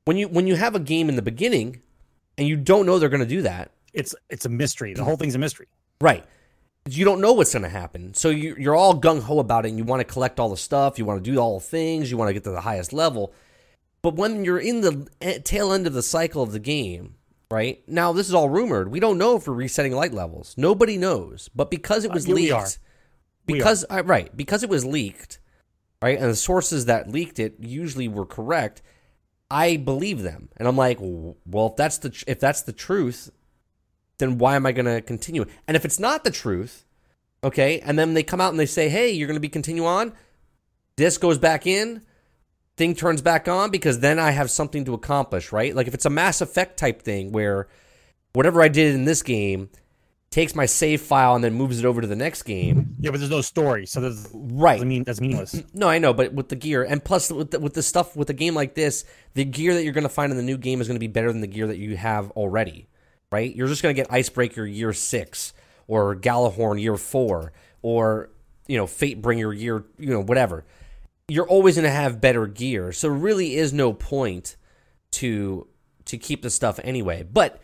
when 0.03 0.17
you 0.17 0.27
when 0.27 0.47
you 0.47 0.57
have 0.57 0.75
a 0.75 0.81
game 0.81 1.07
in 1.07 1.15
the 1.15 1.21
beginning 1.21 1.81
and 2.37 2.45
you 2.45 2.57
don't 2.57 2.85
know 2.85 2.99
they're 2.99 3.07
going 3.07 3.21
to 3.21 3.25
do 3.25 3.43
that? 3.43 3.71
It's 3.93 4.13
it's 4.29 4.45
a 4.45 4.49
mystery. 4.49 4.93
The 4.93 5.05
whole 5.05 5.15
thing's 5.15 5.35
a 5.35 5.39
mystery. 5.39 5.69
Right. 6.01 6.25
You 6.89 7.05
don't 7.05 7.21
know 7.21 7.31
what's 7.31 7.53
going 7.53 7.63
to 7.63 7.69
happen. 7.69 8.13
So 8.15 8.31
you, 8.31 8.53
you're 8.59 8.75
all 8.75 8.99
gung 8.99 9.21
ho 9.21 9.39
about 9.39 9.65
it 9.65 9.69
and 9.69 9.77
you 9.77 9.85
want 9.85 10.01
to 10.01 10.13
collect 10.13 10.41
all 10.41 10.49
the 10.49 10.57
stuff. 10.57 10.99
You 10.99 11.05
want 11.05 11.23
to 11.23 11.31
do 11.31 11.39
all 11.39 11.59
the 11.59 11.65
things. 11.65 12.11
You 12.11 12.17
want 12.17 12.27
to 12.27 12.33
get 12.33 12.43
to 12.43 12.51
the 12.51 12.61
highest 12.61 12.91
level. 12.91 13.33
But 14.01 14.15
when 14.15 14.43
you're 14.43 14.59
in 14.59 14.81
the 14.81 15.07
e- 15.21 15.39
tail 15.39 15.71
end 15.71 15.87
of 15.87 15.93
the 15.93 16.03
cycle 16.03 16.43
of 16.43 16.51
the 16.51 16.59
game, 16.59 17.15
right? 17.51 17.83
Now, 17.87 18.13
this 18.13 18.27
is 18.27 18.33
all 18.33 18.49
rumored. 18.49 18.89
We 18.91 18.99
don't 18.99 19.17
know 19.17 19.35
if 19.35 19.47
we're 19.47 19.53
resetting 19.53 19.93
light 19.93 20.13
levels. 20.13 20.55
Nobody 20.57 20.97
knows. 20.97 21.49
But 21.53 21.69
because 21.69 22.05
it 22.05 22.11
was 22.11 22.25
Uh, 22.27 22.29
we 22.29 22.33
leaked. 22.35 22.49
We 23.47 23.55
are. 23.55 23.57
because, 23.57 23.85
uh, 23.89 24.03
right, 24.05 24.35
because 24.35 24.63
it 24.63 24.69
was 24.69 24.85
leaked, 24.85 25.39
right? 26.01 26.17
And 26.17 26.29
the 26.29 26.35
sources 26.35 26.85
that 26.85 27.11
leaked 27.11 27.39
it 27.39 27.55
usually 27.59 28.07
were 28.07 28.25
correct. 28.25 28.81
I 29.49 29.77
believe 29.77 30.21
them. 30.21 30.49
And 30.57 30.67
I'm 30.67 30.77
like, 30.77 30.97
well, 31.01 31.67
if 31.67 31.75
that's 31.75 31.97
the, 31.97 32.09
tr- 32.11 32.23
if 32.27 32.39
that's 32.39 32.61
the 32.61 32.71
truth, 32.71 33.29
then 34.17 34.37
why 34.37 34.55
am 34.55 34.65
I 34.65 34.71
going 34.71 34.85
to 34.85 35.01
continue? 35.01 35.45
And 35.67 35.75
if 35.75 35.83
it's 35.83 35.99
not 35.99 36.23
the 36.23 36.31
truth, 36.31 36.85
okay, 37.43 37.79
and 37.81 37.99
then 37.99 38.13
they 38.13 38.23
come 38.23 38.39
out 38.39 38.51
and 38.51 38.59
they 38.59 38.65
say, 38.65 38.87
hey, 38.87 39.11
you're 39.11 39.27
going 39.27 39.35
to 39.35 39.41
be 39.41 39.49
continue 39.49 39.85
on, 39.85 40.13
this 40.95 41.17
goes 41.17 41.37
back 41.37 41.65
in, 41.67 42.03
thing 42.81 42.95
turns 42.95 43.21
back 43.21 43.47
on 43.47 43.69
because 43.69 43.99
then 43.99 44.17
I 44.17 44.31
have 44.31 44.49
something 44.49 44.85
to 44.85 44.95
accomplish, 44.95 45.51
right? 45.51 45.75
Like 45.75 45.87
if 45.87 45.93
it's 45.93 46.07
a 46.07 46.09
Mass 46.09 46.41
Effect 46.41 46.77
type 46.77 47.03
thing 47.03 47.31
where 47.31 47.67
whatever 48.33 48.59
I 48.59 48.69
did 48.69 48.95
in 48.95 49.05
this 49.05 49.21
game 49.21 49.69
takes 50.31 50.55
my 50.55 50.65
save 50.65 50.99
file 50.99 51.35
and 51.35 51.43
then 51.43 51.53
moves 51.53 51.77
it 51.77 51.85
over 51.85 52.01
to 52.01 52.07
the 52.07 52.15
next 52.15 52.41
game. 52.41 52.95
Yeah, 52.99 53.11
but 53.11 53.19
there's 53.19 53.29
no 53.29 53.41
story, 53.41 53.85
so 53.85 54.01
there's 54.01 54.27
Right. 54.33 54.81
I 54.81 54.83
mean 54.83 55.03
that's 55.03 55.21
meaningless. 55.21 55.61
No, 55.75 55.89
I 55.89 55.99
know, 55.99 56.11
but 56.11 56.33
with 56.33 56.49
the 56.49 56.55
gear 56.55 56.81
and 56.81 57.03
plus 57.03 57.31
with 57.31 57.51
the, 57.51 57.59
with 57.59 57.75
the 57.75 57.83
stuff 57.83 58.15
with 58.15 58.31
a 58.31 58.33
game 58.33 58.55
like 58.55 58.73
this, 58.73 59.05
the 59.35 59.45
gear 59.45 59.75
that 59.75 59.83
you're 59.83 59.93
going 59.93 60.01
to 60.03 60.09
find 60.09 60.31
in 60.31 60.37
the 60.37 60.43
new 60.43 60.57
game 60.57 60.81
is 60.81 60.87
going 60.87 60.95
to 60.95 60.99
be 60.99 61.05
better 61.05 61.31
than 61.31 61.41
the 61.41 61.47
gear 61.47 61.67
that 61.67 61.77
you 61.77 61.95
have 61.97 62.31
already, 62.31 62.87
right? 63.31 63.55
You're 63.55 63.67
just 63.67 63.83
going 63.83 63.93
to 63.95 64.01
get 64.01 64.11
Icebreaker 64.11 64.65
year 64.65 64.91
six 64.91 65.53
or 65.87 66.15
Gjallarhorn 66.15 66.81
year 66.81 66.97
four 66.97 67.53
or 67.83 68.31
you 68.67 68.77
know 68.77 68.85
Fatebringer 68.85 69.55
year 69.55 69.85
you 69.99 70.09
know 70.09 70.23
whatever. 70.23 70.65
You're 71.27 71.47
always 71.47 71.75
going 71.75 71.85
to 71.85 71.91
have 71.91 72.21
better 72.21 72.47
gear, 72.47 72.91
so 72.91 73.09
really 73.09 73.55
is 73.55 73.71
no 73.73 73.93
point 73.93 74.55
to 75.11 75.67
to 76.05 76.17
keep 76.17 76.41
the 76.41 76.49
stuff 76.49 76.79
anyway. 76.83 77.23
But 77.23 77.61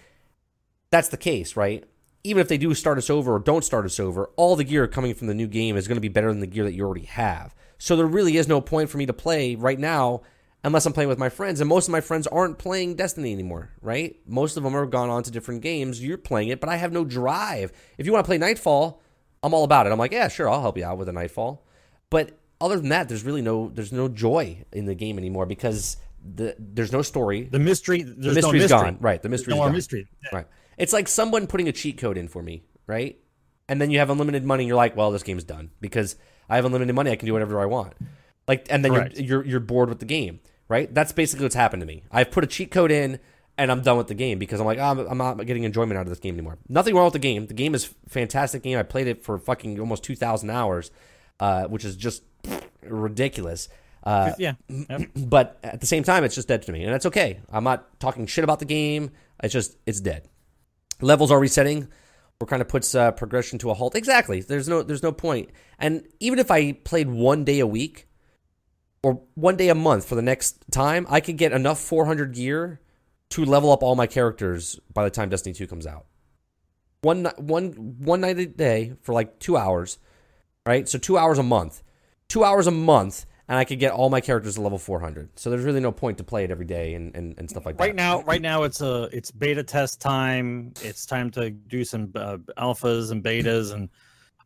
that's 0.89 1.09
the 1.09 1.17
case, 1.17 1.55
right? 1.55 1.83
Even 2.23 2.41
if 2.41 2.47
they 2.47 2.57
do 2.57 2.73
start 2.73 2.97
us 2.97 3.09
over 3.09 3.35
or 3.35 3.39
don't 3.39 3.63
start 3.63 3.85
us 3.85 3.99
over, 3.99 4.29
all 4.35 4.55
the 4.55 4.63
gear 4.63 4.87
coming 4.87 5.13
from 5.13 5.27
the 5.27 5.33
new 5.33 5.47
game 5.47 5.75
is 5.75 5.87
going 5.87 5.95
to 5.95 6.01
be 6.01 6.07
better 6.07 6.29
than 6.29 6.39
the 6.39 6.47
gear 6.47 6.63
that 6.63 6.73
you 6.73 6.83
already 6.83 7.05
have. 7.05 7.55
So 7.77 7.95
there 7.95 8.05
really 8.05 8.37
is 8.37 8.47
no 8.47 8.61
point 8.61 8.89
for 8.89 8.97
me 8.97 9.05
to 9.05 9.13
play 9.13 9.55
right 9.55 9.79
now 9.79 10.21
unless 10.63 10.85
I'm 10.85 10.93
playing 10.93 11.09
with 11.09 11.19
my 11.19 11.29
friends. 11.29 11.61
And 11.61 11.69
most 11.69 11.87
of 11.87 11.91
my 11.91 12.01
friends 12.01 12.27
aren't 12.27 12.57
playing 12.57 12.95
Destiny 12.95 13.31
anymore, 13.31 13.71
right? 13.81 14.17
Most 14.25 14.57
of 14.57 14.63
them 14.63 14.75
are 14.75 14.85
gone 14.85 15.09
on 15.09 15.23
to 15.23 15.31
different 15.31 15.61
games. 15.61 16.03
You're 16.03 16.17
playing 16.17 16.49
it, 16.49 16.59
but 16.59 16.69
I 16.69 16.75
have 16.75 16.91
no 16.91 17.05
drive. 17.05 17.71
If 17.97 18.05
you 18.05 18.11
want 18.11 18.25
to 18.25 18.27
play 18.27 18.37
Nightfall, 18.37 19.01
I'm 19.43 19.53
all 19.53 19.63
about 19.63 19.87
it. 19.87 19.91
I'm 19.91 19.99
like, 19.99 20.11
yeah, 20.11 20.27
sure, 20.27 20.49
I'll 20.49 20.61
help 20.61 20.77
you 20.77 20.85
out 20.85 20.97
with 20.97 21.09
a 21.09 21.13
Nightfall. 21.13 21.65
But 22.09 22.37
other 22.59 22.77
than 22.79 22.89
that, 22.89 23.07
there's 23.09 23.23
really 23.23 23.41
no 23.41 23.69
there's 23.73 23.91
no 23.91 24.07
joy 24.07 24.65
in 24.71 24.85
the 24.85 24.95
game 24.95 25.17
anymore 25.17 25.45
because 25.45 25.97
the 26.35 26.55
there's 26.59 26.91
no 26.91 27.01
story. 27.01 27.43
The 27.43 27.59
mystery, 27.59 28.01
The 28.03 28.27
no 28.29 28.33
mystery's 28.33 28.61
mystery. 28.63 28.67
gone. 28.79 28.97
Right, 28.99 29.21
the 29.21 29.29
mystery's 29.29 29.51
no 29.55 29.57
more 29.57 29.67
gone. 29.67 29.75
mystery. 29.75 30.07
Right. 30.33 30.47
It's 30.77 30.93
like 30.93 31.07
someone 31.07 31.47
putting 31.47 31.67
a 31.67 31.71
cheat 31.71 31.97
code 31.97 32.17
in 32.17 32.27
for 32.27 32.41
me, 32.43 32.63
right? 32.85 33.17
And 33.69 33.81
then 33.81 33.91
you 33.91 33.99
have 33.99 34.09
unlimited 34.09 34.43
money 34.45 34.63
and 34.63 34.67
you're 34.67 34.77
like, 34.77 34.95
well, 34.95 35.11
this 35.11 35.23
game's 35.23 35.43
done 35.43 35.71
because 35.81 36.15
I 36.49 36.55
have 36.55 36.65
unlimited 36.65 36.95
money, 36.95 37.11
I 37.11 37.15
can 37.15 37.25
do 37.25 37.33
whatever 37.33 37.59
I 37.59 37.65
want. 37.65 37.93
Like 38.47 38.67
and 38.69 38.83
then 38.85 38.93
you're, 38.93 39.07
you're 39.11 39.45
you're 39.45 39.59
bored 39.59 39.89
with 39.89 39.99
the 39.99 40.05
game, 40.05 40.39
right? 40.69 40.93
That's 40.93 41.11
basically 41.11 41.43
what's 41.45 41.55
happened 41.55 41.81
to 41.81 41.85
me. 41.87 42.03
I've 42.11 42.31
put 42.31 42.43
a 42.43 42.47
cheat 42.47 42.71
code 42.71 42.91
in 42.91 43.19
and 43.57 43.71
I'm 43.71 43.81
done 43.81 43.97
with 43.97 44.07
the 44.07 44.13
game 44.13 44.39
because 44.39 44.59
I'm 44.59 44.65
like, 44.65 44.77
oh, 44.77 44.83
I'm, 44.83 44.99
I'm 44.99 45.17
not 45.17 45.45
getting 45.45 45.63
enjoyment 45.63 45.97
out 45.97 46.03
of 46.03 46.09
this 46.09 46.19
game 46.19 46.35
anymore. 46.35 46.57
Nothing 46.69 46.95
wrong 46.95 47.05
with 47.05 47.13
the 47.13 47.19
game. 47.19 47.47
The 47.47 47.53
game 47.55 47.73
is 47.75 47.89
a 48.05 48.09
fantastic 48.09 48.61
game. 48.63 48.77
I 48.77 48.83
played 48.83 49.07
it 49.07 49.23
for 49.23 49.37
fucking 49.39 49.79
almost 49.79 50.03
2,000 50.03 50.49
hours, 50.51 50.91
uh, 51.39 51.65
which 51.65 51.83
is 51.83 51.95
just 51.95 52.21
ridiculous. 52.83 53.69
Uh, 54.03 54.33
Yeah. 54.37 54.53
Yep. 54.69 55.01
but 55.15 55.59
at 55.63 55.81
the 55.81 55.87
same 55.87 56.03
time, 56.03 56.23
it's 56.23 56.35
just 56.35 56.47
dead 56.47 56.61
to 56.63 56.71
me, 56.71 56.83
and 56.83 56.93
that's 56.93 57.05
okay. 57.07 57.39
I'm 57.49 57.63
not 57.63 57.99
talking 57.99 58.25
shit 58.25 58.43
about 58.43 58.59
the 58.59 58.65
game. 58.65 59.11
It's 59.43 59.53
just 59.53 59.77
it's 59.85 59.99
dead. 59.99 60.27
Levels 61.01 61.31
are 61.31 61.39
resetting, 61.39 61.89
or 62.39 62.47
kind 62.47 62.61
of 62.61 62.67
puts 62.67 62.95
uh, 62.95 63.11
progression 63.11 63.59
to 63.59 63.71
a 63.71 63.73
halt. 63.73 63.95
Exactly. 63.95 64.41
There's 64.41 64.67
no 64.67 64.83
there's 64.83 65.03
no 65.03 65.11
point. 65.11 65.49
And 65.79 66.07
even 66.19 66.39
if 66.39 66.49
I 66.51 66.71
played 66.73 67.09
one 67.09 67.43
day 67.43 67.59
a 67.59 67.67
week 67.67 68.07
or 69.03 69.21
one 69.35 69.55
day 69.57 69.69
a 69.69 69.75
month 69.75 70.05
for 70.07 70.15
the 70.15 70.21
next 70.21 70.63
time, 70.71 71.05
I 71.09 71.19
could 71.19 71.37
get 71.37 71.51
enough 71.51 71.79
400 71.79 72.33
gear 72.33 72.79
to 73.29 73.45
level 73.45 73.71
up 73.71 73.83
all 73.83 73.95
my 73.95 74.07
characters 74.07 74.79
by 74.93 75.03
the 75.03 75.09
time 75.11 75.29
Destiny 75.29 75.53
2 75.53 75.67
comes 75.67 75.85
out. 75.85 76.05
One 77.01 77.25
one 77.37 77.95
one 77.99 78.21
night 78.21 78.39
a 78.39 78.45
day 78.47 78.93
for 79.01 79.13
like 79.13 79.37
two 79.39 79.55
hours, 79.55 79.99
right? 80.65 80.87
So 80.89 80.97
two 80.97 81.17
hours 81.17 81.37
a 81.37 81.43
month, 81.43 81.83
two 82.27 82.43
hours 82.43 82.67
a 82.67 82.71
month, 82.71 83.25
and 83.47 83.57
I 83.57 83.63
could 83.63 83.79
get 83.79 83.93
all 83.93 84.09
my 84.09 84.21
characters 84.21 84.55
to 84.55 84.61
level 84.61 84.77
400. 84.77 85.39
So 85.39 85.49
there's 85.49 85.63
really 85.63 85.79
no 85.79 85.91
point 85.91 86.17
to 86.17 86.23
play 86.23 86.43
it 86.43 86.51
every 86.51 86.65
day 86.65 86.93
and, 86.95 87.15
and, 87.15 87.37
and 87.37 87.49
stuff 87.49 87.65
like 87.65 87.77
that. 87.77 87.83
Right 87.83 87.95
now, 87.95 88.21
right 88.23 88.41
now 88.41 88.63
it's 88.63 88.81
a 88.81 89.09
it's 89.13 89.31
beta 89.31 89.63
test 89.63 90.01
time. 90.01 90.73
It's 90.81 91.05
time 91.05 91.29
to 91.31 91.49
do 91.51 91.83
some 91.83 92.11
uh, 92.15 92.37
alphas 92.57 93.11
and 93.11 93.23
betas, 93.23 93.73
and 93.73 93.89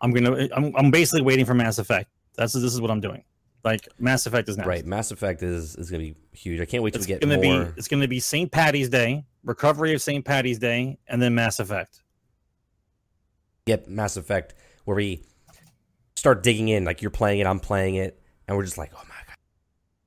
I'm 0.01 0.11
gonna 0.11 0.47
I'm, 0.55 0.75
I'm 0.75 0.91
basically 0.91 1.23
waiting 1.23 1.45
for 1.45 1.53
Mass 1.53 1.79
Effect. 1.79 2.09
That's 2.35 2.53
this 2.53 2.73
is 2.73 2.81
what 2.81 2.91
I'm 2.91 3.01
doing. 3.01 3.23
Like 3.63 3.87
Mass 3.99 4.25
Effect 4.25 4.49
is 4.49 4.57
next. 4.57 4.67
Right, 4.67 4.85
Mass 4.85 5.11
Effect 5.11 5.43
is 5.43 5.75
is 5.75 5.89
gonna 5.89 6.03
be 6.03 6.15
huge. 6.31 6.59
I 6.59 6.65
can't 6.65 6.83
wait 6.83 6.93
to 6.93 6.99
get 6.99 7.21
gonna 7.21 7.35
more. 7.35 7.65
be 7.65 7.73
it's 7.77 7.87
gonna 7.87 8.07
be 8.07 8.19
St. 8.19 8.51
Patty's 8.51 8.89
Day, 8.89 9.25
recovery 9.43 9.93
of 9.93 10.01
St. 10.01 10.25
Patty's 10.25 10.59
Day, 10.59 10.97
and 11.07 11.21
then 11.21 11.35
Mass 11.35 11.59
Effect. 11.59 12.01
get 13.65 13.87
Mass 13.87 14.17
Effect 14.17 14.55
where 14.85 14.97
we 14.97 15.23
start 16.21 16.43
digging 16.43 16.69
in. 16.69 16.85
Like 16.85 17.01
you're 17.01 17.09
playing 17.11 17.39
it, 17.39 17.47
I'm 17.47 17.59
playing 17.59 17.95
it, 17.95 18.21
and 18.47 18.55
we're 18.55 18.63
just 18.63 18.77
like, 18.77 18.91
oh 18.95 19.03
my 19.09 19.15
god! 19.27 19.35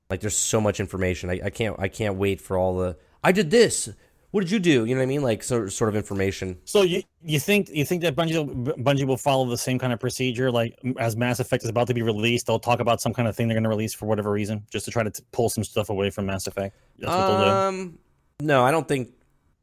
Like 0.09 0.21
there's 0.21 0.37
so 0.37 0.61
much 0.61 0.79
information. 0.79 1.29
I, 1.29 1.41
I 1.45 1.49
can't 1.49 1.77
I 1.77 1.89
can't 1.89 2.15
wait 2.15 2.39
for 2.41 2.57
all 2.57 2.77
the. 2.77 2.97
I 3.23 3.31
did 3.33 3.51
this. 3.51 3.89
What 4.31 4.41
did 4.41 4.51
you 4.51 4.59
do? 4.59 4.85
You 4.85 4.95
know 4.95 4.99
what 4.99 5.03
I 5.03 5.07
mean? 5.07 5.21
Like 5.21 5.43
sort 5.43 5.71
sort 5.73 5.89
of 5.89 5.95
information. 5.95 6.57
So 6.65 6.81
you 6.83 7.03
you 7.21 7.39
think 7.39 7.69
you 7.69 7.83
think 7.85 8.01
that 8.01 8.15
Bungie 8.15 8.35
will- 8.37 8.75
Bungie 8.75 9.05
will 9.05 9.17
follow 9.17 9.45
the 9.45 9.57
same 9.57 9.77
kind 9.77 9.91
of 9.93 9.99
procedure? 9.99 10.51
Like 10.51 10.77
as 10.97 11.15
Mass 11.17 11.39
Effect 11.39 11.63
is 11.63 11.69
about 11.69 11.87
to 11.87 11.93
be 11.93 12.01
released, 12.01 12.47
they'll 12.47 12.59
talk 12.59 12.79
about 12.79 13.01
some 13.01 13.13
kind 13.13 13.27
of 13.27 13.35
thing 13.35 13.47
they're 13.47 13.55
going 13.55 13.63
to 13.63 13.69
release 13.69 13.93
for 13.93 14.05
whatever 14.05 14.31
reason, 14.31 14.65
just 14.71 14.85
to 14.85 14.91
try 14.91 15.03
to 15.03 15.11
t- 15.11 15.23
pull 15.31 15.49
some 15.49 15.63
stuff 15.63 15.89
away 15.89 16.09
from 16.09 16.25
Mass 16.25 16.47
Effect. 16.47 16.75
That's 16.99 17.11
what 17.11 17.27
they'll 17.27 17.43
do. 17.45 17.49
Um, 17.51 17.99
no, 18.41 18.63
I 18.63 18.71
don't 18.71 18.87
think. 18.87 19.11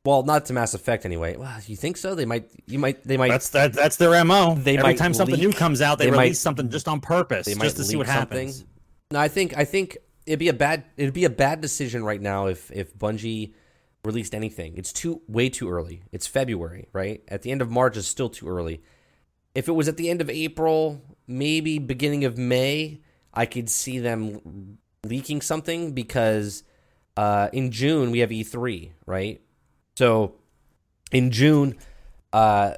Well, 0.05 0.25
not 0.25 0.47
to 0.47 0.53
Mass 0.53 0.75
Effect 0.75 1.05
anyway. 1.05 1.37
Well, 1.37 1.61
you 1.67 1.77
think 1.77 1.97
so? 1.97 2.15
They 2.17 2.25
might. 2.25 2.51
You 2.67 2.79
might. 2.81 3.05
They 3.05 3.17
might. 3.17 3.29
That's 3.29 3.51
that. 3.51 3.73
That's 3.73 3.97
their 3.97 4.25
mo. 4.25 4.57
They 4.57 4.77
Every 4.77 4.83
might 4.83 4.99
time 4.99 5.15
something 5.15 5.37
leak- 5.37 5.45
new 5.45 5.53
comes 5.53 5.81
out, 5.81 5.99
they, 5.99 6.07
they 6.07 6.11
might- 6.11 6.23
release 6.25 6.41
something 6.41 6.69
just 6.71 6.89
on 6.89 7.01
purpose, 7.01 7.47
they 7.47 7.55
might 7.55 7.65
just 7.65 7.77
to 7.77 7.85
see 7.85 7.97
what 7.97 8.07
happens. 8.09 8.57
something. 8.57 8.69
No, 9.13 9.21
I 9.21 9.29
think 9.29 9.57
I 9.57 9.65
think 9.65 9.99
it'd 10.27 10.39
be 10.41 10.49
a 10.49 10.53
bad 10.53 10.85
it'd 10.97 11.15
be 11.15 11.25
a 11.25 11.31
bad 11.31 11.61
decision 11.61 12.03
right 12.03 12.21
now 12.21 12.47
if 12.47 12.71
if 12.73 12.97
Bungie 12.99 13.53
released 14.05 14.35
anything. 14.35 14.77
It's 14.77 14.93
too 14.93 15.23
way 15.29 15.49
too 15.49 15.71
early. 15.71 16.03
It's 16.11 16.27
February, 16.27 16.89
right? 16.93 17.23
At 17.29 17.43
the 17.43 17.53
end 17.53 17.63
of 17.63 17.71
March 17.71 17.97
is 17.97 18.09
still 18.09 18.29
too 18.29 18.49
early. 18.49 18.83
If 19.55 19.69
it 19.69 19.73
was 19.73 19.87
at 19.87 19.97
the 19.99 20.11
end 20.11 20.21
of 20.21 20.29
April, 20.31 21.01
maybe 21.29 21.79
beginning 21.79 22.25
of 22.25 22.37
May, 22.37 23.03
I 23.33 23.47
could 23.47 23.71
see 23.71 24.01
them 24.01 24.79
leaking 25.05 25.43
something 25.43 25.93
because 25.93 26.65
uh, 27.17 27.51
in 27.53 27.71
June 27.71 28.11
we 28.11 28.19
have 28.21 28.31
E3, 28.31 28.91
right? 29.07 29.41
So 29.97 30.35
in 31.11 31.31
June, 31.31 31.77
uh, 32.33 32.75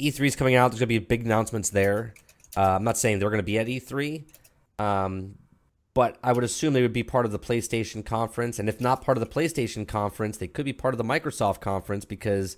E3 0.00 0.26
is 0.26 0.36
coming 0.36 0.54
out. 0.54 0.70
There's 0.70 0.80
gonna 0.80 0.88
be 0.88 0.98
big 0.98 1.24
announcements 1.24 1.70
there. 1.70 2.14
Uh, 2.56 2.76
I'm 2.76 2.84
not 2.84 2.98
saying 2.98 3.18
they're 3.18 3.30
gonna 3.30 3.42
be 3.42 3.58
at 3.58 3.66
E3, 3.66 4.24
um, 4.78 5.34
but 5.94 6.16
I 6.22 6.32
would 6.32 6.44
assume 6.44 6.72
they 6.72 6.82
would 6.82 6.92
be 6.92 7.02
part 7.02 7.26
of 7.26 7.32
the 7.32 7.38
PlayStation 7.38 8.04
conference. 8.04 8.58
And 8.58 8.68
if 8.68 8.80
not 8.80 9.02
part 9.02 9.18
of 9.18 9.20
the 9.20 9.32
PlayStation 9.32 9.86
conference, 9.86 10.38
they 10.38 10.48
could 10.48 10.64
be 10.64 10.72
part 10.72 10.94
of 10.94 10.98
the 10.98 11.04
Microsoft 11.04 11.60
conference 11.60 12.04
because 12.04 12.56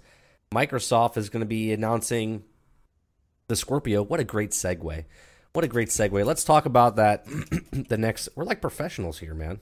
Microsoft 0.54 1.16
is 1.16 1.30
going 1.30 1.40
to 1.40 1.46
be 1.46 1.72
announcing 1.72 2.42
the 3.48 3.56
Scorpio. 3.56 4.02
What 4.02 4.20
a 4.20 4.24
great 4.24 4.50
segue! 4.50 5.04
What 5.52 5.64
a 5.64 5.68
great 5.68 5.88
segue. 5.88 6.24
Let's 6.24 6.44
talk 6.44 6.66
about 6.66 6.96
that. 6.96 7.24
the 7.88 7.98
next, 7.98 8.28
we're 8.36 8.44
like 8.44 8.60
professionals 8.60 9.18
here, 9.18 9.34
man. 9.34 9.60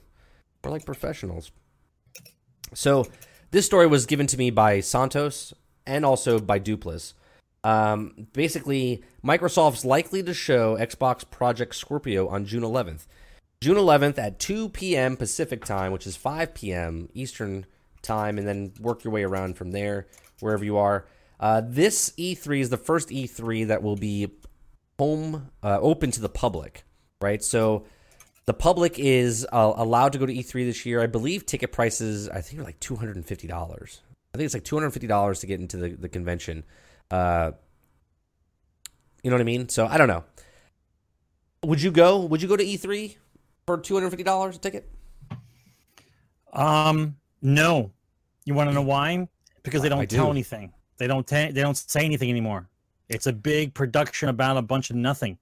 We're 0.63 0.71
like 0.71 0.85
professionals. 0.85 1.51
So, 2.73 3.07
this 3.51 3.65
story 3.65 3.87
was 3.87 4.05
given 4.05 4.27
to 4.27 4.37
me 4.37 4.49
by 4.49 4.79
Santos 4.79 5.53
and 5.85 6.05
also 6.05 6.39
by 6.39 6.59
Duplis. 6.59 7.13
Um, 7.63 8.27
basically, 8.33 9.03
Microsoft's 9.23 9.83
likely 9.83 10.23
to 10.23 10.33
show 10.33 10.77
Xbox 10.77 11.29
Project 11.29 11.75
Scorpio 11.75 12.27
on 12.27 12.45
June 12.45 12.63
11th. 12.63 13.05
June 13.61 13.75
11th 13.75 14.17
at 14.17 14.39
2 14.39 14.69
p.m. 14.69 15.17
Pacific 15.17 15.65
time, 15.65 15.91
which 15.91 16.07
is 16.07 16.15
5 16.15 16.53
p.m. 16.53 17.09
Eastern 17.13 17.65
time, 18.01 18.37
and 18.37 18.47
then 18.47 18.71
work 18.79 19.03
your 19.03 19.11
way 19.11 19.23
around 19.23 19.57
from 19.57 19.71
there, 19.71 20.07
wherever 20.39 20.63
you 20.63 20.77
are. 20.77 21.05
Uh, 21.39 21.61
this 21.65 22.11
E3 22.17 22.61
is 22.61 22.69
the 22.69 22.77
first 22.77 23.09
E3 23.09 23.67
that 23.67 23.83
will 23.83 23.97
be 23.97 24.31
home 24.97 25.49
uh, 25.63 25.79
open 25.81 26.11
to 26.11 26.21
the 26.21 26.29
public, 26.29 26.83
right? 27.21 27.43
So 27.43 27.85
the 28.49 28.53
public 28.55 28.97
is 28.97 29.45
uh, 29.51 29.73
allowed 29.75 30.11
to 30.13 30.17
go 30.17 30.25
to 30.25 30.33
E3 30.33 30.65
this 30.65 30.83
year. 30.83 31.03
I 31.03 31.05
believe 31.05 31.45
ticket 31.45 31.71
prices, 31.71 32.27
I 32.27 32.41
think, 32.41 32.59
are 32.59 32.63
like 32.63 32.79
$250. 32.79 33.19
I 33.53 34.37
think 34.37 34.45
it's 34.45 34.55
like 34.55 34.63
$250 34.63 35.39
to 35.41 35.45
get 35.45 35.59
into 35.59 35.77
the, 35.77 35.89
the 35.89 36.09
convention. 36.09 36.63
Uh, 37.11 37.51
you 39.21 39.29
know 39.29 39.35
what 39.35 39.41
I 39.41 39.43
mean? 39.43 39.69
So 39.69 39.85
I 39.85 39.99
don't 39.99 40.07
know. 40.07 40.23
Would 41.63 41.79
you 41.79 41.91
go? 41.91 42.21
Would 42.25 42.41
you 42.41 42.47
go 42.47 42.57
to 42.57 42.63
E3 42.65 43.17
for 43.67 43.77
$250 43.77 44.55
a 44.55 44.57
ticket? 44.57 44.89
Um, 46.51 47.17
no. 47.43 47.91
You 48.45 48.55
want 48.55 48.71
to 48.71 48.73
know 48.73 48.81
why? 48.81 49.27
Because 49.61 49.83
they 49.83 49.89
don't 49.89 50.09
tell 50.09 50.25
do. 50.25 50.31
anything. 50.31 50.73
They 50.97 51.05
don't. 51.05 51.27
ta- 51.27 51.51
they 51.51 51.61
don't 51.61 51.77
say 51.77 52.03
anything 52.03 52.31
anymore. 52.31 52.67
It's 53.09 53.27
a 53.27 53.33
big 53.33 53.75
production 53.75 54.27
about 54.27 54.57
a 54.57 54.63
bunch 54.63 54.89
of 54.89 54.95
nothing. 54.95 55.37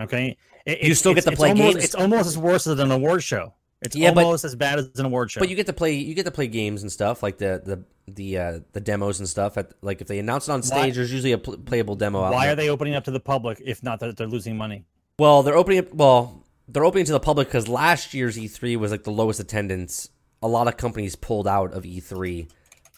Okay. 0.00 0.36
It- 0.66 0.78
You 0.78 0.84
it's- 0.86 0.98
still 0.98 1.12
get 1.12 1.18
it's- 1.18 1.24
to 1.26 1.32
it's 1.32 1.38
play 1.38 1.50
almost, 1.50 1.72
games? 1.74 1.84
It's 1.84 1.94
almost 1.94 2.26
as 2.26 2.38
worse 2.38 2.66
as 2.66 2.78
an 2.78 2.90
award 2.90 3.22
show. 3.22 3.52
It's 3.82 3.94
Yeah, 3.94 4.12
but- 4.12 4.24
almost 4.24 4.44
as 4.44 4.54
bad 4.54 4.78
as 4.78 4.88
an 4.98 5.04
award 5.04 5.30
show. 5.30 5.40
But 5.40 5.50
you 5.50 5.56
get 5.56 5.66
to 5.66 5.72
play. 5.74 5.92
You 5.94 6.14
get 6.14 6.24
to 6.24 6.30
play 6.30 6.46
games 6.46 6.82
and 6.82 6.90
stuff 6.90 7.22
like 7.22 7.36
the 7.38 7.60
the 7.64 7.84
the 8.10 8.38
uh, 8.38 8.58
the 8.72 8.80
demos 8.80 9.18
and 9.18 9.28
stuff. 9.28 9.58
At 9.58 9.72
like 9.82 10.00
if 10.00 10.06
they 10.08 10.18
announce 10.18 10.48
it 10.48 10.52
on 10.52 10.62
stage, 10.62 10.76
Why- 10.78 10.90
there's 10.90 11.12
usually 11.12 11.32
a 11.32 11.38
pl- 11.38 11.58
playable 11.58 11.94
demo. 11.96 12.22
out 12.22 12.32
Why 12.32 12.48
are 12.48 12.54
they 12.56 12.70
opening 12.70 12.94
up 12.94 13.04
to 13.04 13.10
the 13.10 13.20
public 13.20 13.60
if 13.64 13.82
not 13.82 14.00
that 14.00 14.16
they're 14.16 14.26
losing 14.26 14.56
money? 14.56 14.84
Well, 15.18 15.42
they're 15.42 15.56
opening 15.56 15.80
up. 15.80 15.92
Well, 15.92 16.44
they're 16.66 16.84
opening 16.84 17.04
to 17.06 17.12
the 17.12 17.20
public 17.20 17.48
because 17.48 17.68
last 17.68 18.14
year's 18.14 18.38
E3 18.38 18.76
was 18.76 18.90
like 18.90 19.04
the 19.04 19.10
lowest 19.12 19.38
attendance. 19.40 20.08
A 20.42 20.48
lot 20.48 20.66
of 20.66 20.78
companies 20.78 21.14
pulled 21.14 21.46
out 21.46 21.74
of 21.74 21.84
E3 21.84 22.48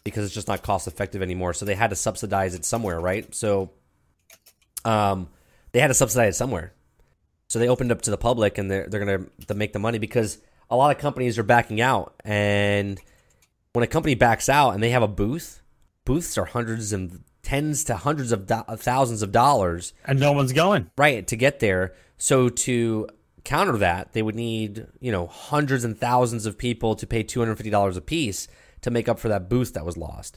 because 0.04 0.24
it's 0.24 0.34
just 0.34 0.46
not 0.46 0.62
cost 0.62 0.86
effective 0.86 1.20
anymore. 1.20 1.52
So 1.52 1.64
they 1.64 1.74
had 1.74 1.90
to 1.90 1.96
subsidize 1.96 2.54
it 2.54 2.64
somewhere, 2.64 3.00
right? 3.00 3.32
So, 3.34 3.70
um, 4.84 5.28
they 5.72 5.80
had 5.80 5.88
to 5.88 5.94
subsidize 5.94 6.34
it 6.34 6.38
somewhere. 6.38 6.72
So 7.48 7.58
they 7.58 7.68
opened 7.68 7.92
up 7.92 8.02
to 8.02 8.10
the 8.10 8.18
public, 8.18 8.58
and 8.58 8.70
they're 8.70 8.86
they're 8.88 9.04
gonna 9.04 9.26
to 9.46 9.54
make 9.54 9.72
the 9.72 9.78
money 9.78 9.98
because 9.98 10.38
a 10.70 10.76
lot 10.76 10.94
of 10.94 11.00
companies 11.00 11.38
are 11.38 11.44
backing 11.44 11.80
out. 11.80 12.14
And 12.24 13.00
when 13.72 13.82
a 13.82 13.86
company 13.86 14.14
backs 14.14 14.48
out 14.48 14.70
and 14.70 14.82
they 14.82 14.90
have 14.90 15.02
a 15.02 15.08
booth, 15.08 15.62
booths 16.04 16.36
are 16.38 16.46
hundreds 16.46 16.92
and 16.92 17.22
tens 17.42 17.84
to 17.84 17.96
hundreds 17.96 18.32
of 18.32 18.46
do- 18.46 18.64
thousands 18.76 19.22
of 19.22 19.30
dollars. 19.30 19.92
And 20.04 20.18
no 20.18 20.32
one's 20.32 20.52
going. 20.52 20.90
right 20.98 21.26
to 21.26 21.36
get 21.36 21.60
there. 21.60 21.94
So 22.18 22.48
to 22.48 23.08
counter 23.46 23.78
that 23.78 24.12
they 24.12 24.22
would 24.22 24.34
need 24.34 24.84
you 24.98 25.12
know 25.12 25.28
hundreds 25.28 25.84
and 25.84 25.96
thousands 25.96 26.46
of 26.46 26.58
people 26.58 26.96
to 26.96 27.06
pay 27.06 27.22
$250 27.22 27.96
a 27.96 28.00
piece 28.00 28.48
to 28.80 28.90
make 28.90 29.08
up 29.08 29.20
for 29.20 29.28
that 29.28 29.48
booth 29.48 29.72
that 29.74 29.86
was 29.86 29.96
lost. 29.96 30.36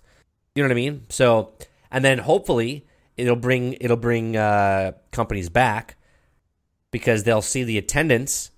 You 0.53 0.61
know 0.61 0.67
what 0.67 0.73
i 0.73 0.75
mean? 0.75 1.05
So 1.09 1.53
and 1.91 2.05
then 2.05 2.19
hopefully 2.19 2.85
it'll 3.17 3.35
bring 3.35 3.73
it'll 3.81 3.97
bring 3.97 4.37
uh, 4.37 4.91
companies 5.11 5.49
back 5.49 5.97
because 6.91 7.23
they'll 7.23 7.41
see 7.41 7.63
the 7.63 7.77
attendance 7.77 8.51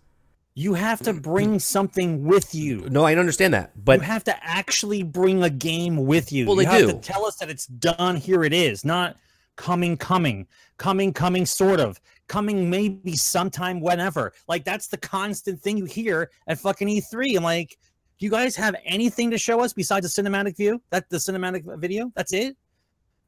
You 0.53 0.73
have 0.75 0.99
to 1.03 1.13
bring 1.13 1.59
something 1.59 2.25
with 2.25 2.53
you. 2.55 2.88
no 2.89 3.03
i 3.05 3.11
don't 3.13 3.21
understand 3.21 3.53
that 3.53 3.71
but 3.84 3.99
you 3.99 4.05
have 4.05 4.23
to 4.25 4.36
actually 4.43 5.03
bring 5.03 5.43
a 5.43 5.49
game 5.49 5.95
with 6.05 6.32
you. 6.32 6.45
Well, 6.45 6.55
you 6.57 6.63
they 6.65 6.71
have 6.71 6.82
do. 6.88 6.93
to 6.93 6.99
tell 6.99 7.25
us 7.25 7.38
that 7.38 7.49
it's 7.49 7.65
done. 7.67 8.17
Here 8.17 8.43
it 8.43 8.53
is. 8.53 8.84
Not 8.86 9.17
coming, 9.55 9.97
coming, 9.97 10.47
coming, 10.77 11.13
coming. 11.13 11.45
Sort 11.45 11.79
of 11.79 11.99
coming 12.27 12.69
maybe 12.69 13.15
sometime 13.15 13.82
whenever. 13.82 14.34
Like 14.47 14.63
that's 14.63 14.88
the 14.88 14.97
constant 14.97 15.59
thing 15.61 15.77
you 15.77 15.86
hear 15.86 16.29
at 16.47 16.59
fucking 16.59 16.88
E3. 16.88 17.38
I'm 17.38 17.43
like, 17.43 17.77
do 18.17 18.25
you 18.25 18.32
guys 18.32 18.55
have 18.55 18.75
anything 18.86 19.32
to 19.32 19.38
show 19.38 19.59
us 19.61 19.73
besides 19.73 20.05
a 20.05 20.21
cinematic 20.21 20.55
view? 20.57 20.82
That 20.91 21.09
the 21.09 21.17
cinematic 21.17 21.63
video? 21.79 22.11
That's 22.15 22.34
it? 22.34 22.55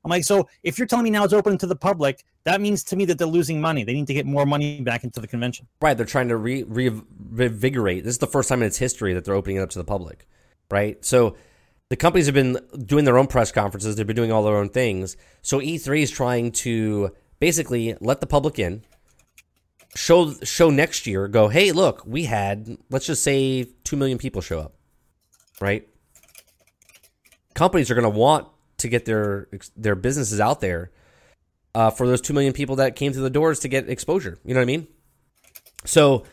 I'm 0.04 0.10
like, 0.10 0.24
so 0.24 0.48
if 0.64 0.78
you're 0.78 0.88
telling 0.88 1.06
me 1.06 1.10
now 1.10 1.24
it's 1.24 1.34
open 1.34 1.58
to 1.60 1.68
the 1.68 1.76
public, 1.76 2.26
that 2.44 2.60
means 2.60 2.84
to 2.86 2.96
me 2.96 3.06
that 3.06 3.18
they're 3.18 3.28
losing 3.28 3.62
money. 3.62 3.84
They 3.84 3.94
need 3.94 4.08
to 4.08 4.14
get 4.14 4.26
more 4.26 4.46
money 4.46 4.82
back 4.82 5.04
into 5.04 5.22
the 5.22 5.28
convention. 5.28 5.68
Right. 5.82 5.96
They're 5.96 6.06
trying 6.06 6.28
to 6.28 6.38
re- 6.38 6.64
re- 6.64 6.90
revigorate. 6.90 8.04
This 8.04 8.16
is 8.16 8.18
the 8.18 8.28
first 8.28 8.50
time 8.50 8.62
in 8.62 8.68
its 8.68 8.78
history 8.78 9.14
that 9.14 9.24
they're 9.24 9.34
opening 9.34 9.58
it 9.58 9.62
up 9.62 9.70
to 9.72 9.80
the 9.80 9.86
public. 9.86 10.28
Right. 10.70 11.04
So 11.06 11.38
the 11.90 11.96
companies 11.96 12.26
have 12.26 12.36
been 12.36 12.60
doing 12.86 13.06
their 13.06 13.18
own 13.18 13.28
press 13.28 13.52
conferences. 13.52 13.96
They've 13.96 14.08
been 14.08 14.16
doing 14.16 14.32
all 14.32 14.44
their 14.44 14.58
own 14.58 14.70
things. 14.70 15.16
So 15.42 15.60
E3 15.60 16.02
is 16.02 16.12
trying 16.12 16.52
to 16.54 17.12
basically 17.40 17.96
let 18.02 18.20
the 18.20 18.28
public 18.28 18.60
in, 18.60 18.84
show 19.96 20.34
show 20.44 20.70
next 20.70 21.08
year, 21.08 21.28
go, 21.28 21.48
hey, 21.48 21.72
look, 21.72 22.04
we 22.06 22.24
had 22.26 22.78
let's 22.90 23.06
just 23.06 23.24
say 23.24 23.68
two 23.84 23.96
million 23.96 24.18
people 24.18 24.42
show 24.42 24.60
up. 24.60 24.74
Right. 25.62 25.88
Companies 27.54 27.92
are 27.92 27.96
going 27.96 28.12
to 28.12 28.20
want 28.20 28.48
to 28.84 28.90
get 28.90 29.06
their 29.06 29.50
their 29.76 29.96
businesses 29.96 30.40
out 30.40 30.62
there 30.62 30.92
uh, 31.76 31.90
for 31.90 32.08
those 32.08 32.22
two 32.22 32.34
million 32.34 32.54
people 32.54 32.78
that 32.78 32.96
came 32.96 33.12
through 33.12 33.24
the 33.24 33.30
doors 33.30 33.60
to 33.62 33.68
get 33.68 33.90
exposure. 33.90 34.38
You 34.46 34.54
know 34.54 34.60
what 34.60 34.64
I 34.64 34.66
mean? 34.66 34.88
So 35.86 36.24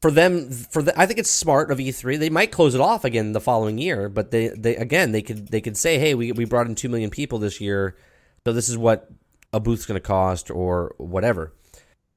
for 0.00 0.10
them, 0.10 0.50
for 0.50 0.82
the, 0.82 0.98
I 0.98 1.06
think 1.06 1.18
it's 1.18 1.30
smart 1.30 1.70
of 1.70 1.78
E3. 1.78 2.18
They 2.18 2.30
might 2.30 2.50
close 2.50 2.74
it 2.74 2.80
off 2.80 3.04
again 3.04 3.32
the 3.32 3.40
following 3.40 3.78
year, 3.78 4.08
but 4.08 4.30
they, 4.30 4.48
they 4.48 4.74
again 4.76 5.12
they 5.12 5.22
could 5.22 5.48
they 5.48 5.60
could 5.60 5.76
say, 5.76 5.98
hey, 5.98 6.14
we 6.14 6.32
we 6.32 6.44
brought 6.44 6.66
in 6.66 6.74
two 6.74 6.88
million 6.88 7.10
people 7.10 7.38
this 7.38 7.60
year, 7.60 7.96
so 8.44 8.52
this 8.52 8.68
is 8.68 8.76
what 8.76 9.10
a 9.52 9.60
booth's 9.60 9.86
going 9.86 10.00
to 10.00 10.06
cost 10.06 10.50
or 10.50 10.94
whatever. 10.98 11.52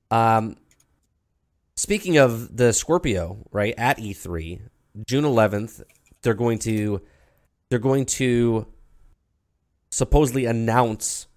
Um, 0.09 0.55
speaking 1.76 2.18
of 2.18 2.55
the 2.55 2.74
Scorpio, 2.74 3.45
right 3.51 3.74
at 3.78 3.97
E3, 3.97 4.61
June 5.05 5.24
11th, 5.24 5.84
they're 6.22 6.34
going 6.34 6.59
to 6.59 7.01
they're 7.70 7.80
going 7.80 8.05
to 8.05 8.68
supposedly 9.96 10.46
announce 10.46 11.28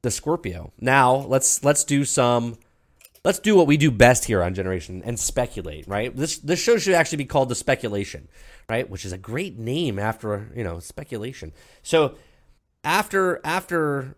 the 0.00 0.10
Scorpio. 0.10 0.72
Now 0.80 1.16
let's 1.16 1.62
let's 1.62 1.84
do 1.84 2.04
some 2.04 2.56
let's 3.24 3.38
do 3.38 3.56
what 3.56 3.66
we 3.66 3.76
do 3.76 3.90
best 3.90 4.24
here 4.24 4.42
on 4.42 4.54
Generation 4.54 5.02
and 5.04 5.20
speculate. 5.20 5.86
Right. 5.86 6.14
This 6.14 6.38
this 6.38 6.60
show 6.60 6.78
should 6.78 6.94
actually 6.94 7.18
be 7.18 7.26
called 7.26 7.50
the 7.50 7.54
Speculation, 7.54 8.28
right? 8.70 8.88
Which 8.88 9.04
is 9.04 9.12
a 9.12 9.18
great 9.18 9.58
name 9.58 9.98
after 9.98 10.50
you 10.56 10.64
know 10.64 10.80
speculation. 10.80 11.52
So 11.82 12.16
after 12.82 13.40
after 13.44 14.16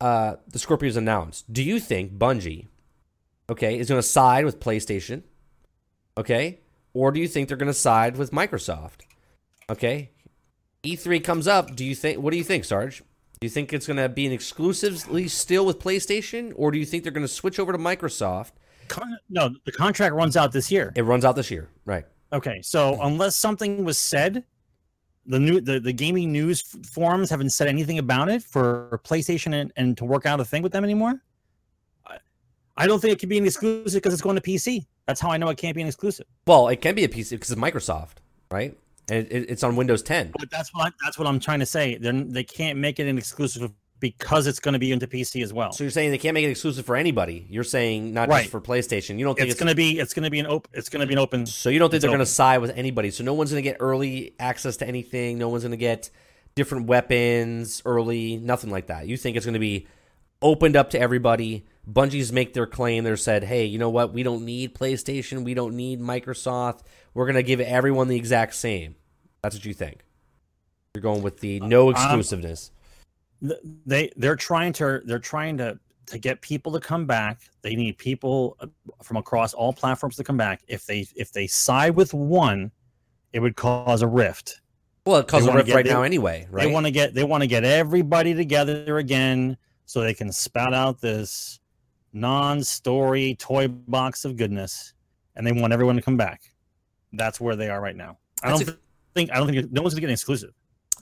uh, 0.00 0.36
the 0.46 0.60
Scorpio 0.60 0.88
is 0.88 0.96
announced, 0.96 1.52
do 1.52 1.62
you 1.62 1.80
think 1.80 2.12
Bungie, 2.12 2.68
okay, 3.50 3.78
is 3.78 3.88
going 3.88 3.98
to 3.98 4.06
side 4.06 4.44
with 4.44 4.60
PlayStation, 4.60 5.24
okay, 6.16 6.60
or 6.94 7.10
do 7.10 7.18
you 7.18 7.26
think 7.26 7.48
they're 7.48 7.56
going 7.56 7.66
to 7.66 7.74
side 7.74 8.16
with 8.16 8.30
Microsoft? 8.30 9.00
Okay, 9.68 10.10
E3 10.84 11.22
comes 11.22 11.48
up. 11.48 11.74
Do 11.74 11.84
you 11.84 11.96
think? 11.96 12.22
What 12.22 12.30
do 12.30 12.36
you 12.36 12.44
think, 12.44 12.64
Sarge? 12.64 13.02
Do 13.40 13.46
you 13.46 13.50
think 13.50 13.72
it's 13.72 13.86
going 13.86 13.98
to 13.98 14.08
be 14.08 14.26
an 14.26 14.32
exclusively 14.32 15.28
still 15.28 15.64
with 15.64 15.78
PlayStation, 15.78 16.52
or 16.56 16.72
do 16.72 16.78
you 16.78 16.84
think 16.84 17.04
they're 17.04 17.12
going 17.12 17.26
to 17.26 17.32
switch 17.32 17.60
over 17.60 17.70
to 17.70 17.78
Microsoft? 17.78 18.50
Con- 18.88 19.18
no, 19.28 19.50
the 19.64 19.70
contract 19.70 20.14
runs 20.14 20.36
out 20.36 20.50
this 20.50 20.72
year. 20.72 20.92
It 20.96 21.02
runs 21.02 21.24
out 21.24 21.36
this 21.36 21.50
year, 21.50 21.68
right? 21.84 22.04
Okay, 22.32 22.60
so 22.62 23.00
unless 23.00 23.36
something 23.36 23.84
was 23.84 23.96
said, 23.96 24.44
the 25.26 25.38
new 25.38 25.60
the, 25.60 25.78
the 25.78 25.92
gaming 25.92 26.32
news 26.32 26.62
forums 26.62 27.30
haven't 27.30 27.50
said 27.50 27.68
anything 27.68 27.98
about 27.98 28.28
it 28.28 28.42
for 28.42 29.00
PlayStation 29.04 29.54
and, 29.54 29.72
and 29.76 29.96
to 29.98 30.04
work 30.04 30.26
out 30.26 30.40
a 30.40 30.44
thing 30.44 30.62
with 30.62 30.72
them 30.72 30.84
anymore. 30.84 31.22
I, 32.06 32.18
I 32.76 32.86
don't 32.86 32.98
think 33.00 33.12
it 33.12 33.20
could 33.20 33.28
be 33.28 33.38
an 33.38 33.44
exclusive 33.44 34.02
because 34.02 34.14
it's 34.14 34.22
going 34.22 34.36
to 34.36 34.42
PC. 34.42 34.86
That's 35.06 35.20
how 35.20 35.30
I 35.30 35.36
know 35.36 35.48
it 35.48 35.58
can't 35.58 35.76
be 35.76 35.82
an 35.82 35.88
exclusive. 35.88 36.26
Well, 36.46 36.68
it 36.68 36.80
can 36.80 36.94
be 36.94 37.04
a 37.04 37.08
PC 37.08 37.30
because 37.30 37.50
it's 37.50 37.60
Microsoft, 37.60 38.16
right? 38.50 38.76
And 39.10 39.26
it, 39.30 39.50
it's 39.50 39.62
on 39.62 39.76
Windows 39.76 40.02
10. 40.02 40.32
But 40.38 40.50
that's 40.50 40.74
what 40.74 40.92
that's 41.02 41.18
what 41.18 41.26
I'm 41.26 41.40
trying 41.40 41.60
to 41.60 41.66
say. 41.66 41.96
They 41.96 42.10
they 42.10 42.44
can't 42.44 42.78
make 42.78 42.98
it 42.98 43.06
an 43.06 43.18
exclusive 43.18 43.70
because 44.00 44.46
it's 44.46 44.60
going 44.60 44.74
to 44.74 44.78
be 44.78 44.92
into 44.92 45.06
PC 45.06 45.42
as 45.42 45.52
well. 45.52 45.72
So 45.72 45.84
you're 45.84 45.90
saying 45.90 46.10
they 46.10 46.18
can't 46.18 46.34
make 46.34 46.44
it 46.44 46.50
exclusive 46.50 46.86
for 46.86 46.96
anybody? 46.96 47.46
You're 47.50 47.64
saying 47.64 48.14
not 48.14 48.28
Right. 48.28 48.42
just 48.42 48.50
for 48.50 48.60
PlayStation. 48.60 49.18
You 49.18 49.24
don't 49.24 49.34
think 49.34 49.48
it's, 49.48 49.54
it's, 49.54 49.60
going 49.60 49.70
to 49.70 49.74
be 49.74 49.98
it's 49.98 50.14
going 50.14 50.24
to 50.24 50.30
be 50.30 50.38
an 50.38 50.46
open 50.46 50.70
it's 50.72 50.88
going 50.88 51.00
to 51.00 51.06
be 51.06 51.14
an 51.14 51.18
open. 51.18 51.46
so 51.46 51.68
you 51.68 51.78
don't 51.78 51.90
think 51.90 52.02
they're 52.02 52.10
going 52.10 52.20
to 52.20 52.26
side 52.26 52.60
with 52.60 52.70
anybody? 52.76 53.10
So 53.10 53.24
no 53.24 53.34
one's 53.34 53.50
going 53.50 53.62
to 53.62 53.68
get 53.68 53.78
early 53.80 54.34
access 54.38 54.76
to 54.78 54.86
anything. 54.86 55.38
No 55.38 55.48
one's 55.48 55.64
going 55.64 55.72
to 55.72 55.76
get 55.76 56.10
different 56.54 56.86
weapons 56.86 57.82
early. 57.84 58.36
Nothing 58.36 58.70
like 58.70 58.86
that. 58.86 59.06
You 59.08 59.16
think 59.16 59.36
it's 59.36 59.46
going 59.46 59.54
to 59.54 59.60
be 59.60 59.86
opened 60.42 60.76
up 60.76 60.90
to 60.90 61.00
everybody? 61.00 61.66
Bungie's 61.90 62.32
make 62.32 62.52
their 62.52 62.66
claim. 62.66 63.04
They're 63.04 63.16
said, 63.16 63.44
hey, 63.44 63.64
you 63.64 63.78
know 63.78 63.88
what? 63.88 64.12
We 64.12 64.22
don't 64.22 64.44
need 64.44 64.74
PlayStation. 64.74 65.42
We 65.42 65.54
don't 65.54 65.74
need 65.74 66.00
Microsoft. 66.00 66.82
We're 67.18 67.26
going 67.26 67.34
to 67.34 67.42
give 67.42 67.58
everyone 67.58 68.06
the 68.06 68.14
exact 68.16 68.54
same. 68.54 68.94
That's 69.42 69.56
what 69.56 69.64
you 69.64 69.74
think. 69.74 70.04
You're 70.94 71.02
going 71.02 71.20
with 71.20 71.40
the 71.40 71.58
no 71.58 71.88
Um, 71.88 71.94
exclusiveness. 71.94 72.70
th- 73.42 73.58
they 73.84 74.12
they're 74.16 74.36
trying 74.36 74.72
to 74.74 75.00
they're 75.04 75.18
trying 75.18 75.56
to 75.58 75.80
to 76.06 76.18
get 76.18 76.40
people 76.42 76.70
to 76.74 76.78
come 76.78 77.06
back. 77.06 77.40
They 77.62 77.74
need 77.74 77.98
people 77.98 78.56
uh, 78.60 78.68
from 79.02 79.16
across 79.16 79.52
all 79.52 79.72
platforms 79.72 80.14
to 80.14 80.22
come 80.22 80.36
back. 80.36 80.62
If 80.68 80.86
they 80.86 81.08
if 81.16 81.32
they 81.32 81.48
side 81.48 81.96
with 81.96 82.14
one, 82.14 82.70
it 83.32 83.40
would 83.40 83.56
cause 83.56 84.00
a 84.02 84.06
rift. 84.06 84.60
well, 85.04 85.16
it 85.16 85.26
causes 85.26 85.48
a 85.48 85.52
rift 85.52 85.66
get- 85.66 85.74
right 85.74 85.84
they- 85.84 85.90
now 85.90 86.02
anyway, 86.04 86.46
right? 86.52 86.66
They 86.66 86.72
want 86.72 86.86
to 86.86 86.92
get 86.92 87.14
they 87.14 87.24
want 87.24 87.40
to 87.42 87.48
get 87.48 87.64
everybody 87.64 88.32
together 88.32 88.98
again 88.98 89.56
so 89.86 90.02
they 90.02 90.14
can 90.14 90.30
spout 90.30 90.72
out 90.72 91.00
this 91.00 91.58
non-story 92.12 93.34
toy 93.40 93.66
box 93.66 94.24
of 94.24 94.36
goodness, 94.36 94.94
and 95.34 95.44
they 95.44 95.50
want 95.50 95.72
everyone 95.72 95.96
to 95.96 96.02
come 96.02 96.16
back. 96.16 96.52
That's 97.12 97.40
where 97.40 97.56
they 97.56 97.68
are 97.70 97.80
right 97.80 97.96
now. 97.96 98.18
I 98.42 98.50
That's 98.50 98.64
don't 98.64 98.78
think 99.14 99.30
I 99.32 99.36
don't 99.38 99.48
think 99.50 99.72
no 99.72 99.82
one's 99.82 99.94
gonna 99.94 100.02
get 100.02 100.08
an 100.08 100.12
exclusive. 100.14 100.50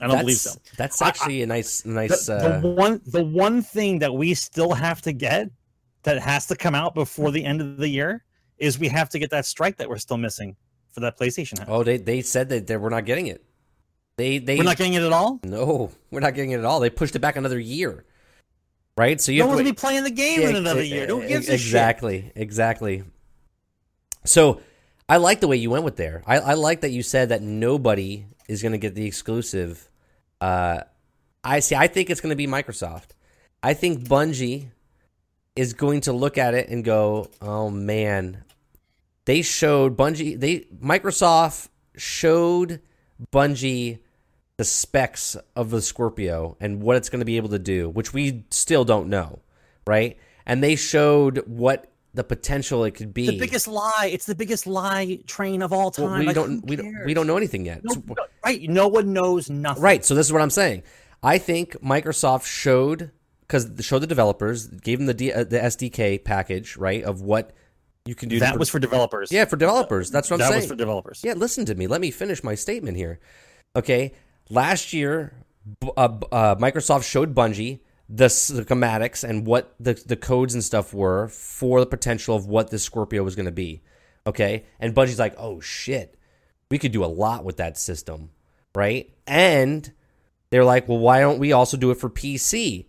I 0.01 0.07
don't 0.07 0.19
believe 0.21 0.37
so. 0.37 0.59
That's 0.77 1.01
actually 1.01 1.43
a 1.43 1.47
nice, 1.47 1.81
The, 1.81 1.89
nice. 1.91 2.27
the 2.27 2.59
uh, 2.59 2.61
one 2.61 3.01
the 3.07 3.25
one 3.25 3.63
thing 3.63 4.01
that 4.01 4.13
we 4.15 4.35
still 4.35 4.73
have 4.75 5.01
to 5.03 5.13
get 5.13 5.51
that 6.03 6.19
has 6.21 6.47
to 6.49 6.57
come 6.57 6.75
out 6.75 6.95
before 6.95 7.31
the 7.31 7.45
end 7.45 7.61
of 7.61 7.79
the 7.79 7.89
year 7.89 8.25
is 8.59 8.79
we 8.79 8.89
have 8.89 9.09
to 9.11 9.19
get 9.19 9.31
that 9.31 9.45
strike 9.47 9.77
that 9.79 9.89
we're 9.89 9.97
still 9.99 10.17
missing 10.19 10.57
for 10.93 11.01
that 11.01 11.19
PlayStation. 11.19 11.65
oh, 11.69 11.83
they 11.83 11.97
they 11.97 12.21
said 12.23 12.49
that 12.51 12.67
they, 12.67 12.77
we're 12.77 12.89
not 12.91 13.05
getting 13.07 13.27
it. 13.27 13.43
They 14.17 14.39
they 14.39 14.57
we're 14.57 14.65
not 14.65 14.77
getting 14.77 14.95
it 14.95 15.03
at 15.03 15.13
all. 15.13 15.41
no, 15.45 15.91
we're 16.11 16.21
not 16.21 16.35
getting 16.35 16.53
it 16.53 16.59
at 16.59 16.65
all. 16.65 16.81
They 16.81 16.89
pushed 16.91 17.17
it 17.17 17.19
back 17.19 17.37
another 17.37 17.59
year, 17.59 18.05
right? 18.97 19.21
So 19.21 19.33
you 19.33 19.41
No 19.41 19.49
one's 19.49 19.61
to 19.61 19.65
be 19.65 19.73
playing 19.73 20.05
the 20.05 20.11
game 20.11 20.41
Yeah, 20.43 20.51
in 20.51 20.57
another 20.57 20.83
year. 20.83 21.07
E- 21.11 21.33
a 21.35 21.43
shit? 21.43 21.49
exactly, 21.55 22.33
exactly. 22.35 23.03
So 24.25 24.61
I 25.09 25.19
like 25.19 25.41
the 25.41 25.49
way 25.49 25.57
you 25.57 25.71
went 25.71 25.85
with 25.85 25.97
there. 25.97 26.23
I, 26.27 26.39
I 26.39 26.55
like 26.55 26.81
that 26.81 26.91
you 26.91 27.03
said 27.03 27.29
that 27.29 27.43
nobody 27.43 28.27
is 28.49 28.63
going 28.63 28.73
to 28.73 28.79
get 28.79 28.95
the 28.95 29.07
exclusive. 29.07 29.89
Uh, 30.41 30.81
I 31.45 31.61
see. 31.61 31.77
I 31.77 31.87
think 31.87 32.11
it's 32.11 32.21
going 32.21 32.31
to 32.31 32.37
be 32.37 32.47
Microsoft. 32.47 33.11
I 33.63 33.75
think 33.75 34.05
Bungie 34.09 34.71
is 35.55 35.73
going 35.73 36.03
to 36.03 36.13
look 36.13 36.39
at 36.39 36.55
it 36.55 36.69
and 36.69 36.85
go, 36.85 37.31
"Oh 37.41 37.71
man, 37.71 38.45
they 39.27 39.43
showed 39.43 39.97
Bungie. 39.97 40.39
They 40.39 40.61
Microsoft 40.83 41.69
showed 41.97 42.81
Bungie 43.33 44.01
the 44.57 44.65
specs 44.65 45.37
of 45.55 45.71
the 45.71 45.83
Scorpio 45.83 46.57
and 46.61 46.83
what 46.83 46.97
it's 46.97 47.11
going 47.11 47.21
to 47.21 47.27
be 47.27 47.37
able 47.37 47.51
to 47.51 47.59
do, 47.59 47.89
which 47.89 48.13
we 48.13 48.45
still 48.51 48.85
don't 48.85 49.09
know, 49.09 49.41
right? 49.87 50.17
And 50.47 50.63
they 50.63 50.77
showed 50.77 51.47
what 51.47 51.93
the 52.17 52.25
potential 52.25 52.83
it 52.85 52.93
could 52.93 53.13
be. 53.13 53.27
The 53.27 53.39
biggest 53.39 53.69
lie. 53.69 54.09
It's 54.11 54.25
the 54.25 54.35
biggest 54.35 54.67
lie 54.67 55.19
train 55.27 55.61
of 55.63 55.73
all 55.73 55.91
time. 55.91 56.11
Well, 56.11 56.19
we 56.19 56.27
Like, 56.27 56.35
don't 56.35 56.67
we 56.67 56.75
don't, 56.77 57.05
we 57.05 57.15
don't 57.15 57.27
know 57.27 57.37
anything 57.37 57.67
yet. 57.67 57.83
No, 57.85 58.03
right. 58.45 58.63
No 58.63 58.89
one 58.89 59.13
knows 59.13 59.51
nothing. 59.51 59.83
Right. 59.83 60.05
So 60.05 60.15
this 60.15 60.27
is 60.27 60.33
what 60.33 60.41
I'm 60.43 60.51
saying. 60.51 60.83
I 61.23 61.37
think 61.39 61.73
Microsoft 61.83 62.47
showed 62.47 63.11
because 63.43 63.71
showed 63.81 64.01
the 64.01 64.07
developers 64.07 64.67
gave 64.67 64.99
them 64.99 65.07
the 65.07 65.15
D, 65.15 65.31
uh, 65.33 65.45
the 65.45 65.59
SDK 65.59 66.25
package 66.25 66.77
right 66.79 67.05
of 67.05 67.21
what 67.21 67.53
you 68.07 68.15
can 68.15 68.31
do. 68.31 68.41
That 68.41 68.59
was 68.59 68.71
for 68.71 68.79
developers. 68.79 69.31
yeah 69.31 69.45
for 69.45 69.57
developers. 69.57 70.11
That's 70.11 70.31
what 70.31 70.37
I'm 70.37 70.39
that 70.41 70.49
saying. 70.49 70.61
was 70.63 70.67
for 70.69 70.75
developers. 70.77 71.21
Yeah, 71.23 71.35
listen 71.35 71.67
to 71.67 71.75
me. 71.75 71.87
Let 71.87 72.01
me 72.01 72.11
finish 72.11 72.43
my 72.43 72.55
statement 72.55 72.97
here. 72.97 73.21
Okay, 73.77 74.15
last 74.49 74.95
year, 74.95 75.35
uh, 75.85 76.09
uh, 76.33 76.55
Microsoft 76.57 77.05
showed 77.05 77.35
Bungie 77.35 77.81
the 78.09 78.27
schematics 78.27 79.29
and 79.29 79.47
what 79.47 79.75
the 79.81 79.95
the 79.95 80.17
codes 80.17 80.55
and 80.55 80.63
stuff 80.63 80.95
were 80.95 81.29
for 81.29 81.81
the 81.81 81.87
potential 81.87 82.37
of 82.37 82.47
what 82.47 82.71
this 82.71 82.85
Scorpio 82.85 83.23
was 83.23 83.35
going 83.35 83.47
to 83.47 83.53
be. 83.53 83.83
Okay, 84.27 84.65
and 84.81 84.95
Bungie's 84.95 85.19
like, 85.19 85.35
oh 85.39 85.61
shit, 85.61 86.17
we 86.71 86.79
could 86.79 86.93
do 86.93 87.05
a 87.05 87.07
lot 87.07 87.45
with 87.45 87.57
that 87.59 87.79
system, 87.79 88.31
right? 88.75 89.13
And 89.27 89.93
they're 90.51 90.65
like, 90.65 90.89
well, 90.89 90.99
why 90.99 91.21
don't 91.21 91.39
we 91.39 91.53
also 91.53 91.77
do 91.77 91.91
it 91.91 91.99
for 91.99 92.11
PC? 92.11 92.87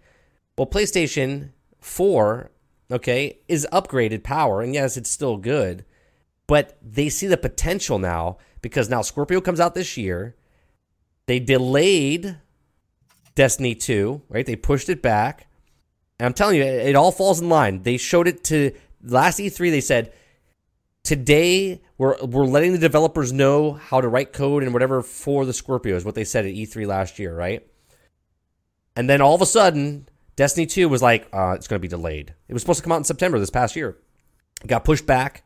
Well, 0.58 0.68
PlayStation 0.68 1.52
4, 1.82 2.52
okay, 2.92 3.40
is 3.48 3.68
upgraded 3.72 4.24
power, 4.24 4.62
and 4.62 4.74
yes, 4.74 4.98
it's 4.98 5.10
still 5.10 5.38
good, 5.38 5.86
but 6.48 6.78
they 6.82 7.10
see 7.10 7.28
the 7.28 7.38
potential 7.38 8.00
now 8.00 8.38
because 8.62 8.90
now 8.90 9.02
Scorpio 9.02 9.42
comes 9.42 9.60
out 9.60 9.76
this 9.76 9.98
year. 9.98 10.36
They 11.28 11.40
delayed 11.40 12.38
Destiny 13.38 13.76
2, 13.76 14.24
right? 14.30 14.46
They 14.46 14.56
pushed 14.56 14.90
it 14.90 15.02
back. 15.02 15.48
And 16.20 16.26
I'm 16.26 16.34
telling 16.34 16.58
you, 16.58 16.64
it, 16.64 16.88
it 16.88 16.96
all 16.96 17.12
falls 17.12 17.40
in 17.40 17.48
line. 17.48 17.84
They 17.84 17.98
showed 17.98 18.28
it 18.28 18.44
to 18.46 18.74
last 19.04 19.40
E3 19.40 19.70
they 19.70 19.80
said 19.80 20.12
today 21.04 21.80
we're 22.00 22.18
we're 22.26 22.48
letting 22.48 22.74
the 22.74 22.80
developers 22.80 23.32
know 23.32 23.74
how 23.74 24.02
to 24.02 24.08
write 24.08 24.34
code 24.34 24.64
and 24.64 24.74
whatever 24.74 25.04
for 25.04 25.46
the 25.46 25.54
Scorpio 25.54 25.96
is 25.96 26.04
what 26.04 26.16
they 26.16 26.24
said 26.24 26.46
at 26.46 26.54
E3 26.54 26.88
last 26.88 27.20
year, 27.20 27.34
right? 27.34 27.66
And 28.96 29.08
then 29.08 29.22
all 29.22 29.36
of 29.36 29.42
a 29.44 29.46
sudden, 29.46 30.10
Destiny 30.36 30.66
2 30.66 30.90
was 30.90 31.04
like, 31.04 31.28
uh, 31.32 31.54
it's 31.56 31.68
going 31.68 31.80
to 31.80 31.82
be 31.82 31.88
delayed. 31.88 32.34
It 32.48 32.54
was 32.54 32.64
supposed 32.64 32.80
to 32.80 32.84
come 32.84 32.92
out 32.92 32.98
in 32.98 33.04
September 33.04 33.38
this 33.38 33.52
past 33.52 33.76
year. 33.76 33.98
It 34.64 34.68
got 34.68 34.84
pushed 34.84 35.06
back. 35.06 35.44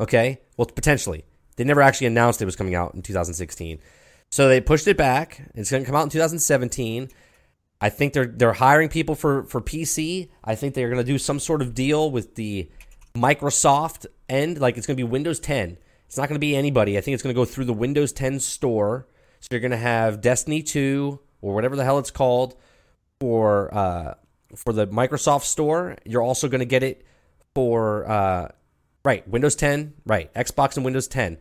Okay, 0.00 0.40
well 0.56 0.66
potentially 0.66 1.24
they 1.56 1.64
never 1.64 1.82
actually 1.82 2.06
announced 2.06 2.40
it 2.40 2.46
was 2.46 2.56
coming 2.56 2.74
out 2.74 2.94
in 2.94 3.02
2016, 3.02 3.78
so 4.30 4.48
they 4.48 4.62
pushed 4.62 4.88
it 4.88 4.96
back. 4.96 5.42
It's 5.54 5.70
going 5.70 5.82
to 5.82 5.86
come 5.86 5.94
out 5.94 6.04
in 6.04 6.08
2017. 6.08 7.10
I 7.80 7.90
think 7.90 8.12
they're 8.12 8.26
they're 8.26 8.52
hiring 8.52 8.88
people 8.88 9.14
for 9.14 9.44
for 9.44 9.60
PC. 9.60 10.28
I 10.42 10.54
think 10.54 10.74
they're 10.74 10.88
going 10.88 11.04
to 11.04 11.12
do 11.12 11.18
some 11.18 11.38
sort 11.38 11.62
of 11.62 11.74
deal 11.74 12.10
with 12.10 12.34
the 12.34 12.70
Microsoft 13.14 14.06
end. 14.28 14.58
Like 14.58 14.76
it's 14.76 14.86
going 14.86 14.96
to 14.96 15.04
be 15.04 15.08
Windows 15.08 15.40
10. 15.40 15.78
It's 16.06 16.16
not 16.16 16.28
going 16.28 16.36
to 16.36 16.40
be 16.40 16.56
anybody. 16.56 16.96
I 16.96 17.00
think 17.00 17.14
it's 17.14 17.22
going 17.22 17.34
to 17.34 17.40
go 17.40 17.44
through 17.44 17.64
the 17.64 17.72
Windows 17.72 18.12
10 18.12 18.40
store. 18.40 19.06
So 19.40 19.48
you're 19.50 19.60
going 19.60 19.72
to 19.72 19.76
have 19.76 20.20
Destiny 20.20 20.62
2 20.62 21.18
or 21.42 21.54
whatever 21.54 21.76
the 21.76 21.84
hell 21.84 21.98
it's 21.98 22.10
called 22.10 22.56
for 23.20 23.74
uh, 23.74 24.14
for 24.56 24.72
the 24.72 24.86
Microsoft 24.86 25.44
store. 25.44 25.96
You're 26.04 26.22
also 26.22 26.48
going 26.48 26.60
to 26.60 26.66
get 26.66 26.82
it 26.82 27.04
for 27.54 28.08
uh, 28.08 28.48
right 29.04 29.26
Windows 29.28 29.56
10, 29.56 29.94
right 30.06 30.32
Xbox 30.34 30.76
and 30.76 30.84
Windows 30.84 31.08
10. 31.08 31.38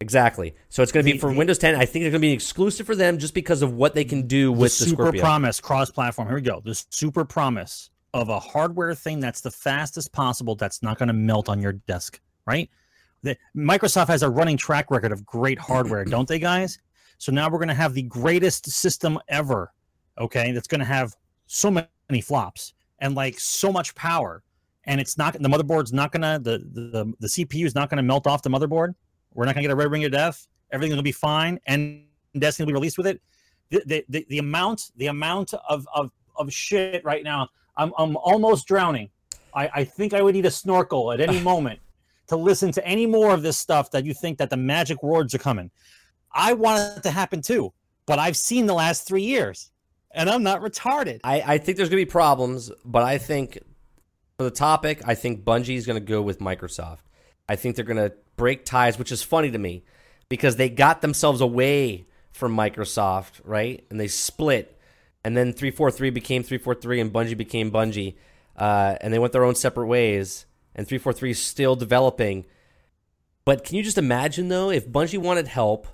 Exactly. 0.00 0.54
So 0.68 0.82
it's 0.82 0.92
going 0.92 1.04
to 1.04 1.12
be 1.12 1.18
for 1.18 1.32
Windows 1.32 1.58
10. 1.58 1.74
I 1.74 1.84
think 1.84 2.04
it's 2.04 2.12
going 2.12 2.20
to 2.20 2.28
be 2.28 2.32
exclusive 2.32 2.86
for 2.86 2.94
them 2.94 3.18
just 3.18 3.34
because 3.34 3.62
of 3.62 3.72
what 3.72 3.94
they 3.94 4.04
can 4.04 4.26
do 4.28 4.52
with 4.52 4.78
the, 4.78 4.84
the 4.84 4.90
super 4.90 5.02
Scorpio. 5.04 5.20
promise 5.20 5.60
cross-platform. 5.60 6.28
Here 6.28 6.36
we 6.36 6.42
go. 6.42 6.60
The 6.64 6.80
super 6.90 7.24
promise 7.24 7.90
of 8.14 8.28
a 8.28 8.38
hardware 8.38 8.94
thing 8.94 9.18
that's 9.18 9.40
the 9.40 9.50
fastest 9.50 10.12
possible. 10.12 10.54
That's 10.54 10.82
not 10.82 10.98
going 10.98 11.08
to 11.08 11.14
melt 11.14 11.48
on 11.48 11.60
your 11.60 11.72
desk, 11.72 12.20
right? 12.46 12.70
The, 13.22 13.36
Microsoft 13.56 14.06
has 14.08 14.22
a 14.22 14.30
running 14.30 14.56
track 14.56 14.90
record 14.90 15.10
of 15.10 15.26
great 15.26 15.58
hardware, 15.58 16.04
don't 16.04 16.28
they, 16.28 16.38
guys? 16.38 16.78
So 17.18 17.32
now 17.32 17.50
we're 17.50 17.58
going 17.58 17.68
to 17.68 17.74
have 17.74 17.94
the 17.94 18.02
greatest 18.02 18.70
system 18.70 19.18
ever. 19.28 19.72
Okay, 20.18 20.52
that's 20.52 20.68
going 20.68 20.80
to 20.80 20.84
have 20.84 21.16
so 21.46 21.70
many 21.70 22.20
flops 22.20 22.74
and 23.00 23.14
like 23.14 23.38
so 23.38 23.72
much 23.72 23.94
power, 23.94 24.42
and 24.84 25.00
it's 25.00 25.18
not 25.18 25.34
the 25.34 25.48
motherboard's 25.48 25.92
not 25.92 26.12
going 26.12 26.22
to 26.22 26.40
the 26.42 26.58
the 26.58 27.12
the 27.20 27.28
CPU 27.28 27.66
is 27.66 27.74
not 27.74 27.90
going 27.90 27.96
to 27.98 28.02
melt 28.02 28.26
off 28.26 28.42
the 28.42 28.50
motherboard. 28.50 28.94
We're 29.34 29.44
not 29.44 29.54
going 29.54 29.62
to 29.62 29.68
get 29.68 29.72
a 29.72 29.76
red 29.76 29.90
ring 29.90 30.04
of 30.04 30.12
death. 30.12 30.46
Everything's 30.72 30.94
going 30.94 30.98
to 30.98 31.02
be 31.02 31.12
fine, 31.12 31.60
and 31.66 32.04
Destiny 32.38 32.64
will 32.64 32.72
be 32.72 32.74
released 32.74 32.98
with 32.98 33.06
it 33.06 33.20
the, 33.70 33.82
the, 33.86 34.04
the, 34.08 34.26
the 34.28 34.38
amount 34.38 34.90
the 34.96 35.06
amount 35.06 35.54
of, 35.68 35.86
of 35.94 36.10
of 36.36 36.52
shit 36.52 37.04
right 37.04 37.24
now 37.24 37.48
i'm, 37.76 37.92
I'm 37.98 38.16
almost 38.16 38.66
drowning 38.66 39.10
I, 39.54 39.70
I 39.74 39.84
think 39.84 40.14
i 40.14 40.22
would 40.22 40.34
need 40.34 40.46
a 40.46 40.50
snorkel 40.50 41.12
at 41.12 41.20
any 41.20 41.40
moment 41.52 41.80
to 42.28 42.36
listen 42.36 42.72
to 42.72 42.86
any 42.86 43.06
more 43.06 43.32
of 43.32 43.42
this 43.42 43.56
stuff 43.56 43.90
that 43.92 44.04
you 44.04 44.14
think 44.14 44.38
that 44.38 44.50
the 44.50 44.56
magic 44.56 45.02
words 45.02 45.34
are 45.34 45.38
coming 45.38 45.70
i 46.32 46.52
want 46.52 46.98
it 46.98 47.02
to 47.02 47.10
happen 47.10 47.42
too 47.42 47.72
but 48.06 48.18
i've 48.18 48.36
seen 48.36 48.66
the 48.66 48.74
last 48.74 49.06
three 49.06 49.22
years 49.22 49.70
and 50.12 50.30
i'm 50.30 50.42
not 50.42 50.60
retarded 50.60 51.20
I, 51.24 51.42
I 51.46 51.58
think 51.58 51.76
there's 51.76 51.88
going 51.88 52.00
to 52.00 52.06
be 52.06 52.10
problems, 52.10 52.70
but 52.84 53.02
I 53.02 53.18
think 53.18 53.58
for 54.38 54.44
the 54.44 54.50
topic, 54.50 55.02
I 55.04 55.14
think 55.14 55.44
Bungie 55.44 55.76
is 55.76 55.84
going 55.84 55.98
to 55.98 56.04
go 56.04 56.22
with 56.22 56.38
Microsoft. 56.38 57.00
I 57.48 57.56
think 57.56 57.76
they're 57.76 57.84
going 57.84 57.96
to 57.96 58.12
break 58.36 58.64
ties, 58.64 58.98
which 58.98 59.12
is 59.12 59.22
funny 59.22 59.50
to 59.50 59.58
me 59.58 59.84
because 60.28 60.56
they 60.56 60.68
got 60.68 61.00
themselves 61.00 61.40
away 61.40 62.06
from 62.32 62.56
Microsoft, 62.56 63.40
right? 63.44 63.84
And 63.90 63.98
they 63.98 64.08
split. 64.08 64.78
And 65.24 65.36
then 65.36 65.52
343 65.52 66.10
became 66.10 66.42
343 66.42 67.00
and 67.00 67.12
Bungie 67.12 67.36
became 67.36 67.70
Bungie. 67.70 68.14
Uh, 68.56 68.96
and 69.00 69.12
they 69.12 69.18
went 69.18 69.32
their 69.32 69.44
own 69.44 69.54
separate 69.54 69.86
ways. 69.86 70.46
And 70.74 70.86
343 70.86 71.30
is 71.30 71.42
still 71.42 71.74
developing. 71.74 72.46
But 73.44 73.64
can 73.64 73.76
you 73.76 73.82
just 73.82 73.98
imagine, 73.98 74.48
though, 74.48 74.70
if 74.70 74.88
Bungie 74.88 75.18
wanted 75.18 75.48
help 75.48 75.88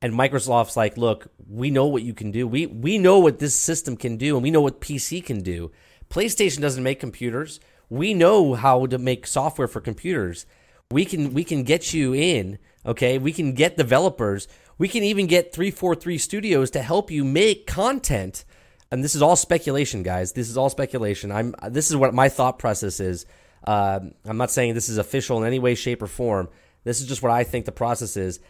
and 0.00 0.14
Microsoft's 0.14 0.76
like, 0.76 0.96
look, 0.96 1.28
we 1.48 1.70
know 1.70 1.86
what 1.86 2.02
you 2.02 2.14
can 2.14 2.30
do. 2.30 2.46
We 2.46 2.66
we 2.66 2.98
know 2.98 3.18
what 3.18 3.38
this 3.38 3.54
system 3.54 3.96
can 3.96 4.16
do, 4.16 4.36
and 4.36 4.42
we 4.42 4.50
know 4.50 4.60
what 4.60 4.80
PC 4.80 5.24
can 5.24 5.42
do. 5.42 5.70
PlayStation 6.08 6.60
doesn't 6.60 6.82
make 6.82 7.00
computers. 7.00 7.60
We 7.88 8.14
know 8.14 8.54
how 8.54 8.86
to 8.86 8.98
make 8.98 9.26
software 9.26 9.68
for 9.68 9.80
computers. 9.80 10.46
We 10.90 11.04
can 11.04 11.34
we 11.34 11.44
can 11.44 11.64
get 11.64 11.92
you 11.92 12.14
in, 12.14 12.58
okay? 12.86 13.18
We 13.18 13.32
can 13.34 13.52
get 13.52 13.76
developers. 13.76 14.48
We 14.78 14.88
can 14.88 15.02
even 15.02 15.26
get 15.26 15.52
343 15.52 16.16
Studios 16.16 16.70
to 16.70 16.80
help 16.80 17.10
you 17.10 17.24
make 17.24 17.66
content. 17.66 18.46
And 18.90 19.04
this 19.04 19.14
is 19.14 19.20
all 19.20 19.36
speculation, 19.36 20.02
guys. 20.02 20.32
This 20.32 20.48
is 20.48 20.56
all 20.56 20.70
speculation. 20.70 21.30
I'm 21.30 21.54
this 21.68 21.90
is 21.90 21.96
what 21.96 22.14
my 22.14 22.30
thought 22.30 22.58
process 22.58 23.00
is. 23.00 23.26
Um, 23.66 24.14
I'm 24.24 24.38
not 24.38 24.50
saying 24.50 24.72
this 24.72 24.88
is 24.88 24.96
official 24.96 25.36
in 25.42 25.46
any 25.46 25.58
way, 25.58 25.74
shape, 25.74 26.00
or 26.00 26.06
form. 26.06 26.48
This 26.84 27.02
is 27.02 27.06
just 27.06 27.22
what 27.22 27.32
I 27.32 27.44
think 27.44 27.66
the 27.66 27.72
process 27.72 28.16
is 28.16 28.40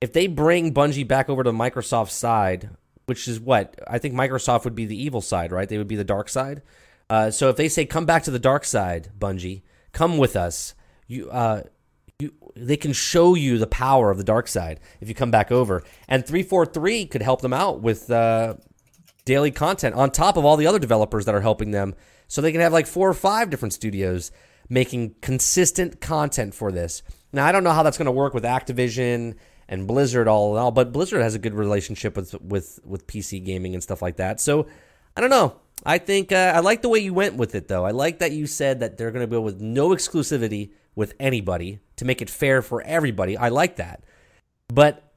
if 0.00 0.12
they 0.12 0.28
bring 0.28 0.72
Bungie 0.72 1.08
back 1.08 1.28
over 1.28 1.42
to 1.42 1.50
Microsoft's 1.50 2.12
side, 2.12 2.70
which 3.06 3.26
is 3.26 3.40
what 3.40 3.76
I 3.88 3.98
think 3.98 4.14
Microsoft 4.14 4.62
would 4.62 4.76
be 4.76 4.86
the 4.86 5.02
evil 5.02 5.20
side, 5.20 5.50
right? 5.50 5.68
They 5.68 5.78
would 5.78 5.88
be 5.88 5.96
the 5.96 6.04
dark 6.04 6.28
side. 6.28 6.62
Uh, 7.10 7.32
so 7.32 7.48
if 7.48 7.56
they 7.56 7.68
say, 7.68 7.86
"Come 7.86 8.06
back 8.06 8.22
to 8.22 8.30
the 8.30 8.38
dark 8.38 8.64
side, 8.64 9.10
Bungie, 9.18 9.62
come 9.90 10.16
with 10.16 10.36
us," 10.36 10.74
you, 11.08 11.28
uh, 11.30 11.62
they 12.66 12.76
can 12.76 12.92
show 12.92 13.34
you 13.34 13.58
the 13.58 13.66
power 13.66 14.10
of 14.10 14.18
the 14.18 14.24
dark 14.24 14.48
side 14.48 14.80
if 15.00 15.08
you 15.08 15.14
come 15.14 15.30
back 15.30 15.50
over. 15.50 15.82
And 16.08 16.26
three 16.26 16.42
four 16.42 16.66
three 16.66 17.06
could 17.06 17.22
help 17.22 17.40
them 17.40 17.52
out 17.52 17.80
with 17.80 18.10
uh, 18.10 18.54
daily 19.24 19.50
content 19.50 19.94
on 19.94 20.10
top 20.10 20.36
of 20.36 20.44
all 20.44 20.56
the 20.56 20.66
other 20.66 20.78
developers 20.78 21.24
that 21.24 21.34
are 21.34 21.40
helping 21.40 21.70
them, 21.70 21.94
so 22.26 22.40
they 22.40 22.52
can 22.52 22.60
have 22.60 22.72
like 22.72 22.86
four 22.86 23.08
or 23.08 23.14
five 23.14 23.50
different 23.50 23.72
studios 23.72 24.30
making 24.68 25.14
consistent 25.22 26.00
content 26.00 26.54
for 26.54 26.70
this. 26.70 27.02
Now 27.32 27.46
I 27.46 27.52
don't 27.52 27.64
know 27.64 27.72
how 27.72 27.82
that's 27.82 27.98
going 27.98 28.06
to 28.06 28.12
work 28.12 28.34
with 28.34 28.44
Activision 28.44 29.36
and 29.68 29.86
Blizzard 29.86 30.28
all 30.28 30.56
in 30.56 30.62
all, 30.62 30.70
but 30.70 30.92
Blizzard 30.92 31.22
has 31.22 31.34
a 31.34 31.38
good 31.38 31.54
relationship 31.54 32.16
with 32.16 32.40
with 32.40 32.80
with 32.84 33.06
PC 33.06 33.44
gaming 33.44 33.74
and 33.74 33.82
stuff 33.82 34.02
like 34.02 34.16
that. 34.16 34.40
So 34.40 34.66
I 35.16 35.20
don't 35.20 35.30
know. 35.30 35.56
I 35.84 35.98
think 35.98 36.32
uh, 36.32 36.52
I 36.54 36.60
like 36.60 36.82
the 36.82 36.88
way 36.88 36.98
you 36.98 37.14
went 37.14 37.36
with 37.36 37.54
it, 37.54 37.68
though. 37.68 37.84
I 37.84 37.92
like 37.92 38.18
that 38.18 38.32
you 38.32 38.46
said 38.46 38.80
that 38.80 38.96
they're 38.96 39.12
going 39.12 39.26
to 39.26 39.30
go 39.30 39.40
with 39.40 39.60
no 39.60 39.90
exclusivity 39.90 40.72
with 40.94 41.14
anybody 41.20 41.80
to 41.98 42.04
make 42.04 42.22
it 42.22 42.30
fair 42.30 42.62
for 42.62 42.82
everybody. 42.82 43.36
I 43.36 43.48
like 43.48 43.76
that, 43.76 44.02
but 44.68 45.12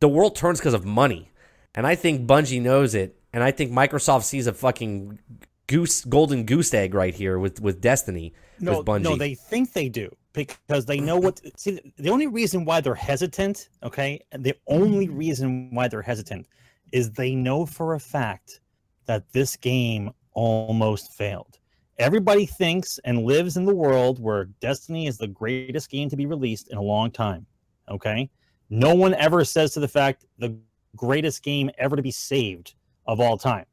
the 0.00 0.08
world 0.08 0.36
turns 0.36 0.60
because 0.60 0.74
of 0.74 0.84
money, 0.84 1.30
and 1.74 1.86
I 1.86 1.94
think 1.94 2.26
Bungie 2.26 2.62
knows 2.62 2.94
it, 2.94 3.18
and 3.32 3.42
I 3.42 3.50
think 3.50 3.72
Microsoft 3.72 4.24
sees 4.24 4.46
a 4.46 4.52
fucking 4.52 5.18
goose 5.66 6.04
golden 6.04 6.44
goose 6.44 6.74
egg 6.74 6.94
right 6.94 7.14
here 7.14 7.38
with 7.38 7.60
with 7.60 7.80
Destiny 7.80 8.34
no, 8.58 8.78
with 8.78 8.86
Bungie. 8.86 9.02
no, 9.02 9.16
they 9.16 9.34
think 9.34 9.72
they 9.72 9.88
do 9.88 10.14
because 10.32 10.86
they 10.86 11.00
know 11.00 11.16
what. 11.16 11.40
See, 11.56 11.80
the 11.96 12.10
only 12.10 12.26
reason 12.26 12.64
why 12.64 12.80
they're 12.80 12.94
hesitant, 12.94 13.68
okay, 13.82 14.20
the 14.36 14.54
only 14.66 15.06
mm-hmm. 15.06 15.16
reason 15.16 15.74
why 15.74 15.88
they're 15.88 16.02
hesitant 16.02 16.46
is 16.92 17.12
they 17.12 17.34
know 17.34 17.66
for 17.66 17.94
a 17.94 18.00
fact 18.00 18.60
that 19.06 19.32
this 19.32 19.56
game 19.56 20.10
almost 20.32 21.12
failed. 21.12 21.58
Everybody 22.00 22.46
thinks 22.46 22.98
and 23.04 23.24
lives 23.24 23.58
in 23.58 23.66
the 23.66 23.74
world 23.74 24.18
where 24.22 24.46
Destiny 24.62 25.06
is 25.06 25.18
the 25.18 25.26
greatest 25.26 25.90
game 25.90 26.08
to 26.08 26.16
be 26.16 26.24
released 26.24 26.70
in 26.70 26.78
a 26.78 26.82
long 26.82 27.10
time. 27.10 27.44
Okay, 27.90 28.30
no 28.70 28.94
one 28.94 29.12
ever 29.12 29.44
says 29.44 29.74
to 29.74 29.80
the 29.80 29.86
fact 29.86 30.24
the 30.38 30.58
greatest 30.96 31.42
game 31.42 31.70
ever 31.76 31.96
to 31.96 32.02
be 32.02 32.10
saved 32.10 32.72
of 33.06 33.20
all 33.20 33.36
time. 33.36 33.66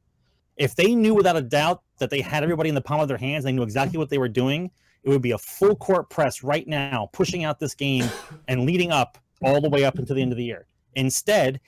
If 0.58 0.76
they 0.76 0.94
knew 0.94 1.14
without 1.14 1.38
a 1.38 1.42
doubt 1.42 1.84
that 2.00 2.10
they 2.10 2.20
had 2.20 2.44
everybody 2.44 2.68
in 2.68 2.76
the 2.76 2.82
palm 2.82 3.00
of 3.00 3.08
their 3.08 3.18
hands, 3.18 3.46
they 3.46 3.54
knew 3.54 3.64
exactly 3.64 3.98
what 3.98 4.10
they 4.10 4.18
were 4.18 4.28
doing, 4.28 4.72
it 5.04 5.10
would 5.10 5.22
be 5.22 5.32
a 5.32 5.38
full 5.38 5.78
court 5.78 6.10
press 6.10 6.44
right 6.44 6.68
now, 6.68 7.10
pushing 7.14 7.46
out 7.46 7.60
this 7.60 7.76
game 7.76 8.10
and 8.50 8.66
leading 8.66 8.92
up 8.92 9.18
all 9.42 9.62
the 9.62 9.70
way 9.70 9.86
up 9.86 10.00
until 10.00 10.18
the 10.18 10.22
end 10.22 10.34
of 10.34 10.38
the 10.38 10.44
year. 10.44 10.68
Instead, 10.96 11.62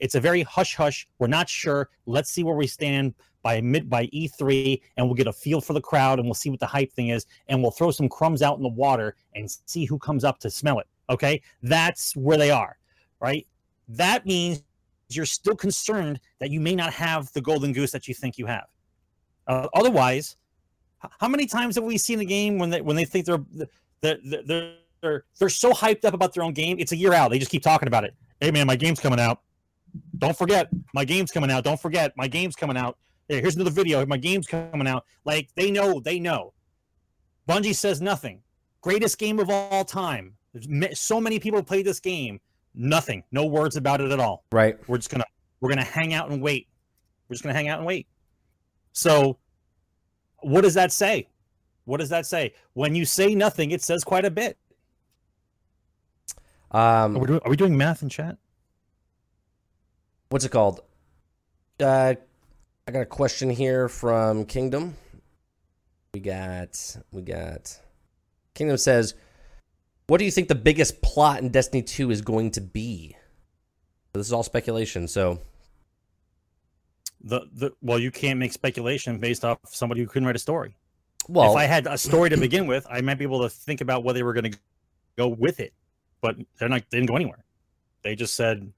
it's 0.00 0.16
a 0.16 0.20
very 0.20 0.42
hush 0.42 0.74
hush. 0.74 1.06
We're 1.20 1.28
not 1.28 1.48
sure. 1.48 1.90
Let's 2.06 2.30
see 2.30 2.42
where 2.42 2.56
we 2.56 2.66
stand 2.66 3.14
by 3.42 3.60
mid 3.60 3.90
by 3.90 4.06
E3, 4.08 4.80
and 4.96 5.06
we'll 5.06 5.14
get 5.14 5.26
a 5.26 5.32
feel 5.32 5.60
for 5.60 5.72
the 5.72 5.80
crowd, 5.80 6.18
and 6.18 6.26
we'll 6.26 6.34
see 6.34 6.50
what 6.50 6.60
the 6.60 6.66
hype 6.66 6.92
thing 6.92 7.08
is, 7.08 7.26
and 7.48 7.60
we'll 7.60 7.70
throw 7.70 7.90
some 7.90 8.08
crumbs 8.08 8.42
out 8.42 8.56
in 8.56 8.62
the 8.62 8.68
water 8.68 9.16
and 9.34 9.50
see 9.66 9.84
who 9.84 9.98
comes 9.98 10.24
up 10.24 10.38
to 10.40 10.50
smell 10.50 10.78
it. 10.78 10.86
Okay, 11.10 11.42
that's 11.62 12.16
where 12.16 12.38
they 12.38 12.50
are, 12.50 12.78
right? 13.20 13.46
That 13.88 14.24
means 14.24 14.62
you're 15.08 15.26
still 15.26 15.56
concerned 15.56 16.20
that 16.40 16.50
you 16.50 16.60
may 16.60 16.74
not 16.74 16.92
have 16.92 17.32
the 17.32 17.40
golden 17.40 17.72
goose 17.72 17.90
that 17.90 18.08
you 18.08 18.14
think 18.14 18.38
you 18.38 18.46
have. 18.46 18.66
Uh, 19.46 19.68
otherwise, 19.74 20.36
how 21.18 21.28
many 21.28 21.46
times 21.46 21.74
have 21.74 21.84
we 21.84 21.98
seen 21.98 22.20
a 22.20 22.24
game 22.24 22.58
when 22.58 22.70
they 22.70 22.80
when 22.80 22.96
they 22.96 23.04
think 23.04 23.26
they're 23.26 23.44
they're 24.00 24.18
they're 24.24 24.74
they're, 25.02 25.24
they're 25.38 25.48
so 25.48 25.72
hyped 25.72 26.04
up 26.04 26.14
about 26.14 26.32
their 26.32 26.44
own 26.44 26.52
game? 26.52 26.76
It's 26.78 26.92
a 26.92 26.96
year 26.96 27.12
out. 27.12 27.30
They 27.30 27.38
just 27.38 27.50
keep 27.50 27.62
talking 27.62 27.88
about 27.88 28.04
it. 28.04 28.14
Hey 28.40 28.50
man, 28.50 28.66
my 28.66 28.76
game's 28.76 29.00
coming 29.00 29.20
out. 29.20 29.40
Don't 30.18 30.36
forget, 30.36 30.68
my 30.94 31.04
game's 31.04 31.30
coming 31.30 31.50
out. 31.50 31.64
Don't 31.64 31.80
forget, 31.80 32.16
my 32.16 32.28
game's 32.28 32.56
coming 32.56 32.76
out. 32.76 32.96
Here, 33.28 33.40
here's 33.40 33.56
another 33.56 33.70
video. 33.70 34.04
My 34.06 34.16
game's 34.16 34.46
coming 34.46 34.86
out. 34.86 35.04
Like 35.24 35.48
they 35.54 35.70
know, 35.70 36.00
they 36.00 36.18
know. 36.18 36.52
Bungie 37.48 37.74
says 37.74 38.00
nothing. 38.00 38.42
Greatest 38.80 39.18
game 39.18 39.38
of 39.38 39.50
all 39.50 39.84
time. 39.84 40.34
There's 40.54 41.00
so 41.00 41.20
many 41.20 41.38
people 41.38 41.62
played 41.62 41.86
this 41.86 42.00
game. 42.00 42.40
Nothing. 42.74 43.22
No 43.32 43.46
words 43.46 43.76
about 43.76 44.00
it 44.00 44.10
at 44.10 44.20
all 44.20 44.44
right? 44.52 44.76
we're 44.88 44.96
just 44.98 45.10
gonna 45.10 45.24
we're 45.60 45.68
gonna 45.68 45.84
hang 45.84 46.14
out 46.14 46.30
and 46.30 46.40
wait 46.42 46.68
we're 47.28 47.34
just 47.34 47.42
gonna 47.42 47.54
hang 47.54 47.68
out 47.68 47.78
and 47.78 47.86
wait 47.86 48.06
so 48.92 49.36
what 50.40 50.62
does 50.62 50.74
that 50.74 50.90
say 50.90 51.28
What 51.84 52.00
does 52.00 52.08
that 52.08 52.26
say? 52.26 52.54
When 52.72 52.94
you 52.94 53.04
say 53.04 53.34
nothing, 53.34 53.70
it 53.72 53.82
says 53.82 54.04
quite 54.04 54.24
a 54.24 54.30
bit. 54.30 54.56
Um, 56.70 57.16
Are 57.16 57.20
we 57.20 57.26
doing, 57.26 57.40
are 57.44 57.50
we 57.50 57.56
doing 57.56 57.76
math 57.76 58.02
in 58.02 58.08
chat? 58.08 58.38
what's 60.30 60.44
it 60.46 60.50
called? 60.50 60.80
Uh, 61.78 62.14
I 62.86 62.90
got 62.90 63.00
a 63.00 63.06
question 63.06 63.48
here 63.48 63.88
from 63.88 64.44
Kingdom. 64.44 64.96
We 66.14 66.20
got, 66.20 66.96
we 67.12 67.22
got. 67.22 67.78
Kingdom 68.54 68.76
says, 68.76 69.14
"What 70.08 70.18
do 70.18 70.24
you 70.24 70.30
think 70.30 70.48
the 70.48 70.54
biggest 70.54 71.00
plot 71.00 71.40
in 71.40 71.50
Destiny 71.50 71.82
Two 71.82 72.10
is 72.10 72.20
going 72.20 72.50
to 72.52 72.60
be?" 72.60 73.16
This 74.12 74.26
is 74.26 74.32
all 74.32 74.42
speculation, 74.42 75.08
so 75.08 75.40
The 77.22 77.42
the 77.52 77.72
well, 77.80 77.98
you 77.98 78.10
can't 78.10 78.38
make 78.38 78.52
speculation 78.52 79.18
based 79.18 79.44
off 79.44 79.58
somebody 79.68 80.00
who 80.00 80.06
couldn't 80.08 80.26
write 80.26 80.36
a 80.36 80.40
story. 80.40 80.74
well, 81.28 81.52
if 81.52 81.56
I 81.56 81.64
had 81.64 81.86
a 81.86 81.96
story 81.96 82.30
to 82.30 82.36
begin 82.36 82.66
with, 82.66 82.84
I 82.90 83.00
might 83.00 83.14
be 83.18 83.24
able 83.24 83.42
to 83.42 83.48
think 83.48 83.80
about 83.80 84.02
where 84.02 84.12
they 84.12 84.24
were 84.24 84.32
going 84.32 84.50
to 84.50 84.58
go 85.16 85.28
with 85.28 85.60
it. 85.60 85.72
But 86.20 86.36
they're 86.58 86.68
not. 86.68 86.82
They 86.90 86.98
didn't 86.98 87.08
go 87.08 87.16
anywhere. 87.16 87.44
They 88.02 88.16
just 88.16 88.34
said 88.34 88.72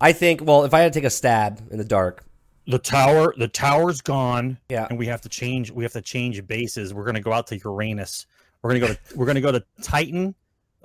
I 0.00 0.12
think. 0.12 0.40
Well, 0.42 0.64
if 0.64 0.74
I 0.74 0.80
had 0.80 0.92
to 0.92 0.98
take 0.98 1.06
a 1.06 1.10
stab 1.10 1.62
in 1.70 1.78
the 1.78 1.84
dark, 1.84 2.24
the 2.70 2.78
tower. 2.78 3.34
The 3.36 3.48
tower's 3.48 4.00
gone. 4.00 4.58
yeah, 4.68 4.86
and 4.88 4.98
we 4.98 5.06
have 5.06 5.20
to 5.22 5.28
change 5.28 5.70
we 5.70 5.84
have 5.84 5.92
to 5.92 6.02
change 6.02 6.46
bases 6.46 6.94
we're 6.94 7.04
going 7.04 7.14
to 7.14 7.20
go 7.20 7.32
out 7.32 7.46
to 7.48 7.58
uranus 7.58 8.26
we're 8.62 8.70
going 8.70 8.80
to 8.80 8.86
go 8.86 8.92
to 8.94 9.00
we're 9.16 9.26
going 9.26 9.34
to 9.34 9.40
go 9.40 9.52
to 9.52 9.64
titan 9.82 10.34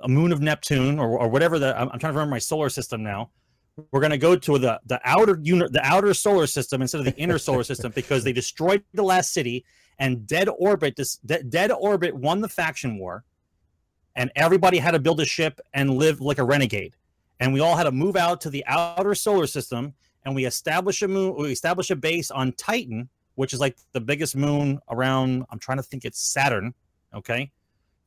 a 0.00 0.08
moon 0.08 0.32
of 0.32 0.40
neptune 0.40 0.98
or, 0.98 1.18
or 1.18 1.28
whatever 1.28 1.58
the 1.58 1.78
I'm, 1.78 1.88
I'm 1.90 1.98
trying 1.98 2.12
to 2.12 2.18
remember 2.18 2.32
my 2.32 2.38
solar 2.38 2.68
system 2.68 3.02
now 3.02 3.30
we're 3.92 4.00
going 4.00 4.10
to 4.10 4.18
go 4.18 4.36
to 4.36 4.58
the 4.58 4.80
the 4.86 5.00
outer 5.04 5.38
unit 5.42 5.72
the 5.72 5.84
outer 5.84 6.14
solar 6.14 6.46
system 6.46 6.82
instead 6.82 6.98
of 6.98 7.04
the 7.04 7.16
inner 7.16 7.38
solar 7.38 7.64
system 7.70 7.92
because 7.94 8.24
they 8.24 8.32
destroyed 8.32 8.82
the 8.94 9.02
last 9.02 9.32
city 9.32 9.64
and 9.98 10.26
dead 10.26 10.48
orbit 10.58 10.96
this 10.96 11.16
De- 11.18 11.42
dead 11.42 11.70
orbit 11.72 12.14
won 12.14 12.40
the 12.40 12.48
faction 12.48 12.98
war 12.98 13.24
and 14.14 14.30
everybody 14.36 14.78
had 14.78 14.92
to 14.92 14.98
build 14.98 15.20
a 15.20 15.24
ship 15.24 15.60
and 15.74 15.90
live 15.90 16.20
like 16.20 16.38
a 16.38 16.44
renegade 16.44 16.94
and 17.40 17.52
we 17.52 17.60
all 17.60 17.76
had 17.76 17.84
to 17.84 17.92
move 17.92 18.16
out 18.16 18.40
to 18.40 18.50
the 18.50 18.64
outer 18.66 19.14
solar 19.14 19.46
system 19.46 19.94
and 20.26 20.34
we 20.34 20.44
establish 20.44 21.00
a 21.00 21.08
moon 21.08 21.34
we 21.36 21.50
establish 21.50 21.90
a 21.90 21.96
base 21.96 22.30
on 22.30 22.52
titan 22.52 23.08
which 23.36 23.54
is 23.54 23.60
like 23.60 23.76
the 23.92 24.00
biggest 24.00 24.36
moon 24.36 24.78
around 24.90 25.46
i'm 25.50 25.58
trying 25.58 25.78
to 25.78 25.82
think 25.82 26.04
it's 26.04 26.20
saturn 26.20 26.74
okay 27.14 27.50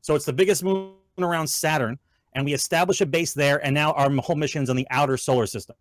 so 0.02 0.14
it's 0.14 0.26
the 0.26 0.34
biggest 0.34 0.64
moon 0.64 0.94
around 1.18 1.48
saturn 1.48 1.98
and 2.34 2.46
we 2.46 2.54
establish 2.54 3.02
a 3.02 3.06
base 3.06 3.34
there 3.34 3.66
and 3.66 3.74
now 3.74 3.92
our 3.94 4.12
whole 4.18 4.36
mission 4.36 4.62
is 4.62 4.70
on 4.70 4.76
the 4.76 4.88
outer 4.92 5.18
solar 5.18 5.48
system 5.48 5.76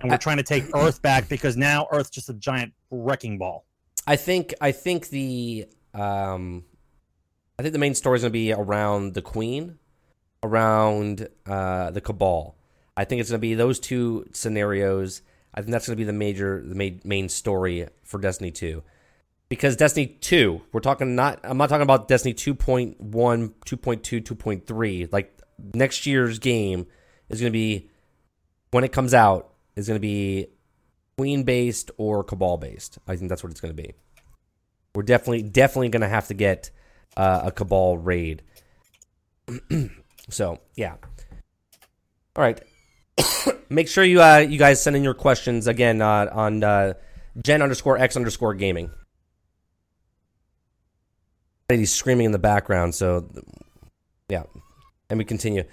and 0.00 0.10
we're 0.10 0.14
I- 0.14 0.18
trying 0.18 0.38
to 0.38 0.42
take 0.42 0.64
earth 0.74 1.00
back 1.02 1.28
because 1.28 1.56
now 1.56 1.86
earth's 1.92 2.10
just 2.10 2.28
a 2.28 2.34
giant 2.34 2.72
wrecking 2.90 3.38
ball 3.38 3.64
I 4.06 4.16
think 4.16 4.54
I 4.60 4.72
think 4.72 5.08
the 5.08 5.66
um, 5.94 6.64
I 7.58 7.62
think 7.62 7.72
the 7.72 7.78
main 7.78 7.94
story 7.94 8.16
is 8.16 8.22
going 8.22 8.30
to 8.30 8.32
be 8.32 8.52
around 8.52 9.14
the 9.14 9.22
Queen, 9.22 9.78
around 10.42 11.28
uh, 11.46 11.90
the 11.90 12.00
Cabal. 12.00 12.56
I 12.96 13.04
think 13.04 13.20
it's 13.20 13.30
going 13.30 13.38
to 13.38 13.42
be 13.42 13.54
those 13.54 13.78
two 13.78 14.28
scenarios. 14.32 15.22
I 15.54 15.60
think 15.60 15.72
that's 15.72 15.86
going 15.86 15.96
to 15.96 16.00
be 16.00 16.04
the 16.04 16.12
major 16.12 16.62
the 16.64 17.00
main 17.04 17.28
story 17.28 17.86
for 18.04 18.18
Destiny 18.18 18.50
Two, 18.50 18.82
because 19.48 19.76
Destiny 19.76 20.06
Two, 20.06 20.62
we're 20.72 20.80
talking 20.80 21.14
not 21.14 21.40
I'm 21.42 21.58
not 21.58 21.68
talking 21.68 21.82
about 21.82 22.08
Destiny 22.08 22.34
2.1, 22.34 22.96
2.2, 22.96 24.22
2.3. 24.22 25.12
Like 25.12 25.38
next 25.74 26.06
year's 26.06 26.38
game 26.38 26.86
is 27.28 27.40
going 27.40 27.52
to 27.52 27.56
be 27.56 27.90
when 28.70 28.84
it 28.84 28.92
comes 28.92 29.14
out 29.14 29.52
is 29.76 29.88
going 29.88 29.96
to 29.96 30.00
be 30.00 30.46
Queen 31.16 31.44
based 31.44 31.90
or 31.98 32.24
Cabal 32.24 32.56
based. 32.56 32.98
I 33.06 33.16
think 33.16 33.28
that's 33.28 33.42
what 33.42 33.50
it's 33.50 33.60
going 33.60 33.76
to 33.76 33.82
be. 33.82 33.92
We're 34.94 35.02
definitely 35.02 35.42
definitely 35.42 35.90
going 35.90 36.02
to 36.02 36.08
have 36.08 36.28
to 36.28 36.34
get 36.34 36.70
uh, 37.16 37.42
a 37.44 37.52
Cabal 37.52 37.98
raid. 37.98 38.42
so 40.30 40.60
yeah. 40.76 40.96
All 42.36 42.42
right. 42.42 42.60
Make 43.68 43.88
sure 43.88 44.04
you 44.04 44.22
uh, 44.22 44.38
you 44.38 44.58
guys 44.58 44.82
send 44.82 44.96
in 44.96 45.04
your 45.04 45.14
questions 45.14 45.66
again 45.66 46.02
uh, 46.02 46.28
on 46.32 46.62
uh, 46.62 46.94
Gen 47.42 47.62
underscore 47.62 47.98
X 47.98 48.16
underscore 48.16 48.54
gaming. 48.54 48.90
He's 51.68 51.92
screaming 51.92 52.26
in 52.26 52.32
the 52.32 52.38
background, 52.38 52.94
so 52.94 53.30
yeah. 54.28 54.42
And 55.08 55.18
we 55.18 55.24
continue. 55.24 55.64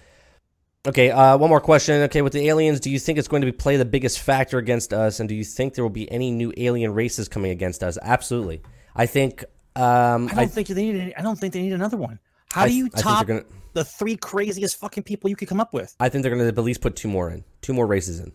Okay, 0.87 1.11
uh, 1.11 1.37
one 1.37 1.49
more 1.49 1.59
question. 1.59 2.01
Okay, 2.03 2.21
with 2.21 2.31
the 2.31 2.47
aliens, 2.47 2.79
do 2.79 2.89
you 2.89 2.99
think 2.99 3.19
it's 3.19 3.27
going 3.27 3.41
to 3.41 3.45
be 3.45 3.51
play 3.51 3.75
the 3.75 3.83
biggest 3.85 4.19
factor 4.19 4.57
against 4.57 4.93
us, 4.93 5.19
and 5.19 5.27
do 5.27 5.35
you 5.35 5.43
think 5.43 5.73
there 5.73 5.83
will 5.83 5.89
be 5.89 6.09
any 6.09 6.31
new 6.31 6.53
alien 6.55 6.93
races 6.93 7.27
coming 7.27 7.51
against 7.51 7.83
us? 7.83 7.97
Absolutely. 8.01 8.61
I 8.95 9.05
think. 9.05 9.43
Um, 9.75 10.29
i 10.31 10.35
don't 10.35 10.49
think 10.49 10.67
they 10.67 10.73
need 10.73 10.95
any, 10.99 11.15
i 11.15 11.21
don't 11.21 11.37
think 11.37 11.53
they 11.53 11.61
need 11.61 11.73
another 11.73 11.95
one 11.95 12.19
how 12.51 12.63
I- 12.63 12.67
do 12.69 12.73
you 12.73 12.85
I 12.87 12.89
think 12.89 13.03
top 13.03 13.27
gonna. 13.27 13.43
The 13.73 13.83
three 13.83 14.15
craziest 14.15 14.79
fucking 14.79 15.03
people 15.03 15.29
you 15.29 15.35
could 15.35 15.47
come 15.47 15.59
up 15.59 15.73
with. 15.73 15.95
I 15.99 16.09
think 16.09 16.23
they're 16.23 16.35
going 16.35 16.41
to 16.41 16.47
at 16.47 16.63
least 16.63 16.81
put 16.81 16.95
two 16.95 17.07
more 17.07 17.29
in, 17.29 17.43
two 17.61 17.73
more 17.73 17.87
races 17.87 18.19
in. 18.19 18.31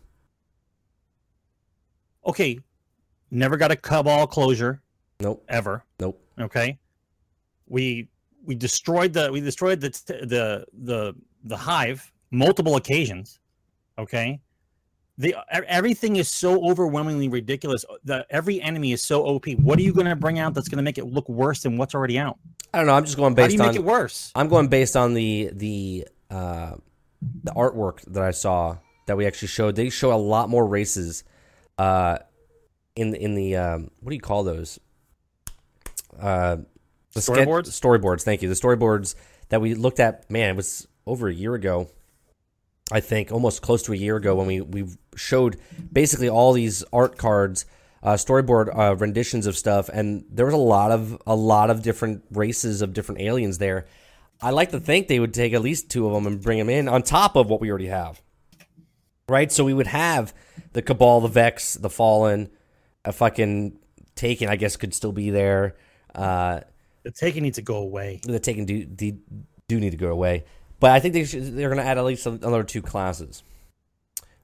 okay 2.26 2.58
never 3.34 3.56
got 3.56 3.70
a 3.70 3.76
cabal 3.76 4.26
closure. 4.26 4.80
Nope, 5.20 5.44
ever. 5.48 5.84
Nope. 6.00 6.20
okay. 6.40 6.78
We 7.66 8.08
we 8.44 8.54
destroyed 8.54 9.12
the 9.12 9.30
we 9.32 9.40
destroyed 9.40 9.80
the 9.80 9.88
the 10.06 10.66
the 10.72 11.14
the 11.44 11.56
hive 11.56 12.10
multiple 12.30 12.76
occasions. 12.76 13.40
Okay. 13.98 14.40
The 15.16 15.36
everything 15.50 16.16
is 16.16 16.28
so 16.28 16.68
overwhelmingly 16.68 17.28
ridiculous 17.28 17.84
The 18.02 18.26
every 18.30 18.60
enemy 18.60 18.92
is 18.92 19.04
so 19.04 19.24
op 19.24 19.46
what 19.60 19.78
are 19.78 19.82
you 19.82 19.92
going 19.92 20.08
to 20.08 20.16
bring 20.16 20.40
out 20.40 20.54
that's 20.54 20.68
going 20.68 20.78
to 20.78 20.82
make 20.82 20.98
it 20.98 21.04
look 21.04 21.28
worse 21.28 21.62
than 21.62 21.76
what's 21.76 21.94
already 21.94 22.18
out 22.18 22.38
I 22.74 22.78
don't 22.78 22.86
know. 22.86 22.94
I'm 22.94 23.04
just 23.04 23.16
going 23.16 23.34
based. 23.34 23.44
how 23.44 23.48
do 23.48 23.54
you 23.54 23.58
make 23.60 23.68
on. 23.68 23.76
it 23.76 23.84
worse 23.84 24.32
I'm 24.34 24.48
going 24.48 24.66
based 24.66 24.96
on 24.96 25.14
the 25.14 25.50
the 25.52 26.08
uh, 26.28 26.72
the 27.44 27.52
artwork 27.52 28.00
that 28.12 28.22
I 28.22 28.32
saw 28.32 28.78
that 29.06 29.16
we 29.16 29.26
actually 29.26 29.48
showed. 29.48 29.76
They 29.76 29.90
show 29.90 30.12
a 30.12 30.18
lot 30.18 30.48
more 30.48 30.66
races 30.66 31.22
uh, 31.78 32.18
in 32.96 33.12
the 33.12 33.22
in 33.22 33.36
the 33.36 33.56
um, 33.56 33.90
what 34.00 34.10
do 34.10 34.16
you 34.16 34.20
call 34.20 34.42
those? 34.42 34.80
Uh, 36.18 36.56
the 37.12 37.20
Storyboards? 37.20 37.68
storyboards. 37.68 38.22
Thank 38.22 38.42
you. 38.42 38.48
The 38.48 38.56
storyboards 38.56 39.14
that 39.50 39.60
we 39.60 39.74
looked 39.74 40.00
at. 40.00 40.28
Man, 40.28 40.50
it 40.50 40.56
was 40.56 40.88
over 41.06 41.28
a 41.28 41.34
year 41.34 41.54
ago. 41.54 41.88
I 42.90 42.98
think 43.00 43.30
almost 43.30 43.62
close 43.62 43.84
to 43.84 43.92
a 43.92 43.96
year 43.96 44.16
ago 44.16 44.34
when 44.34 44.48
we 44.48 44.60
we 44.60 44.86
showed 45.14 45.58
basically 45.92 46.28
all 46.28 46.52
these 46.52 46.82
art 46.92 47.16
cards, 47.18 47.66
uh, 48.04 48.14
storyboard 48.14 48.68
uh, 48.78 48.94
renditions 48.96 49.46
of 49.46 49.56
stuff, 49.56 49.88
and 49.88 50.26
there 50.30 50.44
was 50.44 50.54
a 50.54 50.58
lot 50.58 50.90
of 50.90 51.20
a 51.26 51.34
lot 51.34 51.70
of 51.70 51.82
different 51.82 52.22
races 52.30 52.82
of 52.82 52.92
different 52.92 53.22
aliens 53.22 53.56
there. 53.58 53.86
I 54.42 54.50
like 54.50 54.70
to 54.72 54.80
think 54.80 55.08
they 55.08 55.18
would 55.18 55.32
take 55.32 55.54
at 55.54 55.62
least 55.62 55.90
two 55.90 56.06
of 56.06 56.12
them 56.12 56.26
and 56.26 56.40
bring 56.40 56.58
them 56.58 56.68
in 56.68 56.86
on 56.86 57.02
top 57.02 57.34
of 57.34 57.48
what 57.48 57.62
we 57.62 57.70
already 57.70 57.86
have, 57.86 58.20
right? 59.26 59.50
So 59.50 59.64
we 59.64 59.72
would 59.72 59.86
have 59.86 60.34
the 60.74 60.82
Cabal, 60.82 61.22
the 61.22 61.28
Vex, 61.28 61.74
the 61.74 61.88
Fallen, 61.88 62.50
a 63.04 63.12
fucking 63.12 63.78
Taken. 64.16 64.48
I 64.48 64.56
guess 64.56 64.76
could 64.76 64.94
still 64.94 65.12
be 65.12 65.30
there. 65.30 65.74
Uh, 66.14 66.60
the 67.02 67.10
taking 67.10 67.42
needs 67.42 67.56
to 67.56 67.62
go 67.62 67.76
away 67.76 68.20
the 68.22 68.38
Taken 68.38 68.66
do 68.66 68.84
do, 68.84 69.18
do 69.66 69.80
need 69.80 69.90
to 69.90 69.96
go 69.96 70.10
away, 70.10 70.44
but 70.78 70.90
I 70.90 71.00
think 71.00 71.14
they 71.14 71.24
should, 71.24 71.56
they're 71.56 71.70
going 71.70 71.80
to 71.80 71.86
add 71.86 71.98
at 71.98 72.04
least 72.04 72.26
another 72.26 72.62
two 72.64 72.82
classes. 72.82 73.42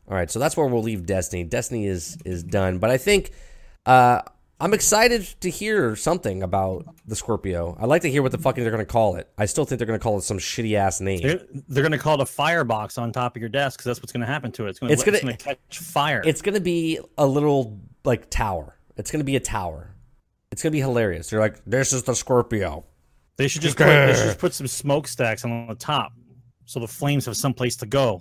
All 0.08 0.16
right, 0.16 0.28
so 0.30 0.40
that's 0.40 0.56
where 0.56 0.66
we'll 0.66 0.82
leave 0.82 1.06
Destiny. 1.06 1.44
Destiny 1.44 1.86
is 1.86 2.16
is 2.24 2.42
done, 2.42 2.78
but 2.78 2.90
I 2.90 2.96
think 2.96 3.30
uh, 3.86 4.22
I'm 4.62 4.74
excited 4.74 5.22
to 5.40 5.48
hear 5.48 5.96
something 5.96 6.42
about 6.42 6.84
the 7.06 7.16
Scorpio. 7.16 7.76
I'd 7.80 7.86
like 7.86 8.02
to 8.02 8.10
hear 8.10 8.22
what 8.22 8.30
the 8.32 8.38
fucking 8.38 8.62
they're 8.62 8.70
going 8.72 8.84
to 8.84 8.92
call 8.92 9.16
it. 9.16 9.30
I 9.38 9.46
still 9.46 9.64
think 9.64 9.78
they're 9.78 9.86
going 9.86 9.98
to 9.98 10.02
call 10.02 10.18
it 10.18 10.22
some 10.22 10.36
shitty 10.38 10.74
ass 10.74 11.00
name. 11.00 11.22
they're, 11.22 11.40
they're 11.68 11.82
going 11.82 11.92
to 11.92 11.98
call 11.98 12.16
it 12.16 12.20
a 12.20 12.26
firebox 12.26 12.98
on 12.98 13.10
top 13.10 13.36
of 13.36 13.40
your 13.40 13.48
desk 13.48 13.78
because 13.78 13.86
that's 13.86 14.00
what's 14.02 14.12
going 14.12 14.20
to 14.20 14.26
happen 14.26 14.52
to 14.52 14.66
it 14.66 14.70
it's 14.70 14.78
going 14.80 14.92
It's 14.92 15.02
to 15.04 15.10
gonna- 15.12 15.36
catch 15.36 15.78
fire 15.78 16.22
It's 16.26 16.42
going 16.42 16.54
to 16.56 16.60
be 16.60 16.98
a 17.16 17.26
little 17.26 17.80
like 18.04 18.28
tower. 18.28 18.76
It's 18.98 19.10
going 19.10 19.20
to 19.20 19.24
be 19.24 19.36
a 19.36 19.40
tower. 19.40 19.94
It's 20.52 20.62
going 20.62 20.72
to 20.72 20.76
be 20.76 20.80
hilarious. 20.80 21.30
They're 21.30 21.40
like, 21.40 21.64
this 21.64 21.92
is 21.94 22.02
the 22.02 22.14
Scorpio. 22.14 22.84
They 23.36 23.48
should 23.48 23.62
just 23.62 23.78
put, 23.78 23.86
they 23.86 24.12
should 24.14 24.24
just 24.26 24.38
put 24.38 24.52
some 24.52 24.66
smokestacks 24.66 25.42
on 25.46 25.68
the 25.68 25.74
top, 25.74 26.12
so 26.66 26.80
the 26.80 26.88
flames 26.88 27.24
have 27.24 27.36
someplace 27.36 27.76
to 27.76 27.86
go. 27.86 28.20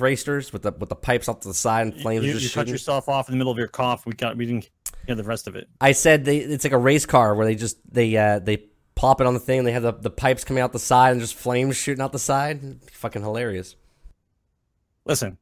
Racers 0.00 0.52
with 0.52 0.62
the 0.62 0.72
with 0.72 0.88
the 0.88 0.96
pipes 0.96 1.28
off 1.28 1.40
to 1.40 1.48
the 1.48 1.54
side 1.54 1.86
and 1.86 2.00
flames 2.00 2.24
you 2.24 2.32
you 2.32 2.38
just 2.38 2.54
cut 2.54 2.68
yourself 2.68 3.08
off 3.08 3.28
in 3.28 3.32
the 3.32 3.38
middle 3.38 3.52
of 3.52 3.58
your 3.58 3.68
cough. 3.68 4.06
We 4.06 4.12
got 4.12 4.36
we 4.36 4.46
didn't 4.46 4.70
hear 5.06 5.14
the 5.14 5.24
rest 5.24 5.46
of 5.46 5.56
it. 5.56 5.68
I 5.80 5.92
said 5.92 6.24
they 6.24 6.38
it's 6.38 6.64
like 6.64 6.72
a 6.72 6.78
race 6.78 7.06
car 7.06 7.34
where 7.34 7.46
they 7.46 7.54
just 7.54 7.78
they 7.92 8.16
uh 8.16 8.38
they 8.38 8.68
plop 8.94 9.20
it 9.20 9.26
on 9.26 9.34
the 9.34 9.40
thing 9.40 9.60
and 9.60 9.66
they 9.66 9.72
have 9.72 9.82
the, 9.82 9.92
the 9.92 10.10
pipes 10.10 10.44
coming 10.44 10.62
out 10.62 10.72
the 10.72 10.78
side 10.78 11.12
and 11.12 11.20
just 11.20 11.34
flames 11.34 11.76
shooting 11.76 12.02
out 12.02 12.12
the 12.12 12.18
side. 12.18 12.80
Fucking 12.92 13.22
hilarious. 13.22 13.76
Listen, 15.04 15.38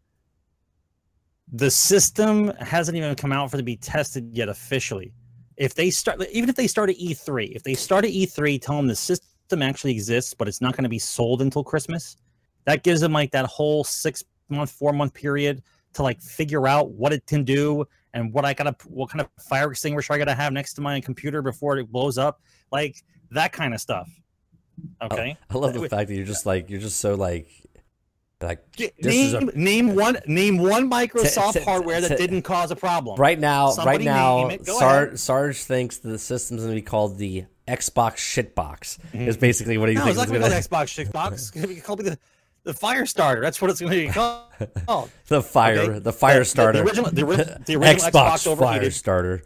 the 1.53 1.71
system 1.71 2.53
hasn't 2.61 2.97
even 2.97 3.15
come 3.15 3.33
out 3.33 3.51
for 3.51 3.57
to 3.57 3.63
be 3.63 3.77
tested 3.77 4.31
yet 4.33 4.49
officially. 4.49 5.13
If 5.57 5.75
they 5.75 5.91
start, 5.91 6.23
even 6.33 6.49
if 6.49 6.57
they 6.57 6.67
start 6.67 6.91
at 6.91 6.97
E3, 6.97 7.55
if 7.55 7.63
they 7.63 7.75
start 7.75 8.05
at 8.05 8.13
E3, 8.13 8.63
tell 8.63 8.77
them 8.77 8.87
the 8.87 8.97
system 8.97 9.63
actually 9.63 9.93
exists, 9.93 10.33
but 10.33 10.49
it's 10.49 10.61
not 10.61 10.75
going 10.75 10.85
to 10.85 10.89
be 10.91 10.99
sold 10.99 11.43
until 11.43 11.63
Christmas. 11.63 12.17
That 12.65 12.83
gives 12.83 13.01
them 13.01 13.13
like 13.13 13.33
that 13.33 13.47
whole 13.47 13.85
six 13.85 14.23
month, 14.51 14.71
four 14.71 14.93
month 14.93 15.15
period 15.15 15.63
to 15.95 16.03
like 16.03 16.21
figure 16.21 16.67
out 16.69 16.91
what 16.93 17.13
it 17.13 17.27
can 17.27 17.45
do 17.45 17.85
and 18.15 18.33
what 18.33 18.45
I 18.45 18.55
gotta, 18.55 18.75
what 18.87 19.11
kind 19.11 19.21
of 19.21 19.29
fire 19.45 19.71
extinguisher 19.71 20.13
I 20.13 20.19
gotta 20.19 20.35
have 20.35 20.53
next 20.53 20.75
to 20.75 20.81
my 20.81 21.01
computer 21.01 21.43
before 21.43 21.79
it 21.79 21.91
blows 21.91 22.19
up, 22.19 22.41
like 22.73 22.97
that 23.31 23.53
kind 23.53 23.75
of 23.75 23.81
stuff. 23.81 24.09
Okay, 25.03 25.37
I 25.51 25.59
love 25.59 25.75
the 25.75 25.89
fact 25.89 26.09
that 26.09 26.15
you're 26.15 26.25
just 26.25 26.47
like 26.47 26.71
you're 26.71 26.81
just 26.81 27.01
so 27.01 27.15
like 27.15 27.49
like 28.41 28.61
this 28.77 28.91
name 29.05 29.27
is 29.27 29.35
a- 29.35 29.59
name 29.59 29.95
one 29.95 30.17
name 30.27 30.57
one 30.57 30.89
Microsoft 30.91 31.53
T- 31.53 31.59
t- 31.59 31.65
hardware 31.65 32.01
that 32.01 32.09
t- 32.09 32.17
didn't 32.17 32.43
cause 32.43 32.71
a 32.71 32.77
problem. 32.77 33.21
right 33.21 33.39
now. 33.39 33.71
Somebody 33.71 34.07
right 34.09 34.59
now, 34.67 34.73
Sarge, 34.79 35.19
Sarge 35.19 35.59
thinks 35.63 35.99
the 35.99 36.19
system's 36.19 36.63
going 36.63 36.73
to 36.75 36.81
be 36.81 36.83
called 36.83 37.19
the 37.19 37.45
Xbox 37.69 38.15
shitbox. 38.17 38.99
Is 39.13 39.37
basically 39.37 39.77
what 39.77 39.91
he 39.91 39.95
Mm-hmm. 39.97 40.07
No, 40.09 40.15
thinks 40.15 40.23
it's 40.23 40.31
it's 40.33 40.33
not 40.33 40.39
going 40.41 40.41
gonna 40.41 40.61
be 40.63 40.69
called 40.69 40.87
Xbox 40.89 40.89
Shitbox. 41.31 41.33
It's 41.35 41.51
gonna 41.51 41.67
be 41.69 41.77
called 41.77 41.99
the 42.01 42.19
the 42.65 42.75
Fire 42.75 43.07
Starter. 43.07 43.41
That's 43.41 43.61
what 43.63 43.71
it's 43.71 43.81
gonna 43.81 43.93
be 43.95 44.09
called. 44.09 45.11
The 45.29 45.43
fire 45.43 45.79
okay? 45.79 45.99
the 46.01 46.13
fire 46.13 46.35
The- 46.35 46.39
the- 46.41 46.45
starter 46.45 46.79
The, 46.79 46.85
original, 46.85 47.11
the, 47.11 47.61
the 47.67 47.77
original 47.77 48.11
Xbox, 48.11 48.11
Xbox, 48.47 48.59
fire 48.59 48.91
starter. 48.91 49.43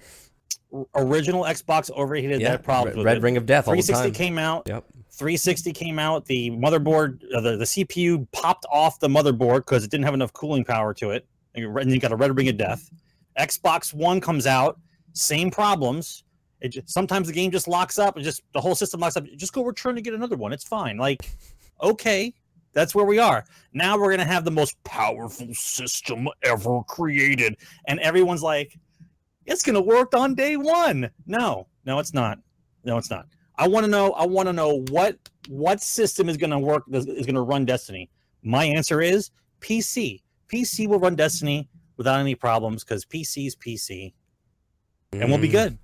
Original 0.96 1.44
Xbox 1.44 1.90
overheated. 1.92 2.40
Yeah, 2.40 2.50
that 2.52 2.62
problems 2.64 2.96
Red, 2.96 3.04
Red. 3.04 3.22
Ring 3.22 3.36
of 3.36 3.46
Death 3.46 3.68
all 3.68 3.76
the 3.76 3.82
360 3.82 4.08
time. 4.10 4.12
came 4.26 4.38
out. 4.38 4.64
Yep. 4.66 4.84
360 5.12 5.72
came 5.72 5.98
out. 6.00 6.24
The 6.26 6.50
motherboard, 6.50 7.20
uh, 7.32 7.40
the, 7.40 7.56
the 7.58 7.64
CPU 7.64 8.26
popped 8.32 8.66
off 8.72 8.98
the 8.98 9.06
motherboard 9.08 9.58
because 9.58 9.84
it 9.84 9.90
didn't 9.92 10.04
have 10.04 10.14
enough 10.14 10.32
cooling 10.32 10.64
power 10.64 10.92
to 10.94 11.10
it. 11.10 11.26
And 11.54 11.62
you- 11.62 11.76
and 11.78 11.90
you 11.92 12.00
got 12.00 12.10
a 12.10 12.16
red 12.16 12.36
ring 12.36 12.48
of 12.48 12.56
death. 12.56 12.90
Xbox 13.38 13.94
One 13.94 14.20
comes 14.20 14.46
out, 14.48 14.78
same 15.12 15.50
problems. 15.50 16.24
It 16.60 16.68
just, 16.70 16.90
sometimes 16.90 17.28
the 17.28 17.32
game 17.34 17.50
just 17.52 17.68
locks 17.68 17.98
up 17.98 18.16
and 18.16 18.24
just 18.24 18.42
the 18.52 18.60
whole 18.60 18.74
system 18.74 18.98
locks 18.98 19.16
up. 19.16 19.24
Just 19.36 19.52
go 19.52 19.62
return 19.64 19.94
to 19.94 20.00
get 20.00 20.14
another 20.14 20.36
one. 20.36 20.52
It's 20.52 20.64
fine. 20.64 20.96
Like, 20.96 21.30
okay, 21.82 22.32
that's 22.75 22.95
where 22.95 23.05
we 23.07 23.18
are. 23.18 23.45
Now 23.72 23.97
we're 23.99 24.11
gonna 24.11 24.25
have 24.25 24.45
the 24.45 24.51
most 24.51 24.83
powerful 24.85 25.49
system 25.55 26.29
ever 26.43 26.83
created, 26.89 27.57
and 27.89 27.99
everyone's 28.01 28.43
like, 28.43 28.79
it's 29.47 29.62
gonna 29.62 29.81
work 29.81 30.14
on 30.14 30.35
day 30.35 30.57
one. 30.57 31.11
No, 31.27 31.66
no, 31.85 31.99
it's 31.99 32.12
not. 32.14 32.39
No, 32.85 32.99
it's 32.99 33.11
not. 33.11 33.27
I 33.57 33.68
want 33.68 33.85
to 33.85 33.91
know. 33.91 34.12
I 34.12 34.27
want 34.27 34.49
to 34.49 34.53
know 34.53 34.85
what 34.91 35.16
what 35.49 35.81
system 35.81 36.29
is 36.29 36.37
going 36.37 36.51
to 36.51 36.59
work 36.59 36.83
is 36.91 37.05
going 37.07 37.35
to 37.37 37.41
run 37.43 37.64
Destiny. 37.64 38.11
My 38.43 38.64
answer 38.64 39.01
is 39.01 39.31
PC. 39.61 40.22
PC 40.53 40.89
will 40.89 40.99
run 40.99 41.14
Destiny 41.14 41.68
without 41.97 42.18
any 42.18 42.35
problems 42.35 42.83
because 42.83 43.05
PC 43.05 43.47
is 43.47 43.55
PC, 43.55 44.12
and 45.12 45.29
we'll 45.31 45.39
be 45.39 45.49
Mm. 45.49 45.53
good. 45.53 45.79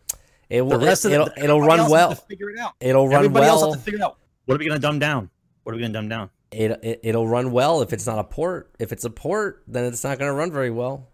It 0.49 0.63
will. 0.63 0.79
The 0.81 0.85
rest 0.87 1.05
of 1.05 1.13
it'll, 1.13 1.31
it'll 1.37 1.61
run 1.63 1.89
well. 1.89 2.11
to 2.11 2.17
figure 2.17 2.51
it 2.51 2.59
out. 2.59 2.73
It'll 2.81 3.07
run 3.07 3.19
Everybody 3.19 3.47
else 3.47 3.61
well. 3.63 3.73
has 3.73 3.81
to 3.81 3.85
figure 3.85 4.01
it 4.01 4.03
out. 4.03 4.19
What 4.47 4.57
are 4.57 4.59
we 4.59 4.67
going 4.67 4.81
to 4.81 4.85
dumb 4.85 4.99
down? 4.99 5.31
What 5.63 5.73
are 5.73 5.77
we 5.77 5.81
going 5.83 5.93
to 5.93 5.99
dumb 5.99 6.09
down? 6.09 6.29
It, 6.53 6.81
it 6.83 7.01
it'll 7.05 7.29
run 7.29 7.53
well 7.53 7.81
if 7.83 7.93
it's 7.93 8.07
not 8.07 8.19
a 8.19 8.25
port. 8.25 8.71
If 8.79 8.93
it's 8.93 9.05
a 9.05 9.11
port, 9.11 9.63
then 9.69 9.85
it's 9.85 10.03
not 10.03 10.19
going 10.19 10.29
to 10.29 10.35
run 10.35 10.51
very 10.51 10.71
well. 10.71 11.09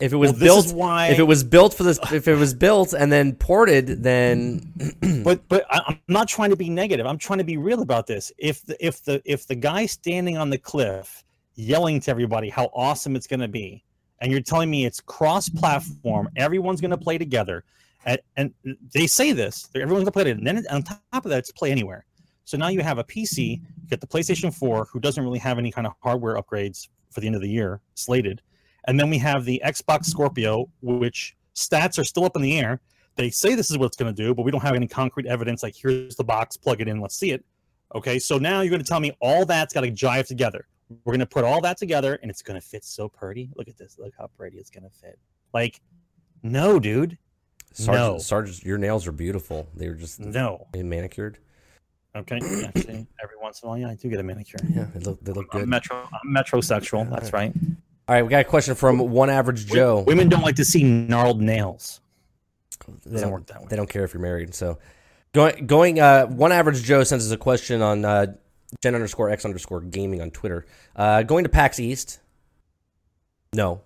If 0.00 0.12
it 0.12 0.16
was 0.16 0.30
Well, 0.32 0.40
built, 0.40 0.72
why- 0.72 1.08
if 1.08 1.18
it 1.18 1.24
was 1.24 1.42
built 1.42 1.74
for 1.74 1.82
this, 1.82 1.98
if 2.12 2.28
it 2.28 2.36
was 2.36 2.54
built 2.54 2.92
and 2.92 3.10
then 3.10 3.34
ported, 3.34 4.02
then 4.04 4.72
but 5.24 5.48
but 5.48 5.66
I'm 5.70 5.98
not 6.06 6.28
trying 6.28 6.50
to 6.50 6.56
be 6.56 6.70
negative. 6.70 7.04
I'm 7.04 7.18
trying 7.18 7.38
to 7.38 7.44
be 7.44 7.56
real 7.56 7.82
about 7.82 8.06
this. 8.06 8.30
If 8.38 8.62
the 8.64 8.76
if 8.84 9.02
the 9.04 9.20
if 9.24 9.46
the 9.48 9.56
guy 9.56 9.86
standing 9.86 10.36
on 10.36 10.50
the 10.50 10.58
cliff 10.58 11.24
yelling 11.56 11.98
to 12.00 12.10
everybody 12.12 12.48
how 12.48 12.70
awesome 12.74 13.16
it's 13.16 13.26
going 13.26 13.40
to 13.40 13.48
be, 13.48 13.82
and 14.20 14.30
you're 14.30 14.40
telling 14.40 14.70
me 14.70 14.84
it's 14.84 15.00
cross-platform, 15.00 16.28
everyone's 16.36 16.80
going 16.80 16.92
to 16.92 16.96
play 16.96 17.18
together, 17.18 17.64
and, 18.04 18.20
and 18.36 18.54
they 18.94 19.08
say 19.08 19.32
this, 19.32 19.68
everyone's 19.74 20.04
going 20.04 20.06
to 20.06 20.12
play 20.12 20.22
it, 20.30 20.36
and 20.36 20.46
then 20.46 20.64
on 20.70 20.84
top 20.84 21.00
of 21.12 21.24
that, 21.30 21.38
it's 21.38 21.50
play 21.50 21.72
anywhere. 21.72 22.04
So 22.48 22.56
now 22.56 22.68
you 22.68 22.80
have 22.80 22.96
a 22.96 23.04
PC, 23.04 23.60
you 23.60 23.88
get 23.88 24.00
the 24.00 24.06
PlayStation 24.06 24.52
4, 24.54 24.86
who 24.90 25.00
doesn't 25.00 25.22
really 25.22 25.38
have 25.38 25.58
any 25.58 25.70
kind 25.70 25.86
of 25.86 25.92
hardware 26.02 26.40
upgrades 26.40 26.88
for 27.10 27.20
the 27.20 27.26
end 27.26 27.36
of 27.36 27.42
the 27.42 27.48
year 27.48 27.82
slated, 27.94 28.40
and 28.86 28.98
then 28.98 29.10
we 29.10 29.18
have 29.18 29.44
the 29.44 29.60
Xbox 29.64 30.06
Scorpio, 30.06 30.68
which 30.80 31.36
stats 31.54 31.98
are 31.98 32.04
still 32.04 32.24
up 32.24 32.36
in 32.36 32.42
the 32.42 32.58
air 32.58 32.80
they 33.18 33.30
say 33.30 33.56
this 33.56 33.70
is 33.70 33.76
what 33.76 33.86
it's 33.86 33.96
going 33.96 34.14
to 34.14 34.22
do, 34.22 34.32
but 34.32 34.44
we 34.44 34.52
don't 34.52 34.62
have 34.62 34.76
any 34.76 34.86
concrete 34.86 35.26
evidence. 35.26 35.62
Like, 35.62 35.74
here's 35.76 36.14
the 36.14 36.24
box, 36.24 36.56
plug 36.56 36.80
it 36.80 36.86
in, 36.88 37.00
let's 37.00 37.18
see 37.18 37.32
it. 37.32 37.44
Okay, 37.94 38.18
so 38.18 38.38
now 38.38 38.60
you're 38.60 38.70
going 38.70 38.80
to 38.80 38.86
tell 38.86 39.00
me 39.00 39.10
all 39.20 39.44
that's 39.44 39.74
got 39.74 39.80
to 39.80 39.90
jive 39.90 40.26
together. 40.26 40.68
We're 41.04 41.12
going 41.12 41.20
to 41.20 41.26
put 41.26 41.44
all 41.44 41.60
that 41.62 41.76
together, 41.78 42.18
and 42.22 42.30
it's 42.30 42.42
going 42.42 42.58
to 42.58 42.64
fit 42.64 42.84
so 42.84 43.08
pretty. 43.08 43.50
Look 43.56 43.68
at 43.68 43.76
this. 43.76 43.98
Look 43.98 44.14
how 44.16 44.28
pretty 44.28 44.58
it's 44.58 44.70
going 44.70 44.84
to 44.84 44.90
fit. 44.90 45.18
Like, 45.52 45.80
no, 46.44 46.78
dude, 46.78 47.18
Sarge, 47.72 47.96
No. 47.96 48.18
Sarge, 48.18 48.64
your 48.64 48.78
nails 48.78 49.06
are 49.06 49.12
beautiful. 49.12 49.68
They 49.74 49.88
were 49.88 49.96
just 49.96 50.20
no. 50.20 50.68
manicured. 50.72 51.38
Okay, 52.16 52.36
actually, 52.64 53.06
every 53.22 53.36
once 53.40 53.62
in 53.62 53.66
a 53.66 53.70
while, 53.70 53.78
yeah, 53.78 53.90
I 53.90 53.94
do 53.94 54.08
get 54.08 54.18
a 54.18 54.22
manicure. 54.22 54.58
Yeah, 54.68 54.86
they 54.94 55.00
look 55.00 55.22
they 55.22 55.32
look 55.32 55.46
I'm 55.52 55.60
good. 55.60 55.68
metro, 55.68 56.08
I'm 56.12 56.34
metrosexual. 56.34 57.08
That's 57.10 57.32
right. 57.32 57.52
All 58.08 58.14
right, 58.14 58.22
we 58.22 58.30
got 58.30 58.40
a 58.40 58.44
question 58.44 58.74
from 58.74 58.98
one 58.98 59.28
average 59.28 59.66
Joe. 59.66 60.02
Women 60.06 60.28
don't 60.28 60.42
like 60.42 60.56
to 60.56 60.64
see 60.64 60.82
gnarled 60.82 61.42
nails. 61.42 62.00
they 63.04 63.20
don't 63.20 63.30
work 63.30 63.46
that 63.48 63.60
way. 63.60 63.66
They 63.68 63.76
don't 63.76 63.88
care 63.90 64.04
if 64.04 64.14
you're 64.14 64.22
married. 64.22 64.54
So 64.54 64.78
going 65.34 65.66
going 65.66 66.00
uh 66.00 66.26
one 66.26 66.52
average 66.52 66.82
Joe 66.82 67.04
sends 67.04 67.26
us 67.26 67.32
a 67.32 67.36
question 67.36 67.82
on 67.82 68.04
uh 68.04 68.26
Gen 68.82 68.94
underscore 68.94 69.30
X 69.30 69.44
underscore 69.44 69.82
gaming 69.82 70.22
on 70.22 70.30
Twitter. 70.30 70.64
Uh 70.96 71.22
going 71.22 71.44
to 71.44 71.50
PAX 71.50 71.78
East. 71.78 72.20
No, 73.52 73.82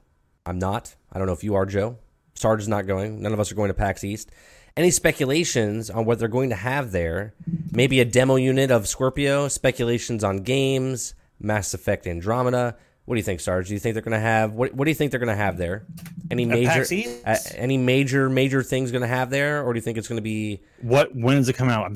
I'm 0.47 0.59
not. 0.59 0.95
I 1.13 1.19
don't 1.19 1.27
know 1.27 1.33
if 1.33 1.43
you 1.45 1.57
are, 1.57 1.67
Joe. 1.67 1.99
Sarge 2.35 2.61
is 2.61 2.69
not 2.69 2.87
going. 2.87 3.23
None 3.23 3.33
of 3.33 3.41
us 3.41 3.51
are 3.53 3.55
going 3.55 3.69
to 3.69 3.75
PAX 3.75 4.05
East. 4.05 4.31
Any 4.77 4.91
speculations 4.91 5.91
on 5.91 6.05
what 6.05 6.19
they're 6.19 6.29
going 6.29 6.51
to 6.51 6.57
have 6.57 6.93
there? 6.93 7.35
Maybe 7.73 8.01
a 8.01 8.05
demo 8.05 8.37
unit 8.37 8.71
of 8.71 8.89
Scorpio, 8.89 9.49
speculations 9.49 10.25
on 10.25 10.39
games, 10.39 11.15
Mass 11.39 11.75
Effect 11.75 12.07
Andromeda. 12.07 12.77
What 13.05 13.17
do 13.17 13.19
you 13.19 13.25
think, 13.25 13.41
Sarge? 13.41 13.69
Do 13.69 13.75
you 13.75 13.81
think 13.81 13.95
they're 13.95 14.03
going 14.03 14.13
to 14.13 14.21
have 14.21 14.53
what 14.53 14.75
what 14.75 14.85
do 14.85 14.91
you 14.91 14.95
think 14.95 15.11
they're 15.11 15.21
going 15.21 15.29
to 15.29 15.35
have 15.35 15.59
there? 15.59 15.85
Any 16.31 16.47
major 16.47 16.87
uh, 17.27 17.37
any 17.55 17.77
major 17.77 18.31
major 18.31 18.63
things 18.63 18.93
going 18.93 19.03
to 19.03 19.09
have 19.09 19.29
there 19.29 19.63
or 19.63 19.73
do 19.73 19.77
you 19.77 19.83
think 19.83 19.99
it's 19.99 20.09
going 20.09 20.17
to 20.19 20.23
be 20.23 20.63
What? 20.81 21.15
When 21.15 21.37
is 21.37 21.49
it 21.49 21.55
coming 21.55 21.75
out? 21.75 21.91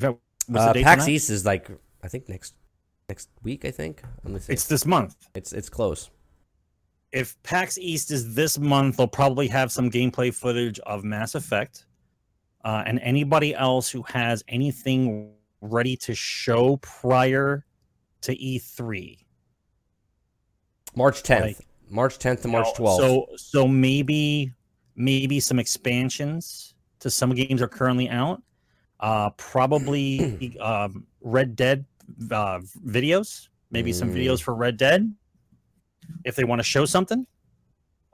What's 0.47 0.65
uh, 0.65 0.73
PAX? 0.73 1.07
East 1.07 1.29
is 1.29 1.45
like 1.45 1.69
I 2.03 2.09
think 2.09 2.29
next 2.29 2.53
next 3.09 3.29
week, 3.41 3.65
I 3.65 3.71
think. 3.71 4.03
Let 4.23 4.33
me 4.33 4.39
see. 4.39 4.53
It's 4.53 4.65
this 4.67 4.85
month. 4.85 5.15
it's 5.33 5.53
it's 5.53 5.69
close. 5.69 6.09
if 7.11 7.41
PAX 7.41 7.77
East 7.77 8.11
is 8.11 8.35
this 8.35 8.59
month, 8.59 8.97
they'll 8.97 9.07
probably 9.07 9.47
have 9.47 9.71
some 9.71 9.89
gameplay 9.89 10.33
footage 10.33 10.79
of 10.79 11.03
Mass 11.03 11.35
Effect. 11.35 11.85
Uh, 12.67 12.83
and 12.85 12.99
anybody 12.99 13.55
else 13.55 13.89
who 13.89 14.01
has 14.03 14.43
anything 14.49 15.31
ready 15.61 15.95
to 15.95 16.13
show 16.13 16.75
prior 16.77 17.65
to 18.19 18.33
E 18.37 18.59
E3. 18.59 19.17
March 20.93 21.23
10th. 21.23 21.41
Like- 21.41 21.67
March 21.89 22.19
10th 22.19 22.41
to 22.41 22.49
March 22.49 22.67
Now, 22.77 22.85
12th. 22.85 22.97
So 22.97 23.27
so 23.37 23.67
maybe 23.69 24.51
maybe 24.97 25.39
some 25.39 25.59
expansions 25.59 26.73
to 26.99 27.09
some 27.09 27.33
games 27.33 27.61
are 27.61 27.69
currently 27.69 28.09
out. 28.09 28.43
Uh, 28.99 29.29
probably 29.37 30.57
um, 30.59 31.07
Red 31.21 31.55
Dead 31.55 31.85
uh, 32.31 32.59
videos. 32.85 33.47
Maybe 33.71 33.93
some 33.93 34.09
Mm. 34.09 34.15
videos 34.17 34.41
for 34.41 34.53
Red 34.53 34.75
Dead 34.75 35.09
if 36.25 36.35
they 36.35 36.43
want 36.43 36.59
to 36.59 36.63
show 36.63 36.83
something. 36.85 37.25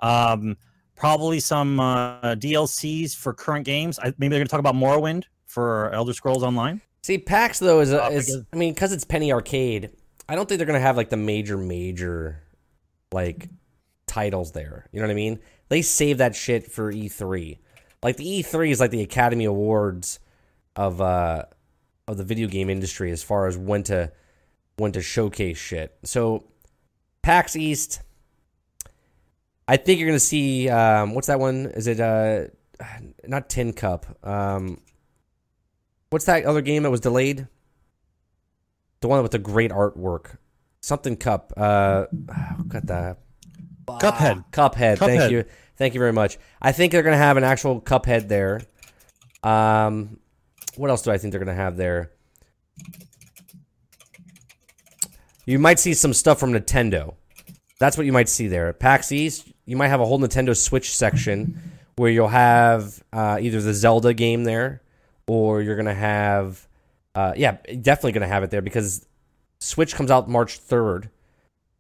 Um, 0.03 0.57
probably 1.03 1.37
some 1.37 1.81
uh, 1.81 2.21
DLCs 2.35 3.13
for 3.13 3.33
current 3.33 3.65
games. 3.65 3.99
I, 3.99 4.13
maybe 4.17 4.29
they're 4.29 4.39
going 4.39 4.45
to 4.47 4.49
talk 4.49 4.61
about 4.61 4.73
Morrowind 4.75 5.25
for 5.45 5.91
Elder 5.91 6.13
Scrolls 6.13 6.43
Online. 6.43 6.79
See, 7.01 7.17
PAX 7.17 7.59
though 7.59 7.81
is, 7.81 7.91
a, 7.91 8.05
Uh, 8.05 8.09
is 8.11 8.41
I 8.53 8.55
mean, 8.55 8.73
because 8.73 8.93
it's 8.93 9.03
Penny 9.03 9.33
Arcade, 9.33 9.89
I 10.29 10.35
don't 10.35 10.47
think 10.47 10.59
they're 10.59 10.65
gonna 10.65 10.79
have 10.79 10.95
like 10.95 11.09
the 11.09 11.17
major 11.17 11.57
major 11.57 12.41
like 13.11 13.49
titles 14.07 14.53
there. 14.53 14.87
You 14.93 15.01
know 15.01 15.07
what 15.07 15.11
I 15.11 15.15
mean? 15.15 15.39
They 15.67 15.81
save 15.81 16.19
that 16.19 16.37
shit 16.37 16.71
for 16.71 16.93
E3. 16.93 17.57
Like 18.01 18.15
the 18.15 18.41
E3 18.41 18.71
is 18.71 18.79
like 18.79 18.91
the 18.91 19.01
Academy 19.01 19.43
Awards 19.43 20.21
of 20.77 21.01
uh 21.01 21.43
of 22.07 22.15
the 22.15 22.23
video 22.23 22.47
game 22.47 22.69
industry 22.69 23.11
as 23.11 23.21
far 23.21 23.47
as 23.47 23.57
when 23.57 23.83
to 23.83 24.13
when 24.77 24.93
to 24.93 25.01
showcase 25.01 25.57
shit. 25.57 25.97
So 26.03 26.45
PAX 27.21 27.57
East, 27.57 27.99
I 29.67 29.77
think 29.77 29.99
you're 29.99 30.09
gonna 30.09 30.19
see 30.19 30.69
um, 30.69 31.13
what's 31.13 31.27
that 31.27 31.39
one? 31.39 31.67
Is 31.67 31.87
it 31.87 31.99
uh 31.99 32.45
not 33.25 33.49
Tin 33.49 33.73
Cup? 33.73 34.05
Um, 34.25 34.81
what's 36.09 36.25
that 36.25 36.45
other 36.45 36.61
game 36.61 36.83
that 36.83 36.91
was 36.91 36.99
delayed? 36.99 37.47
The 39.01 39.07
one 39.07 39.21
with 39.21 39.31
the 39.31 39.39
great 39.39 39.71
artwork, 39.71 40.37
something 40.81 41.15
Cup. 41.15 41.53
Uh, 41.55 42.05
got 42.67 42.87
that. 42.87 43.17
Cuphead. 43.85 44.45
Cuphead. 44.51 44.97
Thank 44.97 45.31
you. 45.31 45.45
Thank 45.75 45.93
you 45.93 45.99
very 45.99 46.13
much. 46.13 46.37
I 46.61 46.71
think 46.71 46.91
they're 46.91 47.03
gonna 47.03 47.17
have 47.17 47.37
an 47.37 47.43
actual 47.43 47.81
Cuphead 47.81 48.27
there. 48.27 48.61
Um, 49.43 50.19
what 50.75 50.89
else 50.89 51.01
do 51.01 51.11
I 51.11 51.17
think 51.17 51.31
they're 51.31 51.39
gonna 51.39 51.53
have 51.53 51.77
there? 51.77 52.11
You 55.45 55.59
might 55.59 55.79
see 55.79 55.93
some 55.93 56.13
stuff 56.13 56.39
from 56.39 56.53
Nintendo. 56.53 57.15
That's 57.79 57.97
what 57.97 58.05
you 58.05 58.13
might 58.13 58.29
see 58.29 58.47
there. 58.47 58.71
PAX 58.71 59.11
East, 59.11 59.51
you 59.65 59.77
might 59.77 59.87
have 59.87 60.01
a 60.01 60.05
whole 60.05 60.19
Nintendo 60.19 60.55
Switch 60.55 60.95
section 60.95 61.59
where 61.95 62.11
you'll 62.11 62.27
have 62.27 63.03
uh, 63.13 63.37
either 63.41 63.61
the 63.61 63.73
Zelda 63.73 64.13
game 64.13 64.43
there, 64.43 64.81
or 65.27 65.61
you're 65.61 65.75
gonna 65.75 65.93
have, 65.93 66.67
uh, 67.15 67.33
yeah, 67.35 67.57
definitely 67.81 68.11
gonna 68.11 68.27
have 68.27 68.43
it 68.43 68.51
there 68.51 68.61
because 68.61 69.05
Switch 69.59 69.95
comes 69.95 70.11
out 70.11 70.27
March 70.29 70.57
third, 70.57 71.09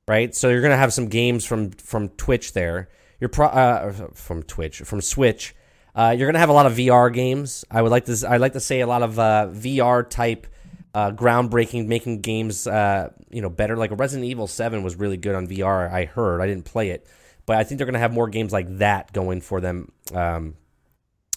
right? 0.07 0.33
So 0.33 0.49
you're 0.49 0.61
gonna 0.61 0.77
have 0.77 0.93
some 0.93 1.07
games 1.07 1.45
from 1.45 1.71
from 1.71 2.09
Twitch 2.09 2.53
there. 2.53 2.89
You're 3.19 3.29
pro- 3.29 3.47
uh, 3.47 3.91
from 4.13 4.43
Twitch, 4.43 4.79
from 4.79 5.01
Switch. 5.01 5.55
Uh, 5.95 6.15
you're 6.17 6.27
gonna 6.27 6.39
have 6.39 6.49
a 6.49 6.53
lot 6.53 6.65
of 6.65 6.73
VR 6.73 7.13
games. 7.13 7.65
I 7.69 7.81
would 7.81 7.91
like 7.91 8.05
to. 8.05 8.25
I 8.27 8.37
like 8.37 8.53
to 8.53 8.59
say 8.59 8.81
a 8.81 8.87
lot 8.87 9.03
of 9.03 9.19
uh, 9.19 9.47
VR 9.51 10.09
type, 10.09 10.47
uh, 10.93 11.11
groundbreaking, 11.11 11.87
making 11.87 12.21
games, 12.21 12.65
uh, 12.65 13.09
you 13.29 13.41
know, 13.41 13.49
better. 13.49 13.75
Like 13.77 13.91
Resident 13.97 14.29
Evil 14.29 14.47
Seven 14.47 14.83
was 14.83 14.95
really 14.95 15.17
good 15.17 15.35
on 15.35 15.47
VR. 15.47 15.91
I 15.91 16.05
heard. 16.05 16.41
I 16.41 16.47
didn't 16.47 16.65
play 16.65 16.89
it, 16.89 17.05
but 17.45 17.57
I 17.57 17.63
think 17.63 17.77
they're 17.77 17.85
gonna 17.87 17.99
have 17.99 18.13
more 18.13 18.27
games 18.29 18.51
like 18.53 18.77
that 18.77 19.13
going 19.13 19.41
for 19.41 19.61
them. 19.61 19.91
Um, 20.13 20.55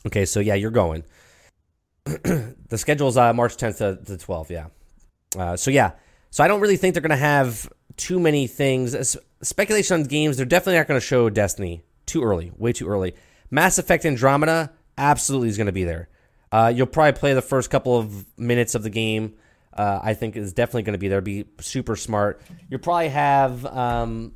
okay, 0.07 0.25
so 0.25 0.41
yeah, 0.41 0.55
you're 0.55 0.71
going. 0.71 1.05
the 2.05 2.77
schedule 2.79 3.09
is 3.09 3.17
uh, 3.17 3.33
March 3.33 3.57
10th 3.57 3.79
to 3.79 3.99
the 4.03 4.17
12th. 4.17 4.51
Yeah. 4.51 4.67
Uh, 5.37 5.57
so 5.57 5.71
yeah, 5.71 5.93
so 6.31 6.45
I 6.45 6.49
don't 6.49 6.61
really 6.61 6.77
think 6.77 6.95
they're 6.95 7.03
gonna 7.03 7.17
have 7.17 7.71
too 7.97 8.21
many 8.21 8.47
things. 8.47 8.95
S- 8.95 9.17
Speculation 9.43 10.01
on 10.01 10.05
games. 10.05 10.37
They're 10.37 10.47
definitely 10.47 10.79
not 10.79 10.89
gonna 10.89 11.01
show 11.01 11.29
Destiny 11.31 11.83
too 12.07 12.23
early, 12.23 12.53
way 12.57 12.73
too 12.73 12.89
early. 12.89 13.15
Mass 13.51 13.79
Effect 13.79 14.05
Andromeda 14.07 14.73
absolutely 14.97 15.49
is 15.49 15.59
gonna 15.59 15.73
be 15.73 15.85
there. 15.85 16.09
Uh, 16.53 16.73
you'll 16.75 16.87
probably 16.87 17.19
play 17.19 17.35
the 17.35 17.43
first 17.43 17.71
couple 17.71 17.99
of 17.99 18.25
minutes 18.39 18.75
of 18.75 18.83
the 18.83 18.91
game. 18.91 19.35
Uh, 19.73 20.01
I 20.03 20.15
think 20.15 20.37
is 20.37 20.55
definitely 20.55 20.85
going 20.85 20.95
to 20.95 20.99
be 20.99 21.09
there. 21.09 21.21
Be 21.21 21.45
super 21.61 21.97
smart. 21.97 22.41
You'll 22.71 22.81
probably 22.81 23.11
have 23.11 23.67
um, 23.67 24.33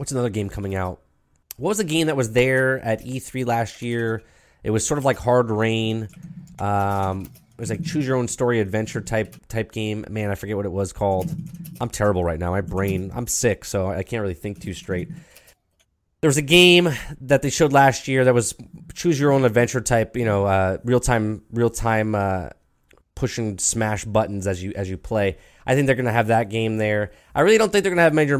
what's 0.00 0.12
another 0.12 0.30
game 0.30 0.48
coming 0.48 0.74
out? 0.74 1.02
What 1.58 1.68
was 1.68 1.76
the 1.76 1.84
game 1.84 2.06
that 2.06 2.16
was 2.16 2.32
there 2.32 2.80
at 2.80 3.04
E3 3.04 3.44
last 3.44 3.82
year? 3.82 4.22
It 4.64 4.70
was 4.70 4.86
sort 4.86 4.96
of 4.96 5.04
like 5.04 5.18
Hard 5.18 5.50
Rain. 5.50 6.08
Um, 6.58 7.24
it 7.24 7.60
was 7.60 7.68
like 7.68 7.82
choose 7.82 8.06
your 8.06 8.16
own 8.16 8.26
story 8.26 8.60
adventure 8.60 9.02
type 9.02 9.36
type 9.48 9.72
game. 9.72 10.06
Man, 10.08 10.30
I 10.30 10.36
forget 10.36 10.56
what 10.56 10.64
it 10.64 10.72
was 10.72 10.94
called. 10.94 11.30
I'm 11.82 11.90
terrible 11.90 12.24
right 12.24 12.38
now. 12.38 12.50
My 12.50 12.62
brain, 12.62 13.12
I'm 13.14 13.26
sick, 13.26 13.66
so 13.66 13.88
I 13.88 14.02
can't 14.02 14.22
really 14.22 14.32
think 14.32 14.62
too 14.62 14.72
straight. 14.72 15.10
There 16.22 16.28
was 16.28 16.38
a 16.38 16.42
game 16.42 16.88
that 17.20 17.42
they 17.42 17.50
showed 17.50 17.74
last 17.74 18.08
year 18.08 18.24
that 18.24 18.32
was 18.32 18.54
choose 18.94 19.20
your 19.20 19.32
own 19.32 19.44
adventure 19.44 19.82
type. 19.82 20.16
You 20.16 20.24
know, 20.24 20.46
uh, 20.46 20.78
real 20.82 21.00
time, 21.00 21.42
real 21.52 21.68
time 21.68 22.14
uh, 22.14 22.48
pushing 23.14 23.58
smash 23.58 24.06
buttons 24.06 24.46
as 24.46 24.62
you 24.62 24.72
as 24.74 24.88
you 24.88 24.96
play. 24.96 25.36
I 25.66 25.74
think 25.74 25.86
they're 25.86 25.94
going 25.94 26.06
to 26.06 26.12
have 26.12 26.28
that 26.28 26.48
game 26.48 26.78
there. 26.78 27.12
I 27.34 27.42
really 27.42 27.58
don't 27.58 27.70
think 27.70 27.82
they're 27.82 27.90
going 27.90 27.98
to 27.98 28.04
have 28.04 28.14
major 28.14 28.38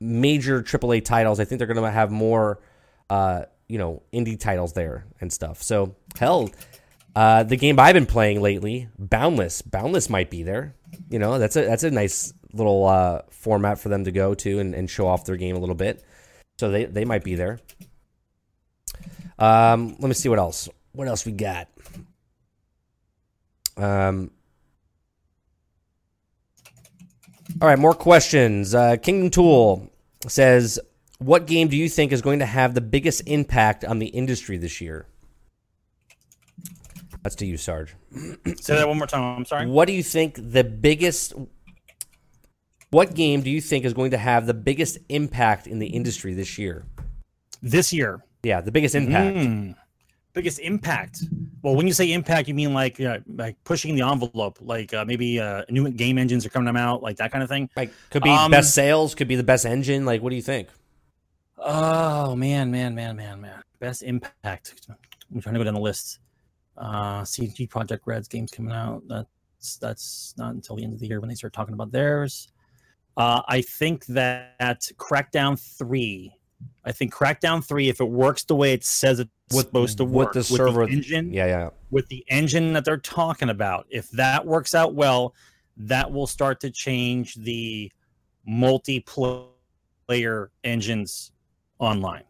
major 0.00 0.62
AAA 0.62 1.04
titles. 1.04 1.38
I 1.38 1.44
think 1.44 1.58
they're 1.58 1.66
going 1.66 1.82
to 1.82 1.90
have 1.90 2.10
more, 2.10 2.60
uh, 3.08 3.44
you 3.68 3.78
know, 3.78 4.02
indie 4.12 4.38
titles 4.38 4.72
there 4.72 5.04
and 5.20 5.32
stuff. 5.32 5.62
So 5.62 5.94
hell, 6.18 6.50
uh, 7.14 7.42
the 7.42 7.56
game 7.56 7.78
I've 7.78 7.94
been 7.94 8.06
playing 8.06 8.40
lately, 8.40 8.88
Boundless. 8.98 9.62
Boundless 9.62 10.08
might 10.08 10.30
be 10.30 10.42
there. 10.42 10.74
You 11.08 11.18
know, 11.18 11.38
that's 11.38 11.56
a 11.56 11.62
that's 11.62 11.82
a 11.82 11.90
nice 11.90 12.32
little 12.52 12.86
uh, 12.86 13.22
format 13.30 13.78
for 13.78 13.88
them 13.88 14.04
to 14.04 14.12
go 14.12 14.34
to 14.34 14.58
and, 14.58 14.74
and 14.74 14.88
show 14.88 15.06
off 15.06 15.24
their 15.24 15.36
game 15.36 15.56
a 15.56 15.58
little 15.58 15.74
bit. 15.74 16.02
So 16.58 16.70
they 16.70 16.84
they 16.84 17.04
might 17.04 17.24
be 17.24 17.34
there. 17.34 17.60
Um, 19.38 19.96
let 19.98 20.08
me 20.08 20.14
see 20.14 20.28
what 20.28 20.38
else. 20.38 20.68
What 20.92 21.08
else 21.08 21.24
we 21.24 21.32
got? 21.32 21.68
Um. 23.76 24.30
All 27.60 27.68
right, 27.68 27.78
more 27.78 27.94
questions. 27.94 28.74
Uh, 28.74 28.96
Kingdom 28.96 29.30
Tool 29.30 29.89
says, 30.28 30.78
"What 31.18 31.46
game 31.46 31.68
do 31.68 31.76
you 31.76 31.88
think 31.88 32.12
is 32.12 32.22
going 32.22 32.38
to 32.40 32.46
have 32.46 32.74
the 32.74 32.80
biggest 32.80 33.22
impact 33.26 33.84
on 33.84 33.98
the 33.98 34.08
industry 34.08 34.56
this 34.56 34.80
year?" 34.80 35.06
That's 37.22 37.34
to 37.36 37.46
you, 37.46 37.56
Sarge. 37.56 37.94
Say 38.60 38.76
that 38.76 38.88
one 38.88 38.98
more 38.98 39.06
time. 39.06 39.22
I'm 39.22 39.44
sorry. 39.44 39.66
What 39.66 39.86
do 39.86 39.92
you 39.92 40.02
think 40.02 40.36
the 40.36 40.64
biggest? 40.64 41.34
What 42.90 43.14
game 43.14 43.42
do 43.42 43.50
you 43.50 43.60
think 43.60 43.84
is 43.84 43.94
going 43.94 44.10
to 44.10 44.18
have 44.18 44.46
the 44.46 44.54
biggest 44.54 44.98
impact 45.08 45.66
in 45.66 45.78
the 45.78 45.86
industry 45.86 46.34
this 46.34 46.58
year? 46.58 46.84
This 47.62 47.92
year, 47.92 48.24
Yeah, 48.42 48.62
the 48.62 48.72
biggest 48.72 48.94
impact. 48.94 49.36
Hmm. 49.36 49.72
Biggest 50.32 50.60
impact. 50.60 51.24
Well, 51.62 51.74
when 51.74 51.86
you 51.86 51.92
say 51.92 52.12
impact, 52.12 52.48
you 52.48 52.54
mean 52.54 52.72
like 52.72 53.00
uh, 53.00 53.18
like 53.34 53.56
pushing 53.64 53.94
the 53.96 54.02
envelope, 54.02 54.58
like 54.60 54.94
uh, 54.94 55.04
maybe 55.04 55.40
uh, 55.40 55.64
new 55.68 55.90
game 55.90 56.18
engines 56.18 56.46
are 56.46 56.50
coming 56.50 56.76
out, 56.76 57.02
like 57.02 57.16
that 57.16 57.32
kind 57.32 57.42
of 57.42 57.48
thing. 57.48 57.68
Like 57.76 57.92
could 58.10 58.22
be 58.22 58.30
Um, 58.30 58.50
best 58.50 58.72
sales, 58.74 59.14
could 59.14 59.28
be 59.28 59.36
the 59.36 59.42
best 59.42 59.66
engine. 59.66 60.04
Like, 60.04 60.22
what 60.22 60.30
do 60.30 60.36
you 60.36 60.42
think? 60.42 60.68
Oh 61.58 62.34
man, 62.36 62.70
man, 62.70 62.94
man, 62.94 63.16
man, 63.16 63.40
man. 63.40 63.62
Best 63.80 64.02
impact. 64.02 64.88
I'm 65.32 65.40
trying 65.40 65.54
to 65.54 65.60
go 65.60 65.64
down 65.64 65.74
the 65.74 65.80
list. 65.80 66.20
Uh 66.76 67.24
CD 67.24 67.66
Projekt 67.66 68.00
Red's 68.06 68.28
games 68.28 68.50
coming 68.50 68.72
out. 68.72 69.02
That's 69.06 69.76
that's 69.78 70.34
not 70.38 70.54
until 70.54 70.76
the 70.76 70.84
end 70.84 70.94
of 70.94 71.00
the 71.00 71.06
year 71.06 71.20
when 71.20 71.28
they 71.28 71.34
start 71.34 71.52
talking 71.52 71.74
about 71.74 71.92
theirs. 71.92 72.48
Uh 73.16 73.42
I 73.48 73.60
think 73.60 74.06
that 74.06 74.88
Crackdown 74.96 75.60
3. 75.78 76.32
I 76.84 76.92
think 76.92 77.14
Crackdown 77.14 77.64
3, 77.64 77.88
if 77.88 78.00
it 78.00 78.08
works 78.08 78.44
the 78.44 78.56
way 78.56 78.72
it 78.72 78.84
says 78.84 79.20
it's 79.20 79.30
With- 79.54 79.66
supposed 79.66 79.98
to 79.98 80.04
with 80.04 80.12
work 80.14 80.32
the 80.32 80.42
server- 80.42 80.88
engine, 80.88 81.32
Yeah, 81.32 81.46
yeah. 81.46 81.70
with 81.90 82.08
the 82.08 82.24
engine 82.28 82.72
that 82.72 82.84
they're 82.84 82.96
talking 82.96 83.50
about, 83.50 83.86
if 83.90 84.10
that 84.12 84.46
works 84.46 84.74
out 84.74 84.94
well, 84.94 85.34
that 85.76 86.10
will 86.10 86.26
start 86.26 86.60
to 86.60 86.70
change 86.70 87.34
the 87.34 87.92
multiplayer 88.48 89.48
engines 90.64 91.32
online. 91.78 92.24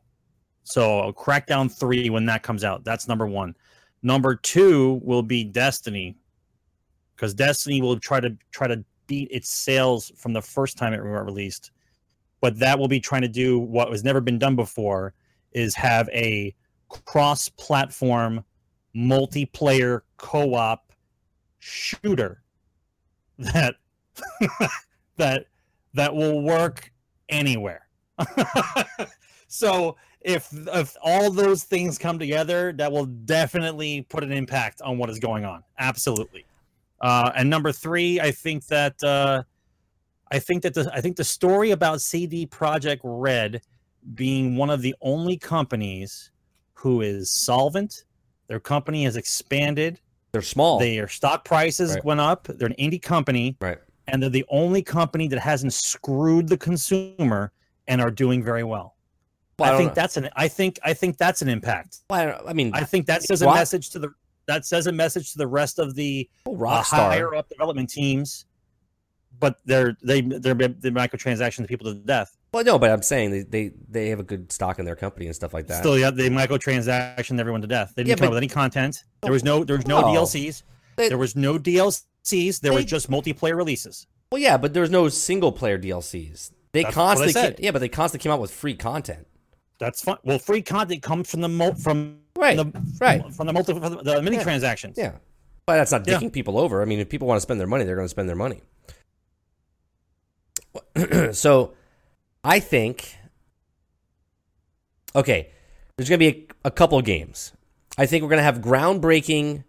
So 0.64 1.12
Crackdown 1.16 1.70
3 1.72 2.10
when 2.10 2.26
that 2.26 2.42
comes 2.42 2.64
out, 2.64 2.84
that's 2.84 3.08
number 3.08 3.26
1. 3.26 3.56
Number 4.02 4.34
2 4.34 5.00
will 5.02 5.22
be 5.22 5.44
Destiny 5.44 6.16
cuz 7.16 7.34
Destiny 7.34 7.82
will 7.82 7.98
try 8.00 8.18
to 8.20 8.36
try 8.50 8.66
to 8.66 8.82
beat 9.06 9.28
its 9.30 9.48
sales 9.50 10.10
from 10.16 10.32
the 10.32 10.40
first 10.42 10.76
time 10.78 10.92
it 10.94 10.98
released. 10.98 11.70
But 12.41 12.59
that 12.59 12.78
will 12.78 12.88
be 12.88 13.01
trying 13.01 13.22
to 13.22 13.28
do 13.28 13.59
what 13.59 13.91
has 13.91 14.03
never 14.05 14.20
been 14.20 14.38
done 14.38 14.57
before 14.57 15.14
is 15.53 15.74
have 15.74 16.09
a 16.11 16.55
cross-platform 16.88 18.45
multiplayer 18.97 20.01
co-op 20.16 20.93
shooter 21.59 22.43
that 23.38 23.76
that 25.16 25.47
that 25.95 26.14
will 26.14 26.43
work 26.43 26.91
anywhere. 27.28 27.86
so 29.49 29.97
if 30.20 30.49
if 30.53 30.97
all 31.03 31.30
those 31.30 31.64
things 31.64 31.99
come 31.99 32.18
together, 32.18 32.72
that 32.76 32.91
will 32.91 33.07
definitely 33.07 34.03
put 34.03 34.22
an 34.22 34.32
impact 34.32 34.82
on 34.82 34.99
what 34.99 35.09
is 35.11 35.18
going 35.18 35.45
on. 35.45 35.62
Absolutely. 35.78 36.45
Uh, 37.00 37.30
and 37.34 37.49
number 37.49 37.72
three, 37.72 38.21
I 38.21 38.30
think 38.30 38.67
that 38.67 39.03
uh, 39.03 39.42
I 40.30 40.38
think 40.38 40.62
that 40.62 40.74
the 40.74 40.90
I 40.94 41.00
think 41.00 41.16
the 41.16 41.24
story 41.24 41.70
about 41.72 42.00
CD 42.00 42.46
Projekt 42.46 43.00
Red 43.02 43.62
being 44.14 44.57
one 44.57 44.70
of 44.70 44.80
the 44.82 44.94
only 45.00 45.36
companies 45.36 46.30
who 46.74 47.00
is 47.02 47.30
solvent, 47.30 48.04
their 48.46 48.61
company 48.61 49.04
has 49.04 49.16
expanded, 49.16 50.00
They're 50.32 50.40
small. 50.42 50.78
their 50.78 51.08
stock 51.08 51.44
prices 51.44 51.94
Right. 51.94 52.04
went 52.04 52.20
up, 52.20 52.44
they're 52.48 52.68
an 52.68 52.74
indie 52.78 53.02
company, 53.02 53.57
right. 53.61 53.78
and 54.08 54.22
they're 54.22 54.30
the 54.30 54.46
only 54.48 54.82
company 54.82 55.28
that 55.28 55.38
hasn't 55.40 55.74
screwed 55.74 56.48
the 56.48 56.57
consumer 56.57 57.52
and 57.88 58.00
are 58.00 58.11
doing 58.11 58.42
very 58.42 58.64
well. 58.64 58.96
Well, 59.58 59.68
I, 59.68 59.72
don't 59.72 59.78
think 59.80 59.90
know. 59.90 59.94
that's 59.96 60.16
an 60.16 60.30
I 60.36 60.48
think 60.48 60.78
I 60.84 60.94
think 60.94 61.18
that's 61.18 61.42
an 61.42 61.48
impact. 61.48 61.98
Well, 62.08 62.40
I, 62.46 62.50
I 62.50 62.52
mean, 62.54 62.70
I 62.72 62.84
think 62.84 63.04
that 63.07 63.22
says 63.22 63.42
a 63.42 63.46
Rock- 63.46 63.57
message 63.57 63.90
to 63.90 63.98
the 63.98 64.08
that 64.46 64.64
says 64.64 64.86
a 64.86 64.92
message 64.92 65.32
to 65.32 65.38
the 65.38 65.46
rest 65.46 65.78
of 65.78 65.94
the 65.94 66.28
uh, 66.46 66.50
Rockstar. 66.50 66.84
higher 67.11 67.34
up 67.34 67.48
development 67.50 67.90
teams, 67.90 68.46
but 69.41 69.57
they're 69.64 69.96
they 70.03 70.21
they're 70.21 70.54
the 70.54 70.91
microtransactions 70.95 71.67
people 71.67 71.92
to 71.92 71.99
death. 71.99 72.37
well, 72.53 72.62
no, 72.64 72.79
but 72.79 72.91
I'm 72.91 73.03
saying 73.03 73.30
they, 73.30 73.42
they 73.42 73.72
they 73.88 74.08
have 74.11 74.21
a 74.21 74.22
good 74.25 74.53
stock 74.53 74.79
in 74.79 74.84
their 74.84 74.96
company 74.96 75.26
and 75.26 75.34
stuff 75.34 75.53
like 75.54 75.67
that. 75.68 75.79
Still, 75.80 75.99
yeah, 75.99 76.11
they 76.11 76.29
microtransaction 76.29 77.38
everyone 77.41 77.61
to 77.62 77.67
death. 77.67 77.92
They 77.96 78.03
didn't 78.04 78.08
Yeah, 78.11 78.14
come 78.17 78.21
but- 78.21 78.26
up 78.26 78.30
with 78.33 78.38
any 78.38 78.49
content. 78.49 79.03
There 79.22 79.33
was 79.33 79.42
no 79.45 79.64
there 79.64 79.76
was 79.76 79.87
no 79.87 80.00
No. 80.03 80.07
DLCs. 80.08 80.62
They- 80.96 81.08
there 81.08 81.18
was 81.18 81.34
no 81.34 81.58
DLCs. 81.58 82.61
There 82.61 82.72
was 82.72 82.84
just 82.84 83.11
multiplayer 83.11 83.57
releases. 83.57 84.07
well, 84.30 84.41
yeah, 84.41 84.57
but 84.57 84.75
there's 84.75 84.91
no 84.91 85.08
single 85.08 85.50
player 85.53 85.79
DLCs. 85.79 86.53
They 86.72 86.84
That's 86.84 86.95
constantly, 86.95 87.33
said. 87.33 87.57
ca- 87.57 87.62
yeah, 87.64 87.71
but 87.72 87.80
they 87.80 87.88
constantly 87.88 88.22
came 88.22 88.33
out 88.33 88.41
with 88.41 88.53
free 88.53 88.75
content. 88.75 89.26
That's 89.80 90.03
fine. 90.03 90.18
Well, 90.22 90.38
free 90.38 90.62
content 90.62 91.03
comes 91.03 91.29
from 91.30 91.41
the 91.41 91.49
mo- 91.49 91.72
from 91.75 92.18
Right, 92.37 92.57
the, 92.57 92.67
right. 93.00 93.22
from 93.34 93.46
the 93.49 93.53
multi 93.53 93.72
from 93.72 93.83
the, 93.83 94.03
the 94.03 94.22
mini 94.22 94.37
Yeah. 94.37 94.42
transactions. 94.45 94.96
Yeah, 94.96 95.12
but 95.67 95.76
that's 95.76 95.91
not 95.91 96.07
Yeah. 96.07 96.21
people 96.30 96.58
over. 96.58 96.80
I 96.80 96.84
mean, 96.84 97.00
if 97.00 97.08
people 97.08 97.26
want 97.26 97.38
to 97.38 97.41
spend 97.41 97.58
their 97.58 97.67
money, 97.67 97.84
they're 97.84 97.96
going 97.96 98.04
to 98.04 98.11
spend 98.11 98.29
their 98.29 98.37
money. 98.37 98.61
so, 101.33 101.75
I 102.45 102.61
think 102.61 103.17
okay, 105.14 105.51
there's 105.97 106.09
going 106.09 106.21
to 106.21 106.33
be 106.33 106.47
a, 106.64 106.68
a 106.68 106.71
couple 106.71 107.01
games. 107.03 107.53
I 107.99 108.07
think 108.07 108.22
we're 108.22 108.30
going 108.30 108.38
to 108.38 108.45
have 108.45 108.59
groundbreaking 108.59 109.64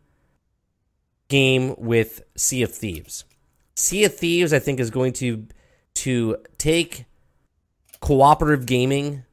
game 1.28 1.76
with 1.78 2.24
Sea 2.36 2.64
of 2.64 2.74
Thieves. 2.74 3.26
Sea 3.76 4.06
of 4.06 4.16
Thieves, 4.16 4.54
I 4.54 4.60
think, 4.60 4.80
is 4.80 4.90
going 4.90 5.14
to 5.14 5.48
to 5.94 6.38
take 6.58 7.06
cooperative 8.00 8.66
gaming 8.66 9.24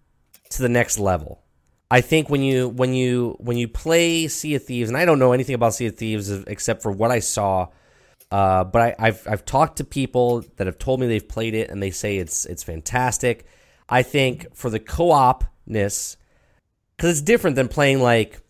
to 0.51 0.62
the 0.62 0.69
next 0.69 0.99
level. 0.99 1.43
I 1.90 2.01
think 2.01 2.28
when 2.28 2.43
you 2.43 2.69
when 2.69 2.95
you 2.95 3.36
when 3.39 3.57
you 3.57 3.69
play 3.69 4.28
Sea 4.28 4.57
of 4.57 4.65
Thieves, 4.65 4.89
and 4.89 4.97
I 4.97 5.05
don't 5.05 5.19
know 5.19 5.32
anything 5.32 5.55
about 5.55 5.74
Sea 5.74 5.86
of 5.86 5.97
Thieves 5.97 6.31
except 6.31 6.82
for 6.82 6.93
what 6.93 7.11
I 7.11 7.19
saw, 7.20 7.69
uh, 8.30 8.64
but 8.64 8.82
I, 8.82 8.94
I've 8.98 9.26
I've 9.28 9.44
talked 9.44 9.78
to 9.78 9.84
people 9.84 10.44
that 10.56 10.66
have 10.66 10.78
told 10.78 11.00
me 11.00 11.06
they've 11.06 11.28
played 11.28 11.55
it 11.55 11.70
and 11.70 11.82
they 11.82 11.90
say 11.90 12.18
it's 12.18 12.44
it's 12.46 12.62
fantastic. 12.62 13.46
I 13.88 14.02
think 14.02 14.55
for 14.55 14.68
the 14.68 14.78
co-op 14.78 15.44
cooperatedness 15.68 16.16
because 16.96 17.10
it's 17.10 17.20
different 17.22 17.56
than 17.56 17.68
playing 17.68 18.00
like 18.00 18.40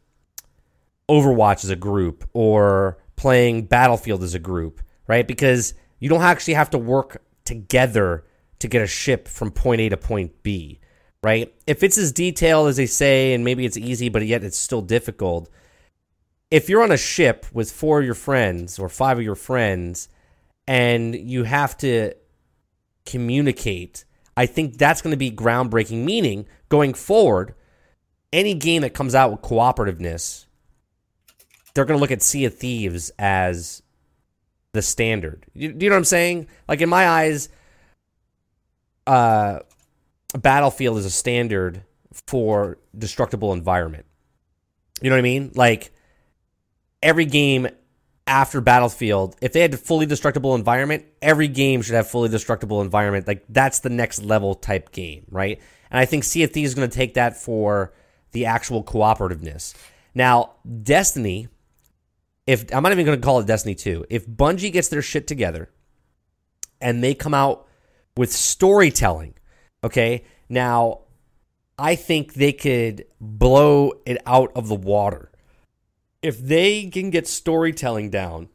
Overwatch 1.09 1.65
as 1.65 1.71
a 1.71 1.77
group 1.77 2.29
or 2.33 2.99
playing 3.17 3.67
Battlefield 3.67 4.23
as 4.23 4.35
a 4.35 4.39
group, 4.39 4.81
right? 5.07 5.27
Because 5.27 5.75
you 5.99 6.09
don't 6.09 6.23
actually 6.23 6.55
have 6.55 6.71
to 6.71 6.79
work 6.79 7.23
together 7.45 8.25
to 8.61 8.69
get 8.69 8.83
a 8.83 8.87
ship 8.87 9.29
from 9.29 9.51
point 9.51 9.81
A 9.81 9.89
to 9.91 9.97
point 9.97 10.43
B, 10.43 10.81
right? 11.23 11.53
If 11.67 11.83
it's 11.83 11.99
as 11.99 12.13
detailed 12.13 12.69
as 12.69 12.77
they 12.77 12.87
say, 12.87 13.35
and 13.35 13.45
maybe 13.45 13.65
it's 13.65 13.77
easy, 13.77 14.09
but 14.09 14.27
yet 14.27 14.45
it's 14.45 14.59
still 14.59 14.83
difficult. 14.83 15.51
If 16.51 16.69
you're 16.69 16.83
on 16.83 16.93
a 16.93 16.97
ship 16.97 17.47
with 17.53 17.71
four 17.71 18.01
of 18.01 18.07
your 18.07 18.15
friends 18.15 18.79
or 18.79 18.89
five 18.89 19.19
of 19.19 19.25
your 19.25 19.35
friends 19.35 20.09
and 20.67 21.15
you 21.15 21.45
have 21.45 21.77
to 21.79 22.15
communicate, 23.05 24.05
I 24.37 24.47
think 24.47 24.79
that's 24.79 25.03
going 25.03 25.11
to 25.11 25.17
be 25.17 25.31
groundbreaking. 25.31 26.05
Meaning, 26.05 26.47
going 26.69 26.95
forward, 26.95 27.55
any 28.33 28.55
game 28.55 28.83
that 28.83 28.95
comes 28.95 29.15
out 29.15 29.31
with 29.31 29.43
cooperativeness, 29.43 30.47
they're 31.75 31.85
going 31.85 31.99
to 31.99 32.01
look 32.01 32.11
at 32.11 32.23
Sea 32.23 32.47
of 32.47 32.55
Thieves 32.55 33.11
as 33.19 33.83
the 34.73 34.83
standard. 34.83 35.47
You, 35.55 35.77
you 35.79 35.89
know 35.89 35.95
what 35.95 35.99
I'm 35.99 36.05
saying? 36.05 36.49
Like 36.67 36.81
in 36.81 36.89
my 36.89 37.09
eyes, 37.09 37.49
uh, 39.07 39.61
Battlefield 40.39 40.99
is 40.99 41.07
a 41.07 41.11
standard 41.11 41.83
for 42.27 42.79
destructible 42.97 43.53
environment. 43.53 44.07
You 45.01 45.11
know 45.11 45.17
what 45.17 45.21
I 45.21 45.23
mean? 45.23 45.53
Like 45.55 45.93
every 47.03 47.25
game 47.25 47.69
after 48.27 48.61
Battlefield, 48.61 49.37
if 49.41 49.53
they 49.53 49.61
had 49.61 49.75
a 49.75 49.79
fully 49.79 50.07
destructible 50.07 50.55
environment, 50.55 51.05
every 51.23 51.49
game 51.49 51.81
should 51.83 51.95
have 51.95 52.11
fully 52.11 52.29
destructible 52.29 52.83
environment. 52.83 53.27
Like 53.27 53.45
that's 53.49 53.81
the 53.81 53.91
next 53.91 54.23
level 54.23 54.55
type 54.55 54.93
game, 54.93 55.27
right? 55.31 55.61
And 55.91 55.99
I 55.99 56.05
think 56.05 56.25
Sea 56.25 56.45
of 56.45 56.51
Thieves 56.51 56.71
is 56.71 56.75
going 56.75 56.89
to 56.89 56.95
take 56.95 57.15
that 57.15 57.37
for 57.37 57.95
the 58.33 58.47
actual 58.47 58.85
cooperativeness. 58.85 59.75
Now, 60.15 60.53
Destiny, 60.83 61.49
if 62.47 62.67
I'm 62.75 62.83
not 62.83 62.93
even 62.93 63.07
going 63.07 63.19
to 63.19 63.25
call 63.25 63.41
it 63.41 63.47
Destiny 63.47 63.75
2, 63.75 64.07
if 64.11 64.27
Bungie 64.27 64.73
gets 64.73 64.89
their 64.89 65.03
shit 65.03 65.27
together 65.27 65.71
and 66.81 67.03
they 67.03 67.15
come 67.15 67.35
out 67.35 67.67
with 68.17 68.31
storytelling, 68.33 69.35
okay? 69.83 70.25
Now, 70.51 71.01
I 71.79 71.95
think 71.95 72.35
they 72.35 72.53
could 72.53 73.07
blow 73.21 73.93
it 74.05 74.19
out 74.27 74.53
of 74.55 74.69
the 74.69 74.75
water 74.75 75.31
if 76.23 76.39
they 76.39 76.89
can 76.89 77.11
get 77.11 77.27
storytelling 77.27 78.11
down, 78.11 78.49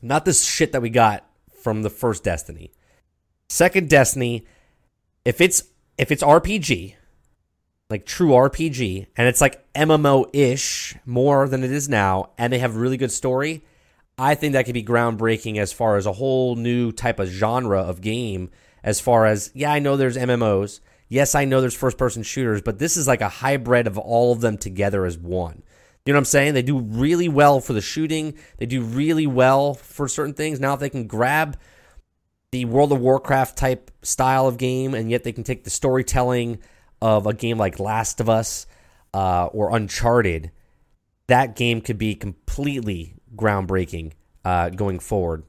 not 0.00 0.24
this 0.24 0.44
shit 0.44 0.72
that 0.72 0.82
we 0.82 0.90
got 0.90 1.24
from 1.62 1.82
the 1.82 1.90
first 1.90 2.24
Destiny. 2.24 2.72
Second 3.48 3.88
Destiny, 3.88 4.46
if 5.24 5.40
it's 5.40 5.64
if 5.98 6.10
it's 6.10 6.22
RPG, 6.22 6.94
like 7.90 8.06
true 8.06 8.30
RPG, 8.30 9.06
and 9.16 9.28
it's 9.28 9.40
like 9.40 9.72
MMO 9.74 10.28
ish 10.32 10.96
more 11.04 11.48
than 11.48 11.62
it 11.62 11.70
is 11.70 11.88
now, 11.88 12.30
and 12.38 12.52
they 12.52 12.58
have 12.58 12.76
really 12.76 12.96
good 12.96 13.12
story, 13.12 13.62
I 14.18 14.34
think 14.34 14.54
that 14.54 14.64
could 14.64 14.74
be 14.74 14.82
groundbreaking 14.82 15.58
as 15.58 15.72
far 15.72 15.96
as 15.96 16.06
a 16.06 16.12
whole 16.12 16.56
new 16.56 16.90
type 16.90 17.20
of 17.20 17.28
genre 17.28 17.80
of 17.80 18.00
game. 18.00 18.50
As 18.82 19.00
far 19.00 19.26
as 19.26 19.52
yeah, 19.54 19.72
I 19.72 19.78
know 19.78 19.96
there's 19.96 20.16
MMOs. 20.16 20.80
Yes, 21.08 21.34
I 21.34 21.44
know 21.44 21.60
there's 21.60 21.74
first 21.74 21.98
person 21.98 22.22
shooters, 22.22 22.62
but 22.62 22.78
this 22.78 22.96
is 22.96 23.06
like 23.06 23.20
a 23.20 23.28
hybrid 23.28 23.86
of 23.86 23.98
all 23.98 24.32
of 24.32 24.40
them 24.40 24.56
together 24.56 25.04
as 25.04 25.18
one. 25.18 25.61
You 26.04 26.12
know 26.12 26.16
what 26.16 26.22
I'm 26.22 26.24
saying? 26.26 26.54
They 26.54 26.62
do 26.62 26.78
really 26.78 27.28
well 27.28 27.60
for 27.60 27.74
the 27.74 27.80
shooting. 27.80 28.34
They 28.58 28.66
do 28.66 28.82
really 28.82 29.26
well 29.26 29.74
for 29.74 30.08
certain 30.08 30.34
things. 30.34 30.58
Now, 30.58 30.74
if 30.74 30.80
they 30.80 30.90
can 30.90 31.06
grab 31.06 31.56
the 32.50 32.64
World 32.64 32.92
of 32.92 33.00
Warcraft 33.00 33.56
type 33.56 33.90
style 34.02 34.48
of 34.48 34.58
game, 34.58 34.94
and 34.94 35.10
yet 35.10 35.22
they 35.22 35.32
can 35.32 35.44
take 35.44 35.62
the 35.62 35.70
storytelling 35.70 36.58
of 37.00 37.26
a 37.26 37.32
game 37.32 37.56
like 37.56 37.78
Last 37.78 38.20
of 38.20 38.28
Us 38.28 38.66
uh, 39.14 39.46
or 39.46 39.74
Uncharted, 39.74 40.50
that 41.28 41.54
game 41.54 41.80
could 41.80 41.98
be 41.98 42.16
completely 42.16 43.14
groundbreaking 43.36 44.12
uh, 44.44 44.70
going 44.70 44.98
forward. 44.98 45.44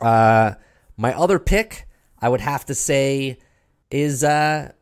Uh, 0.00 0.54
my 0.96 1.12
other 1.14 1.38
pick, 1.38 1.86
I 2.18 2.30
would 2.30 2.40
have 2.40 2.64
to 2.66 2.74
say, 2.74 3.38
is 3.90 4.24
uh, 4.24 4.72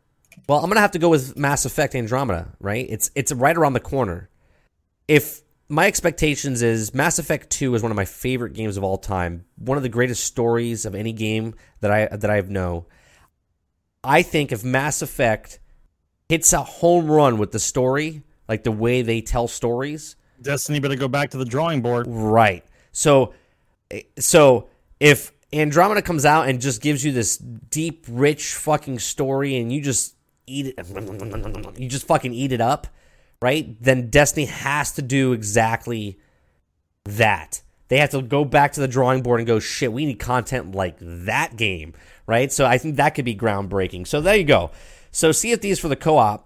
well, 0.48 0.60
I'm 0.60 0.70
gonna 0.70 0.80
have 0.80 0.92
to 0.92 0.98
go 1.00 1.08
with 1.08 1.36
Mass 1.36 1.64
Effect 1.64 1.96
Andromeda. 1.96 2.52
Right? 2.60 2.86
It's 2.88 3.10
it's 3.16 3.32
right 3.32 3.56
around 3.56 3.72
the 3.72 3.80
corner 3.80 4.30
if 5.08 5.42
my 5.68 5.86
expectations 5.86 6.62
is 6.62 6.94
Mass 6.94 7.18
Effect 7.18 7.50
2 7.50 7.74
is 7.74 7.82
one 7.82 7.90
of 7.90 7.96
my 7.96 8.04
favorite 8.04 8.52
games 8.52 8.76
of 8.76 8.84
all 8.84 8.98
time, 8.98 9.44
one 9.56 9.76
of 9.76 9.82
the 9.82 9.88
greatest 9.88 10.24
stories 10.24 10.86
of 10.86 10.94
any 10.94 11.12
game 11.12 11.54
that 11.80 11.90
I 11.90 12.06
that 12.14 12.30
I've 12.30 12.50
know. 12.50 12.86
I 14.04 14.22
think 14.22 14.52
if 14.52 14.62
Mass 14.62 15.02
Effect 15.02 15.58
hits 16.28 16.52
a 16.52 16.62
home 16.62 17.10
run 17.10 17.38
with 17.38 17.52
the 17.52 17.58
story, 17.58 18.22
like 18.48 18.64
the 18.64 18.72
way 18.72 19.02
they 19.02 19.20
tell 19.20 19.48
stories, 19.48 20.16
Destiny 20.40 20.78
better 20.78 20.96
go 20.96 21.08
back 21.08 21.30
to 21.30 21.38
the 21.38 21.44
drawing 21.44 21.82
board. 21.82 22.06
Right. 22.08 22.64
So 22.92 23.34
eh, 23.90 24.02
so 24.18 24.68
if 25.00 25.32
Andromeda 25.52 26.02
comes 26.02 26.24
out 26.24 26.48
and 26.48 26.60
just 26.60 26.80
gives 26.80 27.04
you 27.04 27.12
this 27.12 27.38
deep, 27.38 28.04
rich 28.08 28.54
fucking 28.54 28.98
story 29.00 29.56
and 29.56 29.72
you 29.72 29.80
just 29.80 30.14
eat 30.46 30.74
it 30.78 30.78
you 31.78 31.88
just 31.88 32.06
fucking 32.06 32.32
eat 32.32 32.52
it 32.52 32.60
up 32.60 32.86
right? 33.40 33.76
Then 33.80 34.10
Destiny 34.10 34.46
has 34.46 34.92
to 34.92 35.02
do 35.02 35.32
exactly 35.32 36.18
that. 37.04 37.62
They 37.88 37.98
have 37.98 38.10
to 38.10 38.22
go 38.22 38.44
back 38.44 38.72
to 38.72 38.80
the 38.80 38.88
drawing 38.88 39.22
board 39.22 39.40
and 39.40 39.46
go, 39.46 39.60
shit, 39.60 39.92
we 39.92 40.04
need 40.04 40.18
content 40.18 40.74
like 40.74 40.96
that 41.00 41.56
game, 41.56 41.94
right? 42.26 42.52
So 42.52 42.66
I 42.66 42.78
think 42.78 42.96
that 42.96 43.14
could 43.14 43.24
be 43.24 43.34
groundbreaking. 43.34 44.06
So 44.06 44.20
there 44.20 44.36
you 44.36 44.44
go. 44.44 44.70
So 45.10 45.32
Thieves 45.32 45.80
for 45.80 45.88
the 45.88 45.96
co 45.96 46.18
op. 46.18 46.44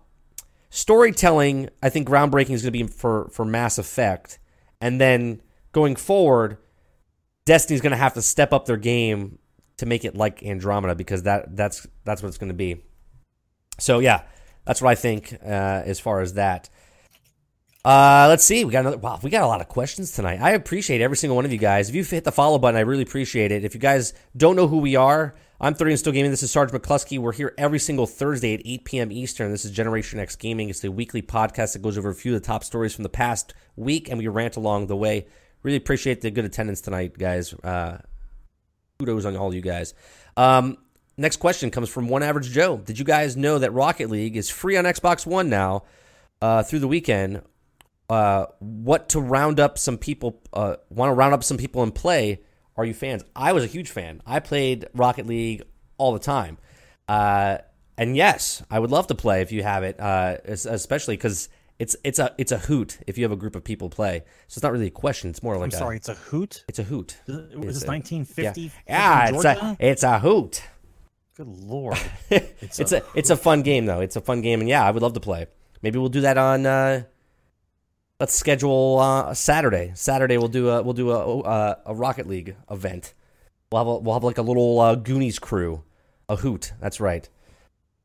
Storytelling, 0.70 1.68
I 1.82 1.90
think 1.90 2.08
groundbreaking 2.08 2.50
is 2.50 2.62
going 2.62 2.72
to 2.72 2.84
be 2.84 2.84
for, 2.84 3.28
for 3.30 3.44
Mass 3.44 3.76
Effect. 3.76 4.38
And 4.80 5.00
then 5.00 5.42
going 5.72 5.96
forward, 5.96 6.56
Destiny's 7.44 7.80
going 7.80 7.90
to 7.90 7.96
have 7.96 8.14
to 8.14 8.22
step 8.22 8.52
up 8.52 8.66
their 8.66 8.76
game 8.76 9.38
to 9.78 9.86
make 9.86 10.04
it 10.04 10.16
like 10.16 10.42
Andromeda 10.42 10.94
because 10.94 11.24
that 11.24 11.56
that's 11.56 11.86
that's 12.04 12.22
what 12.22 12.28
it's 12.28 12.38
going 12.38 12.50
to 12.50 12.54
be. 12.54 12.82
So 13.78 13.98
yeah, 13.98 14.22
that's 14.64 14.80
what 14.80 14.90
I 14.90 14.94
think 14.94 15.36
uh, 15.44 15.82
as 15.84 15.98
far 15.98 16.20
as 16.20 16.34
that. 16.34 16.70
Uh, 17.84 18.26
let's 18.28 18.44
see. 18.44 18.64
We 18.64 18.70
got 18.70 18.80
another. 18.80 18.98
Wow, 18.98 19.18
we 19.22 19.30
got 19.30 19.42
a 19.42 19.48
lot 19.48 19.60
of 19.60 19.68
questions 19.68 20.12
tonight. 20.12 20.40
I 20.40 20.52
appreciate 20.52 21.00
every 21.00 21.16
single 21.16 21.34
one 21.34 21.44
of 21.44 21.52
you 21.52 21.58
guys. 21.58 21.88
If 21.88 21.96
you 21.96 22.04
hit 22.04 22.22
the 22.22 22.30
follow 22.30 22.58
button, 22.58 22.76
I 22.76 22.80
really 22.80 23.02
appreciate 23.02 23.50
it. 23.50 23.64
If 23.64 23.74
you 23.74 23.80
guys 23.80 24.14
don't 24.36 24.54
know 24.54 24.68
who 24.68 24.78
we 24.78 24.94
are, 24.94 25.34
I'm 25.60 25.74
30 25.74 25.92
and 25.92 25.98
still 25.98 26.12
gaming. 26.12 26.30
This 26.30 26.44
is 26.44 26.52
Sarge 26.52 26.70
McCluskey. 26.70 27.18
We're 27.18 27.32
here 27.32 27.54
every 27.58 27.80
single 27.80 28.06
Thursday 28.06 28.54
at 28.54 28.62
8 28.64 28.84
p.m. 28.84 29.12
Eastern. 29.12 29.50
This 29.50 29.64
is 29.64 29.72
Generation 29.72 30.20
X 30.20 30.36
Gaming. 30.36 30.68
It's 30.68 30.78
the 30.78 30.92
weekly 30.92 31.22
podcast 31.22 31.72
that 31.72 31.82
goes 31.82 31.98
over 31.98 32.10
a 32.10 32.14
few 32.14 32.36
of 32.36 32.40
the 32.40 32.46
top 32.46 32.62
stories 32.62 32.94
from 32.94 33.02
the 33.02 33.08
past 33.08 33.52
week, 33.74 34.08
and 34.08 34.18
we 34.18 34.28
rant 34.28 34.56
along 34.56 34.86
the 34.86 34.96
way. 34.96 35.26
Really 35.64 35.76
appreciate 35.76 36.20
the 36.20 36.30
good 36.30 36.44
attendance 36.44 36.80
tonight, 36.80 37.18
guys. 37.18 37.52
Uh, 37.52 37.98
kudos 39.00 39.24
on 39.24 39.36
all 39.36 39.52
you 39.52 39.60
guys. 39.60 39.94
Um, 40.36 40.78
next 41.16 41.38
question 41.38 41.72
comes 41.72 41.88
from 41.88 42.08
One 42.08 42.22
Average 42.22 42.50
Joe. 42.50 42.76
Did 42.76 43.00
you 43.00 43.04
guys 43.04 43.36
know 43.36 43.58
that 43.58 43.72
Rocket 43.72 44.08
League 44.08 44.36
is 44.36 44.50
free 44.50 44.76
on 44.76 44.84
Xbox 44.84 45.26
One 45.26 45.48
now 45.48 45.82
uh, 46.40 46.62
through 46.62 46.80
the 46.80 46.88
weekend? 46.88 47.42
Uh, 48.12 48.46
what 48.58 49.08
to 49.10 49.20
round 49.20 49.58
up 49.58 49.78
some 49.78 49.98
people 49.98 50.40
uh, 50.52 50.76
want 50.90 51.10
to 51.10 51.14
round 51.14 51.34
up 51.34 51.42
some 51.42 51.56
people 51.56 51.82
and 51.82 51.94
play 51.94 52.40
are 52.76 52.86
you 52.86 52.94
fans? 52.94 53.22
I 53.36 53.52
was 53.52 53.64
a 53.64 53.66
huge 53.66 53.90
fan. 53.90 54.22
I 54.26 54.40
played 54.40 54.86
rocket 54.94 55.26
league 55.26 55.62
all 55.98 56.12
the 56.12 56.18
time. 56.18 56.56
Uh, 57.06 57.58
and 57.98 58.16
yes 58.16 58.62
i 58.70 58.78
would 58.78 58.90
love 58.90 59.06
to 59.06 59.14
play 59.14 59.42
if 59.42 59.52
you 59.52 59.62
have 59.62 59.82
it 59.82 60.00
uh, 60.00 60.38
especially 60.46 61.14
because 61.14 61.50
it's 61.78 61.96
it's 62.04 62.18
a 62.18 62.32
it's 62.38 62.52
a 62.52 62.58
hoot 62.58 62.98
if 63.06 63.18
you 63.18 63.24
have 63.24 63.32
a 63.32 63.36
group 63.36 63.56
of 63.56 63.64
people 63.64 63.90
play. 63.90 64.22
So 64.46 64.58
it's 64.58 64.62
not 64.62 64.70
really 64.70 64.86
a 64.86 64.90
question. 64.90 65.30
It's 65.30 65.42
more 65.42 65.56
like 65.56 65.64
I'm 65.64 65.70
sorry 65.72 65.96
a, 65.96 65.98
it's 65.98 66.08
a 66.08 66.14
hoot? 66.14 66.64
It's 66.68 66.78
a 66.78 66.84
hoot. 66.84 67.16
Is 67.26 67.80
this 67.80 67.86
1950 67.86 68.60
yeah, 68.62 68.70
yeah 68.86 69.30
it's 69.34 69.44
a 69.44 69.76
it's 69.80 70.02
a 70.04 70.18
hoot. 70.20 70.62
Good 71.36 71.48
lord. 71.48 71.98
It's, 72.30 72.78
it's 72.80 72.92
a, 72.92 72.98
a 72.98 73.02
it's 73.16 73.30
a 73.30 73.36
fun 73.36 73.62
game 73.62 73.86
though. 73.86 74.00
It's 74.00 74.14
a 74.14 74.20
fun 74.20 74.42
game 74.42 74.60
and 74.60 74.68
yeah 74.68 74.86
i 74.86 74.92
would 74.92 75.02
love 75.02 75.14
to 75.14 75.20
play. 75.20 75.46
Maybe 75.82 75.98
we'll 75.98 76.08
do 76.08 76.20
that 76.20 76.38
on 76.38 76.66
uh, 76.66 77.02
let's 78.22 78.36
schedule 78.36 79.00
uh, 79.00 79.30
a 79.30 79.34
Saturday. 79.34 79.90
Saturday 79.96 80.38
we'll 80.38 80.46
do 80.46 80.68
a 80.68 80.80
we'll 80.80 80.94
do 80.94 81.10
a 81.10 81.40
a, 81.40 81.78
a 81.86 81.94
Rocket 81.94 82.28
League 82.28 82.54
event. 82.70 83.14
We'll 83.72 83.80
have 83.80 83.88
a, 83.88 83.98
we'll 83.98 84.14
have 84.14 84.22
like 84.22 84.38
a 84.38 84.42
little 84.42 84.78
uh, 84.78 84.94
Goonies 84.94 85.40
crew, 85.40 85.82
a 86.28 86.36
hoot. 86.36 86.72
That's 86.80 87.00
right. 87.00 87.28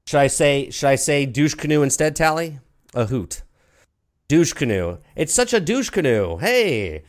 Should 0.08 0.20
I 0.20 0.26
say 0.26 0.72
should 0.72 0.88
I 0.88 0.96
say 0.96 1.28
douche 1.28 1.54
canoe 1.54 1.84
instead? 1.84 2.16
Tally 2.16 2.60
a 2.96 3.06
hoot. 3.06 3.44
Douche 4.28 4.54
canoe. 4.54 4.98
It's 5.16 5.36
such 5.36 5.54
a 5.54 5.60
douche 5.60 5.92
canoe. 5.92 6.38
Hey. 6.38 7.04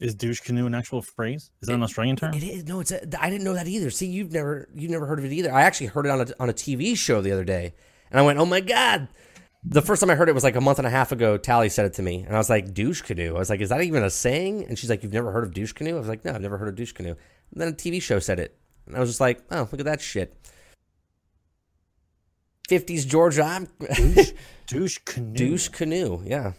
Is 0.00 0.14
douche 0.14 0.40
canoe 0.40 0.66
an 0.66 0.74
actual 0.74 1.02
phrase? 1.02 1.50
Is 1.60 1.66
that 1.66 1.74
an 1.74 1.82
Australian 1.82 2.14
term? 2.14 2.34
It 2.34 2.44
is. 2.44 2.64
No, 2.68 2.78
it's. 2.78 2.92
A, 2.92 3.02
I 3.20 3.28
didn't 3.28 3.44
know 3.44 3.54
that 3.54 3.66
either. 3.66 3.90
See, 3.90 4.06
you've 4.06 4.32
never 4.32 4.68
you've 4.76 4.92
never 4.92 5.06
heard 5.06 5.18
of 5.18 5.24
it 5.24 5.32
either. 5.32 5.52
I 5.52 5.62
actually 5.62 5.88
heard 5.88 6.06
it 6.06 6.10
on 6.10 6.20
a 6.20 6.26
on 6.38 6.48
a 6.48 6.54
TV 6.54 6.96
show 6.96 7.20
the 7.20 7.32
other 7.32 7.44
day, 7.44 7.74
and 8.12 8.20
I 8.20 8.22
went, 8.22 8.38
"Oh 8.38 8.46
my 8.46 8.60
god, 8.60 9.08
the 9.62 9.82
first 9.82 10.00
time 10.00 10.10
I 10.10 10.14
heard 10.14 10.28
it 10.28 10.34
was 10.34 10.44
like 10.44 10.56
a 10.56 10.60
month 10.60 10.78
and 10.78 10.86
a 10.86 10.90
half 10.90 11.12
ago. 11.12 11.36
Tally 11.36 11.68
said 11.68 11.86
it 11.86 11.94
to 11.94 12.02
me, 12.02 12.22
and 12.22 12.34
I 12.34 12.38
was 12.38 12.50
like, 12.50 12.72
"Douche 12.72 13.02
canoe." 13.02 13.34
I 13.34 13.38
was 13.38 13.50
like, 13.50 13.60
"Is 13.60 13.68
that 13.68 13.82
even 13.82 14.02
a 14.02 14.10
saying?" 14.10 14.66
And 14.66 14.78
she's 14.78 14.88
like, 14.90 15.02
"You've 15.02 15.12
never 15.12 15.32
heard 15.32 15.44
of 15.44 15.52
douche 15.52 15.72
canoe?" 15.72 15.96
I 15.96 15.98
was 15.98 16.08
like, 16.08 16.24
"No, 16.24 16.32
I've 16.32 16.40
never 16.40 16.58
heard 16.58 16.68
of 16.68 16.76
douche 16.76 16.92
canoe." 16.92 17.14
And 17.52 17.60
then 17.60 17.68
a 17.68 17.72
TV 17.72 18.00
show 18.00 18.18
said 18.18 18.38
it, 18.38 18.56
and 18.86 18.96
I 18.96 19.00
was 19.00 19.10
just 19.10 19.20
like, 19.20 19.42
"Oh, 19.50 19.68
look 19.70 19.80
at 19.80 19.84
that 19.84 20.00
shit." 20.00 20.36
50s 22.68 23.04
Georgia. 23.04 23.42
I'm 23.42 23.68
douche, 23.94 24.32
douche 24.66 24.98
canoe. 25.04 25.34
douche 25.34 25.68
canoe. 25.68 26.22
Yeah. 26.24 26.52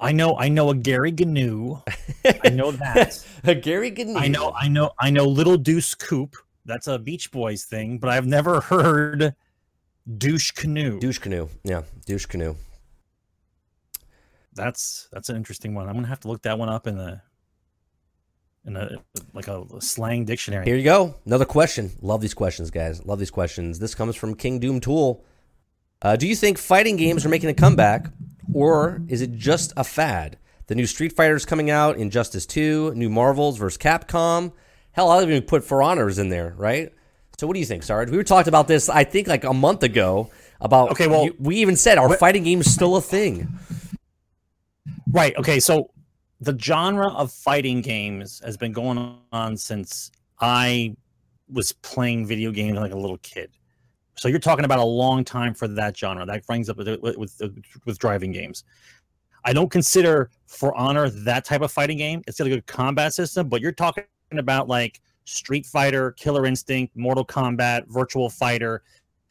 I 0.00 0.12
know. 0.12 0.36
I 0.38 0.48
know 0.48 0.70
a 0.70 0.74
Gary 0.74 1.12
Gnu. 1.12 1.82
I 2.24 2.48
know 2.48 2.70
that. 2.70 3.22
A 3.44 3.54
Gary 3.54 3.90
Gnu. 3.90 4.16
I 4.16 4.28
know. 4.28 4.50
I 4.58 4.66
know. 4.68 4.92
I 4.98 5.10
know. 5.10 5.26
Little 5.26 5.58
Deuce 5.58 5.94
Coop. 5.94 6.36
That's 6.64 6.86
a 6.86 6.98
Beach 6.98 7.30
Boys 7.30 7.64
thing, 7.64 7.98
but 7.98 8.08
I've 8.08 8.26
never 8.26 8.62
heard 8.62 9.34
douche 10.18 10.50
canoe. 10.52 10.98
Douche 11.00 11.18
canoe. 11.18 11.48
Yeah. 11.64 11.82
Douche 12.06 12.26
canoe. 12.26 12.56
That's 14.54 15.08
that's 15.12 15.28
an 15.28 15.36
interesting 15.36 15.74
one. 15.74 15.88
I'm 15.88 15.94
gonna 15.94 16.08
have 16.08 16.20
to 16.20 16.28
look 16.28 16.42
that 16.42 16.58
one 16.58 16.68
up 16.68 16.86
in 16.86 16.96
the 16.96 17.20
in 18.64 18.76
a 18.76 18.96
like 19.32 19.48
a 19.48 19.64
slang 19.80 20.24
dictionary. 20.24 20.64
Here 20.64 20.76
you 20.76 20.84
go. 20.84 21.14
Another 21.24 21.44
question. 21.44 21.92
Love 22.02 22.20
these 22.20 22.34
questions, 22.34 22.70
guys. 22.70 23.04
Love 23.06 23.18
these 23.18 23.30
questions. 23.30 23.78
This 23.78 23.94
comes 23.94 24.16
from 24.16 24.34
King 24.34 24.58
Doom 24.58 24.80
Tool. 24.80 25.24
Uh, 26.02 26.16
do 26.16 26.26
you 26.26 26.34
think 26.34 26.58
fighting 26.58 26.96
games 26.96 27.24
are 27.24 27.28
making 27.28 27.50
a 27.50 27.54
comeback, 27.54 28.10
or 28.52 29.02
is 29.08 29.20
it 29.20 29.34
just 29.34 29.72
a 29.76 29.84
fad? 29.84 30.38
The 30.66 30.74
new 30.74 30.86
Street 30.86 31.14
Fighters 31.14 31.44
coming 31.44 31.68
out, 31.68 31.96
Injustice 31.96 32.46
2, 32.46 32.94
new 32.94 33.10
Marvels 33.10 33.58
versus 33.58 33.76
Capcom. 33.76 34.52
Hell, 34.92 35.10
I'll 35.10 35.22
even 35.22 35.42
put 35.42 35.64
For 35.64 35.82
Honors 35.82 36.18
in 36.18 36.28
there, 36.28 36.54
right? 36.56 36.92
So, 37.40 37.46
what 37.46 37.54
do 37.54 37.60
you 37.60 37.64
think, 37.64 37.84
Sarge? 37.84 38.10
We 38.10 38.18
were 38.18 38.22
talking 38.22 38.50
about 38.50 38.68
this, 38.68 38.90
I 38.90 39.02
think, 39.02 39.26
like 39.26 39.44
a 39.44 39.54
month 39.54 39.82
ago. 39.82 40.28
About 40.60 40.90
Okay, 40.90 41.06
well- 41.06 41.30
we 41.38 41.56
even 41.56 41.74
said 41.74 41.96
our 41.96 42.14
fighting 42.18 42.46
is 42.46 42.70
still 42.70 42.96
a 42.96 43.00
thing? 43.00 43.48
Right. 45.10 45.34
Okay. 45.38 45.58
So 45.58 45.90
the 46.42 46.54
genre 46.58 47.08
of 47.08 47.32
fighting 47.32 47.80
games 47.80 48.42
has 48.44 48.58
been 48.58 48.72
going 48.72 49.16
on 49.32 49.56
since 49.56 50.10
I 50.38 50.94
was 51.50 51.72
playing 51.72 52.26
video 52.26 52.50
games 52.50 52.78
like 52.78 52.92
a 52.92 52.98
little 52.98 53.16
kid. 53.22 53.50
So 54.18 54.28
you're 54.28 54.38
talking 54.38 54.66
about 54.66 54.78
a 54.78 54.84
long 54.84 55.24
time 55.24 55.54
for 55.54 55.66
that 55.66 55.96
genre. 55.96 56.26
That 56.26 56.46
brings 56.46 56.68
up 56.68 56.76
with 56.76 56.88
with, 57.00 57.16
with, 57.16 57.40
with 57.86 57.98
driving 57.98 58.32
games. 58.32 58.64
I 59.46 59.54
don't 59.54 59.70
consider 59.70 60.28
For 60.44 60.76
Honor 60.76 61.08
that 61.08 61.46
type 61.46 61.62
of 61.62 61.72
fighting 61.72 61.96
game. 61.96 62.22
It's 62.26 62.36
got 62.36 62.48
a 62.48 62.50
good 62.50 62.66
combat 62.66 63.14
system, 63.14 63.48
but 63.48 63.62
you're 63.62 63.72
talking 63.72 64.04
about 64.30 64.68
like 64.68 65.00
Street 65.30 65.66
Fighter, 65.66 66.12
Killer 66.12 66.46
Instinct, 66.46 66.96
Mortal 66.96 67.24
Kombat, 67.24 67.86
Virtual 67.88 68.28
Fighter, 68.28 68.82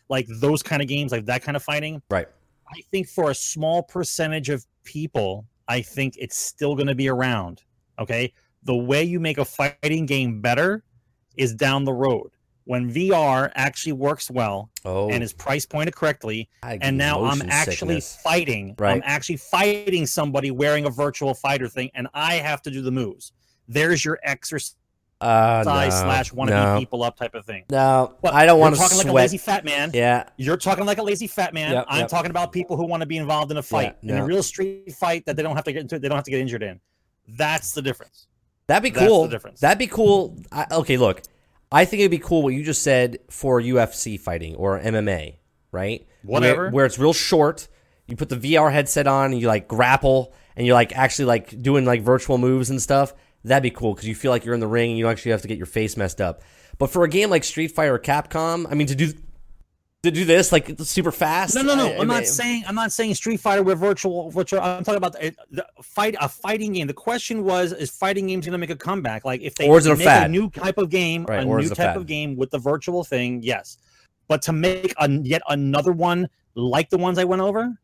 like 0.10 0.28
those 0.40 0.64
kind 0.64 0.82
of 0.82 0.88
games, 0.88 1.12
like 1.12 1.26
that 1.26 1.44
kind 1.44 1.56
of 1.56 1.64
fighting. 1.64 2.02
Right. 2.10 2.28
I 2.74 2.82
think 2.92 3.08
for 3.08 3.32
a 3.32 3.36
small 3.36 3.84
percentage 3.84 4.50
of 4.50 4.66
people, 4.84 5.46
I 5.68 5.82
think 5.82 6.16
it's 6.18 6.38
still 6.38 6.76
going 6.76 6.88
to 6.88 6.96
be 6.96 7.10
around. 7.10 7.64
Okay. 8.00 8.34
The 8.64 8.76
way 8.76 9.04
you 9.04 9.20
make 9.20 9.38
a 9.38 9.46
fighting 9.46 10.06
game 10.06 10.42
better 10.42 10.84
is 11.38 11.54
down 11.54 11.84
the 11.84 11.94
road. 11.94 12.32
When 12.66 12.92
VR 12.92 13.52
actually 13.56 13.94
works 13.94 14.30
well 14.30 14.70
Oh, 14.86 15.10
and 15.10 15.24
is 15.24 15.34
price 15.34 15.66
pointed 15.66 15.96
correctly, 15.96 16.50
and 16.62 16.98
now 16.98 17.24
I'm 17.24 17.42
actually 17.50 18.00
sickness. 18.00 18.20
fighting. 18.24 18.76
Right. 18.78 18.94
I'm 18.96 19.02
actually 19.06 19.38
fighting 19.38 20.06
somebody 20.06 20.52
wearing 20.52 20.86
a 20.86 20.92
virtual 20.92 21.34
fighter 21.34 21.68
thing, 21.68 21.90
and 21.96 22.08
I 22.14 22.36
have 22.36 22.62
to 22.64 22.72
do 22.72 22.84
the 22.84 22.92
moves. 22.92 23.32
There's 23.68 24.06
your 24.06 24.20
exercise 24.24 24.76
uh, 25.22 25.64
no, 25.66 25.90
slash 25.90 26.32
want 26.32 26.50
to 26.50 26.56
no, 26.56 26.76
beat 26.76 26.82
people 26.82 27.04
up 27.04 27.18
type 27.18 27.36
of 27.36 27.46
thing. 27.46 27.66
No, 27.70 28.16
What, 28.22 28.34
I 28.34 28.46
don't 28.46 28.60
want 28.60 28.76
to 28.76 28.82
talking 28.82 28.96
sweat. 28.96 29.08
like 29.08 29.12
a 29.12 29.16
lazy 29.16 29.38
fat 29.38 29.66
man. 29.66 29.92
yeah, 29.94 30.30
You're 30.38 30.58
talking 30.58 30.86
like 30.86 30.98
a 30.98 31.04
lazy 31.04 31.28
fat 31.28 31.54
man. 31.54 31.74
Yep, 31.74 31.86
I'm 31.90 32.00
yep. 32.02 32.10
talking 32.10 32.32
about 32.32 32.52
people 32.52 32.78
who 32.78 32.86
want 32.86 33.02
to 33.02 33.08
be 33.08 33.18
involved 33.18 33.52
in 33.52 33.58
a 33.58 33.64
fight, 33.64 33.98
in 34.02 34.10
no. 34.10 34.24
a 34.24 34.26
real 34.26 34.44
street 34.44 34.94
fight 34.94 35.26
that 35.26 35.36
they 35.36 35.44
don't 35.44 35.56
have 35.56 35.66
to 35.66 35.74
get 35.74 35.82
into, 35.82 36.00
they 36.00 36.08
don't 36.08 36.18
have 36.18 36.26
to 36.26 36.32
get 36.32 36.40
injured 36.40 36.64
in. 36.64 36.80
That's 37.28 37.74
the 37.74 37.82
difference. 37.82 38.28
That'd 38.68 38.84
be 38.84 38.92
That's 38.92 39.08
cool. 39.08 39.24
the 39.24 39.30
difference. 39.30 39.60
That'd 39.60 39.80
be 39.80 39.88
cool. 39.88 40.38
I, 40.52 40.68
okay, 40.72 40.98
look, 40.98 41.22
I 41.72 41.86
think 41.86 42.02
it'd 42.02 42.12
be 42.12 42.20
cool 42.20 42.44
what 42.44 42.54
you 42.54 42.64
just 42.64 42.82
said 42.82 43.20
for 43.30 43.62
UFC 43.62 44.20
fighting 44.20 44.56
or 44.56 44.80
MMA, 44.80 45.36
right? 45.72 46.08
Whatever. 46.24 46.64
Where, 46.64 46.72
where 46.72 46.86
it's 46.86 47.00
real 47.00 47.14
short. 47.14 47.68
You 48.08 48.16
put 48.16 48.30
the 48.30 48.38
VR 48.38 48.72
headset 48.72 49.06
on 49.06 49.32
and 49.32 49.42
you 49.42 49.48
like 49.48 49.68
grapple 49.68 50.34
and 50.56 50.66
you're 50.66 50.74
like 50.74 50.96
actually 50.96 51.26
like 51.26 51.62
doing 51.62 51.86
like 51.86 52.02
virtual 52.02 52.38
moves 52.38 52.70
and 52.70 52.82
stuff. 52.82 53.14
That'd 53.44 53.64
be 53.64 53.72
cool 53.72 53.94
because 53.94 54.08
you 54.08 54.16
feel 54.16 54.32
like 54.32 54.44
you're 54.46 54.54
in 54.54 54.60
the 54.60 54.68
ring 54.68 54.90
and 54.92 54.98
you 54.98 55.04
don't 55.06 55.12
actually 55.12 55.32
have 55.32 55.42
to 55.44 55.48
get 55.48 55.58
your 55.58 55.66
face 55.68 55.96
messed 55.96 56.20
up. 56.22 56.42
But 56.78 56.90
for 56.90 57.04
a 57.04 57.10
game 57.10 57.30
like 57.30 57.44
Street 57.44 57.70
Fighter 57.70 57.96
or 57.96 58.00
Capcom, 58.00 58.66
I 58.70 58.76
mean 58.76 58.88
to 58.88 58.96
do 58.96 59.14
to 60.04 60.12
do 60.12 60.24
this 60.24 60.54
like 60.54 60.72
super 60.80 61.12
fast. 61.12 61.56
No, 61.56 61.62
no, 61.62 61.76
no. 61.76 61.88
I- 61.88 61.90
I 61.90 61.92
I'm 61.94 61.98
mean- 62.00 62.08
not 62.08 62.26
saying 62.26 62.64
I'm 62.68 62.76
not 62.76 62.92
saying 62.94 63.16
Street 63.16 63.40
Fighter 63.40 63.64
with 63.64 63.80
virtual. 63.80 64.30
virtual 64.32 64.62
I'm 64.62 64.84
talking 64.84 64.98
about 64.98 65.14
the, 65.14 65.34
the 65.52 65.66
fight 65.82 66.16
a 66.22 66.30
fighting 66.30 66.74
game. 66.74 66.88
The 66.88 66.94
question 66.94 67.44
was: 67.44 67.74
Is 67.74 67.90
fighting 67.90 68.28
games 68.28 68.46
going 68.46 68.54
to 68.54 68.58
make 68.58 68.70
a 68.70 68.76
comeback? 68.78 69.26
Like 69.26 69.42
if 69.42 69.56
they 69.56 69.68
Or 69.68 69.78
is 69.78 69.86
it 69.86 69.92
a 69.92 69.96
fad? 69.98 70.32
new 70.32 70.50
type 70.50 70.78
of 70.78 70.90
game, 70.90 71.26
Right, 71.26 71.42
a 71.42 71.46
new 71.46 71.68
type 71.70 71.76
fad? 71.78 71.98
of 71.98 72.06
game 72.08 72.36
with 72.38 72.50
the 72.52 72.60
virtual 72.60 73.04
thing, 73.04 73.42
yes. 73.44 73.78
But 74.30 74.42
to 74.44 74.54
make 74.54 74.94
a, 75.00 75.10
yet 75.10 75.42
another 75.50 75.92
one 75.92 76.30
like 76.56 76.90
the 76.90 76.98
ones 76.98 77.18
I 77.18 77.24
went 77.26 77.42
over, 77.42 77.78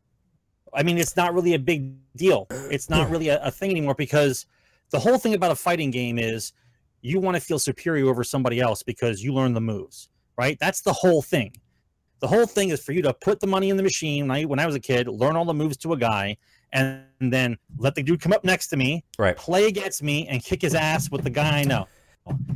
I 0.73 0.83
mean, 0.83 0.97
it's 0.97 1.15
not 1.17 1.33
really 1.33 1.53
a 1.53 1.59
big 1.59 1.95
deal. 2.15 2.47
It's 2.71 2.89
not 2.89 3.09
really 3.13 3.29
a, 3.29 3.41
a 3.43 3.51
thing 3.51 3.71
anymore 3.71 3.95
because 3.95 4.45
the 4.91 4.99
whole 4.99 5.17
thing 5.17 5.33
about 5.33 5.51
a 5.51 5.55
fighting 5.55 5.91
game 5.91 6.17
is 6.17 6.53
you 7.01 7.19
want 7.19 7.35
to 7.35 7.41
feel 7.41 7.59
superior 7.59 8.09
over 8.09 8.23
somebody 8.23 8.59
else 8.59 8.83
because 8.83 9.23
you 9.23 9.33
learn 9.33 9.53
the 9.53 9.61
moves, 9.61 10.09
right? 10.37 10.57
That's 10.59 10.81
the 10.81 10.93
whole 10.93 11.21
thing. 11.21 11.55
The 12.19 12.27
whole 12.27 12.47
thing 12.47 12.69
is 12.69 12.81
for 12.83 12.93
you 12.93 13.01
to 13.03 13.13
put 13.13 13.39
the 13.39 13.47
money 13.47 13.69
in 13.69 13.77
the 13.77 13.83
machine. 13.83 14.27
When 14.27 14.37
I, 14.37 14.45
when 14.45 14.59
I 14.59 14.65
was 14.65 14.75
a 14.75 14.79
kid, 14.79 15.07
learn 15.07 15.35
all 15.35 15.45
the 15.45 15.53
moves 15.53 15.77
to 15.77 15.93
a 15.93 15.97
guy, 15.97 16.37
and 16.71 17.03
then 17.19 17.57
let 17.77 17.93
the 17.95 18.01
dude 18.03 18.21
come 18.21 18.33
up 18.33 18.43
next 18.43 18.67
to 18.69 18.77
me, 18.77 19.03
Right. 19.19 19.35
play 19.35 19.67
against 19.67 20.01
me, 20.01 20.27
and 20.27 20.43
kick 20.43 20.61
his 20.61 20.73
ass 20.73 21.11
with 21.11 21.23
the 21.23 21.29
guy 21.29 21.59
I 21.59 21.63
know 21.63 21.87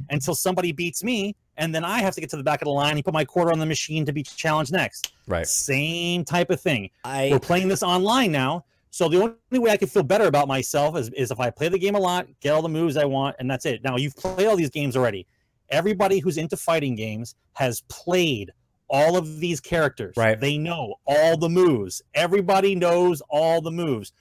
until 0.09 0.33
somebody 0.33 0.71
beats 0.71 1.03
me, 1.03 1.35
and 1.57 1.75
then 1.75 1.85
I 1.85 1.99
have 1.99 2.15
to 2.15 2.21
get 2.21 2.29
to 2.31 2.37
the 2.37 2.43
back 2.43 2.61
of 2.61 2.65
the 2.65 2.71
line 2.71 2.95
and 2.95 3.05
put 3.05 3.13
my 3.13 3.25
quarter 3.25 3.51
on 3.51 3.59
the 3.59 3.65
machine 3.65 4.05
to 4.05 4.13
be 4.13 4.23
challenged 4.23 4.71
next. 4.71 5.13
Right. 5.27 5.45
Same 5.45 6.25
type 6.25 6.49
of 6.49 6.59
thing. 6.59 6.89
I 7.03 7.29
We're 7.31 7.39
playing 7.39 7.67
this 7.67 7.83
online 7.83 8.31
now. 8.31 8.65
So 8.91 9.07
the 9.07 9.21
only 9.21 9.59
way 9.59 9.71
I 9.71 9.77
can 9.77 9.87
feel 9.87 10.03
better 10.03 10.25
about 10.25 10.47
myself 10.47 10.97
is, 10.97 11.09
is 11.09 11.31
if 11.31 11.39
I 11.39 11.49
play 11.49 11.69
the 11.69 11.77
game 11.77 11.95
a 11.95 11.99
lot, 11.99 12.27
get 12.41 12.51
all 12.53 12.61
the 12.61 12.69
moves 12.69 12.97
I 12.97 13.05
want, 13.05 13.35
and 13.39 13.49
that's 13.49 13.65
it. 13.65 13.83
Now 13.83 13.97
you've 13.97 14.15
played 14.15 14.47
all 14.47 14.55
these 14.55 14.69
games 14.71 14.97
already. 14.97 15.27
Everybody 15.69 16.19
who's 16.19 16.37
into 16.37 16.57
fighting 16.57 16.95
games 16.95 17.35
has 17.53 17.81
played 17.89 18.51
all 18.89 19.15
of 19.15 19.39
these 19.39 19.59
characters. 19.59 20.15
Right. 20.17 20.39
They 20.39 20.57
know 20.57 20.95
all 21.05 21.37
the 21.37 21.49
moves. 21.49 22.01
Everybody 22.15 22.73
knows 22.73 23.21
all 23.29 23.61
the 23.61 23.69
moves. 23.71 24.11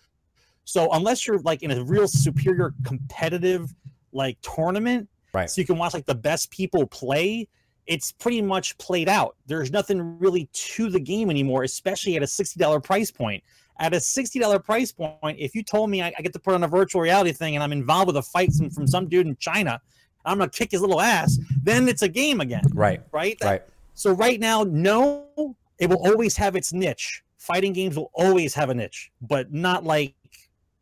So 0.64 0.92
unless 0.92 1.26
you're 1.26 1.38
like 1.40 1.62
in 1.62 1.70
a 1.70 1.82
real 1.82 2.06
superior 2.06 2.74
competitive 2.84 3.74
like 4.12 4.36
tournament, 4.42 5.08
Right. 5.32 5.48
so 5.48 5.60
you 5.60 5.66
can 5.66 5.78
watch 5.78 5.94
like 5.94 6.04
the 6.06 6.14
best 6.14 6.50
people 6.50 6.86
play, 6.86 7.48
it's 7.86 8.12
pretty 8.12 8.42
much 8.42 8.76
played 8.76 9.08
out. 9.08 9.36
There's 9.46 9.70
nothing 9.70 10.18
really 10.18 10.48
to 10.52 10.90
the 10.90 11.00
game 11.00 11.30
anymore, 11.30 11.62
especially 11.62 12.16
at 12.16 12.22
a 12.22 12.26
$60 12.26 12.84
price 12.84 13.10
point. 13.10 13.42
At 13.80 13.94
a 13.94 13.98
$60 13.98 14.64
price 14.64 14.90
point, 14.90 15.38
if 15.38 15.54
you 15.54 15.62
told 15.62 15.90
me 15.90 16.02
I, 16.02 16.12
I 16.18 16.22
get 16.22 16.32
to 16.32 16.38
put 16.38 16.54
on 16.54 16.64
a 16.64 16.68
virtual 16.68 17.00
reality 17.00 17.32
thing 17.32 17.54
and 17.54 17.62
I'm 17.62 17.72
involved 17.72 18.08
with 18.08 18.16
a 18.16 18.22
fight 18.22 18.52
some, 18.52 18.70
from 18.70 18.86
some 18.86 19.08
dude 19.08 19.26
in 19.26 19.36
China, 19.36 19.80
I'm 20.24 20.38
gonna 20.38 20.50
kick 20.50 20.72
his 20.72 20.80
little 20.80 21.00
ass, 21.00 21.38
then 21.62 21.88
it's 21.88 22.02
a 22.02 22.08
game 22.08 22.40
again, 22.40 22.64
right. 22.74 23.00
right? 23.12 23.38
That- 23.40 23.46
Right. 23.46 23.62
So 23.94 24.12
right 24.12 24.38
now, 24.38 24.62
no, 24.62 25.56
it 25.80 25.88
will 25.90 26.06
always 26.06 26.36
have 26.36 26.54
its 26.54 26.72
niche. 26.72 27.24
Fighting 27.36 27.72
games 27.72 27.96
will 27.96 28.12
always 28.14 28.54
have 28.54 28.70
a 28.70 28.74
niche, 28.74 29.10
but 29.22 29.52
not 29.52 29.82
like 29.82 30.14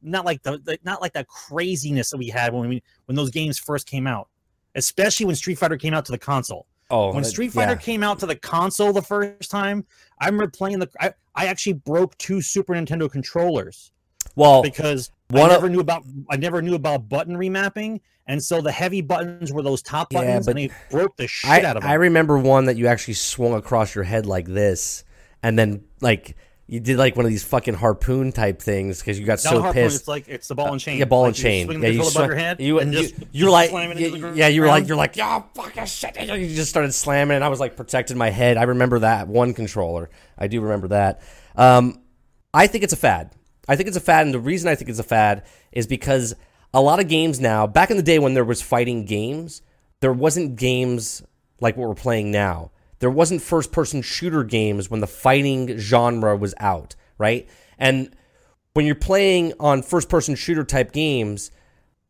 not 0.03 0.27
like 0.27 0.43
the, 0.43 0.59
the 0.59 0.79
not 0.85 1.01
like 1.01 1.15
that 1.15 1.27
craziness 1.27 2.11
that 2.11 2.19
we 2.19 2.29
had 2.29 2.53
when 2.53 2.69
we 2.69 2.83
when 3.07 3.17
those 3.17 3.31
games 3.31 3.59
first 3.59 3.87
came 3.87 4.07
out. 4.07 4.29
Especially 4.75 5.25
when 5.25 5.35
Street 5.35 5.57
Fighter 5.57 5.79
came 5.79 5.95
out 5.95 6.05
to 6.05 6.13
the 6.13 6.19
console. 6.19 6.67
Oh, 6.91 7.13
When 7.13 7.25
Street 7.25 7.53
Fighter 7.53 7.73
yeah. 7.73 7.79
came 7.79 8.03
out 8.03 8.19
to 8.21 8.27
the 8.27 8.37
console 8.37 8.93
the 8.93 9.03
first 9.03 9.51
time, 9.51 9.85
I 10.21 10.27
remember 10.27 10.49
playing 10.49 10.79
the 10.79 10.89
I, 11.01 11.13
I 11.35 11.47
actually 11.47 11.75
broke 11.75 12.17
two 12.19 12.41
Super 12.41 12.75
Nintendo 12.75 13.11
controllers 13.11 13.91
Well, 14.37 14.63
because 14.63 15.11
one 15.31 15.43
I 15.43 15.45
of- 15.47 15.51
never 15.63 15.69
knew 15.69 15.81
about 15.81 16.05
I 16.31 16.37
never 16.37 16.63
knew 16.63 16.75
about 16.75 17.09
button 17.09 17.37
remapping, 17.37 18.01
and 18.29 18.43
so 18.43 18.61
the 18.61 18.71
heavy 18.73 19.01
buttons 19.01 19.53
were 19.53 19.63
those 19.63 19.83
top 19.83 20.13
Yeah, 20.13 20.21
buttons, 20.21 20.47
but 20.47 20.57
and 20.57 20.71
they 20.71 20.75
broke 20.91 21.17
the 21.17 21.27
shit 21.27 21.51
I, 21.51 21.63
out 21.65 21.77
of 21.77 21.83
them. 21.83 21.91
I 21.91 21.95
remember 21.95 22.39
one 22.39 22.67
that 22.67 22.77
you 22.77 22.87
actually 22.87 23.15
swung 23.15 23.55
across 23.55 23.95
your 23.95 24.05
head 24.05 24.27
like 24.27 24.47
this, 24.47 25.03
and 25.43 25.59
then 25.59 25.83
like 26.01 26.37
you 26.69 26.81
did 26.81 26.97
like 26.99 27.15
one 27.17 27.25
of 27.25 27.31
these 27.31 27.45
fucking 27.45 27.75
harpoon 27.75 28.33
type 28.33 28.61
things 28.61 28.99
because 28.99 29.19
you 29.21 29.25
got 29.27 29.33
Not 29.45 29.53
so 29.53 29.63
harpoon, 29.63 29.85
pissed. 29.85 30.01
It's 30.01 30.09
like 30.09 30.25
it's 30.29 30.49
the 30.49 30.55
ball 30.57 30.73
and 30.73 30.81
chain. 30.81 30.99
yeah, 30.99 31.05
ball 31.05 31.23
Like 31.23 31.29
and 31.29 31.39
you 31.39 31.43
chain. 31.45 31.67
swing 31.67 31.83
Yeah, 31.83 31.89
the 31.89 31.95
you 31.95 32.01
controller 32.03 32.11
above 32.11 32.13
swung- 32.13 32.29
your 32.29 32.37
head. 32.37 32.61
You, 32.61 32.79
and 32.81 32.93
you, 32.95 33.01
just, 33.03 33.15
you're 33.33 33.51
like, 33.51 33.71
slam 33.71 33.93
it 33.93 33.99
yeah, 34.01 34.33
yeah, 34.35 34.49
you 34.49 34.61
were 34.63 34.67
like, 34.67 34.89
you're 34.89 34.97
like, 34.97 35.17
yeah, 35.17 35.43
fucking 35.55 35.85
shit. 35.87 36.17
You 36.21 36.55
just 36.55 36.69
started 36.71 36.93
slamming, 36.93 37.37
and 37.37 37.45
I 37.45 37.49
was 37.49 37.61
like 37.61 37.77
protecting 37.77 38.19
my 38.19 38.31
head. 38.31 38.57
I 38.57 38.65
remember 38.65 38.99
that 39.01 39.29
one 39.29 39.55
controller. 39.55 40.11
I 40.37 40.49
do 40.49 40.61
remember 40.61 40.89
that. 40.89 41.23
Um, 41.55 42.01
I 42.53 42.67
think 42.67 42.83
it's 42.85 42.93
a 42.93 42.97
fad. 42.97 43.31
I 43.69 43.77
think 43.77 43.87
it's 43.89 43.97
a 43.97 44.01
fad, 44.01 44.27
and 44.27 44.35
the 44.35 44.41
reason 44.41 44.69
I 44.69 44.75
think 44.75 44.91
it's 44.91 44.99
a 44.99 45.05
fad 45.05 45.45
is 45.73 45.87
because 45.87 46.35
a 46.75 46.81
lot 46.81 46.99
of 47.01 47.07
games 47.09 47.39
now. 47.41 47.67
Back 47.67 47.91
in 47.93 47.97
the 47.97 48.03
day 48.03 48.19
when 48.19 48.35
there 48.35 48.45
was 48.45 48.61
fighting 48.61 49.05
games, 49.05 49.63
there 50.01 50.13
wasn't 50.13 50.57
games 50.57 51.23
like 51.61 51.77
what 51.77 51.89
we're 51.89 51.95
playing 51.95 52.31
now. 52.33 52.71
There 52.99 53.11
wasn't 53.11 53.43
first 53.43 53.73
person 53.73 54.03
shooter 54.03 54.45
games 54.45 54.91
when 54.91 55.01
the 55.01 55.07
fighting 55.07 55.79
genre 55.79 56.37
was 56.37 56.55
out, 56.59 56.95
right? 57.19 57.49
And 57.79 58.15
when 58.75 58.87
you're 58.87 58.95
playing 58.95 59.53
on 59.61 59.83
first 59.83 60.09
person 60.09 60.35
shooter 60.35 60.65
type 60.65 60.93
games, 60.93 61.51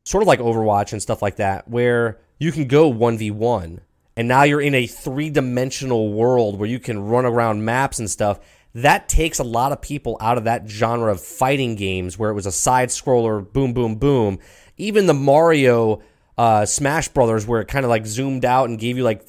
sort 0.05 0.23
of 0.23 0.29
like 0.29 0.41
Overwatch 0.41 0.93
and 0.93 1.03
stuff 1.03 1.23
like 1.23 1.37
that, 1.37 1.69
where 1.69 2.19
you 2.39 2.53
can 2.53 2.67
go 2.67 2.93
1v1 2.93 3.81
and 4.17 4.29
now 4.29 4.45
you're 4.45 4.61
in 4.61 4.75
a 4.75 4.87
three 4.87 5.31
dimensional 5.31 6.13
world 6.13 6.59
where 6.59 6.69
you 6.69 6.79
can 6.79 7.05
run 7.05 7.27
around 7.27 7.65
maps 7.65 7.99
and 7.99 8.11
stuff. 8.11 8.41
that 8.75 9.09
takes 9.09 9.39
a 9.39 9.45
lot 9.45 9.73
of 9.73 9.81
people 9.81 10.19
out 10.21 10.37
of 10.37 10.45
that 10.45 10.69
genre 10.69 11.11
of 11.11 11.19
fighting 11.21 11.77
games 11.77 12.19
where 12.19 12.29
it 12.29 12.35
was 12.35 12.45
a 12.45 12.53
side 12.53 12.91
scroller, 12.91 13.41
boom, 13.53 13.73
boom, 13.73 13.95
boom. 13.95 14.39
Even 14.77 15.07
the 15.07 15.15
Mario 15.15 16.03
uh, 16.37 16.67
Smash 16.67 17.09
Brothers, 17.09 17.47
where 17.47 17.63
it 17.63 17.69
kind 17.69 17.87
of 17.87 17.89
like 17.89 18.07
zoomed 18.07 18.45
out 18.45 18.69
and 18.69 18.79
gave 18.79 18.99
you 18.99 19.03
like 19.03 19.27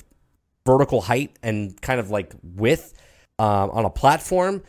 vertical 0.67 1.01
height 1.01 1.39
and 1.41 1.81
kind 1.81 1.99
of 1.99 2.11
like 2.11 2.33
width 2.43 2.93
um, 3.39 3.71
on 3.71 3.85
a 3.85 3.89
platform, 3.89 4.61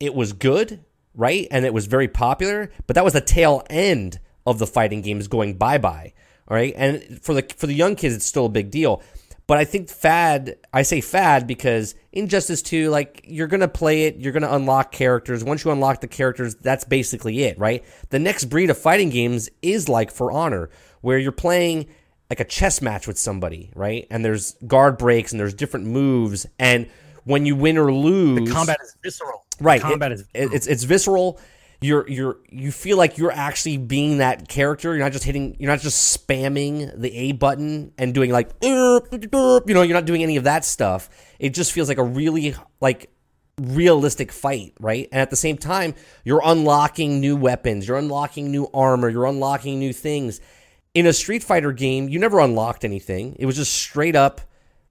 it 0.00 0.14
was 0.14 0.32
good, 0.32 0.84
right? 1.14 1.46
And 1.50 1.64
it 1.64 1.72
was 1.72 1.86
very 1.86 2.08
popular, 2.08 2.70
but 2.86 2.94
that 2.94 3.04
was 3.04 3.12
the 3.12 3.20
tail 3.20 3.62
end 3.70 4.18
of 4.44 4.58
the 4.58 4.66
fighting 4.66 5.00
games 5.00 5.28
going 5.28 5.56
bye 5.56 5.78
bye. 5.78 6.12
All 6.46 6.54
right, 6.54 6.74
and 6.76 7.22
for 7.22 7.32
the 7.32 7.46
for 7.56 7.66
the 7.66 7.72
young 7.72 7.96
kids, 7.96 8.14
it's 8.14 8.26
still 8.26 8.44
a 8.44 8.50
big 8.50 8.70
deal. 8.70 9.02
But 9.46 9.58
I 9.58 9.64
think 9.64 9.88
fad, 9.88 10.56
I 10.72 10.82
say 10.82 11.00
fad 11.00 11.46
because 11.46 11.94
Injustice 12.12 12.62
2, 12.62 12.88
like, 12.88 13.24
you're 13.28 13.46
to 13.60 13.68
play 13.68 14.04
it, 14.04 14.16
you're 14.16 14.32
to 14.42 14.54
unlock 14.54 14.90
characters. 14.90 15.44
Once 15.44 15.64
you 15.64 15.70
unlock 15.70 16.00
the 16.00 16.08
characters, 16.08 16.54
that's 16.54 16.84
basically 16.84 17.42
it, 17.42 17.58
right? 17.58 17.84
The 18.08 18.18
next 18.18 18.46
breed 18.46 18.70
of 18.70 18.78
fighting 18.78 19.10
games 19.10 19.50
is 19.60 19.86
like 19.86 20.10
For 20.10 20.32
Honor, 20.32 20.70
where 21.02 21.18
you're 21.18 21.30
playing 21.30 21.88
like 22.30 22.40
a 22.40 22.44
chess 22.44 22.80
match 22.82 23.06
with 23.06 23.18
somebody, 23.18 23.70
right? 23.74 24.06
And 24.10 24.24
there's 24.24 24.52
guard 24.66 24.98
breaks 24.98 25.32
and 25.32 25.40
there's 25.40 25.54
different 25.54 25.86
moves. 25.86 26.46
And 26.58 26.88
when 27.24 27.46
you 27.46 27.54
win 27.56 27.76
or 27.78 27.92
lose, 27.92 28.46
The 28.48 28.52
combat 28.54 28.78
is 28.82 28.96
visceral. 29.02 29.44
The 29.58 29.64
right? 29.64 29.80
combat 29.80 30.12
it- 30.12 30.14
is 30.14 30.20
it- 30.34 30.52
it's 30.52 30.66
it's 30.66 30.84
visceral. 30.84 31.38
You're 31.80 32.08
you're 32.08 32.38
you 32.50 32.72
feel 32.72 32.96
like 32.96 33.18
you're 33.18 33.32
actually 33.32 33.76
being 33.76 34.18
that 34.18 34.48
character. 34.48 34.94
You're 34.94 35.04
not 35.04 35.12
just 35.12 35.24
hitting. 35.24 35.54
You're 35.58 35.70
not 35.70 35.80
just 35.80 36.16
spamming 36.26 36.98
the 36.98 37.14
A 37.14 37.32
button 37.32 37.92
and 37.98 38.14
doing 38.14 38.30
like 38.30 38.50
you 38.62 39.02
know. 39.12 39.60
You're 39.66 39.88
not 39.88 40.06
doing 40.06 40.22
any 40.22 40.36
of 40.36 40.44
that 40.44 40.64
stuff. 40.64 41.10
It 41.38 41.50
just 41.50 41.72
feels 41.72 41.88
like 41.88 41.98
a 41.98 42.02
really 42.04 42.54
like 42.80 43.10
realistic 43.60 44.32
fight, 44.32 44.72
right? 44.80 45.08
And 45.12 45.20
at 45.20 45.30
the 45.30 45.36
same 45.36 45.56
time, 45.58 45.94
you're 46.24 46.42
unlocking 46.44 47.20
new 47.20 47.36
weapons. 47.36 47.86
You're 47.86 47.98
unlocking 47.98 48.50
new 48.50 48.68
armor. 48.74 49.08
You're 49.08 49.26
unlocking 49.26 49.78
new 49.78 49.92
things. 49.92 50.40
In 50.94 51.06
a 51.06 51.12
Street 51.12 51.42
Fighter 51.42 51.72
game, 51.72 52.08
you 52.08 52.18
never 52.18 52.38
unlocked 52.38 52.84
anything. 52.84 53.36
It 53.38 53.46
was 53.46 53.56
just 53.56 53.74
straight 53.74 54.16
up. 54.16 54.40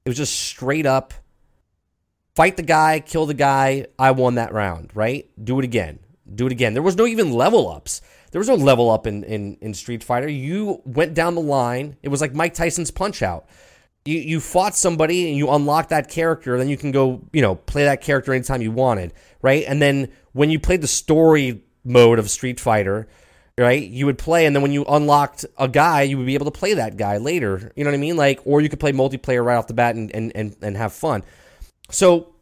It 0.05 0.09
was 0.09 0.17
just 0.17 0.37
straight 0.37 0.85
up 0.85 1.13
fight 2.35 2.57
the 2.57 2.63
guy, 2.63 2.99
kill 2.99 3.25
the 3.25 3.33
guy. 3.33 3.87
I 3.97 4.11
won 4.11 4.35
that 4.35 4.53
round, 4.53 4.91
right? 4.93 5.29
Do 5.43 5.59
it 5.59 5.65
again. 5.65 5.99
Do 6.33 6.45
it 6.45 6.51
again. 6.51 6.73
There 6.73 6.83
was 6.83 6.97
no 6.97 7.05
even 7.05 7.31
level 7.31 7.69
ups. 7.69 8.01
There 8.31 8.39
was 8.39 8.47
no 8.47 8.55
level 8.55 8.89
up 8.89 9.05
in, 9.05 9.23
in, 9.23 9.57
in 9.61 9.73
Street 9.73 10.03
Fighter. 10.03 10.27
You 10.27 10.81
went 10.85 11.13
down 11.13 11.35
the 11.35 11.41
line. 11.41 11.97
It 12.01 12.09
was 12.09 12.21
like 12.21 12.33
Mike 12.33 12.53
Tyson's 12.53 12.91
Punch 12.91 13.21
Out. 13.21 13.47
You 14.05 14.19
you 14.19 14.41
fought 14.41 14.75
somebody 14.75 15.29
and 15.29 15.37
you 15.37 15.49
unlocked 15.49 15.89
that 15.89 16.09
character. 16.09 16.57
Then 16.57 16.67
you 16.67 16.75
can 16.75 16.91
go 16.91 17.21
you 17.31 17.41
know 17.41 17.55
play 17.55 17.85
that 17.85 18.01
character 18.01 18.33
anytime 18.33 18.61
you 18.61 18.71
wanted, 18.71 19.13
right? 19.41 19.63
And 19.65 19.81
then 19.81 20.09
when 20.33 20.49
you 20.49 20.59
played 20.59 20.81
the 20.81 20.87
story 20.87 21.63
mode 21.85 22.19
of 22.19 22.29
Street 22.29 22.59
Fighter, 22.59 23.07
right? 23.57 23.83
You 23.83 24.05
would 24.05 24.17
play, 24.17 24.45
and 24.45 24.55
then 24.55 24.63
when 24.63 24.71
you 24.71 24.83
unlocked 24.85 25.45
a 25.57 25.67
guy, 25.67 26.03
you 26.03 26.17
would 26.17 26.25
be 26.25 26.33
able 26.33 26.45
to 26.45 26.57
play 26.57 26.73
that 26.73 26.97
guy 26.97 27.17
later. 27.17 27.71
You 27.75 27.83
know 27.83 27.91
what 27.91 27.95
I 27.95 27.99
mean? 27.99 28.15
Like, 28.15 28.41
or 28.45 28.61
you 28.61 28.69
could 28.69 28.79
play 28.79 28.91
multiplayer 28.91 29.43
right 29.43 29.55
off 29.55 29.67
the 29.67 29.73
bat 29.73 29.95
and 29.95 30.13
and 30.13 30.31
and, 30.35 30.55
and 30.61 30.77
have 30.77 30.93
fun. 30.93 31.23
So 31.89 32.33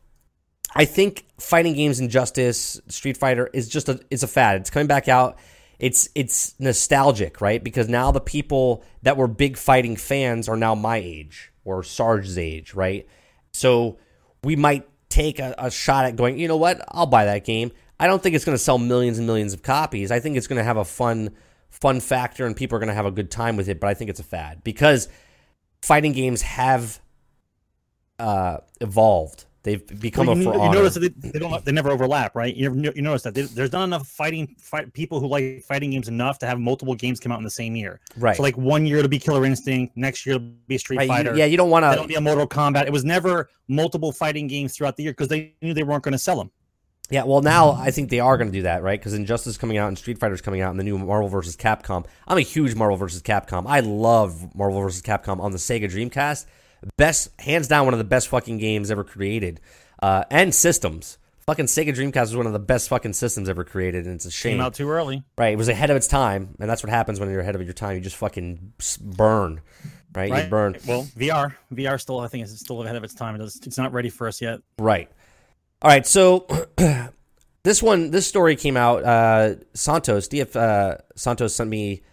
I 0.73 0.85
think 0.85 1.25
fighting 1.39 1.73
games 1.73 1.99
Injustice, 1.99 2.79
Street 2.87 3.17
Fighter 3.17 3.49
is 3.53 3.67
just 3.67 3.89
a 3.89 3.99
it's 4.09 4.23
a 4.23 4.27
fad. 4.27 4.61
It's 4.61 4.69
coming 4.69 4.87
back 4.87 5.07
out. 5.07 5.37
It's 5.79 6.09
it's 6.15 6.55
nostalgic, 6.59 7.41
right? 7.41 7.61
Because 7.63 7.89
now 7.89 8.11
the 8.11 8.21
people 8.21 8.83
that 9.01 9.17
were 9.17 9.27
big 9.27 9.57
fighting 9.57 9.95
fans 9.95 10.47
are 10.47 10.57
now 10.57 10.75
my 10.75 10.97
age 10.97 11.51
or 11.65 11.83
Sarge's 11.83 12.37
age, 12.37 12.73
right? 12.73 13.07
So 13.51 13.97
we 14.43 14.55
might 14.55 14.87
take 15.09 15.39
a, 15.39 15.53
a 15.57 15.69
shot 15.69 16.05
at 16.05 16.15
going, 16.15 16.39
you 16.39 16.47
know 16.47 16.57
what? 16.57 16.81
I'll 16.87 17.05
buy 17.05 17.25
that 17.25 17.43
game. 17.43 17.71
I 18.01 18.07
don't 18.07 18.21
think 18.21 18.35
it's 18.35 18.43
going 18.43 18.57
to 18.57 18.63
sell 18.63 18.77
millions 18.79 19.17
and 19.19 19.27
millions 19.27 19.53
of 19.53 19.61
copies. 19.61 20.11
I 20.11 20.19
think 20.19 20.35
it's 20.35 20.47
going 20.47 20.57
to 20.57 20.63
have 20.63 20.77
a 20.77 20.83
fun 20.85 21.29
fun 21.69 21.99
factor 22.01 22.45
and 22.45 22.55
people 22.55 22.75
are 22.75 22.79
going 22.79 22.89
to 22.89 22.93
have 22.95 23.05
a 23.05 23.11
good 23.11 23.31
time 23.31 23.55
with 23.55 23.69
it, 23.69 23.79
but 23.79 23.87
I 23.87 23.93
think 23.93 24.09
it's 24.09 24.19
a 24.19 24.23
fad 24.23 24.61
because 24.63 25.07
fighting 25.81 26.11
games 26.11 26.41
have 26.41 26.99
uh, 28.19 28.57
evolved. 28.81 29.45
They've 29.63 29.85
become 29.99 30.25
Well, 30.25 30.35
a 30.35 30.39
you, 30.39 30.43
for 30.45 30.53
you 30.55 30.59
honor. 30.61 30.73
notice 30.79 30.95
that 30.95 31.21
they, 31.21 31.29
they 31.29 31.37
don't 31.39 31.63
they 31.63 31.71
never 31.71 31.91
overlap, 31.91 32.35
right? 32.35 32.53
You, 32.55 32.71
never- 32.71 32.95
you 32.95 33.03
notice 33.03 33.21
that 33.21 33.35
they, 33.35 33.43
there's 33.43 33.71
not 33.71 33.83
enough 33.83 34.07
fighting 34.07 34.55
fight, 34.59 34.91
people 34.93 35.19
who 35.19 35.27
like 35.27 35.61
fighting 35.61 35.91
games 35.91 36.07
enough 36.07 36.39
to 36.39 36.47
have 36.47 36.59
multiple 36.59 36.95
games 36.95 37.19
come 37.19 37.31
out 37.31 37.37
in 37.37 37.43
the 37.43 37.49
same 37.51 37.75
year. 37.75 37.99
right? 38.17 38.35
So 38.35 38.41
like 38.41 38.57
one 38.57 38.87
year 38.87 38.97
it'll 38.97 39.09
be 39.09 39.19
Killer 39.19 39.45
Instinct, 39.45 39.95
next 39.95 40.25
year 40.25 40.35
it'll 40.37 40.47
be 40.67 40.79
Street 40.79 40.97
Right, 40.97 41.03
you- 41.07 41.13
Fighter. 41.13 41.35
yeah, 41.35 41.45
you 41.45 41.57
don't 41.57 41.69
want 41.69 41.83
then 41.83 41.93
it'll 41.93 42.03
to. 42.05 42.07
be 42.07 42.15
a 42.15 42.21
Mortal 42.21 42.47
Kombat. 42.47 42.87
It 42.87 42.91
was 42.91 43.05
never 43.05 43.49
multiple 43.67 44.11
fighting 44.11 44.47
games 44.47 44.75
throughout 44.75 44.97
the 44.97 45.03
year 45.03 45.11
because 45.11 45.27
they 45.27 45.53
knew 45.61 45.75
they 45.75 45.83
weren't 45.83 46.03
going 46.03 46.13
to 46.13 46.17
sell 46.17 46.37
them. 46.37 46.49
Yeah, 47.11 47.23
well, 47.23 47.41
now 47.41 47.71
I 47.71 47.91
think 47.91 48.09
they 48.09 48.21
are 48.21 48.37
going 48.37 48.49
to 48.49 48.57
do 48.57 48.63
that, 48.63 48.83
right? 48.83 48.99
Because 48.99 49.13
Injustice 49.13 49.51
is 49.51 49.57
coming 49.57 49.77
out 49.77 49.89
and 49.89 49.97
Street 49.97 50.17
Fighter 50.17 50.33
is 50.33 50.41
coming 50.41 50.61
out, 50.61 50.71
and 50.71 50.79
the 50.79 50.83
new 50.83 50.97
Marvel 50.97 51.27
vs. 51.27 51.57
Capcom. 51.57 52.05
I'm 52.27 52.37
a 52.37 52.41
huge 52.41 52.73
Marvel 52.73 52.95
vs. 52.95 53.21
Capcom. 53.21 53.65
I 53.67 53.81
love 53.81 54.55
Marvel 54.55 54.81
vs. 54.81 55.01
Capcom 55.01 55.41
on 55.41 55.51
the 55.51 55.57
Sega 55.57 55.91
Dreamcast. 55.91 56.45
Best, 56.97 57.29
hands 57.39 57.67
down, 57.67 57.85
one 57.85 57.93
of 57.93 57.99
the 57.99 58.03
best 58.05 58.29
fucking 58.29 58.57
games 58.57 58.89
ever 58.89 59.03
created, 59.03 59.59
uh, 60.01 60.23
and 60.31 60.55
systems. 60.55 61.17
Fucking 61.45 61.65
Sega 61.65 61.89
Dreamcast 61.93 62.21
was 62.21 62.35
one 62.37 62.47
of 62.47 62.53
the 62.53 62.59
best 62.59 62.87
fucking 62.87 63.13
systems 63.13 63.49
ever 63.49 63.63
created, 63.63 64.05
and 64.05 64.15
it's 64.15 64.25
a 64.25 64.31
shame. 64.31 64.53
Came 64.53 64.61
out 64.61 64.73
too 64.73 64.89
early. 64.89 65.23
Right, 65.37 65.53
it 65.53 65.57
was 65.57 65.67
ahead 65.67 65.89
of 65.89 65.97
its 65.97 66.07
time, 66.07 66.55
and 66.59 66.69
that's 66.69 66.81
what 66.81 66.89
happens 66.89 67.19
when 67.19 67.29
you're 67.29 67.41
ahead 67.41 67.55
of 67.55 67.61
your 67.61 67.73
time. 67.73 67.95
You 67.95 68.01
just 68.01 68.15
fucking 68.15 68.73
burn, 69.01 69.61
right? 70.15 70.31
Right? 70.31 70.43
You 70.45 70.49
burn. 70.49 70.77
Well, 70.87 71.03
VR, 71.17 71.55
VR 71.73 71.99
still 71.99 72.19
I 72.19 72.27
think 72.27 72.45
is 72.45 72.57
still 72.59 72.81
ahead 72.83 72.95
of 72.95 73.03
its 73.03 73.13
time. 73.13 73.39
It's 73.41 73.77
not 73.77 73.91
ready 73.91 74.09
for 74.09 74.27
us 74.27 74.41
yet. 74.41 74.61
Right. 74.79 75.09
All 75.81 75.89
right. 75.89 76.05
So 76.05 76.47
this 77.63 77.81
one, 77.81 78.11
this 78.11 78.27
story 78.27 78.55
came 78.55 78.77
out. 78.77 79.03
Uh, 79.03 79.55
Santos, 79.73 80.27
DF 80.27 80.55
uh, 80.55 80.97
Santos 81.15 81.55
sent 81.55 81.69
me 81.69 82.03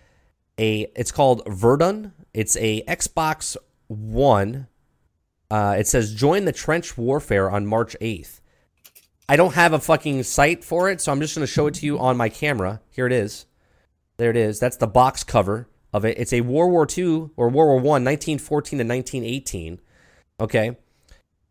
a. 0.59 0.91
It's 0.97 1.13
called 1.13 1.43
Verdun. 1.47 2.13
It's 2.33 2.57
a 2.57 2.83
Xbox 2.83 3.57
One. 3.89 4.69
Uh, 5.51 5.77
it 5.79 5.87
says 5.87 6.15
join 6.15 6.45
the 6.45 6.53
trench 6.53 6.97
warfare 6.97 7.51
on 7.51 7.67
March 7.67 7.97
eighth. 8.01 8.41
I 9.29 9.37
don't 9.37 9.55
have 9.55 9.75
a 9.75 9.79
fucking 9.79 10.23
site 10.23 10.65
for 10.65 10.89
it, 10.89 11.03
so 11.03 11.13
I'm 11.13 11.21
just 11.21 11.35
going 11.35 11.47
to 11.47 11.53
show 11.53 11.67
it 11.67 11.75
to 11.75 11.87
you 11.87 11.99
on 11.99 12.17
my 12.17 12.31
camera. 12.31 12.81
Here 12.91 13.07
it 13.07 13.13
is. 13.13 13.45
There 14.17 14.31
it 14.31 14.37
is. 14.37 14.59
That's 14.59 14.79
the 14.79 14.87
box 14.87 15.23
cover 15.23 15.69
of 15.93 16.07
it. 16.07 16.19
It's 16.19 16.33
a 16.33 16.41
World 16.41 16.73
War 16.73 16.87
II 16.87 17.31
or 17.37 17.49
World 17.49 17.55
War 17.55 17.77
One, 17.77 18.05
1914 18.05 18.79
to 18.79 18.85
1918. 18.85 19.81
Okay. 20.41 20.77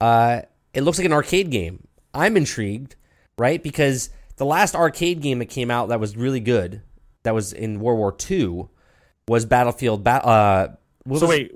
Uh, 0.02 0.42
it 0.74 0.82
looks 0.82 0.98
like 0.98 1.06
an 1.06 1.14
arcade 1.14 1.52
game. 1.52 1.87
I'm 2.18 2.36
intrigued, 2.38 2.96
right? 3.38 3.62
Because 3.62 4.10
the 4.38 4.46
last 4.46 4.76
arcade 4.76 5.22
game 5.22 5.40
that 5.40 5.46
came 5.46 5.70
out 5.72 5.90
that 5.90 6.00
was 6.00 6.18
really 6.18 6.40
good, 6.40 6.82
that 7.24 7.34
was 7.34 7.54
in 7.54 7.80
World 7.80 8.00
War 8.00 8.16
II, 8.30 8.68
was 9.28 9.46
Battlefield. 9.46 10.04
Ba- 10.04 10.26
uh, 10.26 10.68
what 11.04 11.20
so 11.20 11.28
was- 11.28 11.30
wait, 11.30 11.52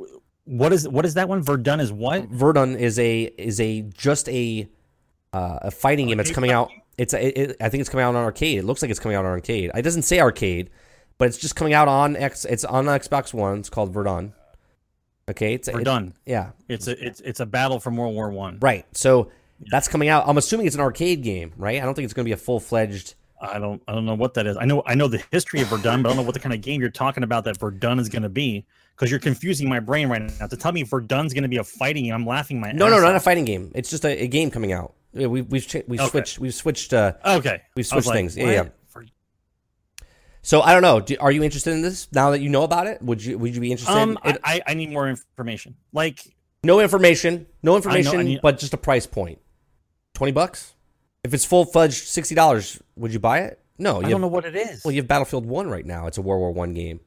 what 0.45 0.73
is 0.73 0.87
what 0.87 1.05
is 1.05 1.13
that 1.15 1.29
one? 1.29 1.41
Verdun 1.41 1.79
is 1.79 1.91
what? 1.91 2.27
Verdun 2.29 2.75
is 2.75 2.97
a 2.99 3.23
is 3.37 3.59
a 3.59 3.81
just 3.81 4.27
a 4.29 4.67
uh, 5.33 5.59
a 5.63 5.71
fighting 5.71 6.07
game 6.07 6.17
that's 6.17 6.29
Arcade 6.29 6.35
coming 6.35 6.51
out. 6.51 6.69
It's 6.97 7.13
a, 7.13 7.39
it, 7.51 7.57
I 7.61 7.69
think 7.69 7.81
it's 7.81 7.89
coming 7.89 8.03
out 8.03 8.15
on 8.15 8.23
arcade. 8.23 8.59
It 8.59 8.63
looks 8.65 8.81
like 8.81 8.91
it's 8.91 8.99
coming 8.99 9.15
out 9.15 9.23
on 9.25 9.31
arcade. 9.31 9.71
It 9.73 9.81
doesn't 9.81 10.01
say 10.03 10.19
arcade, 10.19 10.69
but 11.17 11.27
it's 11.29 11.37
just 11.37 11.55
coming 11.55 11.73
out 11.73 11.87
on 11.87 12.15
X. 12.17 12.43
It's 12.45 12.65
on 12.65 12.85
Xbox 12.85 13.33
One. 13.33 13.59
It's 13.59 13.69
called 13.69 13.93
Verdun. 13.93 14.33
Okay, 15.29 15.53
it's 15.53 15.67
it- 15.67 15.73
Verdun. 15.75 16.15
yeah, 16.25 16.51
It's 16.67 16.87
a 16.87 17.05
it's 17.05 17.21
it's 17.21 17.39
a 17.39 17.45
battle 17.45 17.79
from 17.79 17.95
World 17.95 18.13
War 18.15 18.29
One. 18.31 18.57
right. 18.61 18.85
So 18.95 19.31
that's 19.69 19.87
coming 19.87 20.09
out. 20.09 20.27
I'm 20.27 20.37
assuming 20.37 20.65
it's 20.67 20.75
an 20.75 20.81
arcade 20.81 21.21
game, 21.23 21.53
right? 21.57 21.81
I 21.81 21.85
don't 21.85 21.93
think 21.93 22.05
it's 22.05 22.13
going 22.13 22.23
to 22.25 22.29
be 22.29 22.33
a 22.33 22.37
full 22.37 22.59
fledged. 22.59 23.15
I 23.43 23.57
don't 23.57 23.81
I 23.87 23.93
don't 23.93 24.05
know 24.05 24.13
what 24.15 24.35
that 24.35 24.45
is. 24.45 24.55
I 24.57 24.65
know 24.65 24.83
I 24.85 24.93
know 24.95 25.07
the 25.07 25.23
history 25.31 25.61
of 25.61 25.67
Verdun, 25.69 26.03
but 26.03 26.09
I 26.09 26.11
don't 26.11 26.17
know 26.17 26.23
what 26.23 26.33
the 26.35 26.39
kind 26.39 26.53
of 26.53 26.61
game 26.61 26.79
you're 26.79 26.91
talking 26.91 27.23
about 27.23 27.43
that 27.45 27.57
Verdun 27.59 27.97
is 27.99 28.07
going 28.07 28.21
to 28.21 28.29
be 28.29 28.65
because 28.95 29.09
you're 29.09 29.19
confusing 29.19 29.67
my 29.67 29.79
brain 29.79 30.09
right 30.09 30.31
now. 30.39 30.45
To 30.47 30.55
tell 30.55 30.71
me 30.71 30.83
Verdun's 30.83 31.33
going 31.33 31.41
to 31.43 31.49
be 31.49 31.57
a 31.57 31.63
fighting 31.63 32.03
game, 32.03 32.13
I'm 32.13 32.25
laughing 32.25 32.59
my 32.59 32.71
No, 32.71 32.85
ass 32.85 32.91
no, 32.91 32.97
no, 32.97 33.03
not 33.07 33.15
a 33.15 33.19
fighting 33.19 33.45
game. 33.45 33.71
It's 33.73 33.89
just 33.89 34.05
a, 34.05 34.23
a 34.23 34.27
game 34.27 34.51
coming 34.51 34.73
out. 34.73 34.93
Yeah, 35.13 35.25
we, 35.27 35.41
we've 35.41 35.67
cha- 35.67 35.81
we've 35.87 35.99
Okay. 35.99 36.09
switched 36.09 36.39
we've 36.39 36.53
switched. 36.53 36.93
Uh, 36.93 37.13
Okay, 37.25 37.61
We've 37.75 37.85
switched 37.85 38.05
like, 38.07 38.15
things. 38.15 38.37
Yeah, 38.37 38.43
what? 38.45 38.51
yeah. 38.53 38.63
For- 38.89 39.05
so 40.43 40.61
I 40.61 40.73
don't 40.73 40.81
know. 40.83 40.99
Do, 40.99 41.15
are 41.19 41.31
you 41.31 41.43
interested 41.43 41.73
in 41.73 41.81
this 41.81 42.07
now 42.11 42.29
that 42.31 42.41
you 42.41 42.49
know 42.49 42.63
about 42.63 42.87
it? 42.87 43.01
Would 43.01 43.23
you 43.23 43.37
would 43.37 43.53
you 43.55 43.61
be 43.61 43.71
interested? 43.71 43.93
Um, 43.97 44.17
It- 44.23 44.37
I, 44.43 44.61
I 44.67 44.73
need 44.75 44.91
more 44.91 45.09
information. 45.09 45.75
Like 45.93 46.19
No 46.63 46.79
information. 46.79 47.47
No 47.63 47.75
information, 47.75 48.19
I 48.19 48.23
need- 48.23 48.41
but 48.41 48.59
just 48.59 48.73
a 48.73 48.77
price 48.77 49.07
point. 49.07 49.39
Twenty 50.13 50.31
bucks. 50.31 50.73
If 51.23 51.33
it's 51.33 51.45
full 51.45 51.65
fledged 51.65 52.07
sixty 52.07 52.35
dollars, 52.35 52.81
would 52.95 53.13
you 53.13 53.19
buy 53.19 53.39
it? 53.39 53.59
No. 53.77 53.99
You 54.01 54.07
I 54.07 54.09
don't 54.09 54.21
know 54.21 54.27
what 54.27 54.45
it 54.45 54.55
is. 54.55 54.83
Well, 54.83 54.91
you 54.91 55.01
have 55.01 55.07
Battlefield 55.07 55.45
One 55.45 55.69
right 55.69 55.85
now. 55.85 56.07
It's 56.07 56.17
a 56.17 56.21
World 56.21 56.39
War 56.41 56.51
One 56.51 56.73
game. 56.73 56.99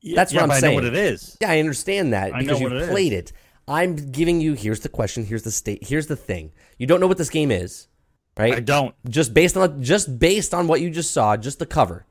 Yeah, 0.00 0.14
that's 0.16 0.32
what 0.32 0.38
yeah, 0.38 0.42
I'm 0.42 0.48
but 0.48 0.54
I 0.56 0.60
saying. 0.60 0.72
know 0.72 0.82
what 0.84 0.84
it 0.84 0.94
is. 0.96 1.36
Yeah, 1.40 1.50
I 1.50 1.58
understand 1.60 2.12
that 2.12 2.34
I 2.34 2.40
because 2.40 2.60
you 2.60 2.70
what 2.70 2.88
played 2.88 3.12
it. 3.12 3.32
I'm 3.68 3.96
giving 3.96 4.40
you. 4.40 4.52
Here's 4.54 4.80
the 4.80 4.88
question. 4.88 5.24
Here's 5.24 5.42
the 5.42 5.50
state. 5.50 5.86
Here's 5.86 6.06
the 6.06 6.16
thing. 6.16 6.52
You 6.78 6.86
don't 6.86 7.00
know 7.00 7.06
what 7.06 7.18
this 7.18 7.30
game 7.30 7.50
is, 7.50 7.88
right? 8.38 8.54
I 8.54 8.60
don't. 8.60 8.94
just 9.08 9.34
based 9.34 9.56
on 9.56 9.82
just 9.82 10.18
based 10.18 10.54
on 10.54 10.68
what 10.68 10.80
you 10.80 10.90
just 10.90 11.12
saw, 11.12 11.36
just 11.36 11.58
the 11.58 11.66
cover, 11.66 12.06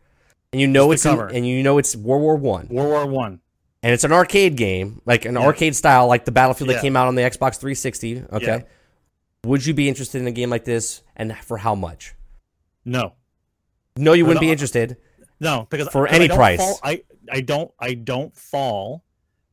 and 0.52 0.60
you 0.60 0.68
know 0.68 0.92
Just 0.92 1.06
it's 1.06 1.14
in- 1.14 1.36
and 1.38 1.48
you 1.48 1.64
know 1.64 1.78
it's 1.78 1.96
World 1.96 2.22
War 2.24 2.36
One, 2.36 2.68
World 2.70 2.90
War 2.90 3.06
One. 3.06 3.40
and 3.84 3.94
it's 3.94 4.04
an 4.04 4.12
arcade 4.12 4.58
game, 4.58 5.02
like 5.06 5.24
an 5.26 5.36
Yeah. 5.36 5.42
arcade 5.46 5.76
style, 5.76 6.08
like 6.08 6.26
the 6.26 6.32
Battlefield 6.34 6.72
that 6.72 6.82
came 6.82 6.98
out 6.98 7.08
on 7.08 7.16
the 7.16 7.22
Xbox 7.22 7.58
360. 7.58 8.24
Okay, 8.34 8.46
Yeah. 8.46 8.62
Would 9.46 9.66
you 9.66 9.74
be 9.74 9.88
interested 9.88 10.20
in 10.22 10.28
a 10.28 10.32
game 10.32 10.50
like 10.50 10.66
this, 10.66 11.04
and 11.16 11.36
for 11.38 11.58
how 11.58 11.76
much? 11.76 12.16
No, 12.84 13.14
No, 13.98 14.14
you 14.14 14.26
wouldn't 14.26 14.42
be 14.42 14.52
interested. 14.52 14.98
no, 15.40 15.68
because 15.70 15.88
For 15.90 16.08
any 16.08 16.28
don't 16.28 16.38
price. 16.38 16.60
fall- 16.60 16.80
I 16.84 17.04
I 17.32 17.42
don't 17.42 17.72
I 17.80 17.94
don't 17.94 18.36
fall 18.36 19.04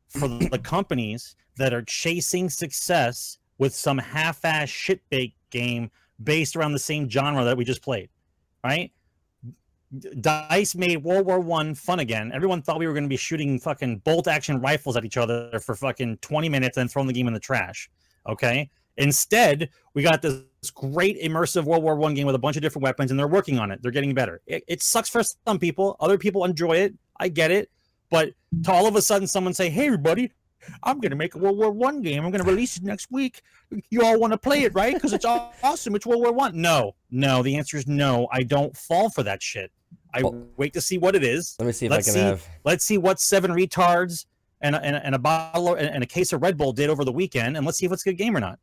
for 0.09 0.29
the, 0.29 0.59
companies 0.63 1.37
that 1.57 1.73
are 1.73 1.83
chasing 1.83 2.51
success 2.51 3.39
with 3.59 3.75
some 3.75 3.99
half-ass 3.99 4.69
shit 4.69 5.01
baked 5.11 5.39
game 5.51 5.91
based 6.23 6.57
around 6.57 6.73
the 6.73 6.79
same 6.79 7.09
genre 7.09 7.45
that 7.45 7.57
we 7.57 7.65
just 7.65 7.83
played, 7.83 8.09
right? 8.65 8.91
Dice 10.21 10.75
made 10.75 11.03
World 11.05 11.27
War 11.27 11.39
One 11.39 11.75
fun 11.75 12.01
again. 12.01 12.31
Everyone 12.33 12.63
thought 12.63 12.79
we 12.79 12.87
were 12.87 12.95
going 12.95 13.05
to 13.05 13.09
be 13.11 13.17
shooting 13.17 13.59
fucking 13.61 13.99
bolt 13.99 14.27
action 14.27 14.59
rifles 14.61 14.97
at 14.97 15.05
each 15.05 15.19
other 15.19 15.59
for 15.61 15.75
fucking 15.75 16.17
20 16.19 16.49
minutes 16.49 16.79
and 16.79 16.91
throwing 16.91 17.09
the 17.09 17.13
game 17.15 17.27
in 17.29 17.35
the 17.35 17.41
trash. 17.41 17.91
Okay. 18.27 18.71
Instead, 18.97 19.71
we 19.95 20.03
got 20.03 20.23
this 20.23 20.43
great 20.75 21.21
immersive 21.23 21.65
World 21.65 21.83
War 21.83 21.97
One 21.97 22.15
game 22.15 22.27
with 22.27 22.35
a 22.35 22.39
bunch 22.39 22.57
of 22.57 22.63
different 22.63 22.83
weapons, 22.85 23.11
and 23.11 23.19
they're 23.19 23.29
working 23.29 23.59
on 23.59 23.71
it. 23.71 23.83
They're 23.83 23.91
getting 23.93 24.15
better. 24.15 24.41
It, 24.47 24.65
it 24.69 24.83
sucks 24.83 25.09
for 25.09 25.23
some 25.47 25.59
people. 25.59 25.97
Other 26.01 26.19
people 26.19 26.45
enjoy 26.45 26.77
it. 26.79 26.95
I 27.19 27.29
get 27.29 27.51
it. 27.51 27.71
But 28.11 28.31
to 28.65 28.73
all 28.73 28.87
of 28.87 28.95
a 28.97 29.03
sudden 29.03 29.27
someone 29.27 29.55
say, 29.55 29.71
"Hey, 29.71 29.87
everybody, 29.87 30.31
I'm 30.83 31.01
going 31.01 31.11
to 31.11 31.17
make 31.17 31.35
a 31.35 31.39
World 31.39 31.57
War 31.57 31.71
One 31.71 32.03
game. 32.03 32.25
I'm 32.25 32.31
going 32.31 32.45
to 32.45 32.49
release 32.51 32.77
it 32.77 32.83
next 32.83 33.11
week. 33.11 33.43
You 33.91 34.03
all 34.05 34.19
want 34.21 34.33
to 34.33 34.39
play 34.39 34.65
it, 34.65 34.75
right? 34.75 34.95
Because 34.95 35.13
it's 35.15 35.25
aw- 35.25 35.51
awesome. 35.63 35.95
It's 35.95 36.07
World 36.07 36.23
War 36.23 36.33
One." 36.33 36.61
No, 36.61 36.95
no. 37.11 37.43
The 37.43 37.57
answer 37.57 37.77
is 37.77 37.87
no. 37.87 38.29
I 38.31 38.43
don't 38.43 38.77
fall 38.77 39.09
for 39.11 39.23
that 39.23 39.43
shit. 39.43 39.73
I 40.15 40.23
Well- 40.23 40.47
wait 40.59 40.75
to 40.75 40.81
see 40.83 40.99
what 40.99 41.17
it 41.17 41.25
is. 41.25 41.57
Let 41.59 41.67
me 41.67 41.73
see 41.73 41.87
if 41.87 41.91
Let's 41.93 42.09
I 42.09 42.13
can 42.13 42.21
see. 42.21 42.25
have. 42.27 42.47
Let's 42.65 42.85
see 42.85 42.99
what 42.99 43.19
seven 43.19 43.51
retards 43.51 44.27
and 44.61 44.77
a, 44.77 44.85
and 44.85 44.95
a, 44.97 45.07
and 45.07 45.15
a 45.15 45.19
bottle 45.19 45.75
and 45.75 46.05
a 46.05 46.07
case 46.07 46.33
of 46.33 46.43
Red 46.43 46.57
Bull 46.59 46.73
did 46.73 46.91
over 46.91 47.05
the 47.05 47.11
weekend, 47.13 47.57
and 47.57 47.65
let's 47.67 47.79
see 47.79 47.87
if 47.87 47.93
it's 47.93 48.05
a 48.07 48.11
good 48.11 48.19
game 48.19 48.37
or 48.37 48.41
not. 48.41 48.59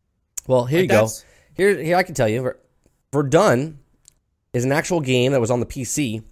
Well, 0.47 0.65
here 0.65 0.79
Like, 0.79 0.83
you 0.91 0.97
go. 0.97 1.07
Here, 1.55 1.81
here 1.81 1.95
I 1.97 2.03
can 2.03 2.15
tell 2.15 2.27
you. 2.27 2.41
Ver- 2.41 2.59
Verdun 3.11 3.79
is 4.53 4.65
an 4.65 4.71
actual 4.71 5.01
game 5.01 5.31
that 5.31 5.41
was 5.41 5.51
on 5.51 5.59
the 5.59 5.65
PC 5.65 6.23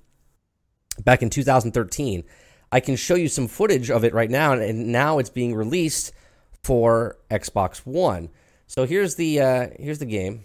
back 1.03 1.21
in 1.21 1.29
2013. 1.29 2.23
I 2.71 2.79
can 2.79 2.95
show 2.95 3.15
you 3.15 3.27
some 3.29 3.47
footage 3.47 3.89
of 3.89 4.03
it 4.03 4.13
right 4.13 4.29
now, 4.29 4.53
and- 4.53 4.61
and 4.61 4.87
now 4.91 5.19
it's 5.19 5.29
being 5.29 5.55
released 5.55 6.11
for 6.63 7.17
Xbox 7.29 7.77
One. 7.85 8.29
So 8.67 8.85
here's 8.85 9.15
the 9.15 9.39
uh, 9.39 9.67
here's 9.79 9.99
the 9.99 10.05
game. 10.05 10.43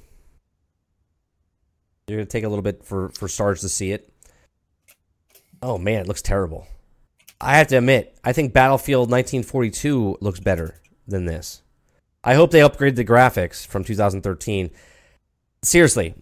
You're 2.07 2.19
gonna 2.19 2.27
take 2.27 2.45
a 2.45 2.49
little 2.49 2.63
bit 2.63 2.85
for 2.85 3.09
for 3.11 3.27
Sarge 3.29 3.61
to 3.63 3.69
see 3.69 3.93
it. 3.93 4.13
Oh 5.63 5.79
man, 5.79 6.01
it 6.03 6.09
looks 6.09 6.23
terrible. 6.23 6.67
I 7.41 7.57
have 7.57 7.67
to 7.69 7.79
admit, 7.79 8.17
I 8.23 8.33
think 8.33 8.53
Battlefield 8.53 9.11
1942 9.11 10.19
looks 10.21 10.39
better 10.39 10.81
than 11.09 11.25
this. 11.25 11.63
I 12.25 12.35
hope 12.35 12.51
they 12.51 12.63
upgrade 12.63 12.97
the 12.97 13.05
graphics 13.05 13.67
from 13.67 13.85
2013. 13.85 14.71
Seriously, 15.63 16.15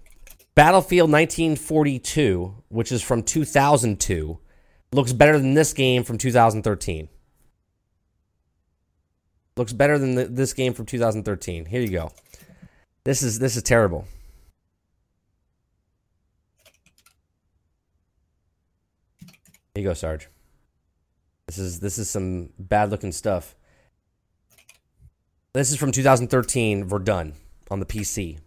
Battlefield 0.55 1.10
1942, 1.10 2.62
which 2.68 2.90
is 2.90 3.02
from 3.02 3.22
2002, 3.22 4.39
looks 4.93 5.12
better 5.12 5.39
than 5.39 5.55
this 5.55 5.72
game 5.72 6.05
from 6.05 6.18
2013. 6.18 7.09
Looks 9.56 9.72
better 9.72 9.98
than 9.98 10.14
the, 10.14 10.24
this 10.27 10.52
game 10.55 10.72
from 10.72 10.86
2013. 10.86 11.66
Here 11.66 11.81
you 11.81 11.90
go. 11.90 12.12
This 13.05 13.22
is 13.22 13.39
this 13.39 13.56
is 13.56 13.62
terrible. 13.62 14.06
Here 19.74 19.82
you 19.82 19.85
go, 19.85 19.94
Sarge. 19.94 20.28
This 21.47 21.59
is 21.59 21.81
this 21.81 21.98
is 21.98 22.09
some 22.09 22.51
bad 22.59 22.90
looking 22.90 23.12
stuff. 23.12 23.55
This 25.52 25.70
is 25.70 25.77
from 25.77 25.90
2013, 25.93 26.85
Verdun 26.85 27.35
on 27.70 27.81
the 27.81 27.86
PC. 27.86 28.39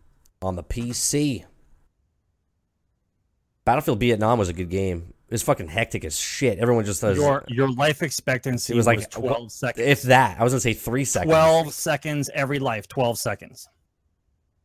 On 0.42 0.56
the 0.56 0.64
PC. 0.64 1.46
Battlefield 3.66 4.00
Vietnam 4.00 4.40
was 4.40 4.50
a 4.50 4.54
good 4.54 4.70
game. 4.70 5.14
It 5.28 5.32
was 5.34 5.44
fucking 5.44 5.68
hectic 5.70 6.06
as 6.06 6.18
shit. 6.20 6.60
Everyone 6.60 6.86
just 6.86 7.02
does. 7.02 7.18
Your 7.18 7.44
your 7.48 7.72
life 7.72 8.04
expectancy 8.04 8.74
It 8.74 8.76
was 8.78 8.82
was 8.82 8.88
like- 8.88 9.00
like 9.00 9.10
twelve 9.10 9.52
seconds. 9.52 9.88
if 9.88 10.02
that, 10.04 10.40
I 10.40 10.44
was 10.44 10.54
gonna 10.54 10.60
say 10.62 10.74
three 10.74 11.06
seconds. 11.06 11.30
Twelve 11.32 11.74
seconds 11.74 12.30
every 12.34 12.60
life. 12.60 12.88
Twelve 12.88 13.18
seconds. 13.18 13.68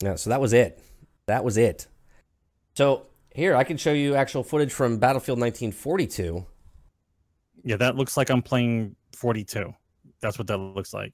Yeah, 0.03 0.17
so 0.17 0.31
that 0.31 0.41
was 0.41 0.53
it. 0.53 0.83
That 1.27 1.43
was 1.45 1.57
it. 1.57 1.87
So 2.77 3.07
here 3.35 3.55
I 3.57 3.65
can 3.65 3.77
show 3.77 3.93
you 3.93 4.15
actual 4.15 4.43
footage 4.43 4.73
from 4.73 4.99
Battlefield 4.99 5.39
1942. 5.41 6.45
Yeah, 7.65 7.77
that 7.77 7.97
looks 7.97 8.17
like 8.17 8.31
I'm 8.31 8.43
playing 8.43 8.95
42. 9.17 9.73
That's 10.21 10.39
what 10.39 10.47
that 10.49 10.59
looks 10.59 10.93
like. 10.93 11.13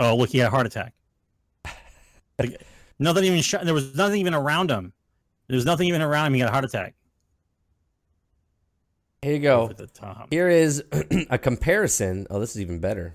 Oh, 0.00 0.16
look, 0.16 0.30
he 0.30 0.38
had 0.38 0.48
a 0.48 0.50
heart 0.50 0.66
attack. 0.66 0.94
Like, 2.38 2.62
nothing 2.98 3.24
even 3.24 3.42
shot. 3.42 3.64
There 3.64 3.74
was 3.74 3.94
nothing 3.94 4.20
even 4.20 4.34
around 4.34 4.70
him. 4.70 4.92
There 5.46 5.56
was 5.56 5.66
nothing 5.66 5.88
even 5.88 6.00
around 6.00 6.28
him. 6.28 6.34
He 6.34 6.40
got 6.40 6.48
a 6.48 6.52
heart 6.52 6.64
attack. 6.64 6.94
Here 9.22 9.34
you 9.34 9.40
go. 9.40 9.68
The 9.68 9.86
top. 9.86 10.28
Here 10.30 10.48
is 10.48 10.82
a 11.30 11.36
comparison. 11.36 12.26
Oh, 12.30 12.40
this 12.40 12.52
is 12.56 12.62
even 12.62 12.78
better. 12.80 13.14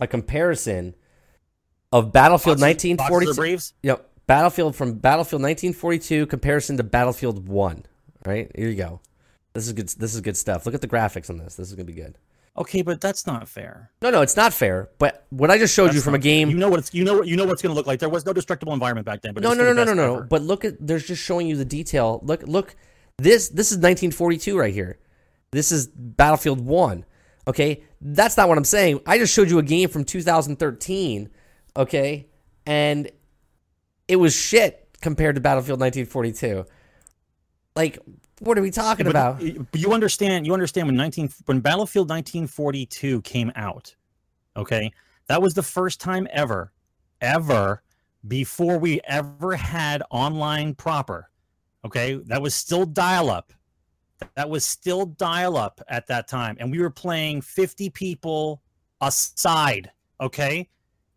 A 0.00 0.06
comparison 0.06 0.94
of 1.90 2.12
Battlefield 2.12 2.60
Boxes- 2.60 2.74
boxes 2.84 2.90
1942. 2.98 3.30
of 3.30 3.36
Braves. 3.36 3.74
Yep. 3.82 4.08
Battlefield 4.28 4.76
from 4.76 4.94
Battlefield 4.94 5.42
1942 5.42 6.26
comparison 6.26 6.76
to 6.76 6.84
Battlefield 6.84 7.48
1. 7.48 7.84
Right? 8.24 8.50
Here 8.54 8.68
you 8.68 8.76
go. 8.76 9.00
This 9.54 9.66
is 9.66 9.72
good 9.72 9.88
this 9.88 10.14
is 10.14 10.20
good 10.20 10.36
stuff. 10.36 10.64
Look 10.64 10.74
at 10.74 10.80
the 10.80 10.88
graphics 10.88 11.28
on 11.28 11.38
this. 11.38 11.56
This 11.56 11.68
is 11.68 11.74
going 11.74 11.86
to 11.86 11.92
be 11.92 12.00
good. 12.00 12.16
Okay, 12.56 12.82
but 12.82 13.00
that's 13.00 13.26
not 13.26 13.48
fair. 13.48 13.90
No, 14.02 14.10
no, 14.10 14.20
it's 14.20 14.36
not 14.36 14.52
fair. 14.52 14.90
But 14.98 15.26
what 15.30 15.50
I 15.50 15.56
just 15.56 15.74
showed 15.74 15.94
you 15.94 16.02
from 16.02 16.14
a 16.14 16.18
not 16.18 16.22
fair. 16.22 16.30
game 16.32 16.50
You 16.50 16.58
know 16.58 16.68
what 16.68 16.80
it's 16.80 16.92
you 16.92 17.02
know 17.02 17.18
what 17.18 17.26
you 17.26 17.36
know 17.36 17.46
what's 17.46 17.62
going 17.62 17.72
to 17.72 17.76
look 17.76 17.86
like. 17.86 17.98
There 17.98 18.10
was 18.10 18.26
no 18.26 18.32
destructible 18.32 18.74
environment 18.74 19.06
back 19.06 19.22
then. 19.22 19.32
But 19.32 19.42
No, 19.42 19.54
no, 19.54 19.64
no, 19.64 19.72
no, 19.72 19.84
the 19.84 19.94
no, 19.94 20.16
no. 20.16 20.22
But 20.22 20.42
look 20.42 20.64
at 20.64 20.74
there's 20.78 21.06
just 21.06 21.22
showing 21.22 21.46
you 21.46 21.56
the 21.56 21.64
detail. 21.64 22.20
Look, 22.22 22.42
look. 22.46 22.76
This 23.18 23.48
this 23.48 23.68
is 23.70 23.76
1942 23.76 24.58
right 24.58 24.72
here. 24.72 24.98
This 25.52 25.70
is 25.70 25.86
Battlefield 25.86 26.60
1. 26.60 27.04
Okay? 27.46 27.84
That's 28.00 28.36
not 28.36 28.48
what 28.48 28.58
I'm 28.58 28.64
saying. 28.64 29.00
I 29.06 29.18
just 29.18 29.32
showed 29.34 29.50
you 29.50 29.58
a 29.58 29.62
game 29.62 29.88
from 29.88 30.04
2013, 30.04 31.28
okay? 31.76 32.26
And 32.66 33.10
it 34.08 34.16
was 34.16 34.34
shit 34.34 34.88
compared 35.00 35.34
to 35.36 35.40
Battlefield 35.40 35.80
1942. 35.80 36.64
Like 37.76 37.98
what 38.42 38.58
are 38.58 38.62
we 38.62 38.70
talking 38.70 39.04
but, 39.04 39.10
about? 39.10 39.38
but 39.38 39.80
you 39.80 39.92
understand 39.92 40.46
you 40.46 40.52
understand 40.52 40.88
when 40.88 40.96
19 40.96 41.30
when 41.44 41.60
battlefield 41.60 42.08
1942 42.10 43.22
came 43.22 43.52
out 43.54 43.94
okay? 44.56 44.92
That 45.28 45.40
was 45.40 45.54
the 45.54 45.62
first 45.62 46.00
time 46.00 46.26
ever 46.30 46.72
ever 47.20 47.82
before 48.26 48.78
we 48.78 49.00
ever 49.04 49.54
had 49.54 50.02
online 50.10 50.74
proper 50.74 51.30
okay? 51.84 52.14
That 52.26 52.42
was 52.42 52.54
still 52.54 52.84
dial 52.84 53.30
up 53.30 53.52
that 54.34 54.48
was 54.48 54.64
still 54.64 55.06
dial 55.06 55.56
up 55.56 55.80
at 55.88 56.06
that 56.08 56.26
time 56.26 56.56
and 56.58 56.70
we 56.70 56.80
were 56.80 56.90
playing 56.90 57.42
50 57.42 57.90
people 57.90 58.60
aside 59.00 59.90
okay? 60.20 60.68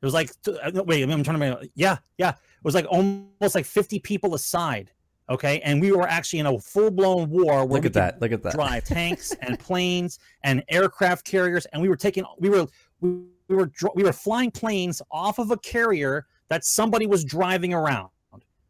It 0.01 0.05
was 0.05 0.13
like 0.13 0.29
uh, 0.47 0.83
wait 0.85 1.01
i'm 1.01 1.09
trying 1.09 1.23
to 1.23 1.31
remember. 1.31 1.65
yeah 1.73 1.97
yeah. 2.19 2.29
It 2.29 2.63
was 2.63 2.75
like 2.75 2.85
almost 2.85 3.55
like 3.55 3.65
50 3.65 3.99
people 3.99 4.35
aside 4.35 4.91
okay 5.29 5.59
and 5.61 5.81
we 5.81 5.91
were 5.91 6.07
actually 6.07 6.39
in 6.39 6.45
a 6.45 6.59
full-blown 6.59 7.29
war 7.29 7.65
where 7.65 7.81
Look 7.81 7.85
at 7.85 7.93
that. 7.93 8.21
Look 8.21 8.31
at 8.31 8.43
that. 8.43 8.53
drive 8.53 8.83
tanks 8.85 9.33
and 9.41 9.59
planes 9.59 10.19
and 10.43 10.63
aircraft 10.69 11.25
carriers 11.25 11.65
and 11.67 11.81
we 11.81 11.89
were 11.89 11.95
taking 11.95 12.23
we 12.39 12.49
were 12.49 12.67
we, 13.01 13.09
we 13.47 13.55
were 13.55 13.71
we 13.95 14.03
were 14.03 14.13
flying 14.13 14.51
planes 14.51 15.01
off 15.11 15.39
of 15.39 15.51
a 15.51 15.57
carrier 15.57 16.25
that 16.49 16.63
somebody 16.63 17.07
was 17.07 17.23
driving 17.23 17.73
around 17.73 18.09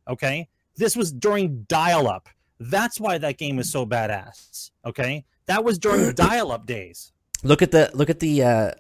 okay 0.08 0.48
this 0.76 0.96
was 0.96 1.12
during 1.12 1.64
dial 1.64 2.08
up 2.08 2.30
that's 2.60 3.00
why 3.00 3.18
that 3.18 3.38
game 3.38 3.60
is 3.60 3.72
so 3.72 3.86
badass 3.86 4.72
okay 4.86 5.26
that 5.46 5.64
was 5.64 5.78
during 5.78 6.12
dial 6.16 6.52
up 6.52 6.66
days 6.66 7.12
Look 7.46 7.62
at 7.62 7.70
the 7.70 7.92
look 7.94 8.10
at 8.10 8.20
the 8.20 8.44
uh 8.44 8.72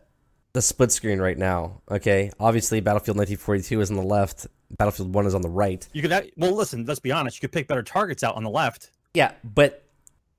the 0.53 0.61
split 0.61 0.91
screen 0.91 1.19
right 1.19 1.37
now. 1.37 1.81
Okay? 1.91 2.31
Obviously 2.39 2.79
Battlefield 2.79 3.17
1942 3.17 3.81
is 3.81 3.91
on 3.91 3.97
the 3.97 4.01
left, 4.01 4.47
Battlefield 4.71 5.13
1 5.13 5.25
is 5.27 5.35
on 5.35 5.41
the 5.41 5.49
right. 5.49 5.87
you 5.93 6.01
could 6.01 6.31
well 6.37 6.51
listen 6.53 6.85
let's 6.85 6.99
be 6.99 7.11
honest 7.11 7.37
you 7.37 7.41
could 7.41 7.51
pick 7.53 7.67
better 7.67 7.83
targets 7.83 8.23
out 8.23 8.35
on 8.35 8.43
the 8.43 8.49
left 8.49 8.91
Yeah, 9.13 9.31
but 9.43 9.83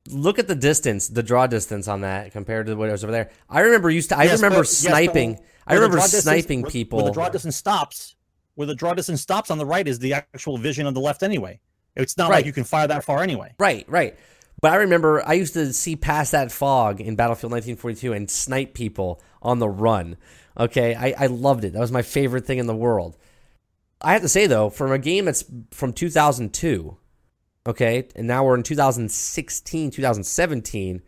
look 0.09 0.39
at 0.39 0.47
the 0.49 0.55
distance, 0.55 1.09
the 1.09 1.23
draw 1.23 1.47
distance 1.47 1.89
on 1.89 2.03
that 2.03 2.33
compared 2.33 2.67
to 2.67 2.75
what 2.77 2.89
it 2.89 2.93
was 2.93 3.03
over 3.03 3.13
there. 3.13 3.31
I 3.51 3.61
remember 3.61 3.91
used 3.91 4.11
to. 4.11 4.19
I 4.19 4.25
Yes, 4.25 4.39
remember 4.39 4.59
but- 4.59 4.67
yes, 4.69 4.77
sniping. 4.79 5.39
I 5.67 5.73
where 5.73 5.81
the 5.81 5.87
remember 5.87 5.97
distance- 6.03 6.23
sniping 6.23 6.63
where- 6.63 6.71
people. 6.71 6.99
Where 6.99 7.07
the 7.07 7.13
draw 7.13 7.29
distance 7.29 7.57
stops, 7.57 8.15
where 8.55 8.67
the 8.69 8.75
draw 8.77 8.95
distance 8.95 9.21
stops 9.21 9.51
on 9.51 9.59
the 9.59 9.67
right 9.67 9.87
is 9.89 9.99
the 9.99 10.13
actual 10.15 10.59
vision 10.59 10.87
on 10.87 10.95
the 10.95 11.01
left 11.01 11.23
anyway. 11.25 11.59
It's 11.97 12.17
not 12.17 12.31
Right. 12.31 12.37
like 12.37 12.47
you 12.47 12.53
can 12.53 12.63
fire 12.65 12.87
that 12.87 13.03
far 13.05 13.23
anyway. 13.23 13.55
right, 13.59 13.85
right. 13.89 14.17
But 14.61 14.73
I 14.73 14.77
remember 14.77 15.27
I 15.27 15.33
used 15.35 15.55
to 15.55 15.73
see 15.73 15.97
past 15.97 16.31
that 16.33 16.53
fog 16.53 17.01
in 17.01 17.17
Battlefield 17.17 17.51
1942 17.53 18.13
and 18.13 18.31
snipe 18.31 18.75
people 18.75 19.21
on 19.43 19.59
the 19.59 19.69
run. 19.69 20.17
Okay, 20.59 20.95
I, 20.95 21.15
I 21.19 21.27
loved 21.27 21.65
it. 21.65 21.73
That 21.73 21.81
was 21.81 21.91
my 21.93 22.03
favorite 22.03 22.47
thing 22.47 22.59
in 22.59 22.67
the 22.67 22.77
world. 22.77 23.17
I 24.01 24.13
have 24.13 24.23
to 24.23 24.29
say 24.29 24.47
though, 24.47 24.71
from 24.71 24.93
a 24.93 24.99
game 24.99 25.25
that's 25.25 25.45
from 25.71 25.93
2002, 25.93 26.97
okay, 27.67 28.09
and 28.15 28.27
now 28.27 28.45
we're 28.45 28.55
in 28.55 28.63
2016, 28.63 29.91
2017, 29.91 31.03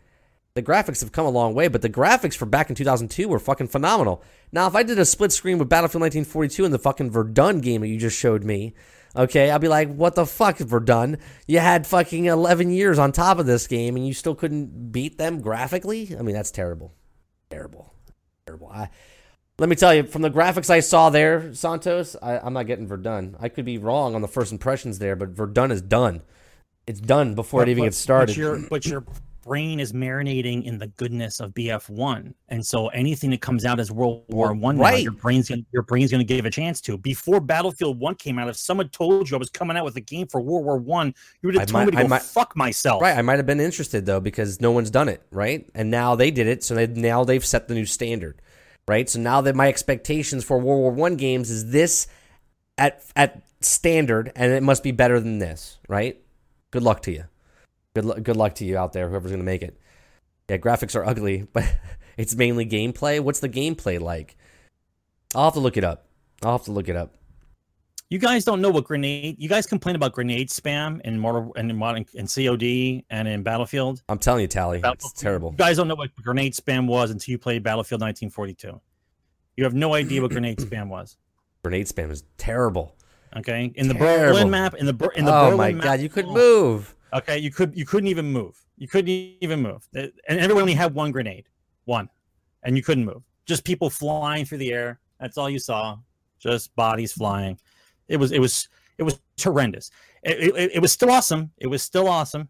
the 0.55 0.63
graphics 0.63 0.99
have 1.01 1.11
come 1.11 1.25
a 1.25 1.29
long 1.29 1.53
way, 1.53 1.67
but 1.67 1.81
the 1.81 1.89
graphics 1.89 2.35
for 2.35 2.45
back 2.45 2.69
in 2.69 2.75
2002 2.75 3.27
were 3.27 3.39
fucking 3.39 3.67
phenomenal. 3.67 4.23
Now, 4.51 4.67
if 4.67 4.75
I 4.75 4.83
did 4.83 4.99
a 4.99 5.05
split 5.05 5.31
screen 5.31 5.59
with 5.59 5.69
Battlefield 5.69 6.01
1942 6.01 6.65
and 6.65 6.73
the 6.73 6.79
fucking 6.79 7.11
Verdun 7.11 7.61
game 7.61 7.81
that 7.81 7.87
you 7.87 7.97
just 7.97 8.17
showed 8.17 8.43
me, 8.43 8.73
okay, 9.15 9.51
I'll 9.51 9.59
be 9.59 9.67
like, 9.67 9.93
what 9.93 10.15
the 10.15 10.25
fuck, 10.25 10.57
Verdun? 10.57 11.17
You 11.47 11.59
had 11.59 11.87
fucking 11.87 12.25
11 12.25 12.71
years 12.71 12.99
on 12.99 13.11
top 13.11 13.37
of 13.39 13.45
this 13.45 13.67
game 13.67 13.95
and 13.95 14.05
you 14.05 14.13
still 14.13 14.35
couldn't 14.35 14.91
beat 14.91 15.17
them 15.17 15.39
graphically? 15.41 16.15
I 16.17 16.23
mean, 16.23 16.35
that's 16.35 16.51
terrible. 16.51 16.93
Terrible. 17.49 17.93
Terrible. 18.45 18.69
I, 18.69 18.89
let 19.59 19.69
me 19.69 19.75
tell 19.75 19.93
you, 19.93 20.03
from 20.03 20.21
the 20.21 20.29
graphics 20.31 20.69
I 20.69 20.79
saw 20.79 21.09
there, 21.09 21.53
Santos, 21.53 22.15
I, 22.21 22.39
I'm 22.39 22.53
not 22.53 22.63
getting 22.67 22.87
Verdun. 22.87 23.35
I 23.39 23.49
could 23.49 23.65
be 23.65 23.77
wrong 23.77 24.15
on 24.15 24.21
the 24.21 24.27
first 24.27 24.51
impressions 24.51 24.99
there, 24.99 25.15
but 25.15 25.29
Verdun 25.29 25.71
is 25.71 25.81
done. 25.81 26.21
It's 26.87 26.99
done 27.01 27.35
before 27.35 27.61
it 27.63 27.69
even 27.69 27.83
gets 27.83 27.97
started. 27.97 28.27
But 28.33 28.37
your, 28.37 28.59
but 28.69 28.85
your 28.85 29.03
brain 29.43 29.79
is 29.79 29.93
marinating 29.93 30.63
in 30.65 30.77
the 30.77 30.87
goodness 30.87 31.39
of 31.39 31.51
BF1, 31.53 32.33
and 32.49 32.65
so 32.65 32.87
anything 32.89 33.29
that 33.31 33.41
comes 33.41 33.65
out 33.65 33.79
as 33.79 33.91
World 33.91 34.23
War 34.29 34.53
One, 34.53 34.77
now, 34.77 34.83
Right. 34.83 35.03
your 35.03 35.11
brain's 35.11 35.49
gonna, 35.49 35.61
your 35.71 35.83
brain's 35.83 36.09
going 36.09 36.25
to 36.25 36.33
give 36.33 36.45
a 36.45 36.49
chance 36.49 36.79
to. 36.81 36.97
Before 36.97 37.39
Battlefield 37.39 37.99
One 37.99 38.15
came 38.15 38.39
out, 38.39 38.47
if 38.47 38.55
someone 38.57 38.89
told 38.89 39.29
you 39.29 39.35
I 39.35 39.39
was 39.39 39.49
coming 39.49 39.75
out 39.77 39.85
with 39.85 39.97
a 39.97 40.01
game 40.01 40.27
for 40.27 40.39
World 40.41 40.65
War 40.65 40.77
One, 40.77 41.13
you 41.41 41.47
would 41.47 41.55
have 41.55 41.67
told 41.67 41.73
might- 41.73 41.85
me 41.87 41.91
to 41.91 41.97
I 41.99 42.01
go 42.03 42.07
might- 42.07 42.21
fuck 42.21 42.55
myself. 42.55 43.01
Right, 43.01 43.17
I 43.17 43.21
might 43.21 43.37
have 43.37 43.45
been 43.45 43.59
interested 43.59 44.05
though 44.05 44.19
because 44.19 44.61
no 44.61 44.71
one's 44.71 44.89
done 44.89 45.09
it, 45.09 45.21
right? 45.31 45.69
And 45.75 45.91
now 45.91 46.15
they 46.15 46.31
did 46.31 46.47
it, 46.47 46.63
so 46.63 46.75
they, 46.75 46.87
now 46.87 47.23
they've 47.23 47.45
set 47.45 47.67
the 47.67 47.73
new 47.75 47.85
standard, 47.85 48.41
right? 48.89 49.07
So 49.07 49.19
now 49.19 49.39
that 49.41 49.55
my 49.55 49.67
expectations 49.69 50.43
for 50.43 50.57
World 50.57 50.81
War 50.81 50.91
One 50.91 51.15
games 51.15 51.51
is 51.51 51.71
this 51.71 52.07
at 52.75 53.03
at 53.15 53.43
standard, 53.61 54.31
and 54.35 54.51
it 54.51 54.63
must 54.63 54.83
be 54.83 54.91
better 54.91 55.19
than 55.19 55.37
this, 55.37 55.77
right? 55.87 56.19
Good 56.71 56.81
luck 56.81 57.03
to 57.03 57.11
you. 57.11 57.25
Good 57.93 58.23
good 58.23 58.35
luck 58.35 58.55
to 58.55 58.65
you 58.65 58.77
out 58.77 58.93
there, 58.93 59.07
whoever's 59.07 59.31
gonna 59.31 59.43
make 59.43 59.61
it. 59.61 59.79
Yeah, 60.49 60.57
graphics 60.57 60.95
are 60.95 61.05
ugly, 61.05 61.47
but 61.53 61.65
it's 62.17 62.35
mainly 62.35 62.65
gameplay. 62.65 63.19
What's 63.19 63.39
the 63.39 63.47
gameplay 63.47 64.01
like? 64.01 64.35
I'll 65.35 65.45
have 65.45 65.53
to 65.53 65.59
look 65.59 65.77
it 65.77 65.83
up. 65.83 66.07
I'll 66.41 66.53
have 66.53 66.65
to 66.65 66.71
look 66.71 66.89
it 66.89 66.95
up. 66.95 67.13
You 68.09 68.17
guys 68.17 68.43
don't 68.43 68.59
know 68.59 68.71
what 68.71 68.85
grenade. 68.85 69.35
You 69.37 69.47
guys 69.47 69.67
complain 69.67 69.95
about 69.95 70.13
grenade 70.13 70.49
spam 70.49 70.99
in 71.01 71.19
Mortal 71.19 71.53
and 71.55 71.69
in 71.69 71.77
modern 71.77 72.05
in 72.15 72.25
COD 72.25 73.03
and 73.11 73.27
in 73.27 73.43
Battlefield. 73.43 74.01
I'm 74.09 74.17
telling 74.17 74.41
you, 74.41 74.47
Tally, 74.47 74.81
it's 74.83 75.13
terrible. 75.13 75.51
You 75.51 75.57
guys 75.57 75.77
don't 75.77 75.87
know 75.87 75.93
what 75.95 76.15
grenade 76.15 76.53
spam 76.53 76.87
was 76.87 77.11
until 77.11 77.31
you 77.33 77.37
played 77.37 77.61
Battlefield 77.61 78.01
1942. 78.01 78.81
You 79.57 79.63
have 79.63 79.75
no 79.75 79.93
idea 79.93 80.23
what 80.23 80.31
grenade 80.31 80.57
spam 80.57 80.87
was. 80.87 81.17
Grenade 81.63 81.87
spam 81.87 82.09
is 82.09 82.23
terrible. 82.37 82.95
Okay, 83.35 83.71
in 83.75 83.89
the 83.89 83.93
Terrible. 83.93 84.33
Berlin 84.33 84.49
map, 84.49 84.73
in 84.75 84.85
the 84.85 85.11
in 85.15 85.25
the 85.25 85.35
oh 85.35 85.51
Berlin 85.51 85.57
my 85.57 85.71
map, 85.73 85.83
god, 85.83 85.99
you 85.99 86.07
could 86.07 86.27
move. 86.27 86.95
Okay, 87.13 87.37
you 87.37 87.51
could 87.51 87.77
you 87.77 87.85
couldn't 87.85 88.07
even 88.07 88.31
move. 88.31 88.57
You 88.77 88.87
couldn't 88.87 89.09
even 89.09 89.61
move. 89.61 89.87
And 89.93 90.11
everyone 90.29 90.61
only 90.61 90.73
had 90.73 90.95
one 90.95 91.11
grenade, 91.11 91.47
one, 91.83 92.09
and 92.63 92.77
you 92.77 92.81
couldn't 92.81 93.05
move. 93.05 93.21
Just 93.45 93.65
people 93.65 93.89
flying 93.89 94.45
through 94.45 94.59
the 94.59 94.71
air. 94.71 94.99
That's 95.19 95.37
all 95.37 95.49
you 95.49 95.59
saw. 95.59 95.97
Just 96.39 96.73
bodies 96.75 97.11
flying. 97.11 97.59
It 98.09 98.17
was 98.17 98.31
it 98.31 98.39
was 98.39 98.67
it 98.97 99.03
was 99.03 99.19
horrendous. 99.41 99.91
It, 100.23 100.55
it, 100.55 100.71
it 100.75 100.79
was 100.79 100.91
still 100.91 101.11
awesome. 101.11 101.51
It 101.57 101.67
was 101.67 101.81
still 101.81 102.07
awesome, 102.07 102.49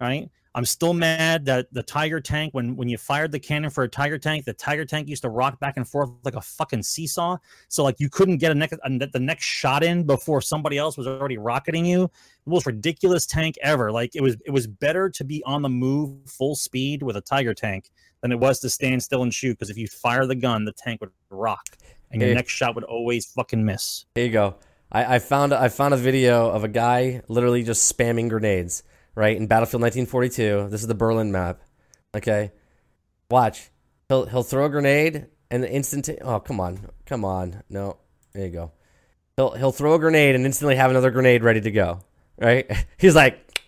right? 0.00 0.28
I'm 0.54 0.64
still 0.64 0.94
mad 0.94 1.44
that 1.44 1.66
the 1.70 1.82
Tiger 1.82 2.18
tank, 2.18 2.54
when 2.54 2.76
when 2.76 2.88
you 2.88 2.96
fired 2.96 3.30
the 3.30 3.38
cannon 3.38 3.68
for 3.68 3.84
a 3.84 3.88
Tiger 3.88 4.18
tank, 4.18 4.46
the 4.46 4.54
Tiger 4.54 4.86
tank 4.86 5.06
used 5.06 5.20
to 5.22 5.28
rock 5.28 5.60
back 5.60 5.76
and 5.76 5.86
forth 5.86 6.08
like 6.24 6.34
a 6.34 6.40
fucking 6.40 6.82
seesaw. 6.82 7.36
So 7.68 7.84
like 7.84 7.96
you 7.98 8.08
couldn't 8.08 8.38
get 8.38 8.52
a 8.52 8.54
next 8.54 8.78
a, 8.82 9.06
the 9.06 9.20
next 9.20 9.44
shot 9.44 9.84
in 9.84 10.04
before 10.04 10.40
somebody 10.40 10.78
else 10.78 10.96
was 10.96 11.06
already 11.06 11.36
rocketing 11.36 11.84
you 11.84 12.10
the 12.46 12.50
most 12.50 12.64
ridiculous 12.64 13.26
tank 13.26 13.56
ever. 13.62 13.92
Like 13.92 14.16
it 14.16 14.22
was 14.22 14.36
it 14.46 14.50
was 14.50 14.66
better 14.66 15.10
to 15.10 15.24
be 15.24 15.42
on 15.44 15.60
the 15.60 15.68
move 15.68 16.16
full 16.26 16.56
speed 16.56 17.02
with 17.02 17.16
a 17.18 17.20
tiger 17.20 17.52
tank 17.52 17.90
than 18.22 18.32
it 18.32 18.40
was 18.40 18.58
to 18.60 18.70
stand 18.70 19.02
still 19.02 19.22
and 19.22 19.34
shoot 19.34 19.58
because 19.58 19.68
if 19.68 19.76
you 19.76 19.86
fire 19.86 20.24
the 20.24 20.34
gun, 20.34 20.64
the 20.64 20.72
tank 20.72 21.02
would 21.02 21.10
rock 21.28 21.76
and 22.10 22.22
your 22.22 22.30
Hey. 22.30 22.34
next 22.34 22.52
shot 22.52 22.74
would 22.74 22.84
always 22.84 23.26
fucking 23.26 23.62
miss. 23.62 24.06
There 24.14 24.24
you 24.24 24.32
go. 24.32 24.54
I, 24.90 25.16
I 25.16 25.18
found 25.18 25.52
I 25.52 25.68
found 25.68 25.94
a 25.94 25.96
video 25.98 26.48
of 26.48 26.64
a 26.64 26.68
guy 26.68 27.22
literally 27.28 27.62
just 27.62 27.96
spamming 27.96 28.28
grenades, 28.28 28.82
right? 29.14 29.36
In 29.36 29.46
Battlefield 29.46 29.82
1942. 29.82 30.68
This 30.70 30.82
is 30.82 30.86
the 30.86 30.94
Berlin 30.94 31.32
map. 31.32 31.60
Okay. 32.14 32.52
Watch. 33.30 33.70
He'll 34.08 34.26
he'll 34.26 34.42
throw 34.42 34.66
a 34.66 34.68
grenade 34.68 35.26
and 35.50 35.64
instant 35.64 36.08
Oh, 36.22 36.40
come 36.40 36.60
on. 36.60 36.88
Come 37.06 37.24
on. 37.24 37.62
No. 37.68 37.98
There 38.32 38.46
you 38.46 38.52
go. 38.52 38.72
He'll 39.36 39.52
he'll 39.52 39.72
throw 39.72 39.94
a 39.94 39.98
grenade 39.98 40.34
and 40.34 40.46
instantly 40.46 40.76
have 40.76 40.90
another 40.90 41.10
grenade 41.10 41.42
ready 41.42 41.60
to 41.60 41.70
go. 41.70 42.00
Right? 42.38 42.70
He's 42.98 43.14
like, 43.14 43.60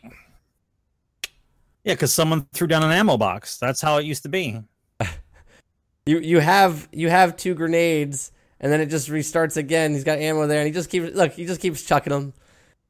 Yeah, 1.84 1.94
because 1.94 2.12
someone 2.12 2.46
threw 2.52 2.66
down 2.68 2.84
an 2.84 2.92
ammo 2.92 3.16
box. 3.16 3.58
That's 3.58 3.80
how 3.80 3.98
it 3.98 4.04
used 4.04 4.22
to 4.22 4.28
be. 4.28 4.62
you 6.06 6.20
you 6.20 6.38
have 6.38 6.88
you 6.92 7.10
have 7.10 7.36
two 7.36 7.54
grenades 7.54 8.30
and 8.60 8.72
then 8.72 8.80
it 8.80 8.86
just 8.86 9.08
restarts 9.08 9.56
again. 9.56 9.92
He's 9.92 10.04
got 10.04 10.18
ammo 10.18 10.46
there 10.46 10.58
and 10.60 10.66
he 10.66 10.72
just 10.72 10.90
keeps 10.90 11.14
look, 11.14 11.32
he 11.32 11.46
just 11.46 11.60
keeps 11.60 11.82
chucking 11.84 12.12
them. 12.12 12.32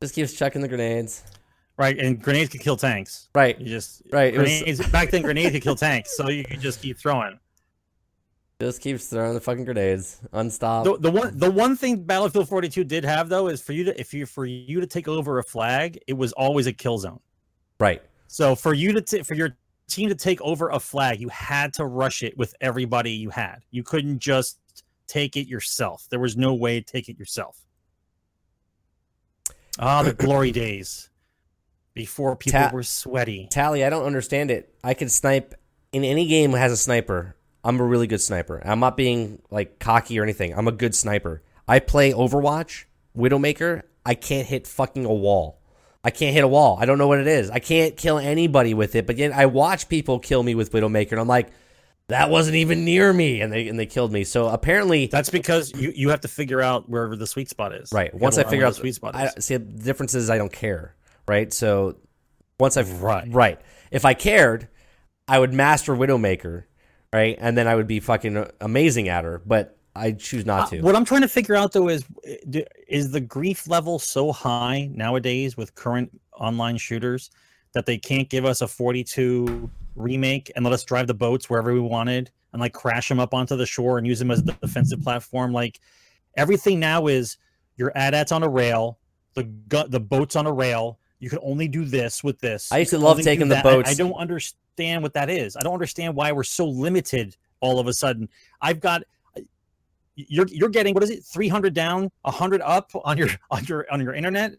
Just 0.00 0.14
keeps 0.14 0.32
chucking 0.34 0.62
the 0.62 0.68
grenades. 0.68 1.24
Right, 1.76 1.96
and 1.98 2.20
grenades 2.20 2.50
could 2.50 2.60
kill 2.60 2.76
tanks. 2.76 3.28
Right. 3.34 3.58
You 3.60 3.66
just 3.66 4.02
Right, 4.12 4.34
it 4.34 4.66
was- 4.78 4.86
back 4.88 5.10
then, 5.10 5.22
grenades 5.22 5.52
could 5.52 5.62
kill 5.62 5.76
tanks, 5.76 6.16
so 6.16 6.28
you 6.28 6.44
could 6.44 6.60
just 6.60 6.82
keep 6.82 6.98
throwing. 6.98 7.38
Just 8.60 8.80
keeps 8.80 9.06
throwing 9.06 9.34
the 9.34 9.40
fucking 9.40 9.64
grenades. 9.64 10.20
Unstop. 10.32 10.82
The, 10.84 10.96
the 10.98 11.10
one 11.12 11.38
the 11.38 11.48
one 11.50 11.76
thing 11.76 12.02
Battlefield 12.02 12.48
42 12.48 12.82
did 12.82 13.04
have 13.04 13.28
though 13.28 13.46
is 13.46 13.62
for 13.62 13.72
you 13.72 13.84
to 13.84 14.00
if 14.00 14.12
you 14.12 14.26
for 14.26 14.44
you 14.46 14.80
to 14.80 14.86
take 14.86 15.06
over 15.06 15.38
a 15.38 15.44
flag, 15.44 15.98
it 16.08 16.14
was 16.14 16.32
always 16.32 16.66
a 16.66 16.72
kill 16.72 16.98
zone. 16.98 17.20
Right. 17.78 18.02
So 18.26 18.56
for 18.56 18.74
you 18.74 18.92
to 18.94 19.00
t- 19.00 19.22
for 19.22 19.34
your 19.34 19.56
team 19.88 20.08
to 20.08 20.16
take 20.16 20.40
over 20.42 20.70
a 20.70 20.80
flag, 20.80 21.20
you 21.20 21.28
had 21.28 21.72
to 21.74 21.86
rush 21.86 22.24
it 22.24 22.36
with 22.36 22.52
everybody 22.60 23.12
you 23.12 23.30
had. 23.30 23.58
You 23.70 23.84
couldn't 23.84 24.18
just 24.18 24.58
take 25.08 25.36
it 25.36 25.48
yourself. 25.48 26.06
There 26.10 26.20
was 26.20 26.36
no 26.36 26.54
way 26.54 26.80
to 26.80 26.86
take 26.86 27.08
it 27.08 27.18
yourself. 27.18 27.58
Ah, 29.78 30.02
the 30.02 30.12
glory 30.12 30.52
days 30.52 31.08
before 31.94 32.36
people 32.36 32.60
Ta- 32.60 32.70
were 32.72 32.82
sweaty. 32.82 33.48
Tally, 33.50 33.84
I 33.84 33.90
don't 33.90 34.04
understand 34.04 34.50
it. 34.50 34.72
I 34.84 34.94
can 34.94 35.08
snipe 35.08 35.54
in 35.92 36.04
any 36.04 36.26
game 36.26 36.52
that 36.52 36.58
has 36.58 36.72
a 36.72 36.76
sniper. 36.76 37.34
I'm 37.64 37.80
a 37.80 37.84
really 37.84 38.06
good 38.06 38.20
sniper. 38.20 38.62
I'm 38.64 38.80
not 38.80 38.96
being 38.96 39.42
like 39.50 39.78
cocky 39.78 40.18
or 40.18 40.22
anything. 40.22 40.54
I'm 40.56 40.68
a 40.68 40.72
good 40.72 40.94
sniper. 40.94 41.42
I 41.66 41.80
play 41.80 42.12
Overwatch, 42.12 42.84
Widowmaker. 43.16 43.82
I 44.06 44.14
can't 44.14 44.46
hit 44.46 44.66
fucking 44.66 45.04
a 45.04 45.12
wall. 45.12 45.60
I 46.04 46.10
can't 46.10 46.32
hit 46.32 46.44
a 46.44 46.48
wall. 46.48 46.78
I 46.80 46.86
don't 46.86 46.98
know 46.98 47.08
what 47.08 47.18
it 47.18 47.26
is. 47.26 47.50
I 47.50 47.58
can't 47.58 47.96
kill 47.96 48.18
anybody 48.18 48.72
with 48.72 48.94
it. 48.94 49.06
But 49.06 49.18
yet 49.18 49.32
I 49.32 49.46
watch 49.46 49.88
people 49.88 50.18
kill 50.18 50.42
me 50.42 50.54
with 50.54 50.72
Widowmaker, 50.72 51.12
and 51.12 51.20
I'm 51.20 51.28
like, 51.28 51.48
that 52.08 52.30
wasn't 52.30 52.56
even 52.56 52.84
near 52.84 53.12
me, 53.12 53.42
and 53.42 53.52
they 53.52 53.68
and 53.68 53.78
they 53.78 53.86
killed 53.86 54.12
me. 54.12 54.24
So 54.24 54.48
apparently, 54.48 55.06
That's 55.06 55.30
because 55.30 55.72
you, 55.74 55.92
you 55.94 56.08
have 56.08 56.22
to 56.22 56.28
figure 56.28 56.62
out 56.62 56.88
wherever 56.88 57.16
the 57.16 57.26
sweet 57.26 57.50
spot 57.50 57.74
is. 57.74 57.92
right. 57.92 58.10
You 58.12 58.18
Once 58.18 58.38
I 58.38 58.44
figure 58.44 58.64
out 58.64 58.70
the 58.70 58.80
sweet 58.80 58.94
spot 58.94 59.14
I, 59.14 59.28
see 59.38 59.56
the 59.56 59.64
difference 59.64 60.14
is 60.14 60.30
I 60.30 60.38
don't 60.38 60.52
care. 60.52 60.94
Right. 61.26 61.52
So 61.52 61.96
once 62.58 62.76
I've 62.76 63.02
Right. 63.02 63.28
right. 63.30 63.60
If 63.90 64.04
I 64.04 64.14
cared, 64.14 64.68
I 65.28 65.38
would 65.38 65.52
master 65.52 65.94
Widowmaker, 65.94 66.64
right, 67.12 67.36
and 67.38 67.56
then 67.56 67.68
I 67.68 67.74
would 67.74 67.86
be 67.86 68.00
fucking 68.00 68.50
amazing 68.60 69.08
at 69.08 69.24
her. 69.24 69.42
But 69.44 69.76
I 69.94 70.12
choose 70.12 70.46
not 70.46 70.70
to. 70.70 70.78
Uh, 70.78 70.82
what 70.82 70.96
I'm 70.96 71.04
trying 71.04 71.22
to 71.22 71.28
figure 71.28 71.54
out 71.54 71.72
though 71.72 71.88
is 71.88 72.04
uh, 72.26 72.60
is 72.88 73.10
the 73.10 73.20
grief 73.20 73.68
level 73.68 73.98
so 73.98 74.32
high 74.32 74.88
nowadays 74.92 75.56
with 75.56 75.74
current 75.74 76.10
online 76.32 76.78
shooters 76.78 77.30
that 77.74 77.84
they 77.84 77.98
can't 77.98 78.28
give 78.30 78.46
us 78.46 78.62
a 78.62 78.68
42 78.68 79.68
remake 79.98 80.50
and 80.54 80.64
let 80.64 80.72
us 80.72 80.84
drive 80.84 81.06
the 81.06 81.14
boats 81.14 81.50
wherever 81.50 81.72
we 81.72 81.80
wanted 81.80 82.30
and 82.52 82.60
like 82.60 82.72
crash 82.72 83.08
them 83.08 83.20
up 83.20 83.34
onto 83.34 83.56
the 83.56 83.66
shore 83.66 83.98
and 83.98 84.06
use 84.06 84.18
them 84.18 84.30
as 84.30 84.42
the 84.42 84.52
defensive 84.52 85.02
platform. 85.02 85.52
Like 85.52 85.80
everything 86.36 86.80
now 86.80 87.06
is 87.06 87.36
your 87.76 87.92
AT-AT's 87.96 88.32
on 88.32 88.42
a 88.42 88.48
rail 88.48 88.98
the 89.34 89.44
gu- 89.44 89.88
the 89.88 90.00
boats 90.00 90.34
on 90.36 90.46
a 90.46 90.52
rail 90.52 90.98
you 91.20 91.28
can 91.28 91.38
only 91.42 91.66
do 91.66 91.84
this 91.84 92.22
with 92.22 92.38
this. 92.38 92.70
I 92.70 92.78
used 92.78 92.90
to 92.90 92.98
love 92.98 93.20
taking 93.20 93.48
the 93.48 93.56
that. 93.56 93.66
I- 93.66 93.74
boats. 93.74 93.90
I 93.90 93.94
don't 93.94 94.14
understand 94.14 95.02
what 95.02 95.14
that 95.14 95.28
is. 95.30 95.56
I 95.56 95.60
don't 95.60 95.74
understand 95.74 96.14
why 96.14 96.32
we're 96.32 96.44
so 96.44 96.66
limited 96.66 97.36
all 97.60 97.80
of 97.80 97.88
a 97.88 97.92
sudden. 97.92 98.28
I've 98.60 98.80
got 98.80 99.02
you're 100.14 100.46
you're 100.48 100.68
getting 100.68 100.94
what 100.94 101.02
is 101.04 101.10
it 101.10 101.24
300 101.24 101.74
down 101.74 102.10
100 102.22 102.60
up 102.62 102.90
on 103.04 103.16
your 103.16 103.28
on 103.50 103.64
your 103.64 103.86
on 103.92 104.00
your 104.00 104.14
internet? 104.14 104.54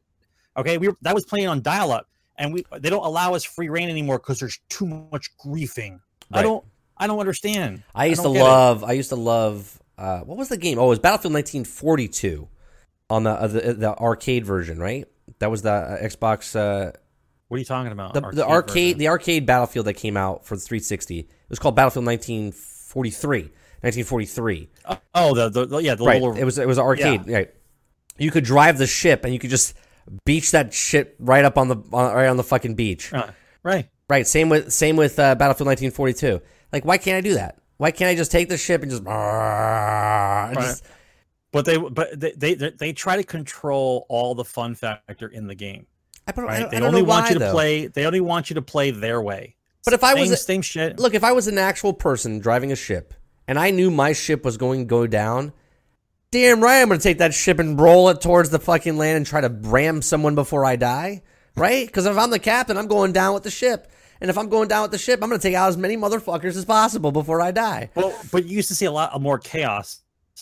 Okay 0.58 0.78
we 0.78 0.88
were, 0.88 0.98
that 1.02 1.14
was 1.14 1.26
playing 1.26 1.48
on 1.48 1.62
dial 1.62 1.92
up 1.92 2.08
and 2.40 2.54
we 2.54 2.66
they 2.80 2.90
don't 2.90 3.06
allow 3.06 3.36
us 3.36 3.44
free 3.44 3.70
reign 3.70 3.90
anymore 3.90 4.18
because 4.18 4.40
there's 4.40 4.60
too 4.70 4.88
much 5.12 5.30
griefing 5.46 6.00
i 6.32 6.42
don't 6.42 6.66
i 6.98 7.06
don't 7.06 7.20
understand 7.20 7.84
I 7.94 8.06
used 8.06 8.22
to 8.22 8.30
don't 8.30 8.38
it. 8.38 8.42
love. 8.42 8.84
I 8.84 8.94
used 8.94 9.10
to 9.10 9.16
love. 9.16 9.80
Uh, 9.98 10.22
what 10.22 10.38
was 10.38 10.48
the 10.50 10.58
game? 10.58 10.80
Oh, 10.80 10.86
it 10.86 10.90
was 10.90 11.00
Battlefield 11.00 11.34
1942 11.34 12.48
on 13.10 13.24
the 13.24 13.32
uh, 13.32 13.48
the, 13.48 13.74
the 13.74 13.98
arcade 13.98 14.46
version, 14.46 14.80
right? 14.80 15.06
That 15.40 15.52
was 15.52 15.62
the 15.62 15.72
uh, 15.72 15.98
Xbox. 16.02 16.56
Uh, 16.56 16.92
what 17.50 17.56
are 17.56 17.60
you 17.60 17.66
talking 17.66 17.92
about 17.92 18.14
the, 18.14 18.22
the 18.32 18.48
arcade 18.48 18.98
the 18.98 19.08
arcade 19.10 19.46
battlefield 19.46 19.88
that 19.88 19.96
came 19.96 20.16
out 20.16 20.46
for 20.46 20.56
the 20.56 20.62
360 20.62 21.20
it 21.20 21.28
was 21.50 21.58
called 21.60 21.76
battlefield 21.76 22.06
1943 22.06 23.42
1943 23.82 24.70
version? 24.88 25.02
oh 25.16 25.34
the, 25.34 25.50
the, 25.50 25.66
the- 25.66 25.78
yeah 25.80 25.96
the 25.96 26.04
right 26.06 26.22
little 26.22 26.38
it 26.38 26.44
was 26.44 26.58
it 26.60 26.68
was 26.68 26.78
an 26.78 26.84
arcade 26.84 27.28
right 27.28 27.52
you 28.18 28.30
could 28.32 28.44
drive 28.44 28.78
the 28.78 28.86
ship 28.86 29.24
and 29.26 29.34
you 29.34 29.40
could 29.40 29.50
just 29.50 29.74
beach 30.26 30.52
that 30.52 30.74
shit 30.74 31.16
right 31.20 31.46
up 31.46 31.58
on 31.58 31.68
the 31.68 31.76
on, 31.94 32.14
right 32.16 32.28
on 32.28 32.38
the 32.38 32.44
fucking 32.44 32.76
beach 32.76 33.14
uh, 33.14 33.28
right 33.64 33.90
Right. 34.10 34.26
Same 34.26 34.50
with 34.50 34.74
same 34.74 34.96
with 34.96 35.20
uh, 35.20 35.36
Battlefield 35.36 35.68
1942. 35.68 36.42
Like, 36.74 36.84
why 36.84 36.98
can't 36.98 37.18
I 37.18 37.22
do 37.22 37.36
that? 37.36 37.60
Why 37.78 37.92
can't 37.92 38.10
I 38.10 38.16
just 38.16 38.32
take 38.32 38.50
the 38.50 38.58
ship 38.58 38.82
and 38.82 38.90
just? 38.90 39.04
and 39.06 40.56
just- 40.58 40.84
But 41.52 41.66
they 41.66 41.78
but 41.78 42.20
they, 42.20 42.32
they 42.32 42.54
they 42.56 42.92
try 42.94 43.18
to 43.18 43.24
control 43.24 44.08
all 44.10 44.34
the 44.36 44.44
fun 44.44 44.74
factor 44.74 45.28
in 45.28 45.46
the 45.46 45.54
game. 45.54 45.86
I 46.28 46.32
don't, 46.32 46.46
I 46.46 46.48
Right? 46.48 46.60
don't, 46.62 46.72
They 46.72 46.78
I 46.78 46.80
don't 46.80 46.90
only 46.90 47.02
want 47.04 47.26
why, 47.26 47.28
you 47.30 47.34
to 47.36 47.40
though. 47.40 47.52
play. 47.52 47.86
They 47.88 48.06
only 48.06 48.20
want 48.22 48.50
you 48.50 48.56
to 48.56 48.62
play 48.64 48.90
their 48.92 49.22
way. 49.22 49.56
But 49.86 49.94
if 49.94 50.04
I 50.04 50.14
was 50.16 50.32
a- 50.32 50.38
same 50.38 50.62
shit. 50.64 51.00
Look, 51.00 51.14
if 51.14 51.24
I 51.24 51.32
was 51.32 51.48
an 51.48 51.58
actual 51.60 51.94
person 51.94 52.40
driving 52.40 52.72
a 52.72 52.76
ship 52.76 53.14
and 53.48 53.58
I 53.60 53.70
knew 53.72 53.90
my 53.92 54.14
ship 54.14 54.44
was 54.44 54.58
going 54.58 54.80
to 54.82 54.86
go 54.86 55.06
down, 55.08 55.54
damn 56.32 56.62
right 56.62 56.82
I'm 56.82 56.90
to 56.90 56.98
take 56.98 57.18
that 57.20 57.34
ship 57.34 57.60
and 57.60 57.80
roll 57.80 58.10
it 58.10 58.22
towards 58.22 58.50
the 58.50 58.60
fucking 58.60 58.98
land 58.98 59.18
and 59.18 59.26
try 59.26 59.42
to 59.42 59.50
ram 59.50 60.02
someone 60.02 60.36
before 60.36 60.66
I 60.66 60.76
die, 60.76 61.24
right? 61.56 61.86
Because 61.86 62.06
if 62.06 62.18
I'm 62.18 62.30
the 62.30 62.40
captain, 62.40 62.78
I'm 62.78 62.88
going 62.88 63.12
down 63.14 63.34
with 63.34 63.44
the 63.44 63.52
ship. 63.52 63.92
And 64.22 64.30
if 64.30 64.38
I'm 64.38 64.50
going 64.50 64.68
down 64.68 64.82
with 64.82 64.92
the 64.92 64.98
ship, 64.98 65.22
I'm 65.24 65.30
going 65.30 65.40
to 65.40 65.48
take 65.48 65.56
out 65.56 65.70
as 65.70 65.78
many 65.78 65.96
motherfuckers 65.96 66.58
as 66.58 66.66
possible 66.66 67.12
before 67.14 67.40
I 67.42 67.52
die. 67.52 67.90
Well, 67.96 68.14
but 68.34 68.46
you 68.46 68.58
used 68.58 68.68
to 68.68 68.76
see 68.76 68.86
a 68.86 68.92
lot 68.92 69.20
more 69.22 69.40
chaos 69.40 70.02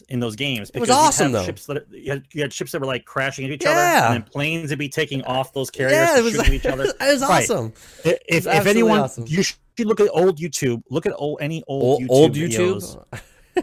in 0.10 0.20
those 0.20 0.36
games. 0.36 0.72
It 0.72 0.80
was 0.80 0.90
because 0.90 1.08
awesome, 1.08 1.32
though. 1.32 1.44
Ships 1.44 1.68
that 1.68 1.86
you 1.92 2.12
had, 2.12 2.24
you 2.34 2.42
had 2.42 2.52
ships 2.52 2.72
that 2.72 2.80
were 2.82 2.88
like 2.88 3.06
crashing 3.06 3.46
into 3.46 3.54
each 3.56 3.64
Yeah. 3.64 3.70
other, 3.72 3.80
and 3.80 4.14
then 4.16 4.24
planes 4.32 4.72
would 4.72 4.80
be 4.80 4.90
taking 4.90 5.24
off 5.26 5.54
those 5.54 5.70
carriers 5.70 5.94
Yeah, 5.94 6.18
it 6.18 6.24
was, 6.24 6.34
shoot 6.34 6.48
at 6.48 6.54
each 6.54 6.66
other. 6.68 6.86
it 6.86 6.96
was 7.00 7.22
Right. 7.22 7.44
awesome. 7.44 7.74
If, 8.04 8.18
if, 8.28 8.48
if 8.48 8.66
anyone, 8.66 9.02
awesome. 9.02 9.26
you 9.28 9.44
should 9.44 9.58
look 9.80 10.00
at 10.00 10.10
old 10.12 10.40
YouTube. 10.40 10.82
Look 10.90 11.06
at 11.06 11.14
old 11.16 11.38
any 11.42 11.64
old 11.68 11.84
Old, 11.84 12.02
YouTube 12.02 12.08
old 12.10 12.36
videos. 12.36 13.04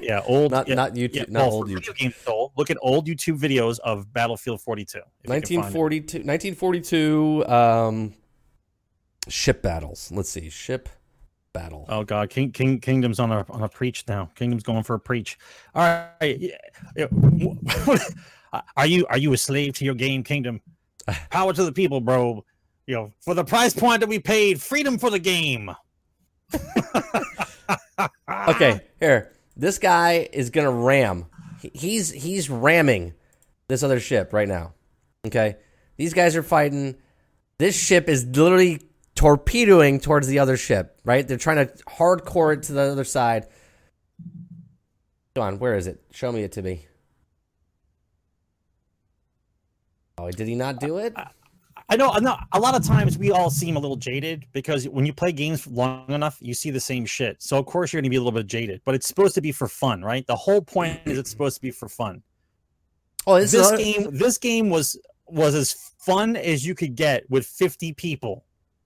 Yeah, 0.02 0.22
old. 0.26 0.52
Not- 0.52 0.68
yeah, 0.68 0.74
not 0.74 0.94
YouTube- 0.94 1.14
yeah, 1.14 1.24
not 1.28 1.48
old 1.48 1.68
YouTube. 1.68 1.74
Video 1.74 1.92
games, 1.94 2.14
though, 2.26 2.52
look 2.56 2.70
at 2.70 2.76
old 2.82 3.06
YouTube 3.06 3.38
videos 3.38 3.78
of 3.80 4.12
Battlefield 4.12 4.60
42. 4.60 4.98
if 4.98 5.02
you 5.02 5.02
can 5.02 5.40
find 5.42 5.44
it. 5.44 5.56
1942, 5.56 6.18
1942 6.18 7.46
um, 7.46 8.14
ship 9.28 9.62
battles. 9.62 10.10
Let's 10.12 10.30
see. 10.30 10.50
Ship 10.50 10.88
battle. 11.52 11.86
Oh 11.88 12.04
God, 12.04 12.28
King, 12.30 12.50
King 12.52 12.80
Kingdom's 12.80 13.20
on 13.20 13.32
a 13.32 13.46
on 13.48 13.62
a 13.62 13.68
preach 13.68 14.04
now. 14.08 14.30
Kingdom's 14.34 14.62
going 14.62 14.82
for 14.82 14.94
a 14.94 15.00
preach. 15.00 15.38
All 15.74 15.82
right, 16.20 16.38
yeah. 16.38 17.06
are 18.76 18.86
you 18.86 19.06
are 19.06 19.18
you 19.18 19.32
a 19.32 19.36
slave 19.38 19.74
to 19.74 19.84
your 19.84 19.94
game, 19.94 20.22
Kingdom? 20.22 20.60
Power 21.30 21.52
to 21.52 21.64
the 21.64 21.72
people, 21.72 22.00
bro. 22.00 22.44
You 22.86 22.94
know, 22.96 23.12
for 23.20 23.34
the 23.34 23.44
price 23.44 23.72
point 23.72 24.00
that 24.00 24.08
we 24.08 24.18
paid, 24.18 24.60
freedom 24.60 24.98
for 24.98 25.10
the 25.10 25.18
game. 25.18 25.70
Okay, 28.48 28.80
here. 29.00 29.32
This 29.56 29.78
guy 29.78 30.28
is 30.32 30.50
gonna 30.50 30.72
ram. 30.72 31.26
He's 31.72 32.10
he's 32.10 32.50
ramming 32.50 33.14
this 33.68 33.82
other 33.82 34.00
ship 34.00 34.32
right 34.32 34.48
now. 34.48 34.74
Okay, 35.26 35.56
these 35.96 36.12
guys 36.14 36.36
are 36.36 36.42
fighting. 36.42 36.96
This 37.58 37.76
ship 37.76 38.08
is 38.08 38.26
literally 38.26 38.82
torpedoing 39.14 40.00
towards 40.00 40.26
the 40.26 40.40
other 40.40 40.56
ship. 40.56 41.00
Right? 41.04 41.26
They're 41.26 41.36
trying 41.36 41.66
to 41.66 41.72
hardcore 41.84 42.54
it 42.54 42.64
to 42.64 42.72
the 42.72 42.80
other 42.80 43.04
side. 43.04 43.46
Go 45.34 45.42
on. 45.42 45.58
Where 45.58 45.76
is 45.76 45.86
it? 45.86 46.02
Show 46.10 46.32
me 46.32 46.42
it 46.42 46.52
to 46.52 46.62
me. 46.62 46.86
Oh, 50.18 50.30
did 50.30 50.46
he 50.46 50.54
not 50.54 50.80
do 50.80 50.98
it? 50.98 51.14
I 51.88 51.96
know, 51.96 52.10
I 52.10 52.20
know. 52.20 52.36
A 52.52 52.58
lot 52.58 52.74
of 52.74 52.84
times 52.84 53.18
we 53.18 53.30
all 53.30 53.50
seem 53.50 53.76
a 53.76 53.78
little 53.78 53.96
jaded 53.96 54.46
because 54.52 54.88
when 54.88 55.04
you 55.04 55.12
play 55.12 55.32
games 55.32 55.66
long 55.66 56.10
enough, 56.10 56.38
you 56.40 56.54
see 56.54 56.70
the 56.70 56.80
same 56.80 57.04
shit. 57.04 57.42
So 57.42 57.58
of 57.58 57.66
course 57.66 57.92
you're 57.92 58.00
going 58.00 58.08
to 58.08 58.10
be 58.10 58.16
a 58.16 58.20
little 58.20 58.32
bit 58.32 58.46
jaded, 58.46 58.80
but 58.84 58.94
it's 58.94 59.06
supposed 59.06 59.34
to 59.34 59.40
be 59.40 59.52
for 59.52 59.68
fun, 59.68 60.02
right? 60.02 60.26
The 60.26 60.36
whole 60.36 60.62
point 60.62 61.00
is 61.04 61.18
it's 61.18 61.30
supposed 61.30 61.56
to 61.56 61.62
be 61.62 61.70
for 61.70 61.88
fun. 61.88 62.22
Oh, 63.26 63.38
this, 63.38 63.52
this 63.52 63.70
is 63.70 63.78
game 63.78 64.16
this 64.16 64.38
game 64.38 64.70
was 64.70 64.98
was 65.26 65.54
as 65.54 65.72
fun 65.98 66.36
as 66.36 66.66
you 66.66 66.74
could 66.74 66.94
get 66.94 67.28
with 67.30 67.46
50 67.46 67.94
people 67.94 68.44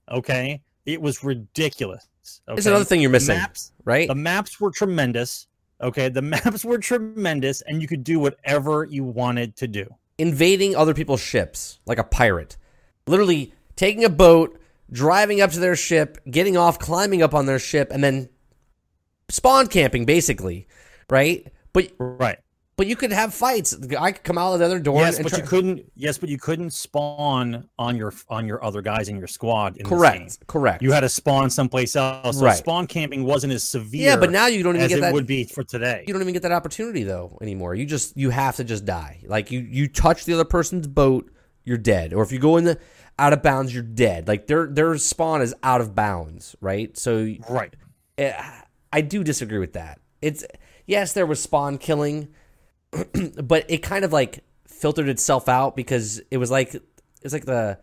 okay 0.09 0.63
it 0.87 1.03
was 1.03 1.25
ridiculous 1.25 2.09
okay? 2.49 2.57
It's 2.57 2.67
another 2.67 2.85
thing 2.85 3.01
you're 3.01 3.11
missing, 3.11 3.37
maps, 3.37 3.73
right? 3.85 4.07
the 4.07 4.15
maps 4.15 4.61
were 4.61 4.71
tremendous 4.71 5.49
okay 5.81 6.09
the 6.09 6.23
maps 6.45 6.65
were 6.65 6.79
tremendous 6.79 7.63
and 7.63 7.83
you 7.83 7.89
could 7.89 8.05
do 8.05 8.21
whatever 8.21 8.87
you 8.89 9.03
wanted 9.03 9.57
to 9.57 9.67
do 9.67 9.93
invading 10.19 10.75
other 10.75 10.93
people's 10.93 11.21
ships 11.21 11.79
like 11.87 11.99
a 11.99 12.05
pirate. 12.05 12.57
Literally 13.09 13.53
taking 13.77 14.05
a 14.05 14.09
boat, 14.09 14.59
driving 14.91 15.41
up 15.41 15.51
to 15.53 15.61
their 15.61 15.77
ship, 15.77 16.19
getting 16.31 16.57
off, 16.57 16.79
climbing 16.79 17.23
up 17.23 17.35
on 17.35 17.47
their 17.47 17.59
ship, 17.59 17.91
and 17.91 18.03
then 18.03 18.29
spawn 19.29 19.67
camping, 19.67 20.05
basically, 20.05 20.67
right? 21.11 21.47
But 21.73 21.93
right 21.99 22.39
but 22.79 22.87
you 22.87 22.95
could 22.95 23.11
have 23.11 23.35
fights. 23.35 23.77
I 23.99 24.13
could 24.13 24.23
come 24.23 24.39
out 24.39 24.53
of 24.53 24.61
the 24.61 24.65
other 24.65 24.79
door. 24.79 25.01
yes 25.01 25.17
and 25.17 25.25
but 25.25 25.31
try- 25.31 25.41
you 25.41 25.45
couldn't 25.45 25.93
yes 25.97 26.17
but 26.17 26.29
you 26.31 26.39
couldn't 26.39 26.71
spawn 26.71 27.69
on 27.77 27.97
your 27.97 28.15
on 28.31 28.47
your 28.47 28.65
other 28.65 28.81
guys 28.81 29.09
in 29.09 29.19
your 29.19 29.27
squad 29.27 29.77
in 29.77 29.85
correct, 29.85 30.47
correct. 30.47 30.81
you 30.81 30.93
had 30.93 31.01
to 31.01 31.09
spawn 31.09 31.51
someplace 31.51 31.97
else 31.97 32.39
so 32.39 32.45
Right. 32.45 32.57
spawn 32.57 32.87
camping 32.87 33.25
wasn't 33.25 33.53
as 33.53 33.65
severe 33.65 34.05
yeah, 34.11 34.17
but 34.17 34.31
now 34.31 34.47
you 34.47 34.63
don't 34.63 34.77
even 34.77 34.89
get 34.89 35.01
that. 35.01 35.13
would 35.13 35.27
be 35.27 35.45
for 35.45 35.65
today 35.65 36.05
you 36.07 36.13
don't 36.15 36.23
even 36.23 36.33
get 36.33 36.43
that 36.43 36.53
opportunity 36.53 37.03
though 37.03 37.37
anymore. 37.43 37.75
You 37.75 37.85
just 37.85 38.17
you 38.17 38.31
have 38.31 38.57
to 38.57 38.65
just 38.65 38.85
die. 38.85 39.21
Like 39.27 39.51
you 39.51 39.59
you 39.59 39.89
touch 39.89 40.25
the 40.25 40.35
other 40.35 40.45
person's 40.45 40.87
boat, 40.87 41.29
you're 41.65 41.79
dead. 41.79 42.15
Or 42.15 42.23
if 42.23 42.31
you 42.31 42.39
go 42.39 42.57
in 42.59 42.65
the 42.65 42.79
out 43.19 43.33
of 43.33 43.43
bounds, 43.43 43.73
you're 43.75 43.83
dead. 43.83 44.29
Like 44.29 44.47
their 44.47 44.67
their 44.67 44.97
spawn 44.99 45.43
is 45.43 45.55
out 45.63 45.81
of 45.81 45.95
bounds, 45.95 46.55
right? 46.61 46.97
So 46.97 47.35
right 47.49 47.75
eh, 48.17 48.33
I 48.93 49.01
do 49.01 49.25
disagree 49.25 49.59
with 49.59 49.73
that. 49.75 50.01
It's 50.23 50.45
yes, 50.87 51.13
there 51.13 51.27
was 51.27 51.41
spawn 51.41 51.79
killing, 51.79 52.29
but 53.43 53.65
it 53.69 53.79
kind 53.79 54.05
of 54.05 54.13
like 54.13 54.45
filtered 54.67 55.09
itself 55.09 55.49
out 55.49 55.77
because 55.77 56.21
it 56.31 56.37
was 56.39 56.51
like 56.51 56.75
it's 57.23 57.33
like 57.33 57.45
the 57.45 57.79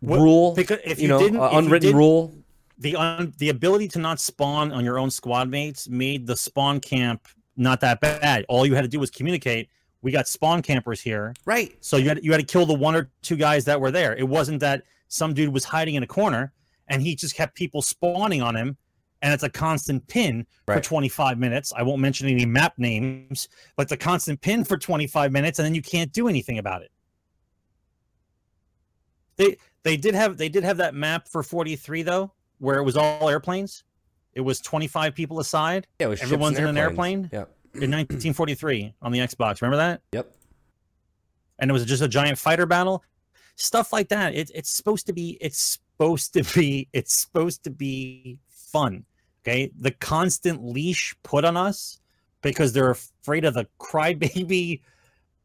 What- 0.00 0.18
rule, 0.20 0.54
because 0.54 0.78
if 0.84 0.98
you, 0.98 1.04
you 1.04 1.08
know, 1.08 1.18
didn't- 1.18 1.40
uh, 1.40 1.46
if 1.46 1.52
you 1.52 1.58
unwritten 1.58 1.96
rule. 1.96 2.34
the 2.78 2.96
un, 2.96 3.32
the 3.38 3.48
ability 3.48 3.88
to 3.88 3.98
not 3.98 4.20
spawn 4.20 4.72
on 4.72 4.84
your 4.84 4.98
own 4.98 5.10
squad 5.10 5.48
mates 5.48 5.88
made 5.88 6.26
the 6.26 6.36
spawn 6.36 6.80
camp 6.80 7.26
not 7.56 7.80
that 7.80 8.00
bad. 8.00 8.46
All 8.48 8.64
you 8.64 8.74
had 8.74 8.82
to 8.82 8.88
do 8.88 8.98
was 8.98 9.10
communicate. 9.10 9.68
We 10.02 10.12
got 10.12 10.26
spawn 10.28 10.62
campers 10.62 11.00
here, 11.00 11.34
Right. 11.44 11.76
so 11.80 11.96
you 11.98 12.08
had 12.08 12.24
you 12.24 12.32
had 12.32 12.40
to 12.40 12.46
kill 12.46 12.64
the 12.66 12.74
one 12.74 12.94
or 12.96 13.10
two 13.22 13.36
guys 13.36 13.64
that 13.66 13.80
were 13.80 13.90
there. 13.90 14.16
It 14.16 14.26
wasn't 14.26 14.60
that 14.60 14.84
some 15.08 15.34
dude 15.34 15.52
was 15.52 15.64
hiding 15.64 15.94
in 15.96 16.02
a 16.02 16.06
corner 16.06 16.52
and 16.88 17.02
he 17.02 17.14
just 17.14 17.34
kept 17.34 17.54
people 17.54 17.82
spawning 17.82 18.42
on 18.42 18.56
him, 18.56 18.76
and 19.22 19.32
it's 19.32 19.42
a 19.44 19.48
constant 19.50 20.06
pin 20.08 20.44
for 20.66 20.80
25 20.80 21.38
minutes. 21.38 21.72
I 21.76 21.82
won't 21.82 22.00
mention 22.00 22.28
any 22.28 22.44
map 22.46 22.74
names, 22.78 23.48
but 23.76 23.82
it's 23.82 23.92
a 23.92 23.96
constant 23.96 24.40
pin 24.40 24.64
for 24.64 24.76
25 24.76 25.30
minutes, 25.30 25.58
and 25.58 25.66
then 25.66 25.74
you 25.74 25.82
can't 25.82 26.12
do 26.12 26.26
anything 26.28 26.58
about 26.58 26.82
it. 26.82 26.90
They 29.36 29.56
they 29.82 29.96
did 29.96 30.14
have 30.14 30.36
they 30.36 30.48
did 30.48 30.64
have 30.64 30.78
that 30.78 30.94
map 30.94 31.28
for 31.28 31.42
43 31.42 32.02
though, 32.02 32.32
where 32.58 32.78
it 32.78 32.82
was 32.82 32.96
all 32.96 33.28
airplanes. 33.28 33.84
It 34.34 34.42
was 34.42 34.60
25 34.60 35.14
people 35.14 35.40
aside 35.40 35.86
Yeah, 35.98 36.06
it 36.06 36.10
was 36.10 36.22
Everyone's 36.22 36.58
in 36.58 36.66
an 36.66 36.78
airplane? 36.78 37.28
Yep. 37.32 37.50
In 37.74 37.90
1943 37.90 38.94
on 39.02 39.12
the 39.12 39.20
Xbox. 39.20 39.62
Remember 39.62 39.76
that? 39.76 40.02
Yep. 40.12 40.32
And 41.58 41.70
it 41.70 41.72
was 41.72 41.84
just 41.84 42.02
a 42.02 42.08
giant 42.08 42.38
fighter 42.38 42.66
battle. 42.66 43.04
Stuff 43.56 43.92
like 43.92 44.08
that. 44.08 44.34
It, 44.34 44.50
it's 44.54 44.70
supposed 44.70 45.06
to 45.06 45.12
be. 45.12 45.36
It's 45.40 45.58
supposed 45.58 46.32
to 46.34 46.42
be. 46.54 46.88
It's 46.92 47.14
supposed 47.14 47.64
to 47.64 47.70
be 47.70 48.38
fun. 48.48 49.04
Okay. 49.42 49.70
The 49.78 49.90
constant 49.90 50.64
leash 50.64 51.14
put 51.22 51.44
on 51.44 51.56
us 51.56 52.00
because 52.42 52.72
they're 52.72 52.90
afraid 52.90 53.44
of 53.44 53.54
the 53.54 53.66
crybaby 53.78 54.80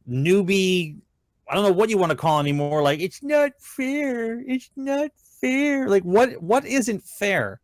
newbie. 0.09 0.97
I 1.49 1.53
don't 1.53 1.63
know 1.63 1.73
what 1.73 1.89
you 1.89 1.97
want 1.97 2.11
to 2.11 2.17
call 2.17 2.39
anymore. 2.39 2.81
Like 2.81 3.01
it's 3.01 3.21
not 3.21 3.51
fair. 3.59 4.39
It's 4.39 4.71
not 4.75 5.11
fair. 5.41 5.87
Like 5.89 6.03
what? 6.03 6.41
What 6.41 6.65
isn't 6.65 7.03
fair? 7.03 7.59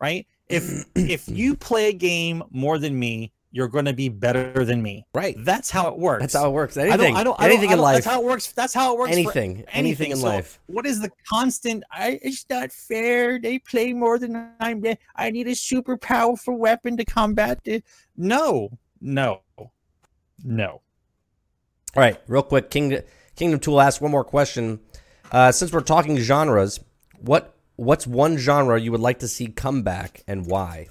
Right? 0.00 0.26
If 0.48 0.84
if 0.94 1.28
you 1.28 1.56
play 1.56 1.88
a 1.88 1.94
game 1.94 2.42
more 2.50 2.78
than 2.78 2.98
me, 2.98 3.32
you're 3.50 3.68
going 3.68 3.86
to 3.86 3.94
be 3.94 4.08
better 4.08 4.64
than 4.64 4.82
me. 4.82 5.06
Right. 5.14 5.34
That's 5.38 5.70
how 5.70 5.88
it 5.88 5.98
works. 5.98 6.20
That's 6.22 6.34
how 6.34 6.48
it 6.48 6.52
works. 6.52 6.76
Anything. 6.76 7.16
I 7.16 7.24
don't, 7.24 7.40
I 7.40 7.44
don't, 7.48 7.50
anything 7.50 7.70
I 7.70 7.72
in 7.72 7.78
don't- 7.78 7.84
life. 7.84 7.94
That's 7.96 8.06
how 8.06 8.20
it 8.20 8.26
works. 8.26 8.52
That's 8.52 8.74
how 8.74 8.92
it 8.92 8.98
works. 8.98 9.10
for 9.10 9.18
anything. 9.18 9.64
Anything 9.72 10.10
in 10.10 10.18
So 10.18 10.26
life. 10.26 10.60
What 10.66 10.84
is 10.86 11.00
the 11.00 11.10
constant? 11.28 11.82
I, 11.90 12.18
it's 12.22 12.44
not 12.50 12.72
fair. 12.72 13.38
They 13.40 13.58
play 13.58 13.92
more 13.94 14.18
than 14.18 14.50
I'm. 14.60 14.84
I 15.16 15.30
need 15.30 15.48
a 15.48 15.54
super 15.54 15.96
powerful 15.96 16.56
weapon 16.58 16.96
to 16.98 17.04
combat 17.04 17.60
it. 17.64 17.84
No, 18.16 18.70
no, 19.00 19.42
no. 20.44 20.82
All 21.96 22.02
right, 22.02 22.20
real 22.28 22.42
quick, 22.42 22.70
King, 22.70 23.00
Kingdom 23.34 23.60
Tool 23.60 23.80
asks 23.80 24.00
one 24.00 24.10
more 24.10 24.24
question. 24.24 24.80
Uh, 25.32 25.52
since 25.52 25.72
we're 25.72 25.80
talking 25.80 26.18
genres, 26.18 26.80
what 27.18 27.54
what's 27.76 28.06
one 28.06 28.36
genre 28.36 28.78
you 28.78 28.92
would 28.92 29.00
like 29.00 29.20
to 29.20 29.28
see 29.28 29.46
come 29.46 29.82
back 29.82 30.22
and 30.28 30.46
why? 30.46 30.88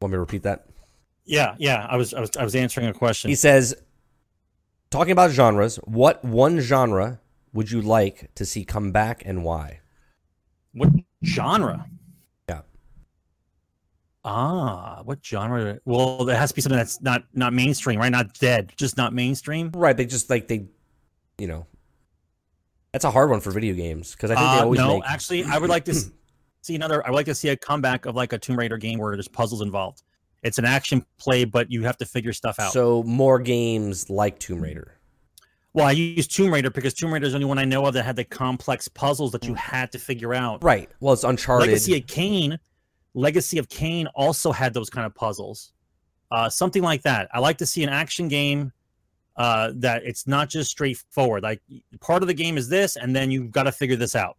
Want 0.00 0.12
me 0.12 0.16
to 0.16 0.20
repeat 0.20 0.42
that? 0.42 0.66
Yeah, 1.24 1.54
yeah. 1.58 1.86
I 1.88 1.96
was, 1.96 2.12
I 2.14 2.20
was, 2.20 2.30
I 2.36 2.44
was 2.44 2.54
answering 2.54 2.86
a 2.86 2.92
question. 2.92 3.28
He 3.30 3.34
says, 3.34 3.74
talking 4.90 5.12
about 5.12 5.30
genres, 5.30 5.76
what 5.84 6.24
one 6.24 6.60
genre 6.60 7.20
would 7.52 7.70
you 7.70 7.80
like 7.80 8.32
to 8.34 8.44
see 8.44 8.64
come 8.64 8.92
back 8.92 9.22
and 9.24 9.42
why? 9.42 9.80
What 10.72 10.90
genre? 11.24 11.86
Yeah. 12.48 12.60
Ah, 14.24 15.00
what 15.04 15.24
genre? 15.24 15.78
Well, 15.84 16.24
there 16.24 16.36
has 16.36 16.50
to 16.50 16.54
be 16.56 16.60
something 16.60 16.76
that's 16.76 17.00
not 17.00 17.24
not 17.32 17.52
mainstream, 17.54 17.98
right? 17.98 18.10
Not 18.12 18.34
dead, 18.38 18.72
just 18.76 18.96
not 18.96 19.14
mainstream. 19.14 19.70
Right, 19.74 19.96
they 19.96 20.04
just 20.06 20.28
like 20.28 20.48
they, 20.48 20.66
you 21.38 21.46
know, 21.46 21.66
that's 22.92 23.04
a 23.04 23.10
hard 23.10 23.30
one 23.30 23.40
for 23.40 23.50
video 23.50 23.74
games 23.74 24.12
because 24.12 24.30
I 24.30 24.34
think 24.36 24.50
they 24.52 24.58
Uh, 24.58 24.64
always 24.64 24.78
no, 24.78 24.94
make. 24.96 25.04
actually, 25.06 25.44
I 25.44 25.58
would 25.58 25.70
like 25.70 25.84
to 25.86 25.94
see 26.66 26.74
another. 26.74 27.06
I 27.06 27.10
would 27.10 27.16
like 27.16 27.26
to 27.26 27.34
see 27.34 27.48
a 27.50 27.56
comeback 27.56 28.06
of 28.06 28.14
like 28.14 28.32
a 28.32 28.38
Tomb 28.38 28.58
Raider 28.58 28.76
game 28.76 28.98
where 28.98 29.14
there's 29.14 29.28
puzzles 29.28 29.62
involved. 29.62 30.02
It's 30.42 30.58
an 30.58 30.64
action 30.64 31.04
play, 31.18 31.44
but 31.44 31.70
you 31.70 31.82
have 31.84 31.96
to 31.98 32.04
figure 32.04 32.32
stuff 32.32 32.58
out. 32.58 32.72
So 32.72 33.02
more 33.04 33.38
games 33.38 34.10
like 34.10 34.38
Tomb 34.38 34.60
Raider. 34.60 34.98
well, 35.72 35.86
I 35.86 35.92
use 35.92 36.26
Tomb 36.26 36.52
Raider 36.52 36.70
because 36.70 36.94
Tomb 36.94 37.12
Raider 37.12 37.26
is 37.26 37.32
the 37.32 37.36
only 37.36 37.46
one 37.46 37.58
I 37.58 37.64
know 37.64 37.84
of 37.86 37.94
that 37.94 38.04
had 38.04 38.16
the 38.16 38.24
complex 38.24 38.88
puzzles 38.88 39.32
that 39.32 39.44
you 39.44 39.54
had 39.54 39.92
to 39.92 39.98
figure 39.98 40.34
out. 40.34 40.62
Right. 40.62 40.88
Well, 41.00 41.12
it's 41.12 41.24
Uncharted. 41.24 41.68
Legacy 41.68 41.98
of 41.98 42.06
Kain, 42.06 42.58
Legacy 43.14 43.58
of 43.58 43.68
Kain 43.68 44.06
also 44.08 44.52
had 44.52 44.72
those 44.74 44.90
kind 44.90 45.06
of 45.06 45.14
puzzles. 45.14 45.72
Uh, 46.30 46.48
something 46.48 46.82
like 46.82 47.02
that. 47.02 47.28
I 47.32 47.38
like 47.40 47.58
to 47.58 47.66
see 47.66 47.82
an 47.82 47.88
action 47.88 48.28
game 48.28 48.72
uh, 49.36 49.72
that 49.76 50.02
it's 50.04 50.26
not 50.26 50.48
just 50.48 50.70
straightforward. 50.70 51.42
Like 51.42 51.60
part 52.00 52.22
of 52.22 52.26
the 52.26 52.34
game 52.34 52.56
is 52.56 52.68
this, 52.68 52.96
and 52.96 53.14
then 53.14 53.30
you've 53.30 53.50
got 53.50 53.64
to 53.64 53.72
figure 53.72 53.96
this 53.96 54.16
out. 54.16 54.36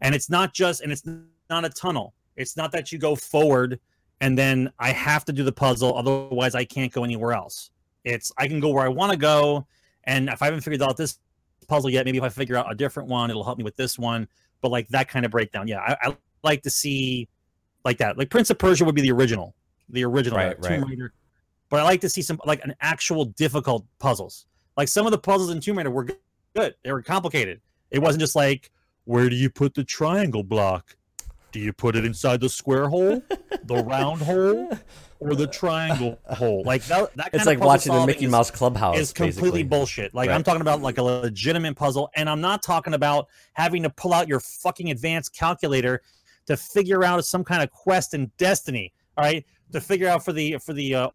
And 0.00 0.14
it's 0.14 0.28
not 0.28 0.52
just, 0.52 0.82
and 0.82 0.92
it's 0.92 1.02
not 1.50 1.64
a 1.64 1.70
tunnel. 1.70 2.14
It's 2.36 2.56
not 2.56 2.72
that 2.72 2.92
you 2.92 2.98
go 2.98 3.14
forward 3.14 3.78
and 4.20 4.38
then 4.38 4.72
I 4.78 4.90
have 4.90 5.24
to 5.26 5.32
do 5.32 5.44
the 5.44 5.52
puzzle, 5.52 5.96
otherwise 5.96 6.54
I 6.54 6.64
can't 6.64 6.92
go 6.92 7.04
anywhere 7.04 7.32
else. 7.32 7.70
It's 8.04 8.32
I 8.38 8.48
can 8.48 8.60
go 8.60 8.70
where 8.70 8.84
I 8.84 8.88
want 8.88 9.12
to 9.12 9.18
go, 9.18 9.66
and 10.04 10.28
if 10.28 10.42
I 10.42 10.46
haven't 10.46 10.60
figured 10.60 10.82
out 10.82 10.96
this 10.96 11.18
puzzle 11.68 11.90
yet, 11.90 12.04
maybe 12.04 12.18
if 12.18 12.24
I 12.24 12.28
figure 12.28 12.56
out 12.56 12.70
a 12.70 12.74
different 12.74 13.08
one, 13.08 13.30
it'll 13.30 13.44
help 13.44 13.58
me 13.58 13.64
with 13.64 13.76
this 13.76 13.98
one. 13.98 14.28
But 14.60 14.70
like 14.70 14.88
that 14.88 15.08
kind 15.08 15.24
of 15.24 15.30
breakdown, 15.30 15.68
yeah, 15.68 15.80
I, 15.80 16.08
I 16.08 16.16
like 16.42 16.62
to 16.62 16.70
see 16.70 17.28
like 17.84 17.98
that. 17.98 18.16
Like 18.16 18.30
Prince 18.30 18.50
of 18.50 18.58
Persia 18.58 18.84
would 18.84 18.94
be 18.94 19.02
the 19.02 19.12
original, 19.12 19.54
the 19.88 20.04
original 20.04 20.38
Right, 20.38 20.60
Tomb 20.62 20.82
right. 20.82 20.90
Raider. 20.90 21.12
But 21.70 21.80
I 21.80 21.82
like 21.82 22.00
to 22.02 22.08
see 22.08 22.22
some 22.22 22.40
like 22.44 22.62
an 22.64 22.74
actual 22.80 23.26
difficult 23.26 23.84
puzzles. 23.98 24.46
Like 24.76 24.88
some 24.88 25.06
of 25.06 25.12
the 25.12 25.18
puzzles 25.18 25.50
in 25.50 25.60
Tomb 25.60 25.78
Raider 25.78 25.90
were 25.90 26.04
good. 26.04 26.18
good. 26.54 26.74
They 26.84 26.92
were 26.92 27.02
complicated. 27.02 27.60
It 27.90 28.00
wasn't 28.00 28.20
just 28.20 28.36
like 28.36 28.70
where 29.04 29.28
do 29.28 29.36
you 29.36 29.50
put 29.50 29.74
the 29.74 29.84
triangle 29.84 30.42
block? 30.42 30.96
Do 31.54 31.60
you 31.60 31.72
put 31.72 31.94
it 31.94 32.04
inside 32.04 32.40
the 32.40 32.48
square 32.48 32.88
hole, 32.88 33.22
the 33.62 33.76
round 33.86 34.20
hole, 34.22 34.76
or 35.20 35.36
the 35.36 35.46
triangle 35.46 36.18
hole? 36.26 36.64
Like 36.66 36.82
that. 36.86 37.14
that 37.14 37.30
kind 37.30 37.34
It's 37.34 37.42
of 37.42 37.46
like 37.46 37.60
watching 37.60 37.92
the 37.94 38.04
Mickey 38.04 38.24
is- 38.24 38.30
Mouse 38.32 38.50
Clubhouse. 38.50 38.98
is 38.98 39.12
completely 39.12 39.40
basically. 39.40 39.62
bullshit. 39.62 40.14
Like 40.14 40.30
I'm 40.30 40.42
talking 40.42 40.62
about 40.62 40.82
like 40.82 40.98
a 40.98 41.02
legitimate 41.04 41.76
puzzle, 41.76 42.10
and 42.16 42.28
I'm 42.28 42.40
not 42.40 42.60
talking 42.64 42.94
about 42.94 43.28
having 43.52 43.84
to 43.84 43.90
pull 43.90 44.12
out 44.12 44.26
your 44.26 44.40
fucking 44.40 44.90
advanced 44.90 45.32
calculator 45.32 46.02
to 46.46 46.56
figure 46.56 47.04
out 47.04 47.24
some 47.24 47.44
kind 47.44 47.62
of 47.62 47.70
quest 47.70 48.14
in 48.14 48.32
Destiny. 48.36 48.92
All 49.16 49.22
right, 49.24 49.46
to 49.70 49.80
figure 49.80 50.08
out 50.08 50.24
for 50.24 50.32
the 50.32 50.58
for 50.58 50.72
the 50.72 50.92
uh, 50.96 51.08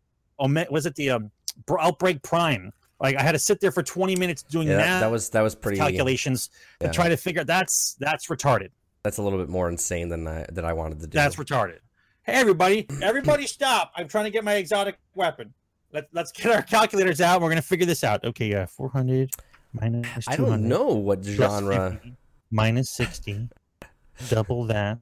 was 0.69 0.85
it 0.85 0.95
the 0.95 1.09
um, 1.09 1.31
Outbreak 1.77 2.23
Prime? 2.23 2.71
Like 3.01 3.17
I 3.17 3.23
had 3.23 3.33
to 3.33 3.39
sit 3.39 3.59
there 3.59 3.73
for 3.73 3.83
20 3.83 4.15
minutes 4.15 4.41
doing 4.43 4.69
Yeah, 4.69 4.77
that, 4.77 4.85
math 4.85 5.01
that 5.01 5.11
was 5.11 5.29
that 5.31 5.41
was 5.41 5.53
pretty. 5.53 5.77
calculations 5.79 6.49
yeah. 6.79 6.87
to 6.87 6.93
try 6.93 7.09
to 7.09 7.17
figure. 7.17 7.43
That's 7.43 7.97
that's 7.99 8.27
retarded. 8.27 8.69
That's 9.10 9.18
a 9.18 9.23
little 9.23 9.40
bit 9.40 9.49
more 9.49 9.68
insane 9.69 10.07
than 10.10 10.27
I 10.27 10.45
that 10.52 10.64
I 10.64 10.73
wanted 10.73 10.99
to 10.99 11.07
do. 11.07 11.15
That's 11.18 11.36
retarded. 11.38 11.80
Hey 12.22 12.34
everybody, 12.34 12.86
everybody 13.02 13.48
stop. 13.48 13.91
I'm 13.95 14.07
trying 14.07 14.26
to 14.26 14.30
get 14.30 14.44
my 14.44 14.53
exotic 14.53 14.99
weapon. 15.15 15.52
Let, 15.91 16.10
let's 16.14 16.31
get 16.31 16.52
our 16.52 16.61
calculators 16.61 17.19
out. 17.19 17.41
We're 17.41 17.49
gonna 17.49 17.64
figure 17.64 17.88
this 17.88 18.03
out. 18.03 18.23
Okay, 18.23 18.53
uh 18.53 18.68
400 18.68 19.31
minus 19.73 20.27
I 20.27 20.36
don't 20.36 20.61
know 20.68 20.90
what 20.90 21.23
genre. 21.23 21.94
50 22.03 22.14
minus 22.52 22.91
60. 22.91 23.49
Double 24.30 24.65
that. 24.65 24.99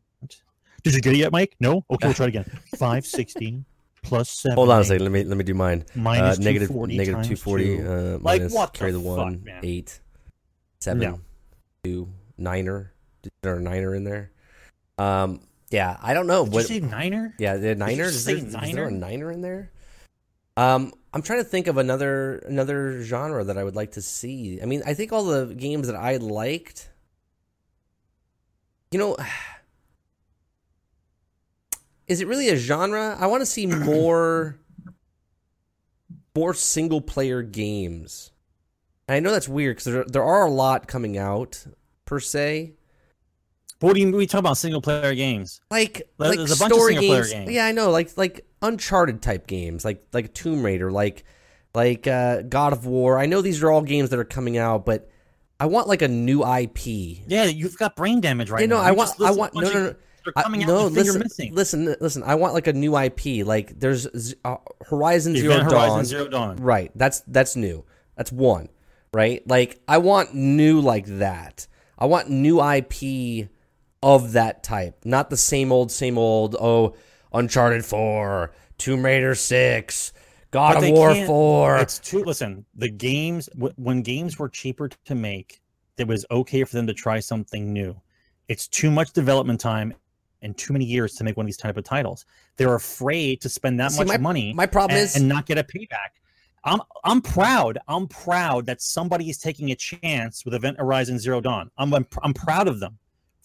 Did 0.83 0.93
you 0.93 1.01
get 1.01 1.11
it 1.11 1.17
yet, 1.17 1.33
Mike? 1.33 1.57
No? 1.59 1.83
Okay, 1.91 2.07
we'll 2.07 2.13
try 2.13 2.27
it 2.27 2.29
again. 2.29 2.45
560 2.77 3.65
plus 4.03 4.29
7. 4.29 4.55
Hold 4.55 4.69
on 4.69 4.79
a 4.79 4.83
second. 4.85 5.03
Let 5.03 5.11
me 5.11 5.25
let 5.25 5.35
me 5.37 5.43
do 5.43 5.53
mine. 5.53 5.83
Uh, 5.89 5.99
Minus 5.99 6.39
negative 6.39 6.69
240 6.69 7.27
two 7.27 7.35
forty. 7.35 7.77
two. 7.79 7.85
Uh, 7.85 8.17
Like, 8.21 8.39
minus 8.39 8.53
what 8.53 8.71
the 8.71 8.79
carry 8.79 8.91
the 8.93 8.99
fuck, 8.99 9.17
one 9.17 9.43
man? 9.43 9.59
eight 9.63 9.99
seven 10.79 10.99
No. 11.01 11.19
two 11.83 12.07
niner. 12.37 12.93
Is 13.27 13.31
there 13.41 13.55
a 13.55 13.61
niner 13.61 13.95
in 13.95 14.03
there? 14.03 14.31
Um. 14.97 15.41
Yeah. 15.69 15.97
I 16.01 16.13
don't 16.13 16.27
know 16.27 16.45
Did 16.45 16.53
what. 16.53 16.61
you 16.61 16.67
say 16.67 16.79
niner? 16.79 17.35
Yeah, 17.37 17.57
the 17.57 17.75
niner. 17.75 18.05
Is 18.05 18.25
there, 18.25 18.37
is 18.37 18.53
there 18.53 18.59
a 18.59 18.61
niner? 18.61 18.91
niner 18.91 19.31
in 19.31 19.41
there? 19.41 19.71
Um, 20.55 20.93
I'm 21.13 21.21
trying 21.21 21.39
to 21.39 21.45
think 21.45 21.67
of 21.67 21.77
another 21.77 22.39
another 22.39 23.03
genre 23.03 23.43
that 23.43 23.57
I 23.57 23.63
would 23.63 23.75
like 23.75 23.93
to 23.93 24.01
see. 24.01 24.59
I 24.61 24.65
mean, 24.65 24.81
I 24.85 24.93
think 24.93 25.13
all 25.13 25.23
the 25.23 25.53
games 25.53 25.87
that 25.87 25.95
I 25.95 26.17
liked, 26.17 26.89
you 28.91 28.99
know, 28.99 29.17
is 32.07 32.21
it 32.21 32.27
really 32.27 32.49
a 32.49 32.55
genre? 32.55 33.15
I 33.19 33.27
want 33.27 33.41
to 33.41 33.45
see 33.45 33.65
more 33.67 34.57
more 36.35 36.53
single 36.53 37.01
player 37.01 37.41
games. 37.41 38.31
And 39.07 39.15
I 39.15 39.19
know 39.19 39.31
that's 39.31 39.49
weird 39.49 39.77
because 39.77 39.93
there 39.93 40.05
there 40.05 40.23
are 40.23 40.45
a 40.45 40.51
lot 40.51 40.87
coming 40.87 41.17
out 41.17 41.65
per 42.05 42.19
se. 42.19 42.73
What 43.79 43.93
do 43.93 43.99
you 44.01 44.11
we 44.11 44.25
talk 44.25 44.39
about 44.39 44.57
single 44.57 44.81
player 44.81 45.13
games? 45.13 45.61
like 45.69 46.09
like 46.17 46.37
there's 46.37 46.51
a 46.51 46.57
bunch 46.57 46.71
of 46.71 46.77
story 46.77 46.93
single-player 46.95 47.21
games. 47.23 47.33
games. 47.33 47.51
Yeah, 47.51 47.65
I 47.65 47.71
know, 47.71 47.91
like 47.91 48.17
like 48.17 48.45
Uncharted 48.61 49.21
type 49.21 49.45
games, 49.45 49.85
like 49.85 50.03
like 50.13 50.33
Tomb 50.33 50.63
Raider, 50.63 50.91
like 50.91 51.23
like 51.75 52.07
uh, 52.07 52.41
God 52.41 52.73
of 52.73 52.85
War. 52.87 53.19
I 53.19 53.27
know 53.27 53.41
these 53.41 53.61
are 53.61 53.71
all 53.71 53.83
games 53.83 54.09
that 54.09 54.17
are 54.19 54.25
coming 54.25 54.57
out, 54.57 54.83
but 54.85 55.09
I 55.59 55.67
want 55.67 55.87
like 55.87 56.01
a 56.01 56.07
new 56.07 56.43
IP. 56.43 56.87
Yeah, 57.27 57.45
you've 57.45 57.77
got 57.77 57.95
brain 57.95 58.19
damage 58.19 58.49
right 58.49 58.61
you 58.61 58.67
know, 58.67 58.77
now. 58.77 58.83
I 58.83 58.91
want 58.91 59.11
I 59.21 59.31
want 59.31 59.53
no 59.53 59.61
no 59.61 59.73
no. 59.73 59.95
They're 60.23 60.33
I- 60.35 60.43
coming 60.43 60.63
out 60.63 60.67
no, 60.67 60.87
listen, 60.87 61.19
missing. 61.19 61.53
listen, 61.55 61.95
listen. 62.01 62.23
I 62.23 62.35
want 62.35 62.53
like 62.53 62.67
a 62.67 62.73
new 62.73 62.97
IP. 62.97 63.45
Like 63.45 63.79
there's 63.79 64.35
uh, 64.43 64.57
Horizon 64.85 65.35
Zero 65.35 65.53
Event 65.53 65.69
Dawn. 65.69 65.89
Horizon 65.89 66.05
Zero 66.05 66.27
Dawn. 66.27 66.57
Right. 66.57 66.91
That's 66.95 67.21
that's 67.21 67.55
new. 67.55 67.85
That's 68.15 68.31
one. 68.31 68.69
Right? 69.13 69.47
Like 69.47 69.79
I 69.87 69.99
want 69.99 70.33
new 70.33 70.81
like 70.81 71.05
that. 71.05 71.67
I 71.97 72.07
want 72.07 72.29
new 72.29 72.59
IP 72.61 73.49
of 74.01 74.33
that 74.33 74.63
type. 74.63 74.99
Not 75.05 75.29
the 75.29 75.37
same 75.37 75.71
old 75.71 75.91
same 75.91 76.17
old 76.17 76.55
oh 76.59 76.95
Uncharted 77.33 77.85
4, 77.85 78.51
Tomb 78.77 79.03
Raider 79.05 79.35
6, 79.35 80.13
God 80.51 80.75
But 80.75 80.83
of 80.83 80.89
War 80.91 81.13
4. 81.13 81.77
It's 81.79 81.99
too. 81.99 82.23
Listen, 82.23 82.65
the 82.75 82.89
games 82.89 83.49
when 83.75 84.01
games 84.01 84.39
were 84.39 84.49
cheaper 84.49 84.89
to 84.89 85.15
make, 85.15 85.61
it 85.97 86.07
was 86.07 86.25
okay 86.31 86.63
for 86.63 86.75
them 86.75 86.87
to 86.87 86.93
try 86.93 87.19
something 87.19 87.73
new. 87.73 87.99
It's 88.47 88.67
too 88.67 88.89
much 88.89 89.11
development 89.11 89.59
time 89.59 89.93
and 90.41 90.57
too 90.57 90.71
many 90.71 90.85
years 90.85 91.15
to 91.15 91.23
make 91.23 91.35
one 91.35 91.45
of 91.45 91.47
these 91.47 91.57
type 91.57 91.77
of 91.77 91.83
titles. 91.83 92.25
They're 92.55 92.75
afraid 92.75 93.41
to 93.41 93.49
spend 93.49 93.79
that 93.79 93.91
See, 93.91 94.03
much 94.03 94.19
money 94.19 94.53
My 94.53 94.65
problem 94.65 94.97
and, 94.97 95.03
is 95.03 95.15
and 95.15 95.27
not 95.27 95.45
get 95.45 95.57
a 95.57 95.63
payback. 95.63 96.15
I'm 96.63 96.81
I'm 97.03 97.21
proud. 97.21 97.77
I'm 97.87 98.07
proud 98.07 98.65
that 98.67 98.81
somebody 98.81 99.29
is 99.29 99.37
taking 99.37 99.71
a 99.71 99.75
chance 99.75 100.45
with 100.45 100.53
Event 100.53 100.77
Horizon 100.79 101.19
Zero 101.19 101.41
Dawn. 101.41 101.69
I'm 101.77 101.93
I'm, 101.93 102.07
I'm 102.23 102.33
proud 102.33 102.67
of 102.67 102.79
them 102.79 102.97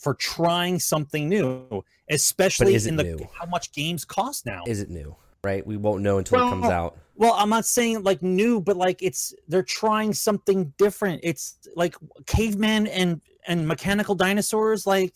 for 0.03 0.15
trying 0.15 0.81
something 0.81 1.29
new, 1.29 1.85
especially 2.11 2.75
in 2.75 2.97
the 2.97 3.05
new? 3.05 3.29
how 3.39 3.47
much 3.47 3.73
games 3.73 4.05
cost 4.05 4.45
now. 4.45 4.65
is 4.67 4.81
it 4.81 4.91
new? 4.91 5.17
Right? 5.45 5.67
We 5.67 5.77
won't 5.77 6.03
know 6.03 6.19
until 6.19 6.47
it 6.47 6.51
comes 6.51 6.67
out. 6.67 6.97
Well, 7.17 7.35
I'm 7.35 7.49
not 7.49 7.67
saying 7.67 8.03
like 8.03 8.23
new, 8.23 8.61
but 8.61 8.77
like 8.77 9.03
it's 9.03 9.35
they're 9.49 9.63
trying 9.63 10.13
something 10.13 10.73
different. 10.77 11.21
It's 11.23 11.57
like 11.77 11.97
cavemen 12.27 12.87
and 12.87 13.21
and 13.47 13.67
mechanical 13.67 14.15
dinosaurs. 14.15 14.87
Like 14.87 15.15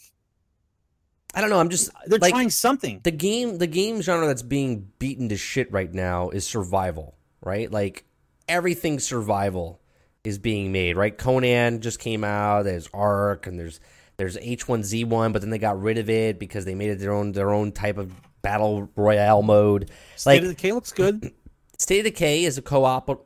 I 1.35 1.41
don't 1.41 1.51
know. 1.51 1.61
I'm 1.61 1.69
just 1.69 1.91
they're 2.07 2.19
like 2.19 2.33
trying 2.33 2.51
something. 2.51 3.01
the 3.03 3.11
game 3.11 3.59
the 3.59 3.67
game 3.67 4.03
genre 4.03 4.27
that's 4.27 4.43
being 4.43 4.91
beaten 4.99 5.29
to 5.29 5.37
shit 5.37 5.71
right 5.71 5.93
now 5.93 6.31
is 6.31 6.47
survival, 6.47 7.17
right? 7.41 7.71
Like 7.71 8.05
everything 8.49 8.99
survival 8.99 9.81
is 10.25 10.39
being 10.39 10.73
made, 10.73 10.97
right? 10.97 11.17
Conan 11.17 11.81
just 11.81 12.01
came 12.01 12.25
out, 12.25 12.65
there's 12.65 12.89
Ark 12.93 13.47
and 13.47 13.59
there's 13.59 13.81
there's 14.17 14.37
H1Z1, 14.37 15.33
but 15.33 15.43
then 15.43 15.51
they 15.51 15.59
got 15.59 15.81
rid 15.81 15.99
of 15.99 16.09
it 16.11 16.39
because 16.39 16.65
they 16.65 16.75
made 16.75 16.91
it 16.91 16.99
their 16.99 17.13
own 17.13 17.33
their 17.33 17.51
own 17.51 17.73
type 17.73 17.99
of 17.99 18.13
battle 18.43 18.89
royale 18.97 19.43
mode. 19.43 19.91
State 20.17 20.31
like 20.37 20.43
of 20.43 20.49
Decay 20.57 20.73
looks 20.73 20.93
good. 20.93 21.33
State 21.79 21.99
of 22.01 22.05
Decay 22.05 22.45
is 22.45 22.57
a 22.57 22.63
co-op 22.63 23.07
but 23.07 23.21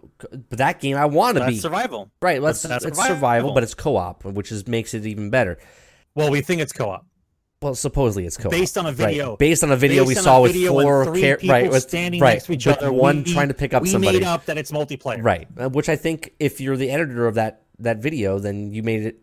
but 0.49 0.59
that 0.59 0.81
game 0.81 0.97
I 0.97 1.05
want 1.07 1.39
to 1.39 1.47
be 1.47 1.57
survival. 1.59 2.11
right. 2.21 2.43
Let's 2.43 2.63
that's 2.63 2.85
it's 2.85 2.97
survival. 2.99 3.17
survival, 3.17 3.53
but 3.55 3.63
it's 3.63 3.75
co-op, 3.75 4.25
which 4.25 4.51
is 4.51 4.67
makes 4.67 4.93
it 4.95 5.07
even 5.07 5.31
better. 5.31 5.59
Well, 6.17 6.31
we 6.33 6.41
think 6.41 6.61
it's 6.61 6.73
co-op 6.73 7.07
Well, 7.63 7.77
supposedly 7.77 8.27
it's 8.27 8.37
co-op 8.37 8.51
based 8.51 8.77
on 8.77 8.87
a 8.87 8.89
Right. 8.89 8.97
video. 8.97 9.37
Based 9.37 9.63
on 9.63 9.71
a 9.71 9.77
video 9.77 10.03
we 10.03 10.15
Based 10.15 10.19
on 10.19 10.25
saw 10.25 10.39
a 10.39 10.43
with 10.43 10.53
video 10.53 10.73
when 10.73 10.85
four 10.85 11.05
three 11.05 11.21
char- 11.23 11.37
people 11.37 11.55
right 11.55 11.71
with 11.71 11.83
standing 11.85 12.21
right 12.21 12.33
next 12.35 12.47
to 12.47 12.53
each 12.55 12.67
with 12.67 12.79
other. 12.79 12.93
one 12.93 13.23
we, 13.23 13.33
trying 13.33 13.49
to 13.49 13.55
pick 13.55 13.73
up 13.73 13.83
we 13.85 13.89
somebody. 13.91 14.19
made 14.19 14.27
up 14.27 14.47
that 14.47 14.59
it's 14.59 14.73
multiplayer. 14.73 15.23
Right, 15.23 15.47
uh, 15.57 15.69
which 15.69 15.89
I 15.89 15.95
think 15.95 16.33
if 16.41 16.61
you're 16.61 16.77
the 16.77 16.91
editor 16.91 17.29
of 17.29 17.37
that 17.37 17.63
that 17.79 17.99
video, 17.99 18.39
then 18.41 18.73
you 18.73 18.83
made 18.83 19.05
it. 19.05 19.19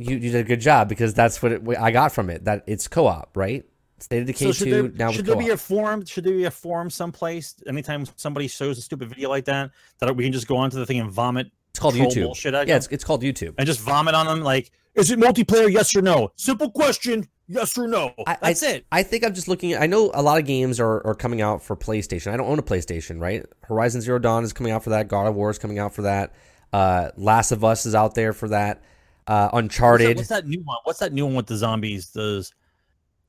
You, 0.00 0.16
you 0.16 0.30
did 0.32 0.36
a 0.36 0.44
good 0.44 0.60
job 0.60 0.88
because 0.88 1.14
that's 1.14 1.42
what 1.42 1.52
it, 1.52 1.62
I 1.78 1.90
got 1.90 2.12
from 2.12 2.30
it. 2.30 2.44
That 2.44 2.64
it's 2.66 2.88
co-op, 2.88 3.36
right? 3.36 3.64
State 3.98 4.20
of 4.22 4.26
Decay 4.26 4.52
So 4.52 4.64
two 4.64 4.70
there, 4.70 4.82
now 4.92 5.12
should 5.12 5.26
there 5.26 5.34
co-op. 5.34 5.44
be 5.44 5.50
a 5.50 5.56
forum? 5.56 6.04
Should 6.06 6.24
there 6.24 6.32
be 6.34 6.44
a 6.44 6.50
forum 6.50 6.88
someplace? 6.90 7.54
Anytime 7.66 8.06
somebody 8.16 8.48
shows 8.48 8.78
a 8.78 8.82
stupid 8.82 9.08
video 9.10 9.28
like 9.28 9.44
that, 9.44 9.70
that 9.98 10.16
we 10.16 10.24
can 10.24 10.32
just 10.32 10.46
go 10.46 10.56
onto 10.56 10.78
the 10.78 10.86
thing 10.86 11.00
and 11.00 11.10
vomit. 11.10 11.50
it's 11.70 11.78
called 11.78 11.94
YouTube. 11.94 12.42
yeah, 12.44 12.50
them? 12.50 12.68
it's, 12.68 12.86
it's 12.88 13.04
called 13.04 13.22
YouTube. 13.22 13.54
and 13.58 13.66
just 13.66 13.80
vomit 13.80 14.14
on 14.14 14.26
them 14.26 14.40
like, 14.40 14.70
is 14.94 15.10
it 15.10 15.18
multiplayer? 15.18 15.70
Yes 15.70 15.94
or 15.94 16.02
no? 16.02 16.32
Simple 16.36 16.70
question. 16.70 17.28
Yes 17.46 17.76
or 17.76 17.86
no. 17.88 18.12
I- 18.26 18.38
That's 18.40 18.62
I, 18.62 18.68
it. 18.70 18.86
I 18.90 19.02
think 19.02 19.24
I'm 19.24 19.34
just 19.34 19.48
looking. 19.48 19.72
At, 19.74 19.82
I 19.82 19.86
know 19.86 20.10
a 20.14 20.22
lot 20.22 20.38
of 20.40 20.46
games 20.46 20.80
are, 20.80 21.06
are 21.06 21.14
coming 21.14 21.40
out 21.42 21.62
for 21.62 21.76
PlayStation. 21.76 22.32
I 22.32 22.36
don't 22.36 22.48
own 22.48 22.58
a 22.58 22.62
PlayStation, 22.62 23.20
right? 23.20 23.44
Horizon 23.64 24.00
Zero 24.00 24.18
Dawn 24.18 24.44
is 24.44 24.52
coming 24.52 24.72
out 24.72 24.82
for 24.82 24.90
that. 24.90 25.08
God 25.08 25.26
of 25.26 25.34
War 25.34 25.50
is 25.50 25.58
coming 25.58 25.78
out 25.78 25.92
for 25.92 26.02
that. 26.02 26.32
Uh, 26.72 27.10
Last 27.16 27.52
of 27.52 27.64
Us 27.64 27.84
is 27.86 27.94
out 27.94 28.14
there 28.14 28.32
for 28.32 28.48
that. 28.48 28.82
Uh, 29.30 29.42
What's 29.42 29.52
that, 29.52 29.58
Uncharted. 29.58 30.16
what's 30.16 30.28
that 30.28 30.46
new 30.48 30.60
one? 30.64 30.78
What's 30.84 30.98
that 30.98 31.12
new 31.12 31.24
one 31.26 31.34
with 31.36 31.46
the 31.46 31.56
zombies? 31.56 32.10
Those 32.10 32.52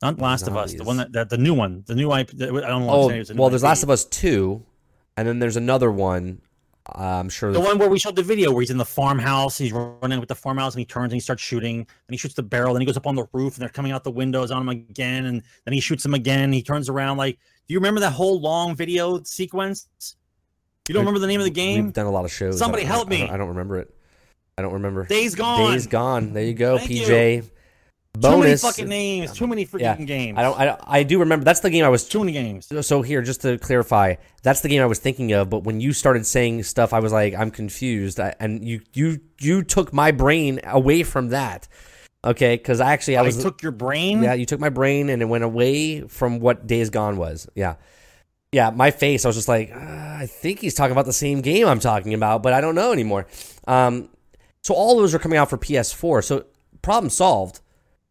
not 0.02 0.18
Last 0.18 0.48
of 0.48 0.58
Us. 0.58 0.74
The 0.74 0.84
one 0.84 0.98
that, 0.98 1.12
that 1.14 1.30
the 1.30 1.38
new 1.38 1.54
one. 1.54 1.84
The 1.86 1.94
new 1.94 2.12
IP. 2.12 2.32
I 2.34 2.46
don't 2.46 2.88
know. 2.88 2.90
oh, 2.90 3.24
well, 3.36 3.50
there's 3.50 3.62
Last 3.62 3.84
of 3.84 3.92
Us 3.92 4.06
two, 4.06 4.66
and 5.16 5.28
then 5.28 5.38
there's 5.38 5.58
another 5.58 5.92
one. 5.92 6.42
uh, 6.88 7.04
I'm 7.04 7.30
sure. 7.30 7.52
The 7.54 7.60
one 7.60 7.78
where 7.78 7.88
we 7.88 8.00
showed 8.00 8.16
the 8.16 8.24
video 8.24 8.52
where 8.52 8.62
he's 8.62 8.72
in 8.72 8.80
the 8.80 8.86
farmhouse, 8.86 9.60
he's 9.60 9.72
running 9.72 10.20
with 10.20 10.28
the 10.30 10.34
farmhouse, 10.34 10.74
and 10.74 10.80
he 10.80 10.86
turns 10.86 11.12
and 11.12 11.14
he 11.14 11.20
starts 11.20 11.44
shooting, 11.44 11.76
and 11.82 11.88
he 12.10 12.18
shoots 12.18 12.34
the 12.34 12.42
barrel, 12.42 12.74
then 12.74 12.82
he 12.82 12.86
goes 12.88 12.98
up 12.98 13.06
on 13.06 13.14
the 13.14 13.28
roof, 13.32 13.54
and 13.54 13.62
they're 13.62 13.70
coming 13.70 13.92
out 13.92 14.04
the 14.04 14.10
windows 14.10 14.50
on 14.50 14.64
him 14.64 14.70
again, 14.70 15.26
and 15.26 15.44
then 15.66 15.74
he 15.74 15.80
shoots 15.80 16.04
him 16.04 16.16
again. 16.16 16.52
He 16.52 16.64
turns 16.64 16.90
around, 16.90 17.18
like, 17.18 17.36
do 17.68 17.74
you 17.76 17.78
remember 17.80 18.00
that 18.00 18.14
whole 18.14 18.42
long 18.42 18.76
video 18.76 19.22
sequence? 19.22 19.88
You 20.90 20.94
don't 20.96 21.02
remember 21.02 21.20
the 21.20 21.28
name 21.28 21.40
of 21.42 21.46
the 21.46 21.52
game? 21.52 21.84
We've 21.86 21.94
done 21.94 22.08
a 22.08 22.12
lot 22.12 22.26
of 22.26 22.32
shows. 22.32 22.58
Somebody 22.58 22.86
I 22.86 22.88
help 22.88 23.06
I 23.08 23.10
don't- 23.12 23.20
me. 23.28 23.30
I 23.30 23.38
don't 23.38 23.50
remember 23.50 23.78
it. 23.78 23.94
I 24.58 24.62
don't 24.62 24.74
remember. 24.74 25.06
Days 25.06 25.36
Gone. 25.36 25.72
Days 25.72 25.88
gone. 25.88 26.34
There 26.34 26.44
you 26.44 26.54
go, 26.54 26.78
Thank 26.78 26.90
you. 26.92 27.06
PJ. 27.08 27.50
Too 28.22 28.38
many 28.38 28.58
fucking 28.58 28.90
names. 28.90 29.32
Too 29.32 29.48
many 29.48 29.66
freaking 29.66 29.80
Yeah. 29.82 29.96
games. 29.96 30.38
I 30.38 30.42
don't. 30.42 30.60
I, 30.60 30.66
don't- 30.66 30.82
I 30.86 31.04
do 31.04 31.20
remember. 31.20 31.46
That's 31.46 31.62
the 31.62 31.70
game 31.70 31.86
I 31.86 31.88
was 31.90 32.06
Too 32.08 32.20
many 32.20 32.34
games. 32.34 32.68
So 32.86 33.02
here, 33.02 33.22
just 33.22 33.42
to 33.44 33.58
clarify, 33.58 34.16
that's 34.44 34.60
the 34.60 34.68
game 34.68 34.82
I 34.82 34.86
was 34.86 35.00
thinking 35.00 35.32
of. 35.32 35.50
But 35.50 35.64
when 35.64 35.80
you 35.80 35.94
started 35.94 36.26
saying 36.26 36.64
stuff, 36.64 36.92
I 36.92 37.00
was 37.00 37.14
like, 37.14 37.34
I'm 37.34 37.52
confused, 37.52 38.20
I, 38.20 38.36
and 38.40 38.68
you 38.68 38.82
you 38.94 39.22
you 39.40 39.64
took 39.64 39.94
my 39.94 40.12
brain 40.12 40.60
away 40.66 41.04
from 41.04 41.30
that. 41.30 41.70
Okay, 42.26 42.58
because 42.58 42.82
actually 42.82 43.16
I 43.16 43.22
I, 43.22 43.24
was 43.24 43.42
took 43.42 43.64
your 43.64 43.72
brain. 43.72 44.22
yeah, 44.22 44.34
you 44.34 44.46
took 44.46 44.60
my 44.60 44.70
brain 44.70 45.10
and 45.10 45.22
it 45.22 45.26
went 45.26 45.46
away 45.46 46.02
from 46.02 46.40
what 46.42 46.68
Days 46.68 46.90
Gone 46.90 47.16
was. 47.16 47.48
Yeah, 47.56 47.76
yeah, 48.52 48.72
my 48.72 48.92
face. 48.92 49.24
I 49.24 49.30
was 49.30 49.38
just 49.38 49.48
like, 49.48 49.72
uh, 49.74 49.78
I 49.80 50.28
think 50.30 50.60
he's 50.60 50.74
talking 50.76 50.92
about 50.92 51.06
the 51.06 51.14
same 51.14 51.40
game 51.40 51.66
I'm 51.66 51.80
talking 51.80 52.14
about, 52.14 52.44
but 52.44 52.52
I 52.52 52.60
don't 52.60 52.76
know 52.76 52.92
anymore. 52.92 53.26
Um, 53.68 54.10
so 54.62 54.74
all 54.74 54.98
those 54.98 55.14
are 55.16 55.20
coming 55.20 55.38
out 55.38 55.50
for 55.50 55.58
PS4. 55.58 56.24
So 56.24 56.46
problem 56.82 57.10
solved. 57.10 57.60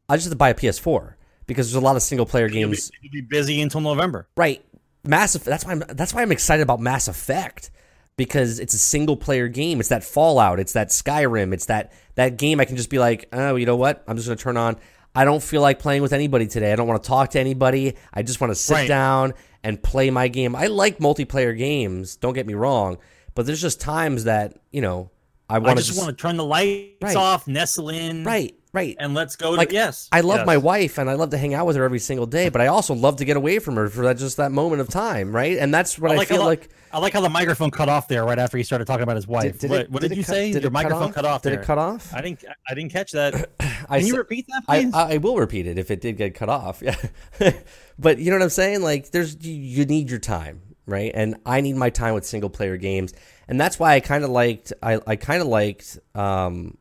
I 0.09 0.17
just 0.17 0.27
have 0.27 0.33
to 0.33 0.37
buy 0.37 0.51
a 0.51 0.55
PS4 0.55 1.15
because 1.47 1.71
there's 1.71 1.81
a 1.81 1.85
lot 1.85 1.97
of 1.97 2.03
single 2.03 2.27
player 2.27 2.47
You'll 2.47 2.69
be, 2.71 2.77
games. 2.77 2.91
you'll 3.03 3.13
be 3.13 3.21
busy 3.21 3.61
until 3.61 3.81
November. 3.81 4.29
Right. 4.37 4.65
Mass 5.05 5.35
Effect. 5.35 5.47
That's 5.47 5.65
why 5.65 5.73
I'm. 5.73 5.83
That's 5.89 6.13
why 6.13 6.23
I'm 6.23 6.33
excited 6.33 6.63
about 6.63 6.79
Mass 6.81 7.09
Effect 7.09 7.71
because 8.17 8.59
it's 8.61 8.75
a 8.75 8.79
single 8.79 9.17
player 9.17 9.49
game. 9.49 9.81
It's 9.81 9.89
that 9.89 10.05
Fallout. 10.05 10.61
It's 10.61 10.75
that 10.75 10.89
Skyrim. 10.89 11.55
It's 11.55 11.67
that 11.67 11.93
that 12.17 12.37
game. 12.37 12.61
I 12.61 12.67
can 12.67 12.77
just 12.77 12.91
be 12.91 12.99
like, 12.99 13.29
oh, 13.33 13.57
you 13.57 13.65
know 13.65 13.77
what? 13.77 14.05
I'm 14.07 14.17
just 14.17 14.29
gonna 14.29 14.37
turn 14.37 14.57
on. 14.59 14.77
I 15.15 15.25
don't 15.25 15.43
feel 15.43 15.63
like 15.63 15.79
playing 15.79 16.03
with 16.03 16.13
anybody 16.13 16.47
today. 16.47 16.73
I 16.73 16.77
don't 16.77 16.87
want 16.87 17.03
to 17.03 17.07
talk 17.09 17.31
to 17.31 17.41
anybody. 17.41 17.97
I 18.13 18.23
just 18.23 18.41
want 18.41 18.51
to 18.51 18.55
sit 18.55 18.75
Right. 18.75 18.89
down 18.89 19.33
and 19.65 19.83
play 19.83 20.11
my 20.11 20.29
game. 20.29 20.55
I 20.55 20.67
like 20.67 20.99
multiplayer 20.99 21.57
games. 21.57 22.17
Don't 22.17 22.35
get 22.35 22.47
me 22.47 22.55
wrong, 22.55 22.99
but 23.35 23.47
there's 23.47 23.61
just 23.63 23.81
times 23.81 24.25
that 24.25 24.59
you 24.71 24.83
know 24.83 25.10
I 25.51 25.57
I 25.57 25.75
just 25.75 25.99
want 25.99 26.17
to 26.17 26.21
turn 26.21 26.37
the 26.37 26.45
lights 26.45 27.03
Right. 27.03 27.17
off, 27.17 27.47
nestle 27.49 27.89
in, 27.89 28.25
right, 28.25 28.55
right. 28.73 28.97
and 28.99 29.15
let's 29.15 29.37
go. 29.37 29.51
Like, 29.51 29.71
to, 29.71 29.75
yes, 29.75 30.09
I 30.13 30.21
love 30.21 30.41
yes. 30.41 30.47
my 30.47 30.57
wife 30.59 30.99
and 30.99 31.09
I 31.11 31.15
love 31.15 31.31
to 31.31 31.39
hang 31.39 31.55
out 31.55 31.67
with 31.67 31.77
her 31.77 31.85
every 31.85 31.99
single 31.99 32.27
day, 32.27 32.49
but 32.49 32.61
I 32.61 32.67
also 32.69 32.95
love 32.95 33.17
to 33.17 33.25
get 33.25 33.37
away 33.37 33.59
from 33.59 33.77
her 33.77 33.89
for 33.89 34.03
that 34.03 34.19
just 34.19 34.37
that 34.37 34.53
moment 34.53 34.81
of 34.81 34.89
time, 34.89 35.35
right? 35.35 35.59
And 35.59 35.73
that's 35.73 35.99
what 35.99 36.13
I, 36.13 36.17
like 36.17 36.29
feel 36.29 36.43
how, 36.43 36.47
like. 36.47 36.69
I 36.93 36.99
like 36.99 37.13
how 37.13 37.21
the 37.21 37.29
microphone 37.29 37.71
cut 37.71 37.89
off 37.89 38.09
there 38.09 38.25
right 38.25 38.39
after 38.39 38.59
he 38.59 38.65
started 38.65 38.85
talking 38.85 39.05
about 39.05 39.17
his 39.17 39.27
wife. 39.27 39.63
what 39.63 39.89
what 39.91 40.03
did, 40.03 40.13
it 40.13 40.19
you 40.19 40.25
cut- 40.25 40.35
say? 40.35 40.53
Did 40.53 40.63
Your 40.63 40.71
it 40.71 40.73
cut 40.73 40.73
microphone 40.73 41.03
off? 41.05 41.15
cut 41.15 41.25
off. 41.25 41.43
Did 41.43 41.53
it 41.53 41.63
cut 41.63 41.79
off? 41.79 42.13
I 42.13 42.21
didn't. 42.21 42.45
I 42.69 42.75
didn't 42.75 42.93
catch 42.93 43.13
that. 43.13 43.51
I 43.89 43.99
Can 43.99 44.07
you 44.09 44.17
repeat 44.17 44.47
that, 44.49 44.65
I, 44.69 44.83
please? 44.83 44.95
I 44.95 45.17
will 45.19 45.37
repeat 45.37 45.67
it 45.67 45.79
if 45.79 45.91
it 45.91 46.01
did 46.01 46.17
get 46.17 46.35
cut 46.35 46.49
off. 46.49 46.83
Yeah, 46.83 46.97
but 47.99 48.19
you 48.19 48.31
know 48.31 48.37
what 48.37 48.43
I'm 48.43 48.51
saying? 48.51 48.83
Like, 48.83 49.11
there's 49.11 49.37
you, 49.45 49.55
you 49.55 49.85
need 49.87 50.11
your 50.11 50.19
time, 50.19 50.61
right? 50.87 51.13
And 51.15 51.37
I 51.47 51.61
need 51.61 51.77
my 51.77 51.91
time 51.91 52.15
with 52.15 52.27
single 52.27 52.51
player 52.51 52.77
games, 52.77 53.13
and 53.51 53.61
that's 53.61 53.79
why 53.79 53.95
I 53.95 54.01
kind 54.01 54.25
of 54.25 54.31
liked. 54.31 54.73
I 54.81 55.01
I 55.07 55.17
kind 55.17 55.43
of 55.43 55.49
liked 55.49 55.99
um 56.15 56.79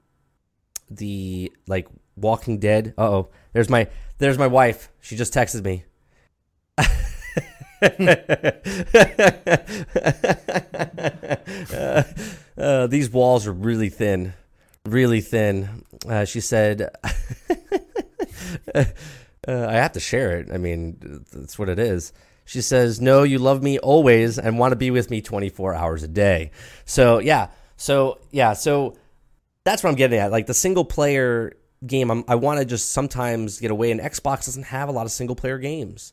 the 0.89 1.51
like 1.67 1.87
Walking 2.15 2.59
Dead. 2.59 2.93
Uh 2.97 3.09
oh, 3.09 3.29
there's 3.53 3.69
my 3.69 3.87
there's 4.19 4.37
my 4.37 4.47
wife. 4.47 4.89
She 5.01 5.15
just 5.17 5.33
texted 5.33 5.65
me. 5.65 5.83
uh, 11.73 12.03
uh, 12.61 12.87
these 12.87 13.09
walls 13.09 13.47
are 13.47 13.53
really 13.53 13.89
thin, 13.89 14.33
really 14.85 15.21
thin. 15.21 15.83
Uh, 16.07 16.23
she 16.25 16.39
said, 16.39 16.81
uh, 18.75 18.85
"I 19.47 19.73
have 19.73 19.93
to 19.93 19.99
share 19.99 20.37
it. 20.37 20.51
I 20.53 20.57
mean, 20.57 21.25
that's 21.33 21.57
what 21.57 21.67
it 21.67 21.79
is." 21.79 22.13
She 22.49 22.61
says, 22.61 22.99
"No, 22.99 23.21
you 23.21 23.37
love 23.37 23.61
me 23.61 23.77
always 23.77 24.39
and 24.39 24.57
want 24.57 24.71
to 24.71 24.75
be 24.75 24.89
with 24.89 25.11
me 25.11 25.21
24 25.21 25.75
hours 25.75 26.01
a 26.01 26.07
day." 26.07 26.49
So 26.83 27.19
yeah, 27.19 27.49
so 27.77 28.17
yeah, 28.31 28.53
so 28.53 28.97
that's 29.63 29.83
what 29.83 29.91
I'm 29.91 29.95
getting 29.95 30.17
at. 30.17 30.31
Like 30.31 30.47
the 30.47 30.55
single 30.55 30.83
player 30.83 31.53
game, 31.85 32.09
I'm, 32.09 32.23
I 32.27 32.33
want 32.33 32.57
to 32.57 32.65
just 32.65 32.91
sometimes 32.91 33.59
get 33.59 33.69
away. 33.69 33.91
And 33.91 34.01
Xbox 34.01 34.45
doesn't 34.45 34.63
have 34.63 34.89
a 34.89 34.91
lot 34.91 35.05
of 35.05 35.11
single 35.11 35.35
player 35.35 35.59
games. 35.59 36.11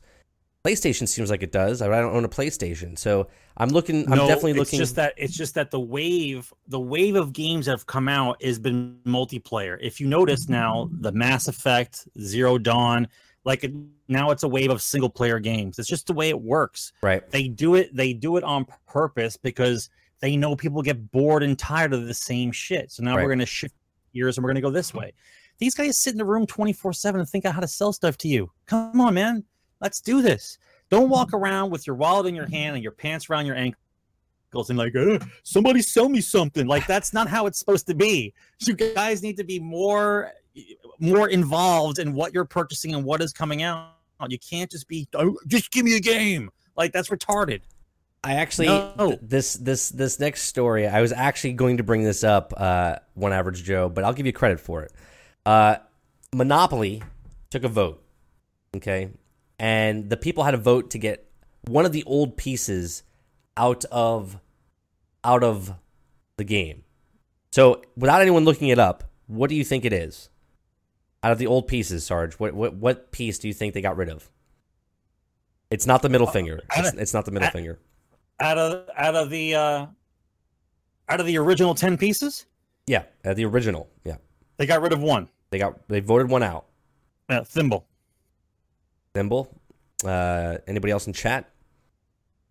PlayStation 0.63 1.07
seems 1.07 1.31
like 1.31 1.41
it 1.41 1.51
does. 1.51 1.81
I 1.81 1.87
don't 1.87 2.13
own 2.13 2.23
a 2.23 2.29
PlayStation, 2.29 2.99
so 2.99 3.29
I'm 3.57 3.69
looking. 3.69 4.03
I'm 4.11 4.19
no, 4.19 4.27
definitely 4.27 4.51
it's 4.51 4.59
looking. 4.59 4.77
just 4.77 4.95
that 4.97 5.15
it's 5.17 5.35
just 5.35 5.55
that 5.55 5.71
the 5.71 5.79
wave, 5.79 6.53
the 6.67 6.79
wave 6.79 7.15
of 7.15 7.33
games 7.33 7.65
that 7.65 7.71
have 7.71 7.87
come 7.87 8.07
out 8.07 8.43
has 8.43 8.59
been 8.59 8.99
multiplayer. 9.07 9.79
If 9.81 9.99
you 9.99 10.05
notice 10.05 10.49
now, 10.49 10.87
the 10.91 11.11
Mass 11.11 11.47
Effect, 11.47 12.07
Zero 12.21 12.59
Dawn, 12.59 13.07
like 13.43 13.63
it, 13.63 13.73
now 14.07 14.31
it's 14.31 14.43
a 14.43 14.47
wave 14.47 14.69
of 14.71 14.81
single 14.81 15.09
player 15.09 15.39
games. 15.39 15.79
It's 15.79 15.87
just 15.87 16.07
the 16.07 16.13
way 16.13 16.29
it 16.29 16.41
works. 16.41 16.93
right. 17.01 17.29
They 17.31 17.47
do 17.47 17.75
it. 17.75 17.95
They 17.95 18.13
do 18.13 18.37
it 18.37 18.43
on 18.43 18.65
purpose 18.87 19.35
because 19.37 19.89
they 20.21 20.35
know 20.35 20.55
people 20.55 20.81
get 20.81 21.11
bored 21.11 21.43
and 21.43 21.57
tired 21.59 21.93
of 21.93 22.07
the 22.07 22.13
same 22.13 22.51
shit. 22.51 22.91
So 22.91 23.03
now 23.03 23.15
Right. 23.15 23.23
we're 23.23 23.29
going 23.29 23.39
to 23.39 23.45
shift 23.45 23.75
gears 24.13 24.37
and 24.37 24.43
we're 24.43 24.49
going 24.49 24.55
to 24.55 24.61
go 24.61 24.69
this 24.71 24.93
way. 24.93 25.13
These 25.59 25.75
guys 25.75 25.97
sit 25.97 26.11
in 26.13 26.17
the 26.17 26.25
room 26.25 26.45
24 26.45 26.93
7 26.93 27.19
and 27.19 27.29
think 27.29 27.45
out 27.45 27.53
how 27.53 27.59
to 27.61 27.67
sell 27.67 27.91
stuff 27.93 28.17
to 28.19 28.27
you. 28.27 28.51
Come 28.65 28.99
on, 29.01 29.13
man. 29.15 29.43
Let's 29.81 30.01
do 30.01 30.21
this. 30.21 30.57
Don't 30.89 31.09
walk 31.09 31.33
around 31.33 31.69
with 31.71 31.85
your 31.85 31.95
wallet 31.95 32.27
in 32.27 32.33
your 32.35 32.47
hand 32.47 32.75
and 32.75 32.83
your 32.83 32.93
pants 32.93 33.29
around 33.29 33.45
your 33.45 33.55
ankles 33.55 34.69
and 34.69 34.77
like, 34.77 34.95
"Uh, 34.95 35.19
somebody 35.43 35.81
sell 35.81 36.09
me 36.09 36.21
something. 36.21 36.65
Like 36.65 36.87
that's 36.87 37.13
not 37.13 37.27
how 37.27 37.45
it's 37.45 37.59
supposed 37.59 37.85
to 37.87 37.93
be. 37.93 38.33
You 38.61 38.73
guys 38.75 39.21
need 39.21 39.35
to 39.37 39.43
be 39.43 39.59
more 39.59 40.31
more 40.99 41.29
involved 41.29 41.99
in 41.99 42.13
what 42.13 42.33
you're 42.33 42.45
purchasing 42.45 42.95
and 42.95 43.03
what 43.03 43.21
is 43.21 43.31
coming 43.33 43.61
out. 43.61 43.96
You 44.29 44.39
can't 44.39 44.69
just 44.71 44.87
be 44.87 45.07
"Oh, 45.13 45.37
just 45.47 45.71
give 45.71 45.85
me 45.85 45.95
a 45.95 45.99
game. 45.99 46.49
Like 46.75 46.91
that's 46.93 47.09
retarded. 47.09 47.61
I 48.23 48.33
actually 48.33 48.67
No. 48.67 49.17
this 49.21 49.53
this 49.53 49.89
this 49.89 50.19
next 50.19 50.43
story. 50.43 50.87
I 50.87 51.01
was 51.01 51.11
actually 51.11 51.53
going 51.53 51.77
to 51.77 51.83
bring 51.83 52.03
this 52.03 52.23
up, 52.23 52.53
uh, 52.57 52.97
one 53.13 53.31
average 53.31 53.63
Joe, 53.63 53.89
but 53.89 54.03
I'll 54.03 54.13
give 54.13 54.25
you 54.25 54.33
credit 54.33 54.59
for 54.59 54.83
it. 54.83 54.91
Uh, 55.45 55.77
Monopoly 56.33 57.03
took 57.49 57.63
a 57.63 57.69
vote, 57.69 58.03
okay, 58.75 59.09
and 59.59 60.09
the 60.09 60.17
people 60.17 60.43
had 60.43 60.53
a 60.53 60.57
vote 60.57 60.89
to 60.91 60.97
get 60.97 61.29
one 61.65 61.85
of 61.85 61.91
the 61.91 62.03
old 62.03 62.37
pieces 62.37 63.03
out 63.55 63.85
of 63.85 64.39
out 65.23 65.43
of 65.43 65.73
the 66.37 66.43
game. 66.43 66.83
So, 67.51 67.81
without 67.95 68.21
anyone 68.21 68.43
looking 68.45 68.67
it 68.69 68.79
up, 68.79 69.05
what 69.27 69.49
do 69.49 69.55
you 69.55 69.63
think 69.63 69.85
it 69.85 69.93
is? 69.93 70.29
Out 71.27 71.33
of 71.33 71.39
the 71.39 71.47
old 71.47 71.67
pieces, 71.67 72.05
Sarge, 72.05 72.35
what 72.35 72.53
what 72.53 72.75
what 72.75 73.11
piece 73.11 73.37
do 73.37 73.49
you 73.49 73.53
think 73.53 73.73
they 73.73 73.81
got 73.81 73.97
rid 73.97 74.07
of? 74.07 74.29
It's 75.69 75.85
not 75.85 76.01
the 76.01 76.07
middle 76.07 76.25
finger. 76.25 76.61
It's, 76.73 76.89
don't- 76.91 77.01
it's 77.01 77.13
not 77.13 77.25
the 77.25 77.31
middle 77.31 77.49
I- 77.49 77.51
finger. 77.51 77.79
Out 78.39 78.57
of 78.57 78.89
out 78.95 79.15
of 79.15 79.29
the 79.29 79.53
uh 79.55 79.85
out 81.09 81.19
of 81.19 81.25
the 81.25 81.37
original 81.37 81.75
10 81.75 81.97
pieces, 81.97 82.45
Yeah, 82.85 83.03
uh, 83.25 83.33
the 83.33 83.43
original. 83.43 83.89
Yeah, 84.05 84.15
they 84.55 84.65
got 84.65 84.81
rid 84.81 84.93
of 84.93 85.01
one. 85.01 85.27
they 85.49 85.57
got 85.59 85.85
they 85.89 85.99
voted 85.99 86.29
one 86.29 86.43
out. 86.43 86.67
Uh, 87.27 87.43
thimble. 87.43 87.85
Thimble. 89.13 89.53
Uh, 90.05 90.59
anybody 90.65 90.91
else 90.93 91.07
in 91.07 91.11
chat? 91.13 91.49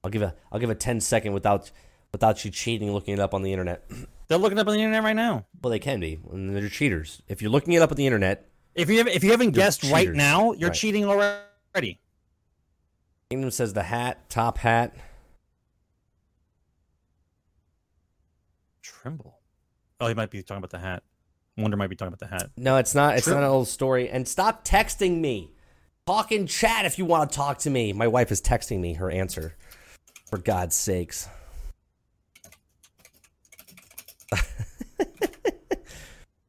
I'll 0.04 0.10
give 0.10 0.20
a 0.20 0.34
I'll 0.52 0.60
give 0.60 0.68
a 0.68 0.74
10 0.74 1.00
second 1.00 1.32
without 1.32 1.70
without 2.12 2.44
you 2.44 2.50
cheating, 2.50 2.92
looking 2.92 3.14
it 3.14 3.20
up 3.20 3.32
on 3.32 3.40
the 3.40 3.52
internet. 3.54 3.88
They're 4.28 4.36
looking 4.36 4.58
up 4.58 4.66
on 4.66 4.74
the 4.74 4.80
internet 4.80 5.02
right 5.02 5.16
now. 5.16 5.46
Well, 5.62 5.70
they 5.70 5.78
can 5.78 5.98
be, 6.00 6.18
and 6.30 6.54
they're 6.54 6.68
cheaters. 6.68 7.22
If 7.26 7.40
you're 7.40 7.50
looking 7.50 7.72
it 7.72 7.80
up 7.80 7.90
on 7.90 7.96
the 7.96 8.06
internet, 8.06 8.46
If 8.76 8.90
you 8.90 8.98
have, 8.98 9.08
if 9.08 9.24
you 9.24 9.30
haven't 9.30 9.54
You're 9.56 9.64
guessed 9.64 9.82
right 9.84 10.12
now, 10.12 10.52
you're 10.52 10.68
Right. 10.68 10.76
cheating 10.78 11.04
already. 11.06 11.98
Kingdom 13.30 13.50
says 13.50 13.72
the 13.72 13.82
hat, 13.84 14.28
top 14.28 14.58
hat. 14.58 14.94
Trimble. 18.82 19.38
Oh, 20.00 20.06
he 20.08 20.14
might 20.14 20.30
be 20.30 20.42
talking 20.42 20.58
about 20.58 20.70
the 20.70 20.78
hat. 20.78 21.02
Wonder 21.56 21.76
might 21.78 21.88
be 21.88 21.96
talking 21.96 22.12
about 22.12 22.20
the 22.20 22.26
hat. 22.26 22.50
No, 22.58 22.76
it's 22.76 22.94
not. 22.94 23.16
It's 23.16 23.24
True. 23.24 23.34
not 23.34 23.42
an 23.42 23.48
old 23.48 23.66
story. 23.66 24.10
And 24.10 24.28
stop 24.28 24.64
texting 24.64 25.20
me. 25.20 25.52
Talk 26.06 26.30
in 26.30 26.46
chat 26.46 26.84
if 26.84 26.98
you 26.98 27.04
want 27.06 27.30
to 27.30 27.36
talk 27.36 27.58
to 27.60 27.70
me. 27.70 27.92
My 27.94 28.06
wife 28.06 28.30
is 28.30 28.40
texting 28.42 28.78
me 28.80 28.94
her 28.94 29.10
answer. 29.10 29.56
For 30.26 30.38
God's 30.38 30.76
sakes. 30.76 31.28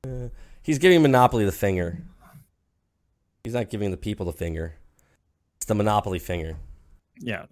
Uh, 0.05 0.29
He's 0.61 0.77
giving 0.79 1.01
Monopoly 1.01 1.43
the 1.43 1.51
finger. 1.51 2.01
He's 3.47 3.53
not 3.53 3.69
giving 3.69 3.91
the 3.91 3.97
people 3.97 4.25
the 4.25 4.33
finger. 4.33 4.73
It's 5.55 5.65
the 5.67 5.73
monopoly 5.73 6.19
finger. 6.19 6.57
Yeah. 7.17 7.45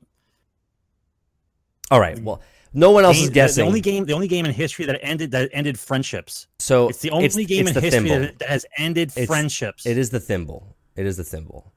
All 1.89 2.01
right. 2.01 2.19
Well, 2.22 2.41
no 2.73 2.91
one 2.91 3.05
else 3.05 3.15
Game- 3.15 3.23
is 3.23 3.30
guessing. 3.30 3.61
The 3.63 3.67
only 3.69 3.80
game, 3.80 4.03
the 4.03 4.11
only 4.11 4.27
game 4.27 4.45
in 4.45 4.51
history 4.51 4.84
that 4.88 4.99
ended 5.01 5.31
that 5.31 5.51
ended 5.53 5.80
friendships. 5.80 6.47
so 6.59 6.89
It's 6.89 6.99
the 6.99 7.11
only 7.11 7.45
game 7.45 7.65
it's 7.69 7.77
in 7.77 7.81
history 7.84 8.09
that, 8.09 8.39
that 8.39 8.49
has 8.49 8.65
ended 8.77 9.11
It's- 9.11 9.26
friendships. 9.27 9.85
It 9.85 9.97
is 9.97 10.09
the 10.09 10.19
thimble. 10.19 10.76
It 10.97 11.05
is 11.05 11.15
the 11.15 11.23
thimble. 11.23 11.72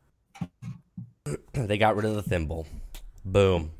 they 1.52 1.78
got 1.78 1.94
rid 1.94 2.04
of 2.04 2.16
the 2.16 2.22
thimble. 2.24 2.66
Boom. 3.24 3.70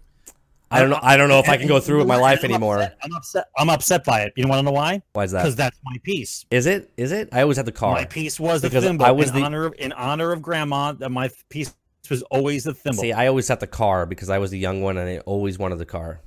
I 0.71 0.81
don't 0.81 0.91
know. 0.91 0.99
I 1.03 1.17
don't 1.17 1.29
know 1.29 1.39
if 1.39 1.49
I 1.49 1.57
can 1.57 1.67
go 1.67 1.81
through 1.81 1.99
with 1.99 2.07
my 2.09 2.17
life 2.17 2.41
I'm 2.45 2.51
anymore. 2.51 2.77
Upset. 2.83 2.99
I'm 3.03 3.15
upset. 3.15 3.45
I'm 3.59 3.71
upset 3.71 4.05
by 4.05 4.21
it. 4.23 4.33
You 4.37 4.47
want 4.49 4.59
to 4.59 4.63
know 4.65 4.73
why? 4.73 5.03
Why 5.15 5.25
is 5.25 5.33
that? 5.33 5.43
Because 5.43 5.57
that's 5.57 5.79
my 5.83 5.97
piece. 6.03 6.45
Is 6.51 6.67
it? 6.67 6.91
Is 6.97 7.11
it? 7.13 7.31
I 7.33 7.41
always 7.43 7.57
had 7.57 7.67
the 7.67 7.73
car. 7.73 7.93
My 7.95 8.05
piece 8.05 8.39
was 8.39 8.61
the 8.61 8.69
Because 8.69 8.85
thimble. 8.85 9.07
I 9.07 9.11
was 9.13 9.31
in 9.31 9.37
the- 9.37 9.43
honor 9.43 9.65
of 9.67 9.75
in 9.79 9.93
honor 9.93 10.33
of 10.33 10.43
grandma. 10.43 10.93
That 10.93 11.11
my 11.11 11.31
piece 11.49 11.75
was 12.11 12.23
always 12.25 12.65
the 12.65 12.75
thimble. 12.75 13.01
See, 13.01 13.13
I 13.13 13.27
always 13.29 13.49
had 13.49 13.61
the 13.61 13.67
car 13.67 14.05
because 14.07 14.29
I 14.31 14.39
was 14.39 14.51
the 14.51 14.59
young 14.59 14.83
one 14.83 14.97
and 14.99 15.09
I 15.09 15.19
always 15.21 15.59
wanted 15.59 15.79
the 15.79 15.87
car. 15.87 16.21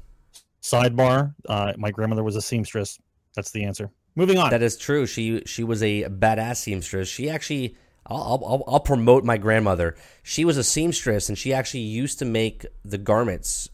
Sidebar: 0.62 1.34
uh, 1.48 1.74
My 1.78 1.92
grandmother 1.92 2.24
was 2.24 2.36
a 2.36 2.42
seamstress. 2.42 3.00
That's 3.36 3.52
the 3.52 3.64
answer. 3.64 3.92
Moving 4.16 4.38
on. 4.38 4.50
That 4.50 4.62
is 4.62 4.78
true. 4.78 5.06
She 5.06 5.42
she 5.46 5.64
was 5.64 5.82
a 5.84 6.04
badass 6.04 6.58
seamstress. 6.58 7.08
She 7.08 7.30
actually, 7.30 7.78
I'll, 8.06 8.44
I'll 8.46 8.64
I'll 8.68 8.80
promote 8.80 9.24
my 9.24 9.38
grandmother. 9.38 9.96
She 10.24 10.46
was 10.46 10.58
a 10.58 10.64
seamstress, 10.64 11.30
and 11.30 11.38
she 11.38 11.54
actually 11.54 11.82
used 11.82 12.20
to 12.20 12.26
make 12.26 12.66
the 12.84 12.98
garments 12.98 13.70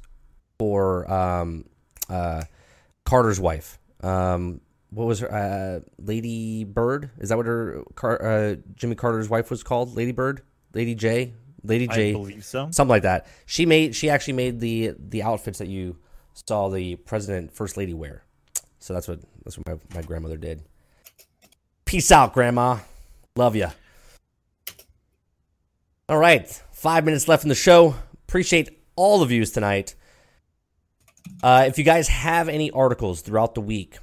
for 0.60 1.10
um, 1.12 1.66
uh, 2.10 2.44
Carter's 3.06 3.40
wife. 3.40 3.80
Um, 4.02 4.62
what 4.90 5.06
was 5.06 5.20
her 5.20 5.34
uh, 5.34 5.80
Lady 6.00 6.64
Bird? 6.64 7.10
Is 7.20 7.30
that 7.30 7.38
what 7.38 7.46
her 7.46 7.84
Car, 7.96 8.24
uh, 8.24 8.56
Jimmy 8.76 8.96
Carter's 8.96 9.30
wife 9.30 9.50
was 9.50 9.64
called? 9.64 9.96
Lady 9.96 10.12
Bird, 10.12 10.42
Lady 10.74 10.96
J, 10.96 11.34
Lady 11.64 11.90
I 11.90 11.96
J, 11.96 12.12
believe 12.14 12.46
so. 12.46 12.70
something 12.72 12.90
like 12.90 13.04
that. 13.04 13.28
She 13.46 13.66
made 13.66 13.96
she 13.96 14.10
actually 14.10 14.34
made 14.34 14.60
the 14.60 14.94
the 14.98 15.24
outfits 15.24 15.60
that 15.60 15.68
you 15.68 15.98
saw 16.34 16.70
the 16.70 16.96
president 16.96 17.52
first 17.52 17.78
lady 17.78 17.94
wear. 17.94 18.24
So 18.80 18.94
that's 18.94 19.08
what 19.08 19.20
that's 19.44 19.58
what 19.58 19.68
my, 19.68 19.96
my 19.96 20.02
grandmother 20.02 20.38
did. 20.38 20.64
Peace 21.86 22.12
out, 22.12 22.34
grandma. 22.34 22.80
Love 23.36 23.56
you. 23.56 23.68
All 26.10 26.18
right, 26.18 26.48
five 26.72 27.04
minutes 27.04 27.28
left 27.28 27.44
in 27.44 27.50
the 27.50 27.56
show. 27.56 27.96
Appreciate 28.28 28.82
all 28.96 29.20
the 29.20 29.26
views 29.26 29.52
tonight. 29.52 29.96
Uh, 31.44 31.66
if 31.68 31.78
you 31.78 31.84
guys 31.84 32.08
have 32.08 32.50
any 32.50 32.72
articles 32.72 33.22
throughout 33.22 33.56
the 33.56 33.62
week, 33.62 33.98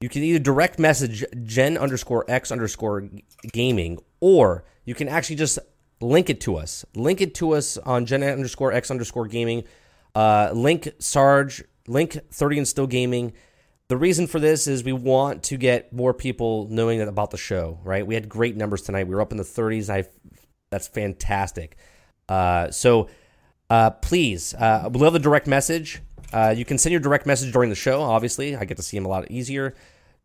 you 0.00 0.08
can 0.08 0.22
either 0.22 0.38
direct 0.38 0.78
message 0.78 1.24
Gen 1.44 1.78
underscore 1.78 2.24
X 2.28 2.52
underscore 2.52 3.08
gaming, 3.52 3.98
or 4.20 4.64
you 4.84 4.94
can 4.94 5.08
actually 5.08 5.36
just 5.36 5.58
link 6.00 6.28
it 6.28 6.40
to 6.42 6.56
us. 6.56 6.84
Link 6.94 7.20
it 7.20 7.34
to 7.36 7.52
us 7.52 7.78
on 7.78 8.04
Gen 8.04 8.22
underscore 8.22 8.72
X 8.72 8.90
underscore 8.90 9.26
gaming. 9.26 9.64
Uh, 10.14 10.50
link 10.54 10.88
Sarge, 10.98 11.64
link 11.86 12.18
30 12.30 12.58
and 12.58 12.68
Still 12.68 12.86
Gaming. 12.86 13.32
The 13.88 13.96
reason 13.96 14.26
for 14.26 14.40
this 14.40 14.66
is 14.66 14.82
we 14.82 14.92
want 14.92 15.44
to 15.44 15.56
get 15.56 15.92
more 15.92 16.12
people 16.12 16.66
knowing 16.70 17.00
about 17.00 17.30
the 17.30 17.36
show, 17.36 17.78
right? 17.84 18.06
We 18.06 18.14
had 18.14 18.28
great 18.28 18.56
numbers 18.56 18.82
tonight. 18.82 19.06
We 19.06 19.14
were 19.14 19.20
up 19.20 19.30
in 19.30 19.38
the 19.38 19.44
30s. 19.44 19.88
I 19.88 20.08
that's 20.70 20.88
fantastic. 20.88 21.76
Uh, 22.28 22.70
so 22.70 23.08
uh, 23.70 23.90
please, 23.90 24.54
uh, 24.54 24.88
we 24.92 25.00
love 25.00 25.12
the 25.12 25.18
direct 25.18 25.46
message. 25.46 26.02
Uh, 26.32 26.54
you 26.56 26.64
can 26.64 26.78
send 26.78 26.92
your 26.92 27.00
direct 27.00 27.26
message 27.26 27.52
during 27.52 27.70
the 27.70 27.76
show. 27.76 28.02
Obviously, 28.02 28.56
I 28.56 28.64
get 28.64 28.76
to 28.76 28.82
see 28.82 28.96
them 28.96 29.06
a 29.06 29.08
lot 29.08 29.30
easier 29.30 29.74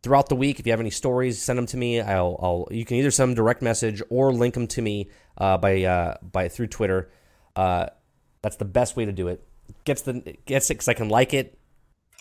throughout 0.02 0.28
the 0.28 0.36
week. 0.36 0.58
If 0.58 0.66
you 0.66 0.72
have 0.72 0.80
any 0.80 0.90
stories, 0.90 1.40
send 1.40 1.58
them 1.58 1.66
to 1.66 1.76
me. 1.76 2.00
I'll, 2.00 2.38
I'll 2.42 2.68
you 2.70 2.84
can 2.84 2.96
either 2.96 3.10
send 3.10 3.30
them 3.30 3.34
direct 3.36 3.62
message 3.62 4.02
or 4.10 4.32
link 4.32 4.54
them 4.54 4.66
to 4.68 4.82
me 4.82 5.10
uh, 5.38 5.58
by 5.58 5.82
uh, 5.82 6.16
by 6.22 6.48
through 6.48 6.68
Twitter. 6.68 7.10
Uh, 7.54 7.86
that's 8.42 8.56
the 8.56 8.64
best 8.64 8.96
way 8.96 9.04
to 9.04 9.12
do 9.12 9.28
it. 9.28 9.46
Gets 9.84 10.02
the 10.02 10.36
gets 10.46 10.70
it 10.70 10.74
because 10.74 10.88
I 10.88 10.94
can 10.94 11.08
like 11.08 11.32
it, 11.34 11.58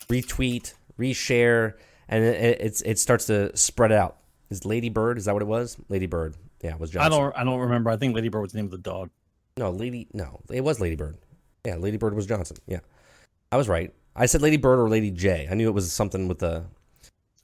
retweet, 0.08 0.74
reshare, 0.98 1.74
and 2.08 2.24
it, 2.24 2.42
it, 2.42 2.62
it's 2.62 2.82
it 2.82 3.00
starts 3.00 3.26
to 3.26 3.56
spread 3.58 3.92
out. 3.92 4.18
Is 4.50 4.66
Lady 4.66 4.90
Bird? 4.90 5.18
Is 5.18 5.26
that 5.26 5.34
what 5.34 5.42
it 5.42 5.48
was? 5.48 5.78
Lady 5.90 6.06
Bird. 6.06 6.36
Yeah, 6.62 6.72
it 6.74 6.80
was 6.80 6.92
Johnson. 6.92 7.12
I 7.12 7.16
don't. 7.16 7.38
I 7.38 7.44
don't 7.44 7.60
remember. 7.60 7.90
I 7.90 7.98
think 7.98 8.16
Lady 8.16 8.30
Bird 8.30 8.42
was 8.42 8.52
the 8.52 8.58
name 8.58 8.66
of 8.66 8.72
the 8.72 8.78
dog. 8.78 9.10
No, 9.58 9.72
Lady. 9.72 10.08
No, 10.14 10.42
it 10.50 10.62
was 10.62 10.80
Lady 10.80 10.96
Bird. 10.96 11.18
Yeah, 11.66 11.76
Lady 11.76 11.98
Bird 11.98 12.14
was 12.14 12.26
Johnson. 12.26 12.58
Yeah, 12.68 12.80
I 13.52 13.58
was 13.58 13.68
right. 13.68 13.94
I 14.16 14.26
said 14.26 14.42
Lady 14.42 14.58
Bird 14.58 14.80
or 14.80 14.90
Lady 14.90 15.12
J. 15.12 15.48
I 15.50 15.54
knew 15.56 15.68
it 15.68 15.74
was 15.74 15.92
something 15.92 16.28
with 16.28 16.40
the. 16.40 16.64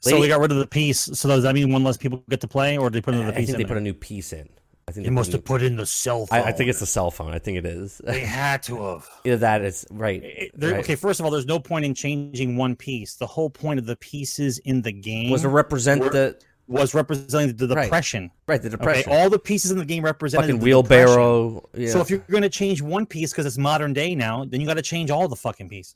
so 0.01 0.11
Lady- 0.11 0.21
we 0.21 0.27
got 0.27 0.39
rid 0.39 0.51
of 0.51 0.57
the 0.57 0.67
piece. 0.67 0.99
So 1.01 1.27
does 1.29 1.43
that 1.43 1.53
mean 1.55 1.71
one 1.71 1.83
less 1.83 1.97
people 1.97 2.23
get 2.29 2.41
to 2.41 2.47
play, 2.47 2.77
or 2.77 2.89
did 2.89 2.97
they 2.97 3.01
put 3.05 3.13
I 3.13 3.17
another 3.17 3.31
piece 3.33 3.47
think 3.47 3.49
in 3.49 3.53
they 3.53 3.63
there? 3.63 3.67
put 3.69 3.77
a 3.77 3.81
new 3.81 3.93
piece 3.93 4.33
in. 4.33 4.49
I 4.89 4.93
think 4.93 5.03
They 5.03 5.09
they 5.09 5.15
must 5.15 5.29
a 5.29 5.33
have 5.33 5.43
put 5.43 5.61
in 5.63 5.75
the 5.75 5.85
cell 5.85 6.25
phone. 6.27 6.39
I, 6.39 6.43
I 6.43 6.51
think 6.53 6.69
it's 6.69 6.79
the 6.79 6.85
cell 6.85 7.11
phone. 7.11 7.33
I 7.33 7.39
think 7.39 7.57
it 7.57 7.65
is. 7.65 7.99
They 8.05 8.21
had 8.21 8.63
to 8.63 8.81
have. 8.83 9.09
Either 9.25 9.35
that, 9.37 9.61
it's 9.61 9.85
right. 9.91 10.23
It- 10.23 10.51
right. 10.57 10.75
Okay, 10.75 10.95
first 10.95 11.19
of 11.19 11.25
all, 11.25 11.31
there's 11.31 11.45
no 11.45 11.59
point 11.59 11.83
in 11.83 11.93
changing 11.93 12.55
one 12.55 12.75
piece. 12.77 13.15
The 13.15 13.27
whole 13.27 13.49
point 13.49 13.79
of 13.79 13.85
the 13.85 13.97
pieces 13.97 14.59
in 14.59 14.81
the 14.81 14.93
game 14.93 15.29
Was 15.29 15.41
to 15.41 15.49
represent 15.49 16.01
Were- 16.03 16.09
the 16.09 16.39
was 16.67 16.93
representing 16.93 17.55
the 17.55 17.67
Right. 17.73 17.83
depression. 17.83 18.29
right 18.47 18.61
the 18.61 18.69
depression. 18.69 19.11
Okay, 19.11 19.21
all 19.21 19.29
the 19.29 19.39
pieces 19.39 19.71
in 19.71 19.77
the 19.77 19.85
game 19.85 20.03
represented 20.03 20.45
fucking 20.47 20.59
the 20.59 20.65
depression. 20.81 21.07
wheelbarrow. 21.15 21.69
Yeah. 21.73 21.89
So 21.91 22.01
if 22.01 22.09
you're 22.09 22.19
going 22.19 22.43
to 22.43 22.49
change 22.49 22.81
one 22.81 23.05
piece 23.05 23.31
because 23.31 23.45
it's 23.45 23.57
modern 23.57 23.93
day 23.93 24.15
now, 24.15 24.43
then 24.45 24.59
you 24.59 24.67
got 24.67 24.73
to 24.75 24.81
change 24.81 25.09
all 25.09 25.27
the 25.27 25.35
fucking 25.35 25.69
pieces. 25.69 25.95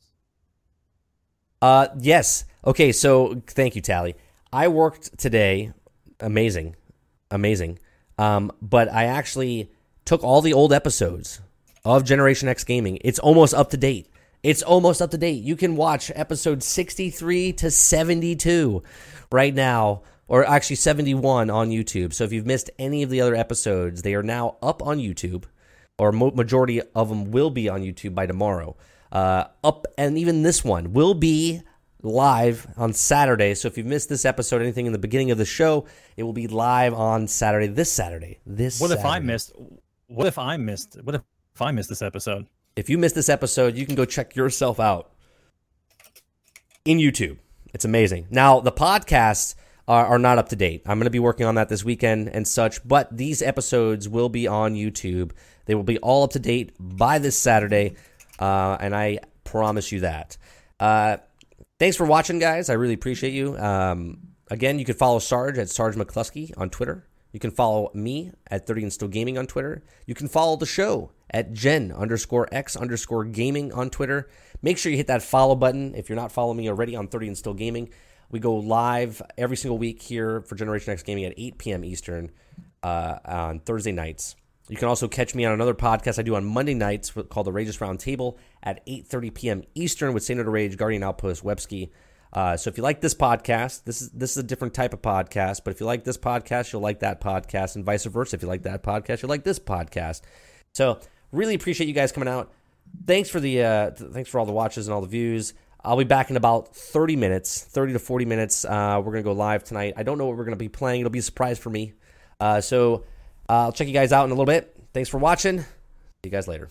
Uh, 1.61 1.88
yes. 1.99 2.45
Okay, 2.65 2.91
so 2.91 3.41
thank 3.48 3.76
you, 3.76 3.81
Tally. 3.81 4.15
I 4.53 4.68
worked 4.68 5.18
today. 5.18 5.73
Amazing, 6.19 6.76
amazing. 7.30 7.80
Um, 8.18 8.52
but 8.61 8.91
I 8.91 9.06
actually 9.06 9.72
took 10.06 10.23
all 10.23 10.41
the 10.41 10.53
old 10.53 10.72
episodes 10.73 11.41
of 11.84 12.03
Generation 12.03 12.48
X 12.48 12.64
Gaming. 12.64 12.98
It's 13.02 13.19
almost 13.19 13.53
up 13.53 13.69
to 13.72 13.77
date. 13.77 14.07
It's 14.43 14.61
almost 14.64 15.02
up 15.02 15.11
to 15.11 15.18
date. 15.18 15.43
You 15.43 15.56
can 15.56 15.76
watch 15.76 16.11
episode 16.15 16.64
63 16.64 17.53
to 17.53 17.69
72 17.72 18.84
right 19.31 19.53
now, 19.53 20.02
or 20.32 20.48
actually 20.48 20.78
71 20.78 21.49
on 21.49 21.72
YouTube. 21.72 22.14
So 22.14 22.24
if 22.24 22.32
you've 22.32 22.45
missed 22.45 22.70
any 22.80 23.03
of 23.03 23.10
the 23.10 23.20
other 23.20 23.36
episodes, 23.36 24.02
they 24.02 24.16
are 24.16 24.24
now 24.24 24.56
up 24.62 24.82
on 24.82 24.98
YouTube, 24.98 25.44
or 25.99 26.14
mo- 26.14 26.32
majority 26.32 26.82
of 26.95 27.10
them 27.10 27.32
will 27.32 27.49
be 27.49 27.68
on 27.68 27.82
YouTube 27.82 28.16
by 28.16 28.28
tomorrow. 28.28 28.78
Uh, 29.12 29.48
up, 29.62 29.88
and 29.98 30.18
even 30.18 30.41
this 30.41 30.64
one 30.64 30.94
will 30.94 31.14
be 31.14 31.62
live 32.02 32.66
on 32.78 32.94
Saturday. 32.94 33.53
So 33.56 33.68
if 33.68 33.78
you've 33.78 33.86
missed 33.86 34.08
this 34.08 34.24
episode, 34.24 34.62
anything 34.62 34.86
in 34.86 34.94
the 34.94 34.98
beginning 34.98 35.32
of 35.32 35.38
the 35.38 35.44
show, 35.44 35.86
it 36.16 36.24
will 36.24 36.32
be 36.32 36.48
live 36.48 36.94
on 36.94 37.28
Saturday. 37.28 37.68
This 37.68 37.91
Saturday. 37.91 38.40
This. 38.45 38.80
What 38.80 38.91
if 38.91 39.03
I 39.03 39.20
missed? 39.20 39.52
What 40.08 40.28
if 40.28 40.40
I 40.40 40.56
missed? 40.56 40.95
What 41.03 41.16
if 41.16 41.24
if 41.53 41.62
I 41.62 41.72
missed 41.72 41.90
this 41.90 42.02
episode? 42.02 42.48
If 42.78 42.90
you 42.90 42.98
missed 42.98 43.16
this 43.16 43.28
episode, 43.28 43.76
you 43.76 43.86
can 43.86 43.95
go 43.95 44.06
check 44.06 44.38
yourself 44.38 44.80
out 44.80 45.12
in 46.86 46.99
YouTube. 46.99 47.40
It's 47.74 47.84
amazing. 47.84 48.28
Now, 48.30 48.62
the 48.62 48.72
podcasts 48.72 49.56
are, 49.88 50.06
are 50.06 50.20
not 50.20 50.38
up 50.38 50.49
to 50.49 50.56
date. 50.56 50.82
I'm 50.86 50.98
going 50.98 51.06
to 51.06 51.12
be 51.12 51.20
working 51.20 51.45
on 51.45 51.56
that 51.56 51.70
this 51.70 51.84
weekend 51.84 52.30
and 52.30 52.48
such, 52.48 52.86
but 52.88 53.16
these 53.16 53.41
episodes 53.41 54.08
will 54.08 54.30
be 54.30 54.48
on 54.48 54.76
YouTube. 54.76 55.32
They 55.66 55.76
will 55.76 55.84
be 55.84 55.98
all 55.99 56.24
up 56.24 56.32
to 56.32 56.40
date 56.40 56.74
by 56.80 57.20
this 57.20 57.38
Saturday, 57.38 57.95
uh, 58.40 58.78
and 58.80 58.95
I 58.95 59.20
promise 59.44 59.91
you 59.91 60.02
that. 60.02 60.38
Uh, 60.80 61.18
thanks 61.80 61.98
for 61.98 62.06
watching, 62.06 62.40
guys. 62.40 62.70
I 62.70 62.74
really 62.74 62.94
appreciate 62.94 63.34
you. 63.34 63.58
Um, 63.58 64.20
again, 64.49 64.80
you 64.80 64.86
can 64.86 64.95
follow 64.95 65.20
Sarge 65.20 65.58
at 65.58 65.70
Sarge 65.70 65.95
McCluskey 65.95 66.52
on 66.58 66.70
Twitter. 66.70 67.08
You 67.32 67.40
can 67.40 67.52
follow 67.52 67.91
me 67.94 68.32
at 68.48 68.68
30 68.68 68.84
and 68.84 68.94
Still 68.94 69.08
Gaming 69.08 69.38
on 69.38 69.48
Twitter. 69.48 69.84
You 70.06 70.16
can 70.16 70.28
follow 70.28 70.58
the 70.58 70.66
show 70.66 71.12
at 71.30 71.53
Gen 71.53 71.91
underscore 71.91 72.48
X 72.52 72.76
underscore 72.76 73.24
gaming 73.24 73.72
on 73.72 73.90
Twitter. 73.90 74.30
Make 74.62 74.78
sure 74.78 74.91
you 74.91 74.98
hit 74.98 75.08
that 75.08 75.24
follow 75.24 75.56
button 75.56 75.95
if 75.95 76.10
you're 76.10 76.18
not 76.18 76.32
following 76.32 76.58
me 76.58 76.70
already 76.70 76.95
on 76.95 77.08
30 77.08 77.28
and 77.28 77.38
Still 77.38 77.53
Gaming. 77.53 77.90
We 78.32 78.40
go 78.40 78.56
live 78.56 79.22
every 79.38 79.58
single 79.58 79.78
week 79.78 80.02
here 80.02 80.41
for 80.41 80.56
Generation 80.56 80.94
X 80.94 81.03
Gaming 81.03 81.26
at 81.26 81.34
8 81.38 81.58
p.m. 81.58 81.86
Eastern 81.86 82.32
uh, 82.82 83.18
on 83.26 83.60
Thursday 83.60 83.91
nights. 83.91 84.36
You 84.70 84.78
can 84.78 84.88
also 84.88 85.10
catch 85.10 85.36
me 85.36 85.44
on 85.44 85.52
another 85.52 85.74
podcast 85.74 86.18
I 86.18 86.22
do 86.22 86.36
on 86.36 86.45
Monday 86.45 86.74
nights 86.74 87.12
called 87.30 87.45
the 87.45 87.52
Rageous 87.52 87.82
Round 87.82 87.99
Table 87.99 88.38
at 88.64 88.86
8.30 88.86 89.34
p.m. 89.34 89.64
Eastern 89.76 90.14
with 90.14 90.30
of 90.30 90.48
Rage, 90.48 90.78
Guardian 90.78 91.03
Outpost, 91.03 91.44
Webski. 91.44 91.90
Uh, 92.32 92.56
so 92.56 92.70
if 92.70 92.78
you 92.78 92.84
like 92.84 93.02
this 93.02 93.14
podcast, 93.14 93.84
this 93.84 94.02
is 94.02 94.10
this 94.12 94.32
is 94.32 94.38
a 94.38 94.44
different 94.44 94.74
type 94.74 94.94
of 94.94 95.02
podcast. 95.02 95.66
But 95.66 95.72
if 95.72 95.82
you 95.82 95.86
like 95.86 96.06
this 96.06 96.18
podcast, 96.18 96.72
you'll 96.72 96.82
like 96.82 96.99
that 97.02 97.20
podcast, 97.20 97.76
and 97.76 97.84
vice 97.84 98.06
versa. 98.06 98.38
If 98.38 98.44
you 98.44 98.48
like 98.48 98.64
that 98.64 98.84
podcast, 98.84 99.22
you'll 99.22 99.30
like 99.30 99.44
this 99.44 99.60
podcast. 99.60 100.22
So 100.74 101.02
really 101.34 101.56
appreciate 101.56 101.88
you 101.88 101.94
guys 101.94 102.14
coming 102.14 102.30
out. 102.30 102.53
Thanks 103.06 103.30
for 103.30 103.41
the 103.41 103.64
uh, 103.64 103.90
th- 103.91 104.12
thanks 104.12 104.30
for 104.30 104.40
all 104.40 104.45
the 104.45 104.53
watches 104.53 104.88
and 104.88 104.94
all 104.94 105.02
the 105.02 105.08
views. 105.08 105.53
I'll 105.84 105.98
be 105.98 106.03
back 106.03 106.30
in 106.30 106.38
about 106.38 106.76
30 106.76 107.16
minutes, 107.16 107.64
30 107.64 107.94
to 107.94 107.99
40 107.99 108.26
minutes. 108.26 108.66
Uh, 108.66 109.02
we're 109.03 109.12
gonna 109.12 109.24
go 109.24 109.32
live 109.32 109.64
tonight. 109.64 109.94
I 109.98 110.03
don't 110.03 110.18
know 110.18 110.28
what 110.28 110.38
we're 110.38 110.44
gonna 110.45 110.56
be 110.56 110.70
playing. 110.70 111.02
It'll 111.02 111.10
be 111.10 111.20
a 111.20 111.24
surprise 111.24 111.58
for 111.58 111.70
me. 111.70 111.94
Uh, 112.40 112.62
so 112.62 113.03
uh, 113.49 113.64
I'll 113.64 113.72
check 113.72 113.88
you 113.88 113.94
guys 113.94 114.12
out 114.12 114.26
in 114.26 114.32
a 114.32 114.34
little 114.34 114.45
bit. 114.45 114.76
Thanks 114.94 115.10
for 115.10 115.18
watching. 115.18 115.60
See 115.60 115.66
you 116.26 116.32
guys 116.32 116.48
later. 116.48 116.70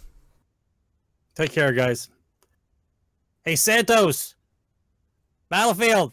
Take 1.34 1.52
care, 1.52 1.72
guys. 1.72 2.08
Hey, 3.44 3.56
Santos. 3.56 4.34
Battlefield. 5.48 6.12